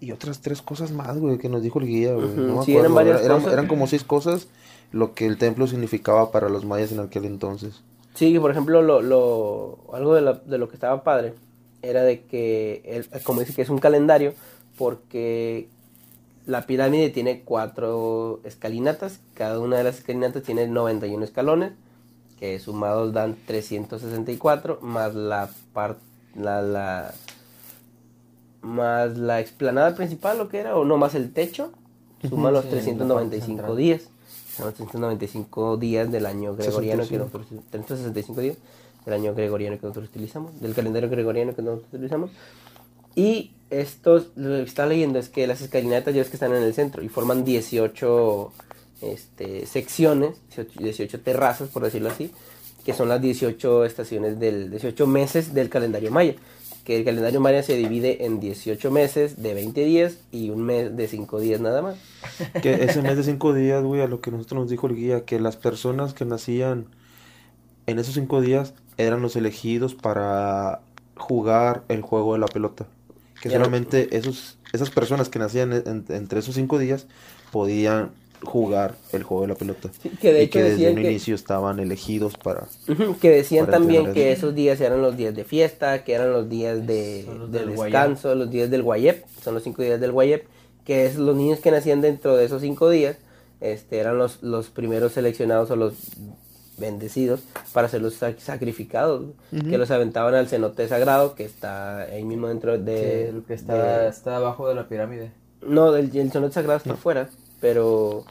y 0.02 0.12
otras 0.12 0.40
tres 0.42 0.62
cosas 0.62 0.92
más, 0.92 1.18
güey, 1.18 1.38
que 1.38 1.50
nos 1.50 1.62
dijo 1.62 1.80
el 1.80 1.88
guía, 1.88 2.14
güey. 2.14 2.26
Ujú, 2.26 2.42
no 2.42 2.56
me 2.60 2.66
sí, 2.66 2.76
eran 2.76 2.94
varias 2.94 3.22
eran, 3.22 3.38
cosas. 3.38 3.54
eran 3.54 3.68
como 3.68 3.88
seis 3.88 4.04
cosas 4.04 4.48
lo 4.92 5.14
que 5.14 5.26
el 5.26 5.38
templo 5.38 5.68
significaba 5.68 6.32
para 6.32 6.50
los 6.50 6.66
mayas 6.66 6.92
en 6.92 7.00
aquel 7.00 7.26
entonces. 7.26 7.82
Sí, 8.16 8.38
por 8.40 8.52
ejemplo, 8.52 8.82
lo, 8.82 9.02
lo, 9.02 9.78
algo 9.94 10.16
de, 10.16 10.22
la- 10.22 10.34
de 10.34 10.58
lo 10.58 10.68
que 10.70 10.76
estaba 10.76 11.04
padre 11.04 11.34
era 11.82 12.04
de 12.04 12.22
que, 12.24 12.82
el- 12.86 13.24
como 13.24 13.40
dice 13.42 13.54
que 13.54 13.62
es 13.62 13.70
un 13.70 13.78
calendario, 13.80 14.34
porque 14.78 15.68
la 16.46 16.66
pirámide 16.66 17.10
tiene 17.10 17.42
cuatro 17.42 18.40
escalinatas. 18.44 19.20
Cada 19.36 19.60
una 19.60 19.78
de 19.78 19.84
las 19.84 20.00
escalinatas 20.00 20.44
tiene 20.44 20.68
91 20.68 21.24
escalones, 21.24 21.74
que 22.40 22.58
sumados 22.60 23.14
dan 23.14 23.36
364, 23.46 24.80
más 24.82 25.14
la 25.14 25.50
parte, 25.74 26.02
la, 26.36 26.62
la, 26.62 27.14
más 28.62 29.18
la 29.18 29.40
explanada 29.40 29.96
principal, 29.96 30.38
lo 30.38 30.50
que 30.50 30.60
era, 30.60 30.76
o 30.76 30.86
no, 30.86 30.98
más 30.98 31.16
el 31.16 31.32
techo, 31.32 31.72
suma 32.28 32.52
los 32.52 32.66
Sí, 32.66 32.72
395 32.72 33.62
la 33.62 33.68
parte 33.68 33.82
días. 33.82 34.02
Son 34.56 34.66
los 34.66 34.76
395 34.76 35.78
días 35.78 36.12
del 36.12 36.26
año 36.26 36.56
gregoriano 36.56 37.04
que 37.04 37.10
65. 37.10 37.40
nosotros 37.40 37.48
365 37.72 38.42
días 38.42 38.58
del 39.06 39.14
año 39.14 39.34
gregoriano 39.34 39.78
que 39.78 39.84
nosotros 39.84 40.10
utilizamos, 40.10 40.60
del 40.60 40.74
calendario 40.74 41.10
gregoriano 41.10 41.56
que 41.56 41.62
nosotros 41.62 41.88
utilizamos. 41.94 42.32
Y 43.16 43.52
estos, 43.70 44.28
lo 44.36 44.50
que 44.50 44.64
está 44.64 44.86
leyendo 44.86 45.20
es 45.20 45.30
que 45.30 45.48
las 45.48 45.62
escalinatas 45.62 46.14
ya 46.14 46.22
ves 46.22 46.30
que 46.30 46.36
están 46.36 46.54
en 46.54 46.64
el 46.64 46.74
centro 46.74 47.04
y 47.04 47.10
forman 47.10 47.44
18 47.44 48.52
este, 49.02 49.66
secciones, 49.66 50.36
18, 50.56 50.80
18 50.82 51.20
terrazas, 51.22 51.70
por 51.70 51.84
decirlo 51.84 52.10
así, 52.10 52.32
que 52.86 52.94
son 52.94 53.10
las 53.10 53.22
18 53.22 53.86
estaciones 53.86 54.40
del 54.40 54.70
18 54.72 55.08
meses 55.08 55.54
del 55.54 55.70
calendario 55.70 56.12
maya. 56.12 56.36
Que 56.90 56.98
el 56.98 57.06
calendario 57.06 57.40
maya 57.40 57.62
se 57.62 57.76
divide 57.78 58.26
en 58.26 58.40
18 58.40 58.90
meses 58.90 59.44
de 59.44 59.54
20 59.54 59.86
días 59.86 60.18
y 60.32 60.50
un 60.50 60.64
mes 60.64 60.98
de 60.98 61.08
5 61.08 61.40
días 61.40 61.62
nada 61.62 61.84
más. 61.84 61.98
Que 62.64 62.84
ese 62.84 63.04
mes 63.04 63.16
de 63.16 63.22
cinco 63.22 63.54
días, 63.54 63.84
güey, 63.84 64.02
a 64.02 64.08
lo 64.08 64.22
que 64.22 64.32
nosotros 64.32 64.62
nos 64.62 64.70
dijo 64.72 64.88
el 64.88 64.96
guía, 64.96 65.24
que 65.24 65.40
las 65.40 65.56
personas 65.56 66.16
que 66.16 66.26
nacían 66.26 66.88
en 67.86 68.00
esos 68.00 68.16
cinco 68.16 68.42
días 68.42 68.74
eran 68.98 69.22
los 69.22 69.36
elegidos 69.36 69.94
para 69.94 70.80
jugar 71.16 71.84
el 71.90 72.02
juego 72.02 72.34
de 72.34 72.40
la 72.40 72.48
pelota. 72.48 72.88
Que 73.40 73.50
Ya 73.50 73.60
no- 73.60 73.66
solamente 73.66 74.18
esos, 74.18 74.58
esas 74.74 74.90
personas 74.90 75.30
que 75.30 75.38
nacían 75.38 75.72
en- 75.74 75.84
en- 75.86 76.06
entre 76.10 76.40
esos 76.40 76.56
cinco 76.56 76.80
días 76.80 77.06
podían 77.52 78.10
jugar 78.44 78.96
el 79.12 79.24
juego 79.24 79.42
de 79.44 79.48
la 79.50 79.56
pelota. 79.56 79.90
Sí, 80.02 80.10
que 80.10 80.34
de 80.34 80.40
y 80.42 80.44
hecho 80.46 80.60
que 80.60 80.64
desde 80.64 80.90
un 80.90 80.96
que- 80.96 81.02
inicio 81.12 81.36
estaban 81.36 81.80
elegidos 81.80 82.38
para... 82.38 82.68
Que 83.22 83.30
decían 83.30 83.66
Para 83.66 83.78
también 83.80 84.14
que 84.14 84.32
eso. 84.32 84.48
esos 84.48 84.56
días 84.56 84.80
eran 84.82 85.02
los 85.02 85.18
días 85.18 85.36
de 85.36 85.44
fiesta, 85.44 86.04
que 86.04 86.14
eran 86.14 86.32
los 86.32 86.48
días 86.50 86.86
de, 86.88 87.24
Son 87.26 87.40
los 87.40 87.52
de 87.52 87.60
del 87.60 87.76
descanso, 87.76 88.36
los 88.36 88.50
días 88.50 88.70
del 88.70 88.84
Guayep, 88.84 89.26
son 89.44 89.54
los 89.56 89.64
cinco 89.64 89.82
días 89.82 90.00
del 90.00 90.12
Guayep, 90.12 90.46
que 90.86 91.06
es 91.06 91.18
los 91.18 91.36
niños 91.36 91.60
que 91.60 91.72
nacían 91.72 92.02
dentro 92.02 92.36
de 92.38 92.46
esos 92.46 92.62
cinco 92.62 92.90
días, 92.90 93.18
este, 93.62 93.98
eran 94.00 94.18
los, 94.18 94.42
los 94.42 94.70
primeros 94.70 95.12
seleccionados 95.12 95.70
o 95.72 95.76
los 95.76 95.94
bendecidos 96.78 97.42
para 97.74 97.90
ser 97.90 98.02
los 98.02 98.22
sac- 98.22 98.40
sacrificados, 98.40 99.26
que 99.52 99.78
los 99.78 99.92
aventaban 99.92 100.34
al 100.34 100.48
cenote 100.48 100.88
sagrado 100.88 101.36
que 101.36 101.44
está 101.44 101.98
ahí 102.04 102.24
mismo 102.24 102.48
dentro 102.48 102.78
Sí, 102.78 102.84
de... 102.84 103.30
el 103.30 103.44
que 103.44 103.54
está, 103.54 104.00
de- 104.04 104.08
está 104.08 104.38
abajo 104.38 104.70
de 104.70 104.76
la 104.76 104.88
pirámide. 104.88 105.32
no, 105.62 105.94
el, 105.96 106.16
el 106.16 106.32
cenote 106.32 106.54
sagrado 106.54 106.78
está 106.78 106.94
afuera, 106.94 107.30
pero 107.60 108.24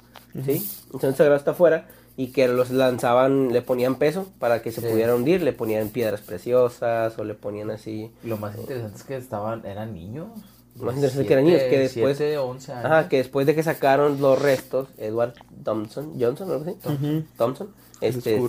sí, 0.44 0.66
el 0.94 1.00
sagrado 1.14 1.36
está 1.36 1.50
afuera 1.52 1.88
y 2.16 2.28
que 2.32 2.48
los 2.48 2.70
lanzaban, 2.70 3.52
le 3.52 3.62
ponían 3.62 3.94
peso 3.96 4.26
para 4.38 4.60
que 4.62 4.72
se 4.72 4.80
Sí. 4.80 4.88
pudiera 4.88 5.14
hundir, 5.14 5.42
le 5.42 5.52
ponían 5.52 5.88
piedras 5.90 6.20
preciosas 6.20 7.16
o 7.18 7.24
le 7.24 7.34
ponían 7.34 7.70
así. 7.70 8.10
Lo 8.24 8.36
más 8.36 8.56
interesante 8.56 8.96
es 8.96 9.04
que 9.04 9.16
estaban, 9.16 9.64
eran 9.64 9.94
niños. 9.94 10.28
Más 10.76 10.94
interesante 10.94 11.26
que 11.26 11.32
eran 11.32 11.44
niños, 11.44 11.62
que 11.62 11.78
después- 11.78 12.16
7, 12.16 12.38
11 12.38 12.72
años. 12.72 12.84
Ajá, 12.84 13.08
que 13.08 13.18
después 13.18 13.46
de 13.46 13.54
que 13.54 13.62
sacaron 13.62 14.20
los 14.20 14.40
restos, 14.40 14.88
Edward 14.96 15.34
Thompson, 15.64 16.14
Johnson, 16.20 16.50
algo 16.50 16.64
así. 16.64 17.24
Thompson, 17.36 17.70
este, 18.00 18.40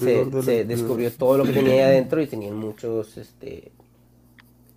se, 0.44 0.66
descubrió 0.66 1.12
todo 1.12 1.38
lo 1.40 1.44
que 1.44 1.54
tenía 1.54 1.74
ahí 1.74 1.80
adentro 1.92 2.22
y 2.22 2.28
tenían 2.28 2.56
muchos, 2.56 3.18
este, 3.18 3.72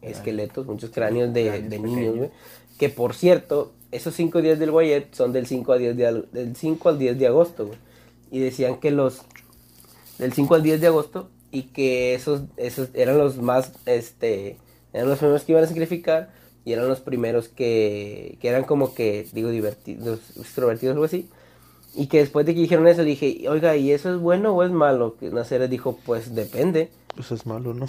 esqueletos, 0.01 0.67
muchos 0.67 0.91
cráneos 0.91 1.33
de, 1.33 1.47
Cráneos 1.49 1.71
de 1.71 1.79
niños, 1.79 2.17
güey. 2.17 2.31
Que 2.79 2.89
por 2.89 3.15
cierto, 3.15 3.73
esos 3.93 4.15
cinco 4.15 4.41
días 4.43 4.59
del 4.59 4.71
Guayet 4.71 5.15
son 5.15 5.33
del 5.33 5.47
5 5.47 5.73
al 5.73 5.79
10 5.79 5.97
de, 5.97 6.25
del 6.33 6.57
5 6.57 6.89
al 6.89 6.99
10 6.99 7.19
de 7.19 7.27
agosto. 7.27 7.71
Y 8.31 8.41
decían 8.41 8.81
que 8.81 8.91
los, 8.91 9.21
del 10.19 10.33
5 10.33 10.55
al 10.55 10.63
10 10.63 10.81
de 10.81 10.87
agosto, 10.87 11.31
y 11.51 11.65
que 11.65 12.15
esos, 12.15 12.43
esos 12.57 12.89
eran 12.95 13.19
los 13.19 13.37
más, 13.37 13.73
este, 13.85 14.57
eran 14.95 15.09
los 15.11 15.19
primeros 15.19 15.45
que 15.45 15.53
iban 15.53 15.65
a 15.65 15.69
sacrificar, 15.69 16.33
y 16.65 16.73
eran 16.73 16.89
los 16.89 17.01
primeros 17.01 17.49
que, 17.49 18.39
que 18.41 18.49
eran 18.49 18.65
como 18.65 18.95
que, 18.95 19.29
digo, 19.33 19.51
divertidos, 19.51 20.21
extrovertidos 20.39 20.95
algo 20.95 21.05
así. 21.05 21.29
Y 21.95 22.07
que 22.07 22.19
después 22.19 22.47
de 22.47 22.55
que 22.55 22.61
dijeron 22.61 22.89
eso, 22.89 23.05
dije, 23.05 23.45
oiga, 23.51 23.77
¿y 23.77 23.91
eso 23.91 24.15
es 24.15 24.19
bueno 24.19 24.55
o 24.55 24.63
es 24.63 24.71
malo? 24.71 25.17
Que 25.19 25.29
Nacer 25.29 25.69
dijo, 25.69 25.99
pues 26.07 26.35
depende. 26.35 26.91
Pues 27.15 27.31
es 27.33 27.45
malo, 27.45 27.75
¿no? 27.75 27.87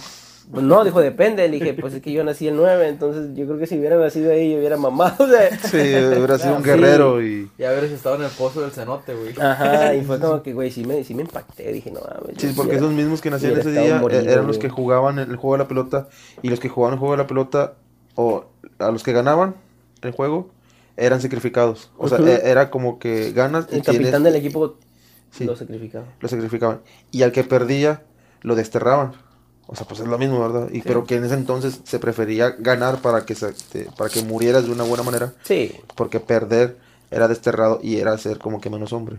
Pues 0.50 0.62
no, 0.64 0.84
dijo, 0.84 1.00
depende. 1.00 1.48
Le 1.48 1.58
dije, 1.58 1.74
pues 1.74 1.94
es 1.94 2.02
que 2.02 2.12
yo 2.12 2.22
nací 2.22 2.46
el 2.48 2.56
9, 2.56 2.88
entonces 2.88 3.34
yo 3.34 3.46
creo 3.46 3.58
que 3.58 3.66
si 3.66 3.78
hubiera 3.78 3.96
nacido 3.96 4.30
ahí, 4.32 4.52
yo 4.52 4.58
hubiera 4.58 4.76
mamado. 4.76 5.24
O 5.24 5.28
sea, 5.28 5.58
Sí, 5.58 5.76
hubiera 5.76 6.38
sido 6.38 6.56
un 6.56 6.62
Sí. 6.62 6.68
guerrero 6.70 7.22
y... 7.22 7.50
Ya 7.58 7.70
habrías 7.70 7.92
estado 7.92 8.16
en 8.16 8.22
el 8.22 8.30
pozo 8.30 8.60
del 8.60 8.70
cenote, 8.70 9.14
güey. 9.14 9.34
Ajá, 9.40 9.94
y 9.94 10.02
fue 10.04 10.20
como 10.20 10.42
que, 10.42 10.52
güey, 10.52 10.70
sí 10.70 10.84
me, 10.84 11.02
sí 11.02 11.14
me 11.14 11.22
impacté. 11.22 11.72
Dije, 11.72 11.90
no 11.90 12.00
mames. 12.00 12.36
Sí, 12.38 12.52
porque 12.56 12.76
esos 12.76 12.92
mismos 12.92 13.20
que 13.20 13.30
nacían 13.30 13.58
ese 13.58 13.70
día 13.72 13.96
eh, 13.96 14.00
morido, 14.00 14.20
eran 14.22 14.46
los 14.46 14.58
güey. 14.58 14.60
que 14.60 14.68
jugaban 14.68 15.18
el 15.18 15.36
juego 15.36 15.54
de 15.56 15.58
la 15.64 15.68
pelota 15.68 16.08
y 16.42 16.50
los 16.50 16.60
que 16.60 16.68
jugaban 16.68 16.94
el 16.94 16.98
juego 17.00 17.12
de 17.14 17.18
la 17.22 17.26
pelota 17.26 17.74
o 18.14 18.44
a 18.78 18.90
los 18.90 19.02
que 19.02 19.12
ganaban 19.12 19.54
el 20.02 20.10
juego 20.12 20.50
eran 20.96 21.20
sacrificados. 21.20 21.90
O 21.96 22.08
sea, 22.08 22.18
e- 22.18 22.42
era 22.50 22.70
como 22.70 22.98
que 22.98 23.32
ganas 23.32 23.66
y 23.72 23.76
El 23.76 23.82
capitán 23.82 24.22
tienes- 24.22 24.22
del 24.24 24.36
equipo 24.36 24.76
Sí. 25.30 25.44
lo 25.44 25.56
sacrificaba. 25.56 26.04
lo 26.20 26.28
sacrificaban 26.28 26.80
y 27.10 27.22
al 27.22 27.32
que 27.32 27.42
perdía 27.44 28.02
lo 28.42 28.54
desterraban. 28.54 29.12
O 29.66 29.74
sea, 29.76 29.86
pues 29.86 30.00
es 30.00 30.06
lo 30.06 30.18
mismo, 30.18 30.40
¿verdad? 30.40 30.68
Y 30.72 30.82
pero 30.82 31.04
que 31.06 31.16
en 31.16 31.24
ese 31.24 31.34
entonces 31.34 31.80
se 31.84 31.98
prefería 31.98 32.50
ganar 32.58 33.00
para 33.00 33.24
que 33.24 33.34
se, 33.34 33.52
te- 33.72 33.86
para 33.96 34.10
que 34.10 34.22
murieras 34.22 34.66
de 34.66 34.72
una 34.72 34.84
buena 34.84 35.02
manera, 35.02 35.32
Sí, 35.42 35.72
porque 35.96 36.20
perder 36.20 36.76
era 37.10 37.28
desterrado 37.28 37.80
y 37.82 37.96
era 37.96 38.16
ser 38.18 38.38
como 38.38 38.60
que 38.60 38.68
menos 38.70 38.92
hombre. 38.92 39.16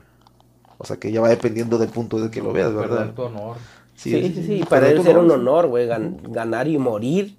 O 0.78 0.86
sea, 0.86 0.98
que 0.98 1.12
ya 1.12 1.22
va 1.22 1.30
dependiendo 1.30 1.78
del 1.78 1.90
punto 1.90 2.20
de 2.20 2.30
que 2.30 2.42
lo 2.42 2.54
veas, 2.54 2.74
¿verdad? 2.74 2.98
Perder 2.98 3.16
tu 3.16 3.22
honor. 3.24 3.58
sí, 3.96 4.12
sí, 4.12 4.34
sí. 4.36 4.44
sí, 4.44 4.64
Para 4.70 4.90
él 4.90 5.00
era 5.08 5.20
un 5.20 5.26
honor, 5.32 5.38
sí. 5.38 5.42
honor, 5.42 5.68
güey, 5.68 5.88
gan- 5.88 6.18
ganar 6.32 6.68
y 6.68 6.78
morir 6.78 7.38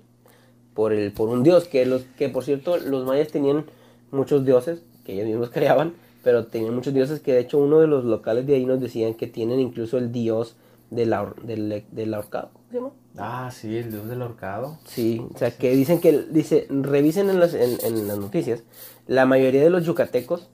por 0.74 0.92
el 0.92 1.12
por 1.12 1.28
un 1.28 1.42
dios. 1.42 1.64
Que, 1.68 1.86
los, 1.86 2.02
que 2.18 2.28
por 2.28 2.44
cierto, 2.44 2.76
los 2.78 3.06
mayas 3.06 3.28
tenían 3.28 3.66
muchos 4.10 4.44
dioses 4.44 4.82
que 5.04 5.12
ellos 5.14 5.26
mismos 5.26 5.50
creaban, 5.54 5.94
pero 6.24 6.46
tenían 6.46 6.74
muchos 6.74 6.92
dioses 6.94 7.20
que 7.20 7.32
de 7.34 7.40
hecho 7.40 7.58
uno 7.58 7.78
de 7.78 7.86
los 7.86 8.04
locales 8.04 8.46
de 8.46 8.54
ahí 8.56 8.64
nos 8.66 8.80
decían 8.80 9.14
que 9.14 9.26
tienen 9.26 9.60
incluso 9.60 9.98
el 9.98 10.10
dios 10.12 10.56
del, 10.90 11.12
ahor- 11.12 11.40
del, 11.42 11.84
del 11.90 12.14
ahorcado. 12.14 12.50
¿cómo 12.52 12.64
se 12.70 12.76
llama? 12.76 12.90
Ah, 13.18 13.50
sí, 13.50 13.76
el 13.76 13.90
dios 13.90 14.08
del 14.08 14.22
ahorcado. 14.22 14.78
Sí, 14.86 15.24
o 15.34 15.38
sea, 15.38 15.50
que 15.50 15.74
dicen 15.74 16.00
que, 16.00 16.12
dice, 16.30 16.66
revisen 16.70 17.30
en 17.30 17.40
las, 17.40 17.54
en, 17.54 17.78
en 17.82 18.06
las 18.08 18.18
noticias, 18.18 18.62
la 19.06 19.24
mayoría 19.26 19.62
de 19.62 19.70
los 19.70 19.84
yucatecos, 19.84 20.48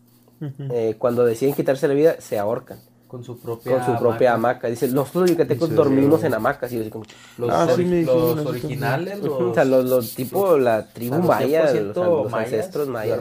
eh, 0.70 0.97
cuando 0.99 1.24
deciden 1.24 1.55
quitarse 1.55 1.87
la 1.89 1.95
vida, 1.95 2.16
se 2.20 2.37
ahorcan 2.39 2.80
Con 3.07 3.22
su 3.22 3.39
propia 3.39 3.72
con 3.76 3.85
su 3.87 3.97
propia 4.01 4.35
hamaca. 4.35 4.68
Dice, 4.68 4.89
nosotros 4.89 5.22
los 5.22 5.30
yucatecos 5.30 5.72
dormimos 5.74 6.24
en 6.24 6.35
hamacas. 6.35 6.72
Y 6.72 6.76
yo 6.76 6.80
así 6.83 6.91
como, 6.91 7.05
Los, 7.39 7.51
Ah, 7.51 7.68
sí 7.76 7.85
los 8.05 8.47
originales, 8.47 9.20
los, 9.20 9.28
o 9.41 9.55
sea, 9.55 9.64
los, 9.64 9.85
los 9.85 10.14
tipo, 10.14 10.57
la 10.59 10.89
tribu 10.89 11.14
o 11.14 11.18
sea, 11.18 11.26
los 11.26 11.28
maya, 11.28 11.72
100% 11.72 11.83
los, 11.95 11.97
los 11.97 12.30
mayas 12.33 12.53
ancestros 12.53 12.89
mayas, 12.89 13.20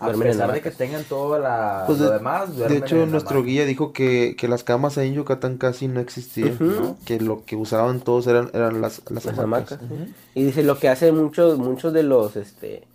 A 0.00 0.12
pesar 0.12 0.52
de 0.52 0.60
que 0.60 0.70
tengan 0.70 1.02
toda 1.04 1.38
la, 1.40 1.84
Pues 1.86 1.98
lo 1.98 2.06
de- 2.10 2.18
demás, 2.18 2.56
De 2.56 2.76
hecho, 2.76 3.04
nuestro 3.06 3.42
guía 3.42 3.64
dijo 3.64 3.92
que, 3.92 4.36
que 4.38 4.46
las 4.46 4.62
camas 4.62 4.96
ahí 4.98 5.08
en 5.08 5.14
Yucatán 5.14 5.56
casi 5.58 5.88
no 5.88 5.98
existían, 6.00 6.56
que 7.04 7.20
lo 7.20 7.44
que 7.44 7.56
usaban 7.56 8.00
todos 8.00 8.26
eran, 8.28 8.50
eran 8.54 8.80
las, 8.80 9.02
las, 9.10 9.24
las 9.24 9.38
hamacas. 9.38 9.72
hamacas. 9.72 9.98
Y 10.34 10.44
dice, 10.44 10.62
lo 10.62 10.78
que 10.78 10.88
hacen 10.88 11.16
muchos, 11.16 11.58
muchos 11.58 11.92
de 11.92 12.04
los, 12.04 12.36
este, 12.36 12.86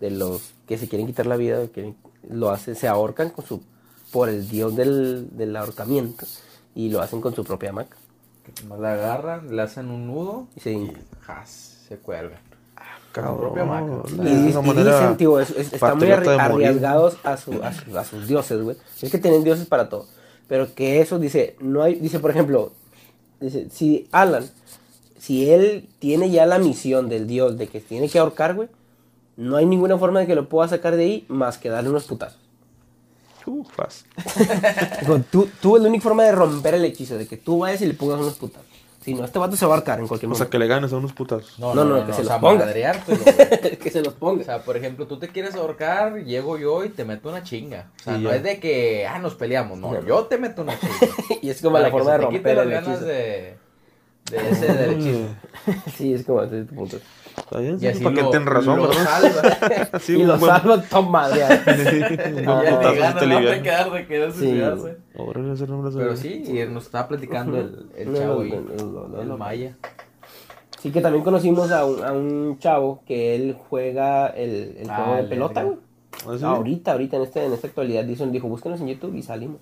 de 0.00 0.10
los 0.12 0.52
que 0.68 0.78
se 0.78 0.88
quieren 0.88 1.06
quitar 1.08 1.26
la 1.26 1.36
vida, 1.36 1.66
quieren- 1.66 1.96
lo 2.30 2.50
hacen, 2.50 2.76
se 2.76 2.86
ahorcan 2.86 3.30
con 3.30 3.44
su, 3.44 3.60
por 4.12 4.28
el 4.28 4.48
dios 4.48 4.76
del, 4.76 5.36
del 5.36 5.56
ahorcamiento, 5.56 6.26
y 6.76 6.90
lo 6.90 7.00
hacen 7.00 7.20
con 7.20 7.34
su 7.34 7.42
propia 7.44 7.70
hamaca. 7.70 7.96
La 8.78 8.92
agarran, 8.92 9.54
le 9.56 9.62
hacen 9.62 9.88
un 9.90 10.06
nudo 10.06 10.46
Y 10.56 10.60
se 10.60 10.72
y 10.72 10.92
jas, 11.22 11.78
se 11.88 11.96
cuelgan. 11.96 12.38
Cabrón, 13.12 13.38
propia 13.38 13.64
Y, 14.30 14.46
dicen, 14.86 15.16
tío, 15.16 15.38
es- 15.40 15.50
es- 15.50 15.72
están 15.74 15.98
muy 15.98 16.06
arriesgados 16.64 17.16
a, 17.24 17.36
su- 17.36 17.62
a, 17.62 17.72
su- 17.72 17.98
a 17.98 18.04
sus 18.04 18.26
dioses, 18.28 18.62
güey. 18.62 18.76
Es 19.00 19.10
que 19.10 19.18
tienen 19.18 19.44
dioses 19.44 19.66
para 19.66 19.88
todo. 19.88 20.06
Pero 20.48 20.74
que 20.74 21.00
eso, 21.00 21.18
dice, 21.18 21.56
no 21.60 21.82
hay, 21.82 21.94
dice, 21.96 22.18
por 22.18 22.30
ejemplo, 22.30 22.72
dice, 23.40 23.68
si 23.70 24.08
Alan, 24.12 24.44
si 25.18 25.50
él 25.50 25.88
tiene 25.98 26.30
ya 26.30 26.46
la 26.46 26.58
misión 26.58 27.08
del 27.08 27.26
dios 27.26 27.56
de 27.58 27.68
que 27.68 27.80
tiene 27.80 28.08
que 28.08 28.18
ahorcar, 28.18 28.54
güey, 28.54 28.68
no 29.36 29.56
hay 29.56 29.66
ninguna 29.66 29.96
forma 29.98 30.20
de 30.20 30.26
que 30.26 30.34
lo 30.34 30.48
pueda 30.48 30.68
sacar 30.68 30.96
de 30.96 31.04
ahí 31.04 31.24
más 31.28 31.58
que 31.58 31.68
darle 31.68 31.90
unos 31.90 32.04
putazos. 32.04 32.38
Tú, 35.30 35.48
tú 35.60 35.76
es 35.76 35.82
la 35.82 35.88
única 35.88 36.02
forma 36.04 36.22
de 36.24 36.32
romper 36.32 36.74
el 36.74 36.84
hechizo, 36.84 37.18
de 37.18 37.26
que 37.26 37.36
tú 37.36 37.58
vayas 37.58 37.80
y 37.82 37.86
le 37.86 37.94
pongas 37.94 38.20
unos 38.20 38.34
putazos. 38.34 38.66
Si 39.04 39.14
no, 39.14 39.24
este 39.24 39.38
vato 39.38 39.56
se 39.56 39.66
va 39.66 39.72
a 39.72 39.76
ahorcar 39.76 39.98
en 40.00 40.06
cualquier 40.06 40.30
O 40.30 40.34
sea, 40.34 40.44
momento. 40.44 40.50
que 40.50 40.58
le 40.58 40.66
ganes 40.68 40.92
a 40.92 40.96
unos 40.96 41.12
putazos. 41.12 41.58
No, 41.58 41.74
No, 41.74 41.84
no, 41.84 41.90
no, 41.90 41.96
no, 41.96 42.02
que 42.06 42.10
no, 42.10 42.14
se 42.14 42.20
o 42.20 42.24
los 42.24 42.28
sea, 42.28 42.38
que 43.82 43.90
se 43.90 44.00
los 44.02 44.14
O 44.14 44.16
ponga. 44.16 44.44
sea, 44.44 44.62
por 44.62 44.76
ejemplo, 44.76 45.06
tú 45.06 45.18
te 45.18 45.28
quieres 45.28 45.54
ahorcar, 45.56 46.24
llego 46.24 46.56
yo 46.58 46.84
y 46.84 46.88
te 46.88 47.04
meto 47.04 47.28
una 47.28 47.42
chinga. 47.42 47.90
O 48.00 48.02
sea, 48.04 48.16
Sí, 48.16 48.22
no 48.22 48.30
ya. 48.30 48.36
es 48.36 48.42
de 48.44 48.60
que, 48.60 49.06
ah, 49.06 49.18
nos 49.18 49.34
peleamos, 49.34 49.78
no, 49.78 50.04
yo 50.06 50.24
te 50.26 50.38
meto 50.38 50.62
una 50.62 50.78
chinga. 50.78 50.94
y 51.42 51.50
es 51.50 51.60
como 51.60 51.72
Para 51.74 51.84
la 51.84 51.90
que 51.90 51.98
forma 51.98 52.12
se 52.12 52.18
de 52.18 52.24
te 52.26 52.30
quite 52.32 52.54
romper 52.54 52.56
las 52.56 52.64
el 52.66 52.70
ganas 52.72 52.88
hechizo. 53.02 53.06
de, 53.06 53.56
de 54.30 54.50
ese 54.50 54.66
del 54.72 54.90
hechizo. 54.92 55.28
Sí, 55.96 56.14
es 56.14 56.24
como 56.24 56.42
tu 56.46 56.66
punto. 56.66 56.96
Está 57.36 57.60
bien, 57.60 57.76
Y 57.76 57.78
sí, 57.80 57.86
así 57.88 58.04
para 58.04 58.16
que 58.16 58.22
lo, 58.22 58.30
tengan 58.30 58.46
razón, 58.54 58.76
lo 58.76 58.88
¿verdad? 58.88 59.04
salva. 59.04 59.98
Sí, 60.00 60.12
y 60.20 60.24
lo 60.24 60.38
buen- 60.38 60.52
salva 60.52 60.82
Tom 60.82 61.10
Madre. 61.10 61.42
un 62.36 62.44
buen 62.44 62.44
Ya 62.44 63.14
no 63.14 63.18
te 63.18 63.26
quedar 64.06 64.32
de 64.32 64.38
suicidarse. 64.38 64.96
Órale, 65.16 65.52
ese 65.54 65.66
no 65.66 65.82
lo 65.82 65.90
Pero 65.96 66.16
sí, 66.16 66.42
y 66.46 66.58
nos 66.72 66.84
estaba 66.84 67.08
platicando 67.08 67.58
el, 67.58 67.86
el 67.96 68.12
No, 68.12 68.18
chavo 68.18 68.34
no, 68.40 68.44
y 68.44 68.50
no, 68.50 68.60
no, 68.60 69.08
no, 69.08 69.20
el 69.22 69.28
no. 69.28 69.36
Maya. 69.38 69.76
Sí, 70.80 70.90
que 70.90 71.00
también 71.00 71.22
conocimos 71.22 71.70
a 71.70 71.84
un, 71.84 72.02
a 72.02 72.12
un 72.12 72.58
chavo 72.58 73.02
que 73.06 73.34
él 73.36 73.56
juega 73.68 74.26
el, 74.28 74.76
el 74.80 74.90
Ah, 74.90 74.96
juego 74.96 75.14
de 75.14 75.20
el 75.20 75.28
pelota, 75.28 75.62
güey. 75.62 75.76
¿Ah, 76.26 76.36
sí? 76.38 76.44
Ahorita, 76.44 76.92
ahorita, 76.92 77.16
en, 77.16 77.22
este, 77.22 77.44
en 77.44 77.52
esta 77.52 77.68
actualidad, 77.68 78.04
dijo, 78.04 78.26
dijo, 78.26 78.48
búsquenos 78.48 78.80
en 78.80 78.88
YouTube 78.88 79.14
y 79.14 79.22
salimos. 79.22 79.60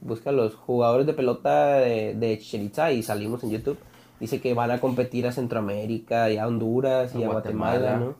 Busca 0.00 0.32
los 0.32 0.54
jugadores 0.54 1.06
de 1.06 1.12
pelota 1.14 1.74
de, 1.78 2.14
de 2.14 2.92
y 2.92 3.02
salimos 3.02 3.42
en 3.44 3.50
YouTube. 3.50 3.76
Dice 4.22 4.40
que 4.40 4.54
van 4.54 4.70
a 4.70 4.80
competir 4.80 5.26
a 5.26 5.32
Centroamérica 5.32 6.30
y 6.30 6.38
a 6.38 6.46
Honduras 6.46 7.12
y 7.16 7.24
A 7.24 7.26
a 7.26 7.30
Guatemala, 7.32 7.78
Guatemala. 7.78 7.96
¿no? 7.98 8.14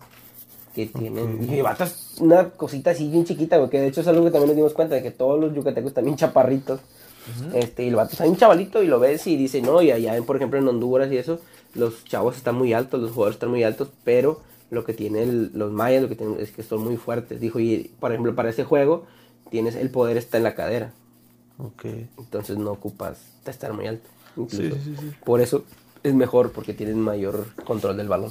Que 0.74 0.86
tienen... 0.86 1.48
Y 1.48 1.60
vato 1.60 1.84
es 1.84 2.16
una 2.18 2.50
cosita 2.50 2.90
así 2.90 3.08
bien 3.08 3.24
chiquita, 3.24 3.56
güey, 3.58 3.70
que 3.70 3.80
de 3.80 3.86
hecho 3.86 4.00
es 4.00 4.08
algo 4.08 4.24
que 4.24 4.32
también 4.32 4.48
nos 4.48 4.56
dimos 4.56 4.72
cuenta 4.72 4.96
de 4.96 5.02
que 5.04 5.12
todos 5.12 5.38
los 5.38 5.54
yucatecos 5.54 5.90
están 5.90 6.02
bien 6.04 6.16
chaparritos. 6.16 6.80
Este, 7.54 7.84
y 7.84 7.88
el 7.88 7.94
vato 7.94 8.10
está 8.12 8.24
bien 8.24 8.36
chavalito 8.36 8.82
y 8.82 8.88
lo 8.88 8.98
ves 8.98 9.24
y 9.28 9.36
dice, 9.36 9.62
no, 9.62 9.80
y 9.80 9.92
allá, 9.92 10.20
por 10.22 10.34
ejemplo, 10.34 10.58
en 10.58 10.66
Honduras 10.66 11.12
y 11.12 11.18
eso, 11.18 11.38
los 11.74 12.04
chavos 12.04 12.36
están 12.36 12.56
muy 12.56 12.72
altos, 12.72 13.00
los 13.00 13.12
jugadores 13.12 13.36
están 13.36 13.50
muy 13.50 13.62
altos, 13.62 13.88
pero 14.02 14.40
lo 14.70 14.84
que 14.84 14.94
tienen 14.94 15.52
los 15.54 15.70
mayas, 15.70 16.02
lo 16.02 16.08
que 16.08 16.16
tienen 16.16 16.40
es 16.40 16.50
que 16.50 16.64
son 16.64 16.82
muy 16.82 16.96
fuertes. 16.96 17.38
Dijo, 17.40 17.60
y 17.60 17.92
por 18.00 18.10
ejemplo, 18.10 18.34
para 18.34 18.50
ese 18.50 18.64
juego, 18.64 19.04
tienes 19.50 19.76
el 19.76 19.88
poder 19.90 20.16
está 20.16 20.36
en 20.38 20.42
la 20.42 20.56
cadera, 20.56 20.90
Ok. 21.58 21.84
entonces 22.18 22.58
no 22.58 22.72
ocupas 22.72 23.20
estar 23.46 23.72
muy 23.72 23.86
alto. 23.86 24.08
Incluso. 24.36 24.74
sí, 24.74 24.80
sí, 24.82 24.96
sí. 24.98 25.12
Por 25.24 25.40
eso 25.42 25.64
es 26.02 26.14
mejor, 26.14 26.52
porque 26.52 26.72
tienen 26.74 27.00
mayor 27.00 27.46
control 27.64 27.96
del 27.96 28.08
balón. 28.08 28.30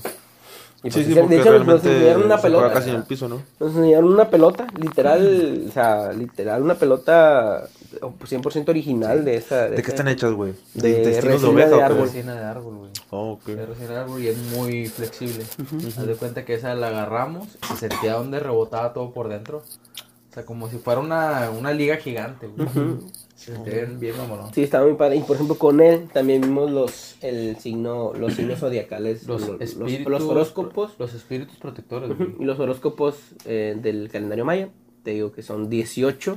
Y 0.84 0.90
Sí, 0.90 1.04
pues, 1.04 1.06
sí, 1.06 1.14
de 1.14 1.40
hecho, 1.40 1.64
nos 1.64 1.86
enseñaron 1.86 2.24
una 2.24 2.42
pelota. 2.42 2.74
casi 2.74 2.90
en 2.90 2.96
el 2.96 3.04
piso, 3.04 3.28
¿no? 3.30 3.44
Nos 3.60 3.76
enseñaron 3.76 4.12
una 4.12 4.30
pelota, 4.32 4.66
literal, 4.80 5.66
o 5.70 5.72
sea, 5.72 6.12
literal, 6.12 6.64
una 6.64 6.74
pelota 6.74 7.68
100% 8.02 8.70
original 8.70 9.24
de 9.24 9.36
esa. 9.36 9.70
¿De 9.70 9.76
qué 9.76 9.82
esa- 9.82 9.92
están 9.92 10.08
hechas, 10.08 10.32
güey? 10.34 10.54
de 10.74 10.82
¿De 10.82 10.98
intestinos 10.98 11.24
de 11.24 11.32
resina 11.34 11.50
oveja 11.52 11.70
de 11.70 11.76
qué? 11.78 11.84
árbol. 11.84 12.02
Resina 12.02 12.34
de 12.36 12.44
árbol, 12.44 12.76
güey. 12.78 12.92
Oh, 13.12 13.32
ok. 13.34 13.50
Es 13.50 13.70
resina 13.70 13.90
de 13.90 13.98
árbol 13.98 14.24
y 14.24 14.28
es 14.30 14.38
muy 14.58 14.88
flexible. 14.88 15.44
Haz 15.98 16.08
de 16.08 16.16
cuenta 16.16 16.46
que 16.46 16.56
esa 16.56 16.74
la 16.74 16.88
agarramos 16.88 17.48
y 17.72 17.78
sentía 17.78 18.14
donde 18.14 18.40
rebotaba 18.40 18.92
todo 18.94 19.12
por 19.14 19.30
dentro. 19.30 19.58
O 19.60 20.34
sea, 20.34 20.46
como 20.46 20.68
si 20.68 20.78
fuera 20.80 21.00
una, 21.00 21.52
una 21.52 21.74
liga 21.74 21.98
gigante, 21.98 22.48
güey. 22.48 22.68
Se 22.70 22.74
sentía 22.74 23.08
bien, 23.66 24.00
bien 24.00 24.18
mamón. 24.18 24.54
Sí, 24.54 24.64
estaba 24.64 24.86
muy 24.86 24.96
padre. 24.96 25.18
Y 25.18 25.22
por 25.22 25.36
ejemplo, 25.36 25.56
con 25.58 25.80
él 25.82 26.08
también 26.14 26.42
vimos 26.42 26.70
los, 26.72 27.16
el 27.22 27.58
signo, 27.58 28.14
los 28.14 28.34
signos 28.34 28.60
zodiacales, 28.60 29.26
Los, 29.28 29.42
los, 29.42 29.50
los- 29.60 29.62
espíritus, 29.62 30.12
los 30.12 30.22
horóscopos 30.24 30.96
Los 31.00 31.14
espíritus 31.14 31.58
protectores, 31.58 32.12
y 32.40 32.44
los 32.46 32.60
horóscopos 32.60 33.16
eh, 33.46 33.78
del 33.82 34.10
calendario 34.10 34.46
maya. 34.46 34.70
Te 35.04 35.12
digo 35.12 35.32
que 35.32 35.42
son 35.42 35.70
18, 35.70 36.36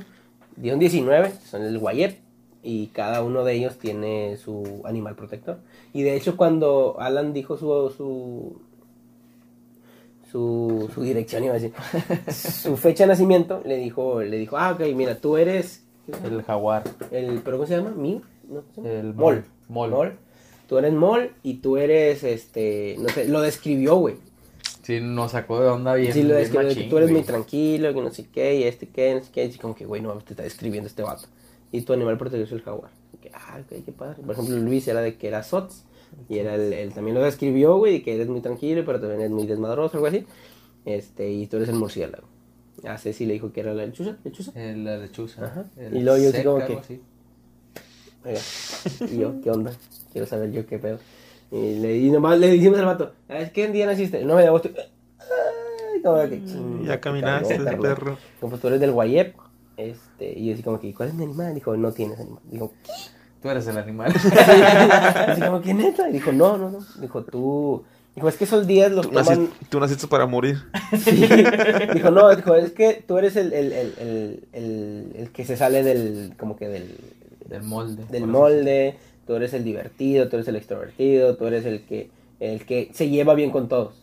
son 0.63 0.79
19, 0.79 1.31
son 1.45 1.61
el 1.63 1.77
guayep. 1.79 2.19
Y 2.67 2.87
cada 2.87 3.21
uno 3.23 3.43
de 3.43 3.53
ellos 3.53 3.77
tiene 3.77 4.37
su 4.37 4.81
animal 4.85 5.15
protector. 5.15 5.59
Y 5.93 6.01
de 6.01 6.15
hecho, 6.15 6.35
cuando 6.35 6.95
Alan 6.99 7.31
dijo 7.31 7.57
su, 7.57 7.67
su, 7.95 8.59
su, 10.31 10.89
su 10.93 11.01
dirección, 11.03 11.43
iba 11.43 11.53
a 11.53 11.59
decir, 11.59 11.73
su 12.33 12.75
fecha 12.75 13.03
de 13.03 13.09
nacimiento, 13.09 13.61
le 13.65 13.77
dijo, 13.77 14.21
le 14.21 14.37
dijo, 14.37 14.57
ah, 14.57 14.71
ok, 14.71 14.81
mira, 14.95 15.15
tú 15.19 15.37
eres 15.37 15.84
El 16.23 16.43
jaguar. 16.43 16.83
el, 17.11 17.41
¿pero 17.43 17.57
cómo 17.57 17.67
se 17.67 17.77
llama? 17.77 17.91
¿Miu? 17.91 18.21
No, 18.47 18.61
¿cómo 18.75 18.87
se 18.87 18.93
llama? 18.93 18.99
El 18.99 19.13
Mol. 19.13 19.45
mol. 19.67 19.89
Mol. 19.89 20.13
Tú 20.67 20.77
eres 20.77 20.93
Mol 20.93 21.31
y 21.43 21.55
tú 21.55 21.77
eres, 21.77 22.23
este, 22.23 22.95
no 22.99 23.09
sé, 23.09 23.27
lo 23.27 23.41
describió, 23.41 23.95
güey. 23.95 24.15
Sí, 24.81 24.99
nos 24.99 25.31
sacó 25.31 25.59
de 25.59 25.67
onda 25.67 25.95
bien. 25.95 26.13
Sí, 26.13 26.21
lo 26.21 26.29
bien 26.29 26.39
describió, 26.39 26.69
que 26.69 26.75
machín, 26.75 26.89
tú 26.89 26.97
eres 26.97 27.09
muy 27.09 27.21
güey. 27.21 27.27
tranquilo, 27.27 27.93
que 27.93 28.01
no 28.01 28.11
sé 28.11 28.27
qué, 28.31 28.55
y 28.55 28.63
este 28.63 28.87
qué, 28.87 29.15
no 29.15 29.23
sé 29.23 29.31
qué. 29.31 29.45
Y 29.45 29.57
como 29.57 29.75
que, 29.75 29.85
güey, 29.85 30.01
no, 30.01 30.13
te 30.19 30.33
está 30.33 30.43
describiendo 30.43 30.87
este 30.87 31.01
vato. 31.01 31.27
Y 31.71 31.81
tu 31.81 31.93
animal 31.93 32.17
protector 32.17 32.45
es 32.45 32.51
el 32.51 32.61
jaguar. 32.61 32.91
Y 33.13 33.17
que, 33.17 33.31
ah, 33.33 33.59
ok, 33.61 33.83
qué 33.83 33.91
padre. 33.91 34.21
Por 34.23 34.33
ejemplo, 34.33 34.55
Luis 34.57 34.87
era 34.87 35.01
de 35.01 35.17
que 35.17 35.27
era 35.27 35.43
Sots. 35.43 35.85
Y 36.29 36.37
era 36.37 36.55
el, 36.55 36.71
él 36.71 36.93
también 36.93 37.15
lo 37.15 37.23
describió, 37.23 37.77
güey, 37.77 38.03
que 38.03 38.15
eres 38.15 38.27
muy 38.27 38.41
tranquilo, 38.41 38.83
pero 38.85 38.99
también 38.99 39.21
eres 39.21 39.31
muy 39.31 39.47
desmadroso, 39.47 39.97
algo 39.97 40.07
así. 40.07 40.25
Este, 40.85 41.31
y 41.31 41.47
tú 41.47 41.57
eres 41.57 41.69
el 41.69 41.75
murciélago. 41.75 42.27
A 42.87 42.97
Ceci 42.97 43.25
le 43.25 43.33
dijo 43.33 43.51
que 43.51 43.59
era 43.61 43.73
la 43.73 43.85
lechuza, 43.85 44.17
lechuza. 44.23 44.51
El- 44.55 44.83
La 44.83 44.97
lechuza. 44.97 45.45
Ajá. 45.45 45.65
El 45.77 45.97
Y 45.97 46.01
luego 46.01 46.17
yo 46.23 46.29
así 46.29 46.43
como 46.43 46.65
que- 46.65 46.77
así. 46.77 47.01
Oiga, 48.23 48.39
y 49.13 49.17
yo, 49.19 49.41
¿qué 49.41 49.51
onda? 49.51 49.71
Quiero 50.11 50.25
saber 50.27 50.51
yo 50.51 50.65
qué 50.65 50.79
pedo. 50.79 50.97
Y, 51.51 51.75
le, 51.79 51.97
y 51.97 52.09
nomás 52.09 52.39
le 52.39 52.49
dijimos 52.49 52.79
al 52.79 52.85
vato, 52.85 53.13
"Ah, 53.29 53.37
¿es 53.39 53.51
que 53.51 53.65
en 53.65 53.73
día 53.73 53.85
naciste? 53.85 54.19
El 54.19 54.27
9 54.27 54.41
de 54.41 54.47
agosto. 54.47 54.69
Ay, 55.19 56.01
como 56.01 56.17
que, 56.29 56.43
"Chinga, 56.43 56.85
Ya 56.87 56.93
te 56.95 56.99
caminaste, 57.01 57.55
cargó, 57.57 57.65
cargó". 57.65 57.81
perro. 57.83 58.17
Como 58.41 58.57
tú 58.57 58.67
eres 58.67 58.79
del 58.79 58.91
Guayep. 58.91 59.35
Este, 59.77 60.31
y 60.39 60.47
yo 60.47 60.53
así 60.53 60.63
como 60.63 60.79
que, 60.79 60.93
¿cuál 60.93 61.09
es 61.09 61.15
mi 61.15 61.23
animal? 61.25 61.53
Dijo, 61.53 61.75
no 61.77 61.91
tienes 61.91 62.19
animal. 62.19 62.41
Dijo, 62.49 62.73
¿qué? 62.83 62.91
Tú 63.41 63.49
eres 63.49 63.67
el 63.67 63.77
animal. 63.77 64.11
Así 65.27 65.41
como, 65.41 65.61
¿qué 65.61 65.73
neta? 65.73 66.09
Y 66.09 66.13
dijo, 66.13 66.31
no, 66.31 66.57
no, 66.57 66.71
no. 66.71 66.79
Dijo, 66.99 67.23
tú. 67.25 67.83
Dijo, 68.15 68.29
es 68.29 68.37
que 68.37 68.45
esos 68.45 68.65
días 68.65 68.91
los 68.91 69.07
Tú 69.07 69.13
toman. 69.13 69.25
naciste, 69.25 69.65
tú 69.69 69.79
naciste 69.79 70.07
para 70.07 70.25
morir. 70.25 70.57
Sí. 70.97 71.27
Dijo, 71.93 72.11
no, 72.11 72.33
dijo, 72.35 72.55
es 72.55 72.71
que 72.71 73.03
tú 73.05 73.17
eres 73.17 73.35
el, 73.35 73.51
el, 73.53 73.71
el, 73.73 73.93
el, 73.99 74.39
el, 74.53 75.11
el 75.15 75.29
que 75.31 75.43
se 75.45 75.57
sale 75.57 75.83
del, 75.83 76.33
como 76.37 76.55
que 76.55 76.67
del, 76.69 76.95
Del 77.49 77.63
molde. 77.63 78.05
del 78.09 78.25
molde, 78.27 78.95
tú 79.27 79.35
eres 79.35 79.53
el 79.53 79.63
divertido, 79.65 80.29
tú 80.29 80.37
eres 80.37 80.47
el 80.47 80.55
extrovertido, 80.55 81.35
tú 81.35 81.45
eres 81.47 81.65
el 81.65 81.81
que, 81.83 82.09
el 82.39 82.65
que 82.65 82.89
se 82.93 83.09
lleva 83.09 83.33
bien 83.35 83.51
con 83.51 83.67
todos. 83.67 84.01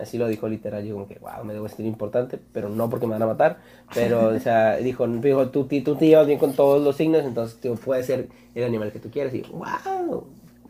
Así 0.00 0.18
lo 0.18 0.26
dijo 0.26 0.48
literal, 0.48 0.84
yo 0.84 0.94
como 0.94 1.06
que, 1.06 1.20
wow, 1.20 1.44
me 1.44 1.52
debo 1.54 1.68
sentir 1.68 1.86
importante, 1.86 2.40
pero 2.52 2.68
no 2.68 2.90
porque 2.90 3.06
me 3.06 3.12
van 3.12 3.22
a 3.22 3.26
matar. 3.26 3.58
Pero, 3.94 4.30
o 4.34 4.40
sea, 4.40 4.78
dijo, 4.78 5.06
dijo 5.06 5.50
tú, 5.50 5.66
ti- 5.66 5.80
tú 5.80 5.94
te 5.94 6.08
llevas 6.08 6.26
bien 6.26 6.40
con 6.40 6.54
todos 6.54 6.82
los 6.82 6.96
signos, 6.96 7.22
entonces 7.24 7.60
tú 7.60 7.76
puedes 7.76 8.04
ser 8.06 8.26
el 8.56 8.64
animal 8.64 8.90
que 8.90 8.98
tú 8.98 9.10
quieras. 9.12 9.32
Y 9.32 9.42
wow, 9.52 10.24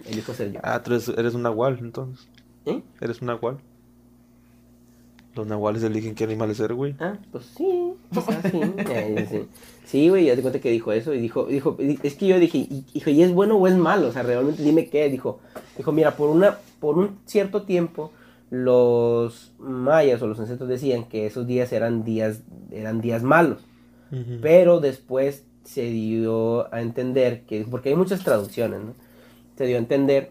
elijo 0.06 0.34
ser 0.34 0.52
yo. 0.52 0.60
Ah, 0.62 0.82
tú 0.82 0.90
eres, 0.92 1.08
eres 1.08 1.32
un 1.32 1.40
nahual, 1.44 1.78
entonces. 1.80 2.26
¿Eh? 2.66 2.82
Eres 3.00 3.20
un 3.20 3.28
nahual. 3.28 3.58
Los 5.34 5.46
nahuales 5.46 5.82
eligen 5.82 6.14
qué 6.14 6.24
animales 6.24 6.58
ser, 6.58 6.74
güey. 6.74 6.94
Ah, 7.00 7.16
pues 7.32 7.46
sí, 7.56 7.94
quizás 8.12 8.52
sí. 9.84 10.08
Güey, 10.08 10.26
ya 10.26 10.36
te 10.36 10.42
cuenta 10.42 10.60
que 10.60 10.70
dijo 10.70 10.92
eso 10.92 11.12
y 11.12 11.20
dijo, 11.20 11.46
dijo, 11.46 11.76
es 11.78 12.14
que 12.14 12.26
yo 12.26 12.38
dije, 12.38 12.58
y, 12.58 12.84
hijo, 12.94 13.10
¿y 13.10 13.22
es 13.22 13.32
bueno 13.32 13.56
o 13.56 13.66
es 13.66 13.74
malo? 13.74 14.08
O 14.08 14.12
sea, 14.12 14.22
realmente 14.22 14.62
dime 14.62 14.88
qué. 14.88 15.08
Dijo, 15.08 15.40
dijo, 15.76 15.90
mira, 15.90 16.16
por 16.16 16.30
una, 16.30 16.58
por 16.78 16.98
un 16.98 17.18
cierto 17.26 17.62
tiempo, 17.62 18.12
los 18.50 19.52
mayas 19.58 20.22
o 20.22 20.28
los 20.28 20.38
ancestros 20.38 20.68
decían 20.68 21.04
que 21.04 21.26
esos 21.26 21.48
días 21.48 21.72
eran 21.72 22.04
días, 22.04 22.42
eran 22.70 23.00
días 23.00 23.22
malos. 23.22 23.58
Pero 24.40 24.78
después 24.78 25.44
se 25.64 25.90
dio 25.90 26.72
a 26.72 26.80
entender 26.80 27.42
que, 27.46 27.66
porque 27.68 27.88
hay 27.88 27.96
muchas 27.96 28.22
traducciones, 28.22 28.80
¿no? 28.80 28.94
Se 29.56 29.66
dio 29.66 29.74
a 29.74 29.80
entender 29.80 30.30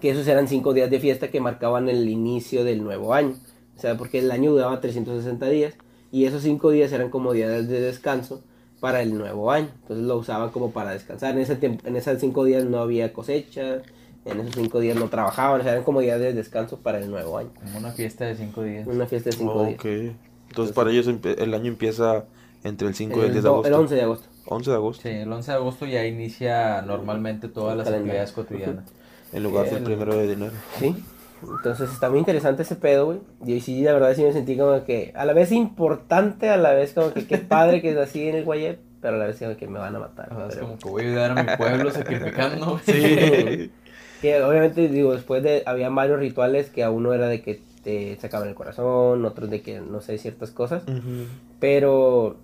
que 0.00 0.10
esos 0.10 0.26
eran 0.28 0.48
cinco 0.48 0.72
días 0.74 0.90
de 0.90 1.00
fiesta 1.00 1.28
que 1.28 1.40
marcaban 1.40 1.88
el 1.88 2.08
inicio 2.08 2.64
del 2.64 2.82
nuevo 2.82 3.14
año. 3.14 3.34
O 3.76 3.80
sea, 3.80 3.96
porque 3.96 4.18
el 4.20 4.30
año 4.30 4.52
duraba 4.52 4.80
360 4.80 5.48
días 5.48 5.74
y 6.10 6.26
esos 6.26 6.42
cinco 6.42 6.70
días 6.70 6.92
eran 6.92 7.10
como 7.10 7.32
días 7.32 7.68
de 7.68 7.80
descanso 7.80 8.42
para 8.80 9.02
el 9.02 9.16
nuevo 9.16 9.50
año. 9.50 9.68
Entonces 9.82 10.04
lo 10.06 10.16
usaban 10.18 10.50
como 10.50 10.70
para 10.72 10.90
descansar. 10.92 11.34
En 11.34 11.40
ese 11.40 11.56
tiempo, 11.56 11.86
en 11.86 11.96
esos 11.96 12.18
cinco 12.20 12.44
días 12.44 12.64
no 12.64 12.78
había 12.80 13.12
cosecha, 13.12 13.82
en 14.24 14.40
esos 14.40 14.54
cinco 14.54 14.80
días 14.80 14.96
no 14.96 15.08
trabajaban, 15.08 15.60
o 15.60 15.62
sea, 15.64 15.72
eran 15.72 15.84
como 15.84 16.00
días 16.00 16.20
de 16.20 16.32
descanso 16.32 16.78
para 16.78 16.98
el 16.98 17.10
nuevo 17.10 17.38
año. 17.38 17.50
Como 17.60 17.78
una 17.78 17.90
fiesta 17.92 18.24
de 18.26 18.36
cinco 18.36 18.62
días. 18.62 18.86
Una 18.86 19.06
fiesta 19.06 19.30
de 19.30 19.36
cinco 19.36 19.52
Oh, 19.54 19.64
días. 19.66 19.78
ok. 19.78 19.86
Entonces, 20.48 20.74
para 20.74 20.90
ellos 20.90 21.08
el 21.08 21.54
año 21.54 21.66
empieza 21.68 22.24
entre 22.62 22.86
el 22.86 22.94
5 22.94 23.16
y 23.16 23.20
el 23.20 23.26
El, 23.26 23.32
10 23.32 23.42
de 23.42 23.48
agosto. 23.48 23.68
el 23.68 23.74
11 23.74 23.94
de 23.94 24.02
agosto. 24.02 24.28
11 24.46 24.70
de 24.70 24.76
agosto. 24.76 25.02
Sí, 25.02 25.08
el 25.08 25.32
11 25.32 25.50
de 25.50 25.56
agosto 25.56 25.86
ya 25.86 26.04
inicia 26.06 26.82
normalmente 26.82 27.48
todas 27.48 27.72
El 27.72 27.78
las 27.78 27.86
calendario. 27.88 28.20
actividades 28.22 28.32
cotidianas. 28.32 28.84
En 29.32 29.42
lugar 29.42 29.66
del 29.66 29.78
El- 29.78 29.84
primero 29.84 30.14
de 30.16 30.32
enero. 30.32 30.52
Sí. 30.78 30.94
Entonces 31.42 31.90
está 31.90 32.08
muy 32.08 32.20
interesante 32.20 32.62
ese 32.62 32.76
pedo, 32.76 33.06
güey. 33.06 33.18
Y 33.44 33.60
sí, 33.60 33.82
la 33.82 33.92
verdad 33.94 34.14
sí 34.14 34.22
me 34.22 34.32
sentí 34.32 34.56
como 34.56 34.84
que 34.84 35.12
a 35.16 35.24
la 35.24 35.32
vez 35.32 35.50
importante, 35.50 36.48
a 36.48 36.56
la 36.56 36.72
vez 36.72 36.92
como 36.92 37.12
que 37.12 37.26
qué 37.26 37.38
padre 37.38 37.82
que 37.82 37.90
es 37.90 37.96
así 37.96 38.28
en 38.28 38.36
el 38.36 38.44
Guayep, 38.44 38.78
pero 39.00 39.16
a 39.16 39.18
la 39.18 39.26
vez 39.26 39.38
como 39.40 39.56
que 39.56 39.66
me 39.66 39.78
van 39.80 39.96
a 39.96 39.98
matar. 39.98 40.32
O 40.32 40.36
sea, 40.36 40.46
es 40.48 40.54
pero- 40.54 40.66
como 40.66 40.78
que 40.78 40.88
voy 40.88 41.02
a 41.02 41.06
ayudar 41.08 41.30
a 41.38 41.42
mi 41.42 41.56
pueblo 41.56 41.90
sacrificando. 41.90 42.80
Sí. 42.86 43.70
Que 44.20 44.40
obviamente, 44.40 44.86
digo, 44.88 45.14
después 45.14 45.42
de, 45.42 45.64
había 45.66 45.88
varios 45.88 46.20
rituales 46.20 46.70
que 46.70 46.84
a 46.84 46.90
uno 46.90 47.12
era 47.12 47.26
de 47.26 47.42
que 47.42 47.60
te 47.82 48.16
sacaban 48.20 48.46
el 48.48 48.54
corazón, 48.54 49.24
otros 49.24 49.50
de 49.50 49.62
que, 49.62 49.80
no 49.80 50.00
sé, 50.00 50.16
ciertas 50.18 50.52
cosas. 50.52 50.84
Pero, 51.58 52.36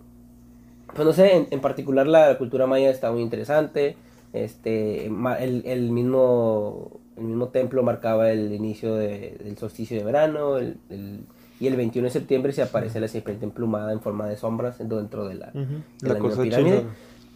pues 0.95 1.07
no 1.07 1.13
sé, 1.13 1.37
en, 1.37 1.47
en 1.53 1.61
particular 1.61 2.09
la 2.09 2.37
cultura 2.37 2.67
maya 2.67 2.91
está 2.91 3.13
muy 3.13 3.23
interesante. 3.23 3.97
Este, 4.33 5.07
el, 5.07 5.63
el 5.65 5.91
mismo, 5.91 7.01
el 7.17 7.25
mismo 7.25 7.49
templo 7.49 7.83
marcaba 7.83 8.31
el 8.31 8.53
inicio 8.53 8.95
de- 8.95 9.37
del 9.43 9.57
solsticio 9.59 9.97
de 9.99 10.05
verano. 10.05 10.59
el- 10.59 10.77
el- 10.91 11.21
y 11.61 11.67
el 11.67 11.75
21 11.75 12.05
de 12.07 12.13
septiembre 12.13 12.53
se 12.53 12.63
aparece 12.63 13.01
la 13.01 13.09
serpiente 13.09 13.45
emplumada 13.45 13.93
en 13.93 14.01
forma 14.01 14.29
de 14.29 14.37
sombras 14.37 14.79
dentro 14.79 15.27
de 15.27 15.35
la, 15.35 15.49
Ujú. 15.49 15.59
de 15.59 16.09
La 16.09 16.09
la 16.09 16.15
misma 16.15 16.29
cosa 16.29 16.43
pirámide. 16.43 16.83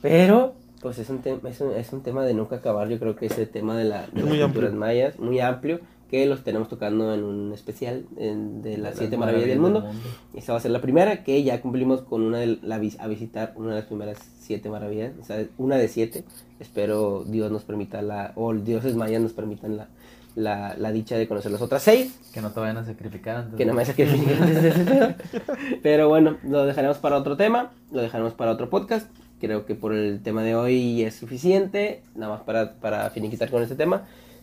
Pero, 0.01 0.55
pues 0.80 0.99
es 0.99 1.11
un, 1.11 1.18
tema 1.18 1.49
es, 1.49 1.61
un, 1.61 1.72
es 1.72 1.93
un 1.93 2.03
tema 2.03 2.24
de 2.24 2.32
nunca 2.34 2.57
acabar. 2.57 2.88
Yo 2.88 2.99
creo 3.01 3.16
que 3.16 3.26
ese 3.26 3.47
tema 3.47 3.76
de, 3.76 3.84
la, 3.84 4.07
de 4.12 4.22
las 4.22 4.24
culturas 4.24 4.45
amplio. 4.70 4.72
mayas, 4.74 5.18
muy 5.18 5.40
amplio, 5.40 5.80
que 6.13 6.27
los 6.27 6.45
tenemos 6.45 6.69
tocando 6.69 7.13
en 7.15 7.25
un 7.25 7.53
especial 7.55 8.05
en- 8.19 8.61
de 8.63 8.77
las 8.77 8.97
siete 8.97 9.17
maravillas 9.17 9.49
del 9.49 9.59
mundo. 9.59 9.91
Esta 10.35 10.53
va 10.53 10.59
a 10.59 10.61
ser 10.61 10.71
la 10.71 10.81
primera, 10.83 11.25
que 11.25 11.43
ya 11.43 11.61
cumplimos 11.63 12.03
con 12.03 12.21
una 12.23 12.39
de 12.39 12.59
la, 12.63 12.77
a 12.77 13.09
visitar 13.09 13.55
una 13.57 13.71
de 13.71 13.77
las 13.77 13.87
primeras 13.87 14.19
siete 14.39 14.69
maravillas, 14.69 15.13
o 15.21 15.25
sea, 15.25 15.45
una 15.57 15.77
de 15.77 15.89
siete. 15.89 16.25
Espero 16.61 17.25
Dios 17.27 17.51
nos 17.51 17.65
permita 17.65 18.03
la, 18.03 18.33
o 18.37 18.53
dioses 18.55 18.95
mayas 18.95 19.23
nos 19.23 19.33
permitan 19.33 19.77
la, 19.79 19.89
la, 20.35 20.77
la 20.79 20.93
dicha 20.93 21.17
de 21.17 21.27
conocer 21.27 21.51
las 21.51 21.63
otras 21.63 21.83
seis, 21.83 22.15
Que 22.35 22.43
no 22.43 22.51
te 22.53 22.61
vayan 22.61 22.77
a 22.77 22.85
sacrificar 22.85 23.37
antes. 23.39 23.57
que 23.57 23.65
no 23.65 23.73
me 23.75 23.85
saque 23.87 24.05
antes 24.05 24.63
de 24.63 24.69
ese 24.69 24.85
pedo. 24.85 25.15
Pero 25.83 26.09
bueno, 26.11 26.37
lo 26.45 26.67
dejaremos 26.67 26.99
para 26.99 27.17
otro 27.17 27.37
tema, 27.39 27.73
lo 27.91 28.03
dejaremos 28.03 28.35
para 28.35 28.51
otro 28.53 28.69
podcast. 28.71 29.11
Creo 29.41 29.65
que 29.67 29.75
por 29.75 29.93
el 29.95 30.23
tema 30.23 30.43
de 30.45 30.55
hoy 30.55 31.03
es 31.03 31.15
suficiente, 31.17 32.03
nada 32.15 32.35
más 32.35 32.43
para, 32.43 32.75
para 32.75 33.09
finiquitar 33.11 33.51
con 33.51 33.63
este 33.63 33.75
tema. 33.77 34.03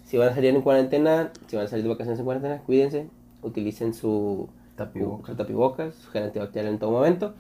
Si 0.10 0.18
van 0.18 0.30
a 0.30 0.34
salir 0.36 0.55
en 0.55 0.62
cuarentena, 0.62 1.32
si 1.47 1.55
van 1.55 1.66
a 1.66 1.68
salir 1.68 1.84
de 1.84 1.89
vacaciones 1.89 2.18
en 2.18 2.26
cuarentena, 2.26 2.57
cuídense, 2.66 3.07
utilicen 3.43 3.93
su 3.93 4.49
Tapibocas. 4.76 5.28
su 5.30 5.36
tapibocas, 5.36 5.93
su 5.95 6.10
gel 6.10 6.24
antibacterial 6.24 6.74
en 6.74 6.80
todo 6.80 6.89
momento. 6.91 7.36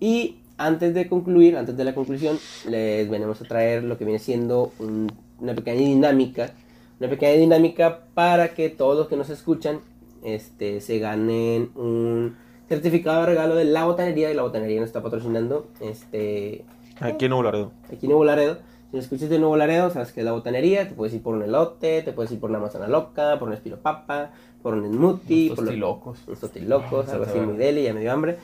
Y 0.00 0.38
antes 0.56 0.94
de 0.94 1.08
concluir, 1.08 1.56
antes 1.58 1.76
de 1.76 1.84
la 1.84 1.94
conclusión, 1.94 2.38
les 2.68 3.10
venimos 3.10 3.42
a 3.42 3.44
traer 3.44 3.84
lo 3.84 3.98
que 3.98 4.04
viene 4.06 4.18
siendo 4.18 4.72
un- 4.78 5.12
una 5.40 5.54
pequeña 5.54 5.80
dinámica, 5.80 6.52
una 7.00 7.10
pequeña 7.10 7.32
dinámica 7.38 8.04
para 8.14 8.54
que 8.54 8.70
todos 8.70 8.96
los 8.96 9.08
que 9.08 9.16
nos 9.16 9.28
escuchan 9.28 9.80
este, 10.24 10.80
se 10.80 10.98
ganen 10.98 11.70
un 11.76 12.34
certificado 12.68 13.20
de 13.20 13.26
regalo 13.26 13.54
de 13.56 13.66
la 13.66 13.84
botanería, 13.84 14.30
y 14.30 14.34
la 14.34 14.42
botanería 14.42 14.80
nos 14.80 14.88
está 14.88 15.02
patrocinando 15.02 15.68
este, 15.80 16.64
Aquí 16.98 17.26
en 17.26 17.30
Nuevo 17.30 17.42
Laredo. 17.42 17.72
aquí 17.92 18.06
en 18.06 18.08
Nuevo 18.10 18.24
Laredo. 18.24 18.56
Si 18.96 19.00
escuchas 19.00 19.28
de 19.28 19.38
Nuevo 19.38 19.56
Laredo, 19.58 19.90
sabes 19.90 20.10
que 20.10 20.20
es 20.20 20.24
la 20.24 20.32
botanería, 20.32 20.88
te 20.88 20.94
puedes 20.94 21.12
ir 21.12 21.22
por 21.22 21.34
un 21.34 21.42
elote, 21.42 22.00
te 22.00 22.12
puedes 22.14 22.32
ir 22.32 22.40
por 22.40 22.48
una 22.48 22.58
manzana 22.58 22.88
loca, 22.88 23.38
por 23.38 23.48
un 23.48 23.52
espiropapa, 23.54 24.30
por 24.62 24.72
un 24.72 24.90
smoothie, 24.90 25.50
por 25.50 25.58
lo- 25.58 25.64
tostilocos. 25.66 26.18
unos 26.26 26.40
tostilocos, 26.40 27.08
algo 27.10 27.24
así 27.24 27.38
muy 27.38 27.58
deli, 27.58 27.82
ya 27.82 27.92
me 27.92 28.00
dio 28.00 28.10
hambre. 28.10 28.38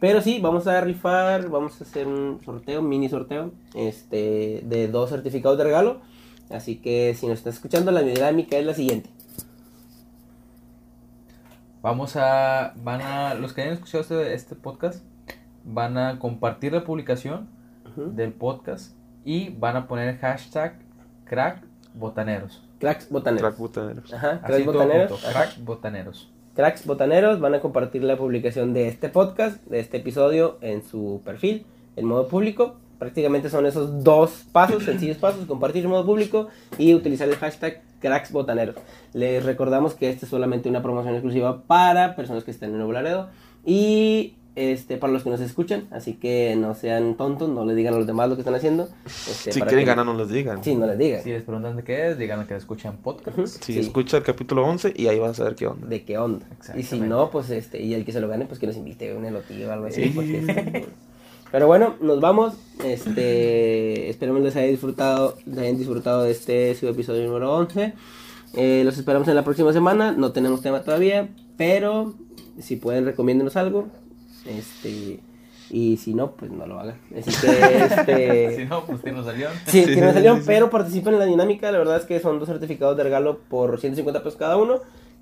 Pero 0.00 0.20
sí, 0.20 0.40
vamos 0.42 0.66
a 0.66 0.78
rifar, 0.82 1.48
vamos 1.48 1.80
a 1.80 1.84
hacer 1.84 2.06
un 2.06 2.38
sorteo, 2.44 2.80
un 2.80 2.88
mini 2.90 3.08
sorteo, 3.08 3.52
este, 3.74 4.60
de 4.66 4.88
dos 4.88 5.08
certificados 5.08 5.56
de 5.56 5.64
regalo. 5.64 6.00
Así 6.50 6.76
que 6.76 7.14
si 7.14 7.26
nos 7.26 7.38
estás 7.38 7.54
escuchando, 7.54 7.90
la 7.90 8.02
dinámica 8.02 8.58
es 8.58 8.66
la 8.66 8.74
siguiente. 8.74 9.08
Vamos 11.80 12.16
a, 12.16 12.74
van 12.82 13.00
a, 13.00 13.32
los 13.34 13.54
que 13.54 13.62
hayan 13.62 13.72
escuchado 13.74 14.02
este, 14.02 14.34
este 14.34 14.54
podcast, 14.54 15.02
van 15.64 15.96
a 15.96 16.18
compartir 16.18 16.74
la 16.74 16.84
publicación 16.84 17.48
del 17.96 18.32
podcast 18.34 18.92
y 19.24 19.50
van 19.50 19.76
a 19.76 19.86
poner 19.88 20.18
hashtag 20.18 20.78
crack 21.24 21.62
botaneros. 21.94 22.62
Cracks 22.78 23.08
botaneros. 23.08 23.42
Crack 23.42 23.58
botaneros. 23.58 24.12
Ajá, 24.12 24.30
Así 24.42 24.46
cracks 24.46 24.66
botaneros. 24.66 25.10
junto, 25.10 25.28
ajá. 25.28 25.32
crack 25.44 25.64
botaneros. 25.64 26.30
Cracks 26.54 26.86
Botaneros 26.86 27.40
van 27.40 27.54
a 27.54 27.60
compartir 27.60 28.04
la 28.04 28.16
publicación 28.16 28.74
de 28.74 28.86
este 28.86 29.08
podcast, 29.08 29.60
de 29.64 29.80
este 29.80 29.96
episodio 29.96 30.58
en 30.60 30.84
su 30.84 31.20
perfil, 31.24 31.66
en 31.96 32.06
modo 32.06 32.28
público. 32.28 32.76
Prácticamente 33.00 33.50
son 33.50 33.66
esos 33.66 34.04
dos 34.04 34.44
pasos, 34.52 34.84
sencillos 34.84 35.16
pasos, 35.16 35.46
compartir 35.46 35.82
en 35.82 35.90
modo 35.90 36.06
público 36.06 36.46
y 36.78 36.94
utilizar 36.94 37.28
el 37.28 37.34
hashtag 37.34 37.82
Cracks 37.98 38.30
Botaneros. 38.30 38.76
Les 39.14 39.44
recordamos 39.44 39.94
que 39.94 40.08
esta 40.10 40.26
es 40.26 40.30
solamente 40.30 40.68
una 40.68 40.80
promoción 40.80 41.14
exclusiva 41.14 41.62
para 41.62 42.14
personas 42.14 42.44
que 42.44 42.52
estén 42.52 42.70
en 42.70 42.76
Nuevo 42.76 42.92
Laredo 42.92 43.30
y 43.66 44.36
este, 44.56 44.96
para 44.98 45.12
los 45.12 45.24
que 45.24 45.30
nos 45.30 45.40
escuchan, 45.40 45.84
así 45.90 46.14
que 46.14 46.54
no 46.56 46.74
sean 46.74 47.16
tontos, 47.16 47.48
no 47.48 47.64
les 47.64 47.74
digan 47.76 47.94
a 47.94 47.98
los 47.98 48.06
demás 48.06 48.28
lo 48.28 48.36
que 48.36 48.42
están 48.42 48.54
haciendo. 48.54 48.88
este, 49.04 49.52
Si 49.52 49.58
para 49.58 49.68
quieren 49.70 49.84
que- 49.84 49.90
ganar, 49.90 50.06
no 50.06 50.14
les 50.16 50.28
digan. 50.28 50.62
Sí, 50.62 50.74
no 50.76 50.86
les 50.86 50.96
digan. 50.98 51.22
Si 51.24 51.30
les 51.30 51.42
preguntan 51.42 51.76
de 51.76 51.82
qué 51.82 52.10
es, 52.10 52.18
digan 52.18 52.46
que 52.46 52.54
escuchan 52.54 52.96
podcast. 52.98 53.62
Si 53.64 53.72
sí. 53.72 53.78
escucha 53.80 54.16
el 54.18 54.22
capítulo 54.22 54.64
11 54.64 54.92
y 54.96 55.08
ahí 55.08 55.18
vas 55.18 55.40
a 55.40 55.44
ver 55.44 55.54
qué 55.56 55.66
onda. 55.66 55.86
de 55.88 56.04
qué 56.04 56.18
onda. 56.18 56.46
Y 56.76 56.82
si 56.84 57.00
no, 57.00 57.30
pues 57.30 57.50
este, 57.50 57.82
y 57.82 57.94
el 57.94 58.04
que 58.04 58.12
se 58.12 58.20
lo 58.20 58.28
gane, 58.28 58.46
pues 58.46 58.58
que 58.60 58.66
nos 58.68 58.76
invite 58.76 59.10
a 59.12 59.16
un 59.16 59.24
elotillo 59.24 59.68
o 59.68 59.72
algo 59.72 59.86
así. 59.86 60.04
Sí. 60.04 60.10
porque, 60.14 60.38
este, 60.38 60.86
pero 61.50 61.66
bueno, 61.66 61.94
nos 62.00 62.20
vamos. 62.20 62.54
Este, 62.84 64.08
esperemos 64.10 64.42
les 64.42 64.54
haya 64.56 64.66
disfrutado, 64.68 65.36
les 65.46 65.58
hayan 65.58 65.78
disfrutado 65.78 66.22
de 66.22 66.30
este 66.30 66.74
su 66.74 66.86
episodio 66.88 67.26
número 67.26 67.52
11. 67.54 67.92
Eh, 68.56 68.82
los 68.84 68.96
esperamos 68.98 69.26
en 69.28 69.34
la 69.34 69.42
próxima 69.42 69.72
semana. 69.72 70.12
No 70.12 70.30
tenemos 70.32 70.62
tema 70.62 70.82
todavía, 70.82 71.28
pero 71.56 72.14
si 72.60 72.76
pueden 72.76 73.04
recomiéndenos 73.04 73.56
algo. 73.56 73.88
Este, 74.46 75.20
y 75.70 75.96
si 75.96 76.14
no, 76.14 76.32
pues 76.32 76.50
no 76.50 76.66
lo 76.66 76.78
hagan. 76.78 76.96
Así 77.18 77.30
que 77.40 77.84
este 77.84 78.56
Si 78.56 78.64
no, 78.66 78.84
pues 78.84 79.00
tienes 79.02 79.24
salió. 79.26 79.48
Sí, 79.66 79.84
Sí, 79.84 79.94
que 79.94 80.00
no 80.00 80.08
sí, 80.08 80.14
salió, 80.14 80.34
sí, 80.34 80.40
sí. 80.40 80.46
pero 80.46 80.70
participen 80.70 81.14
en 81.14 81.20
la 81.20 81.26
dinámica. 81.26 81.70
La 81.72 81.78
verdad 81.78 81.96
es 81.96 82.04
que 82.04 82.20
son 82.20 82.38
dos 82.38 82.48
certificados 82.48 82.96
de 82.96 83.02
regalo 83.02 83.38
por 83.48 83.80
150 83.80 84.22
pesos 84.22 84.38
cada 84.38 84.56
uno. 84.56 84.80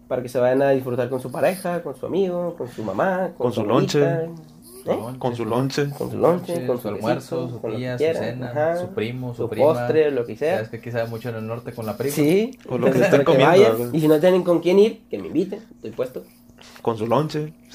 Para 0.09 0.21
que 0.23 0.29
se 0.29 0.39
vayan 0.39 0.61
a 0.63 0.71
disfrutar 0.71 1.09
con 1.09 1.21
su 1.21 1.31
pareja, 1.31 1.83
con 1.83 1.97
su 1.97 2.05
amigo, 2.05 2.55
con 2.59 2.69
su 2.69 2.83
mamá, 2.83 3.31
con, 3.39 3.47
Con 3.47 3.53
su 3.53 3.65
lonche. 3.65 4.03
¿eh? 4.03 4.29
Con 5.19 5.35
su 5.37 5.45
lonche. 5.47 5.89
Con 5.97 6.11
su 6.11 6.19
lonche, 6.19 6.67
con 6.67 6.81
su 6.83 6.89
almuerzo, 6.89 7.49
su 7.49 7.63
que 7.63 7.77
tía, 7.77 7.97
su 7.97 8.19
cena, 8.19 8.51
ajá, 8.51 8.77
su 8.79 8.89
primo, 8.89 9.33
su, 9.33 9.45
su 9.45 9.49
prima. 9.49 9.67
postre, 9.67 10.11
lo 10.11 10.27
que 10.27 10.37
sea. 10.37 10.57
Sabes 10.57 10.69
que 10.71 10.77
aquí 10.79 10.91
sabe 10.91 11.09
mucho 11.09 11.29
en 11.29 11.37
el 11.37 11.47
norte 11.47 11.73
con 11.73 11.87
la 11.87 11.97
prima. 11.97 12.15
Sí, 12.15 12.59
O 12.69 12.77
lo 12.79 12.87
que 12.91 12.99
entonces, 12.99 13.03
estén 13.05 13.21
que 13.21 13.25
comiendo. 13.25 13.97
Y 13.97 14.01
si 14.01 14.09
no 14.09 14.19
tienen 14.19 14.43
con 14.43 14.61
quién 14.61 14.81
ir, 14.81 15.03
que 15.09 15.19
me 15.19 15.29
inviten, 15.29 15.61
estoy 15.77 15.93
puesto. 15.93 16.25
Con 16.81 16.99
su 16.99 17.07
lonche. 17.07 17.53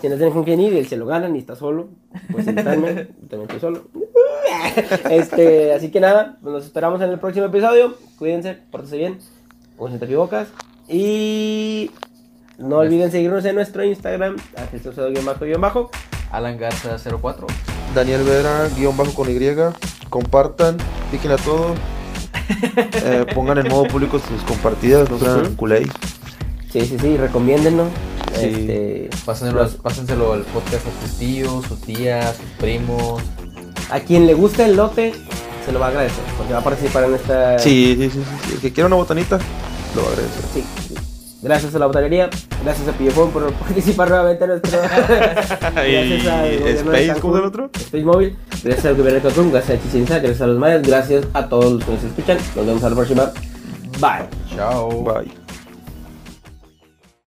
si 0.00 0.08
no 0.08 0.16
tienen 0.16 0.32
con 0.32 0.44
quién 0.44 0.60
ir 0.60 0.72
y 0.72 0.78
él 0.78 0.86
se 0.86 0.96
lo 0.96 1.06
ganan 1.06 1.34
y 1.36 1.38
está 1.38 1.56
solo, 1.56 1.88
pues 2.30 2.46
invitarme, 2.46 3.06
también 3.28 3.42
estoy 3.42 3.60
solo. 3.60 3.84
Este, 5.10 5.74
así 5.74 5.90
que 5.90 6.00
nada, 6.00 6.38
pues 6.42 6.52
nos 6.52 6.64
esperamos 6.64 7.00
en 7.02 7.10
el 7.10 7.18
próximo 7.18 7.46
episodio. 7.46 7.96
Cuídense, 8.18 8.58
pórtense 8.70 8.96
bien, 8.96 9.18
usen 9.76 9.98
tapibocas 9.98 10.48
y 10.88 11.90
no 12.58 12.78
olviden 12.78 13.10
seguirnos 13.10 13.44
en 13.44 13.54
nuestro 13.54 13.84
Instagram, 13.84 14.36
a 14.56 14.66
Jesús 14.66 14.94
bajo. 15.58 15.90
Alan 16.30 16.58
Garza 16.58 16.96
04. 16.98 17.46
Daniel 17.94 18.22
Vera, 18.24 18.68
guion 18.76 18.96
bajo 18.96 19.14
con 19.14 19.30
Y. 19.30 19.38
Compartan, 20.08 20.76
piquen 21.10 21.32
a 21.32 21.36
todo. 21.36 21.74
Eh, 23.04 23.26
pongan 23.34 23.58
en 23.58 23.68
modo 23.68 23.84
público 23.84 24.18
sus 24.18 24.42
compartidas, 24.42 25.10
no 25.10 25.18
sean 25.18 25.42
Ujú. 25.42 25.56
culé. 25.56 25.86
Sí, 26.80 26.86
sí, 26.86 26.98
sí. 26.98 28.44
Este, 28.44 29.10
Pásenselo, 29.24 29.62
los- 29.62 29.74
pásenselo 29.74 30.32
al 30.34 30.42
podcast 30.42 30.86
a 30.86 30.90
tus 31.06 31.18
tíos, 31.18 31.64
sus 31.66 31.80
tías, 31.80 32.36
sus 32.36 32.46
primos. 32.58 33.22
a 33.90 34.00
quien 34.00 34.26
le 34.26 34.34
guste 34.34 34.64
el 34.66 34.76
lote, 34.76 35.12
se 35.64 35.72
lo 35.72 35.80
va 35.80 35.86
a 35.86 35.88
agradecer, 35.90 36.22
porque 36.36 36.52
va 36.52 36.58
a 36.60 36.64
participar 36.64 37.04
en 37.04 37.14
esta... 37.14 37.58
Sí, 37.58 37.96
sí, 37.98 38.10
sí, 38.10 38.18
sí, 38.18 38.24
sí. 38.46 38.52
El 38.54 38.60
que 38.60 38.72
quiera 38.72 38.86
una 38.86 38.96
botanita, 38.96 39.38
lo 39.94 40.02
va 40.02 40.08
a 40.08 40.12
agradecer. 40.12 40.42
Sí, 40.52 40.64
sí. 40.88 40.94
Gracias 41.40 41.72
a 41.74 41.78
la 41.78 41.86
botanería, 41.86 42.28
gracias 42.64 42.88
a 42.88 42.92
Pillofón 42.92 43.30
por 43.30 43.52
participar 43.52 44.08
nuevamente 44.08 44.42
en 44.44 44.50
nuestro. 44.50 44.78
gracias 45.08 45.62
al 45.62 45.72
gobierno 45.74 46.24
de 46.64 46.72
Space, 47.04 47.20
¿cómo 47.20 47.34
es 47.36 47.40
el 47.42 47.46
otro? 47.46 47.70
Space 47.76 48.04
Móvil, 48.04 48.36
gracias 48.64 48.86
al 48.86 48.96
gobierno 48.96 49.20
de 49.20 49.28
Cancún, 49.28 49.52
gracias 49.52 49.78
a 49.78 49.82
Chichen 49.84 50.02
Itza, 50.02 50.18
gracias 50.18 50.40
a 50.40 50.46
los 50.48 50.58
mayas, 50.58 50.82
gracias 50.82 51.26
a 51.34 51.48
todos 51.48 51.72
los 51.74 51.84
que 51.84 51.92
nos 51.92 52.02
escuchan. 52.04 52.38
Nos 52.56 52.66
vemos 52.66 52.82
a 52.82 52.90
la 52.90 52.96
próxima. 52.96 53.32
Bye. 54.00 54.56
Chao. 54.56 54.90
Bye. 55.04 55.47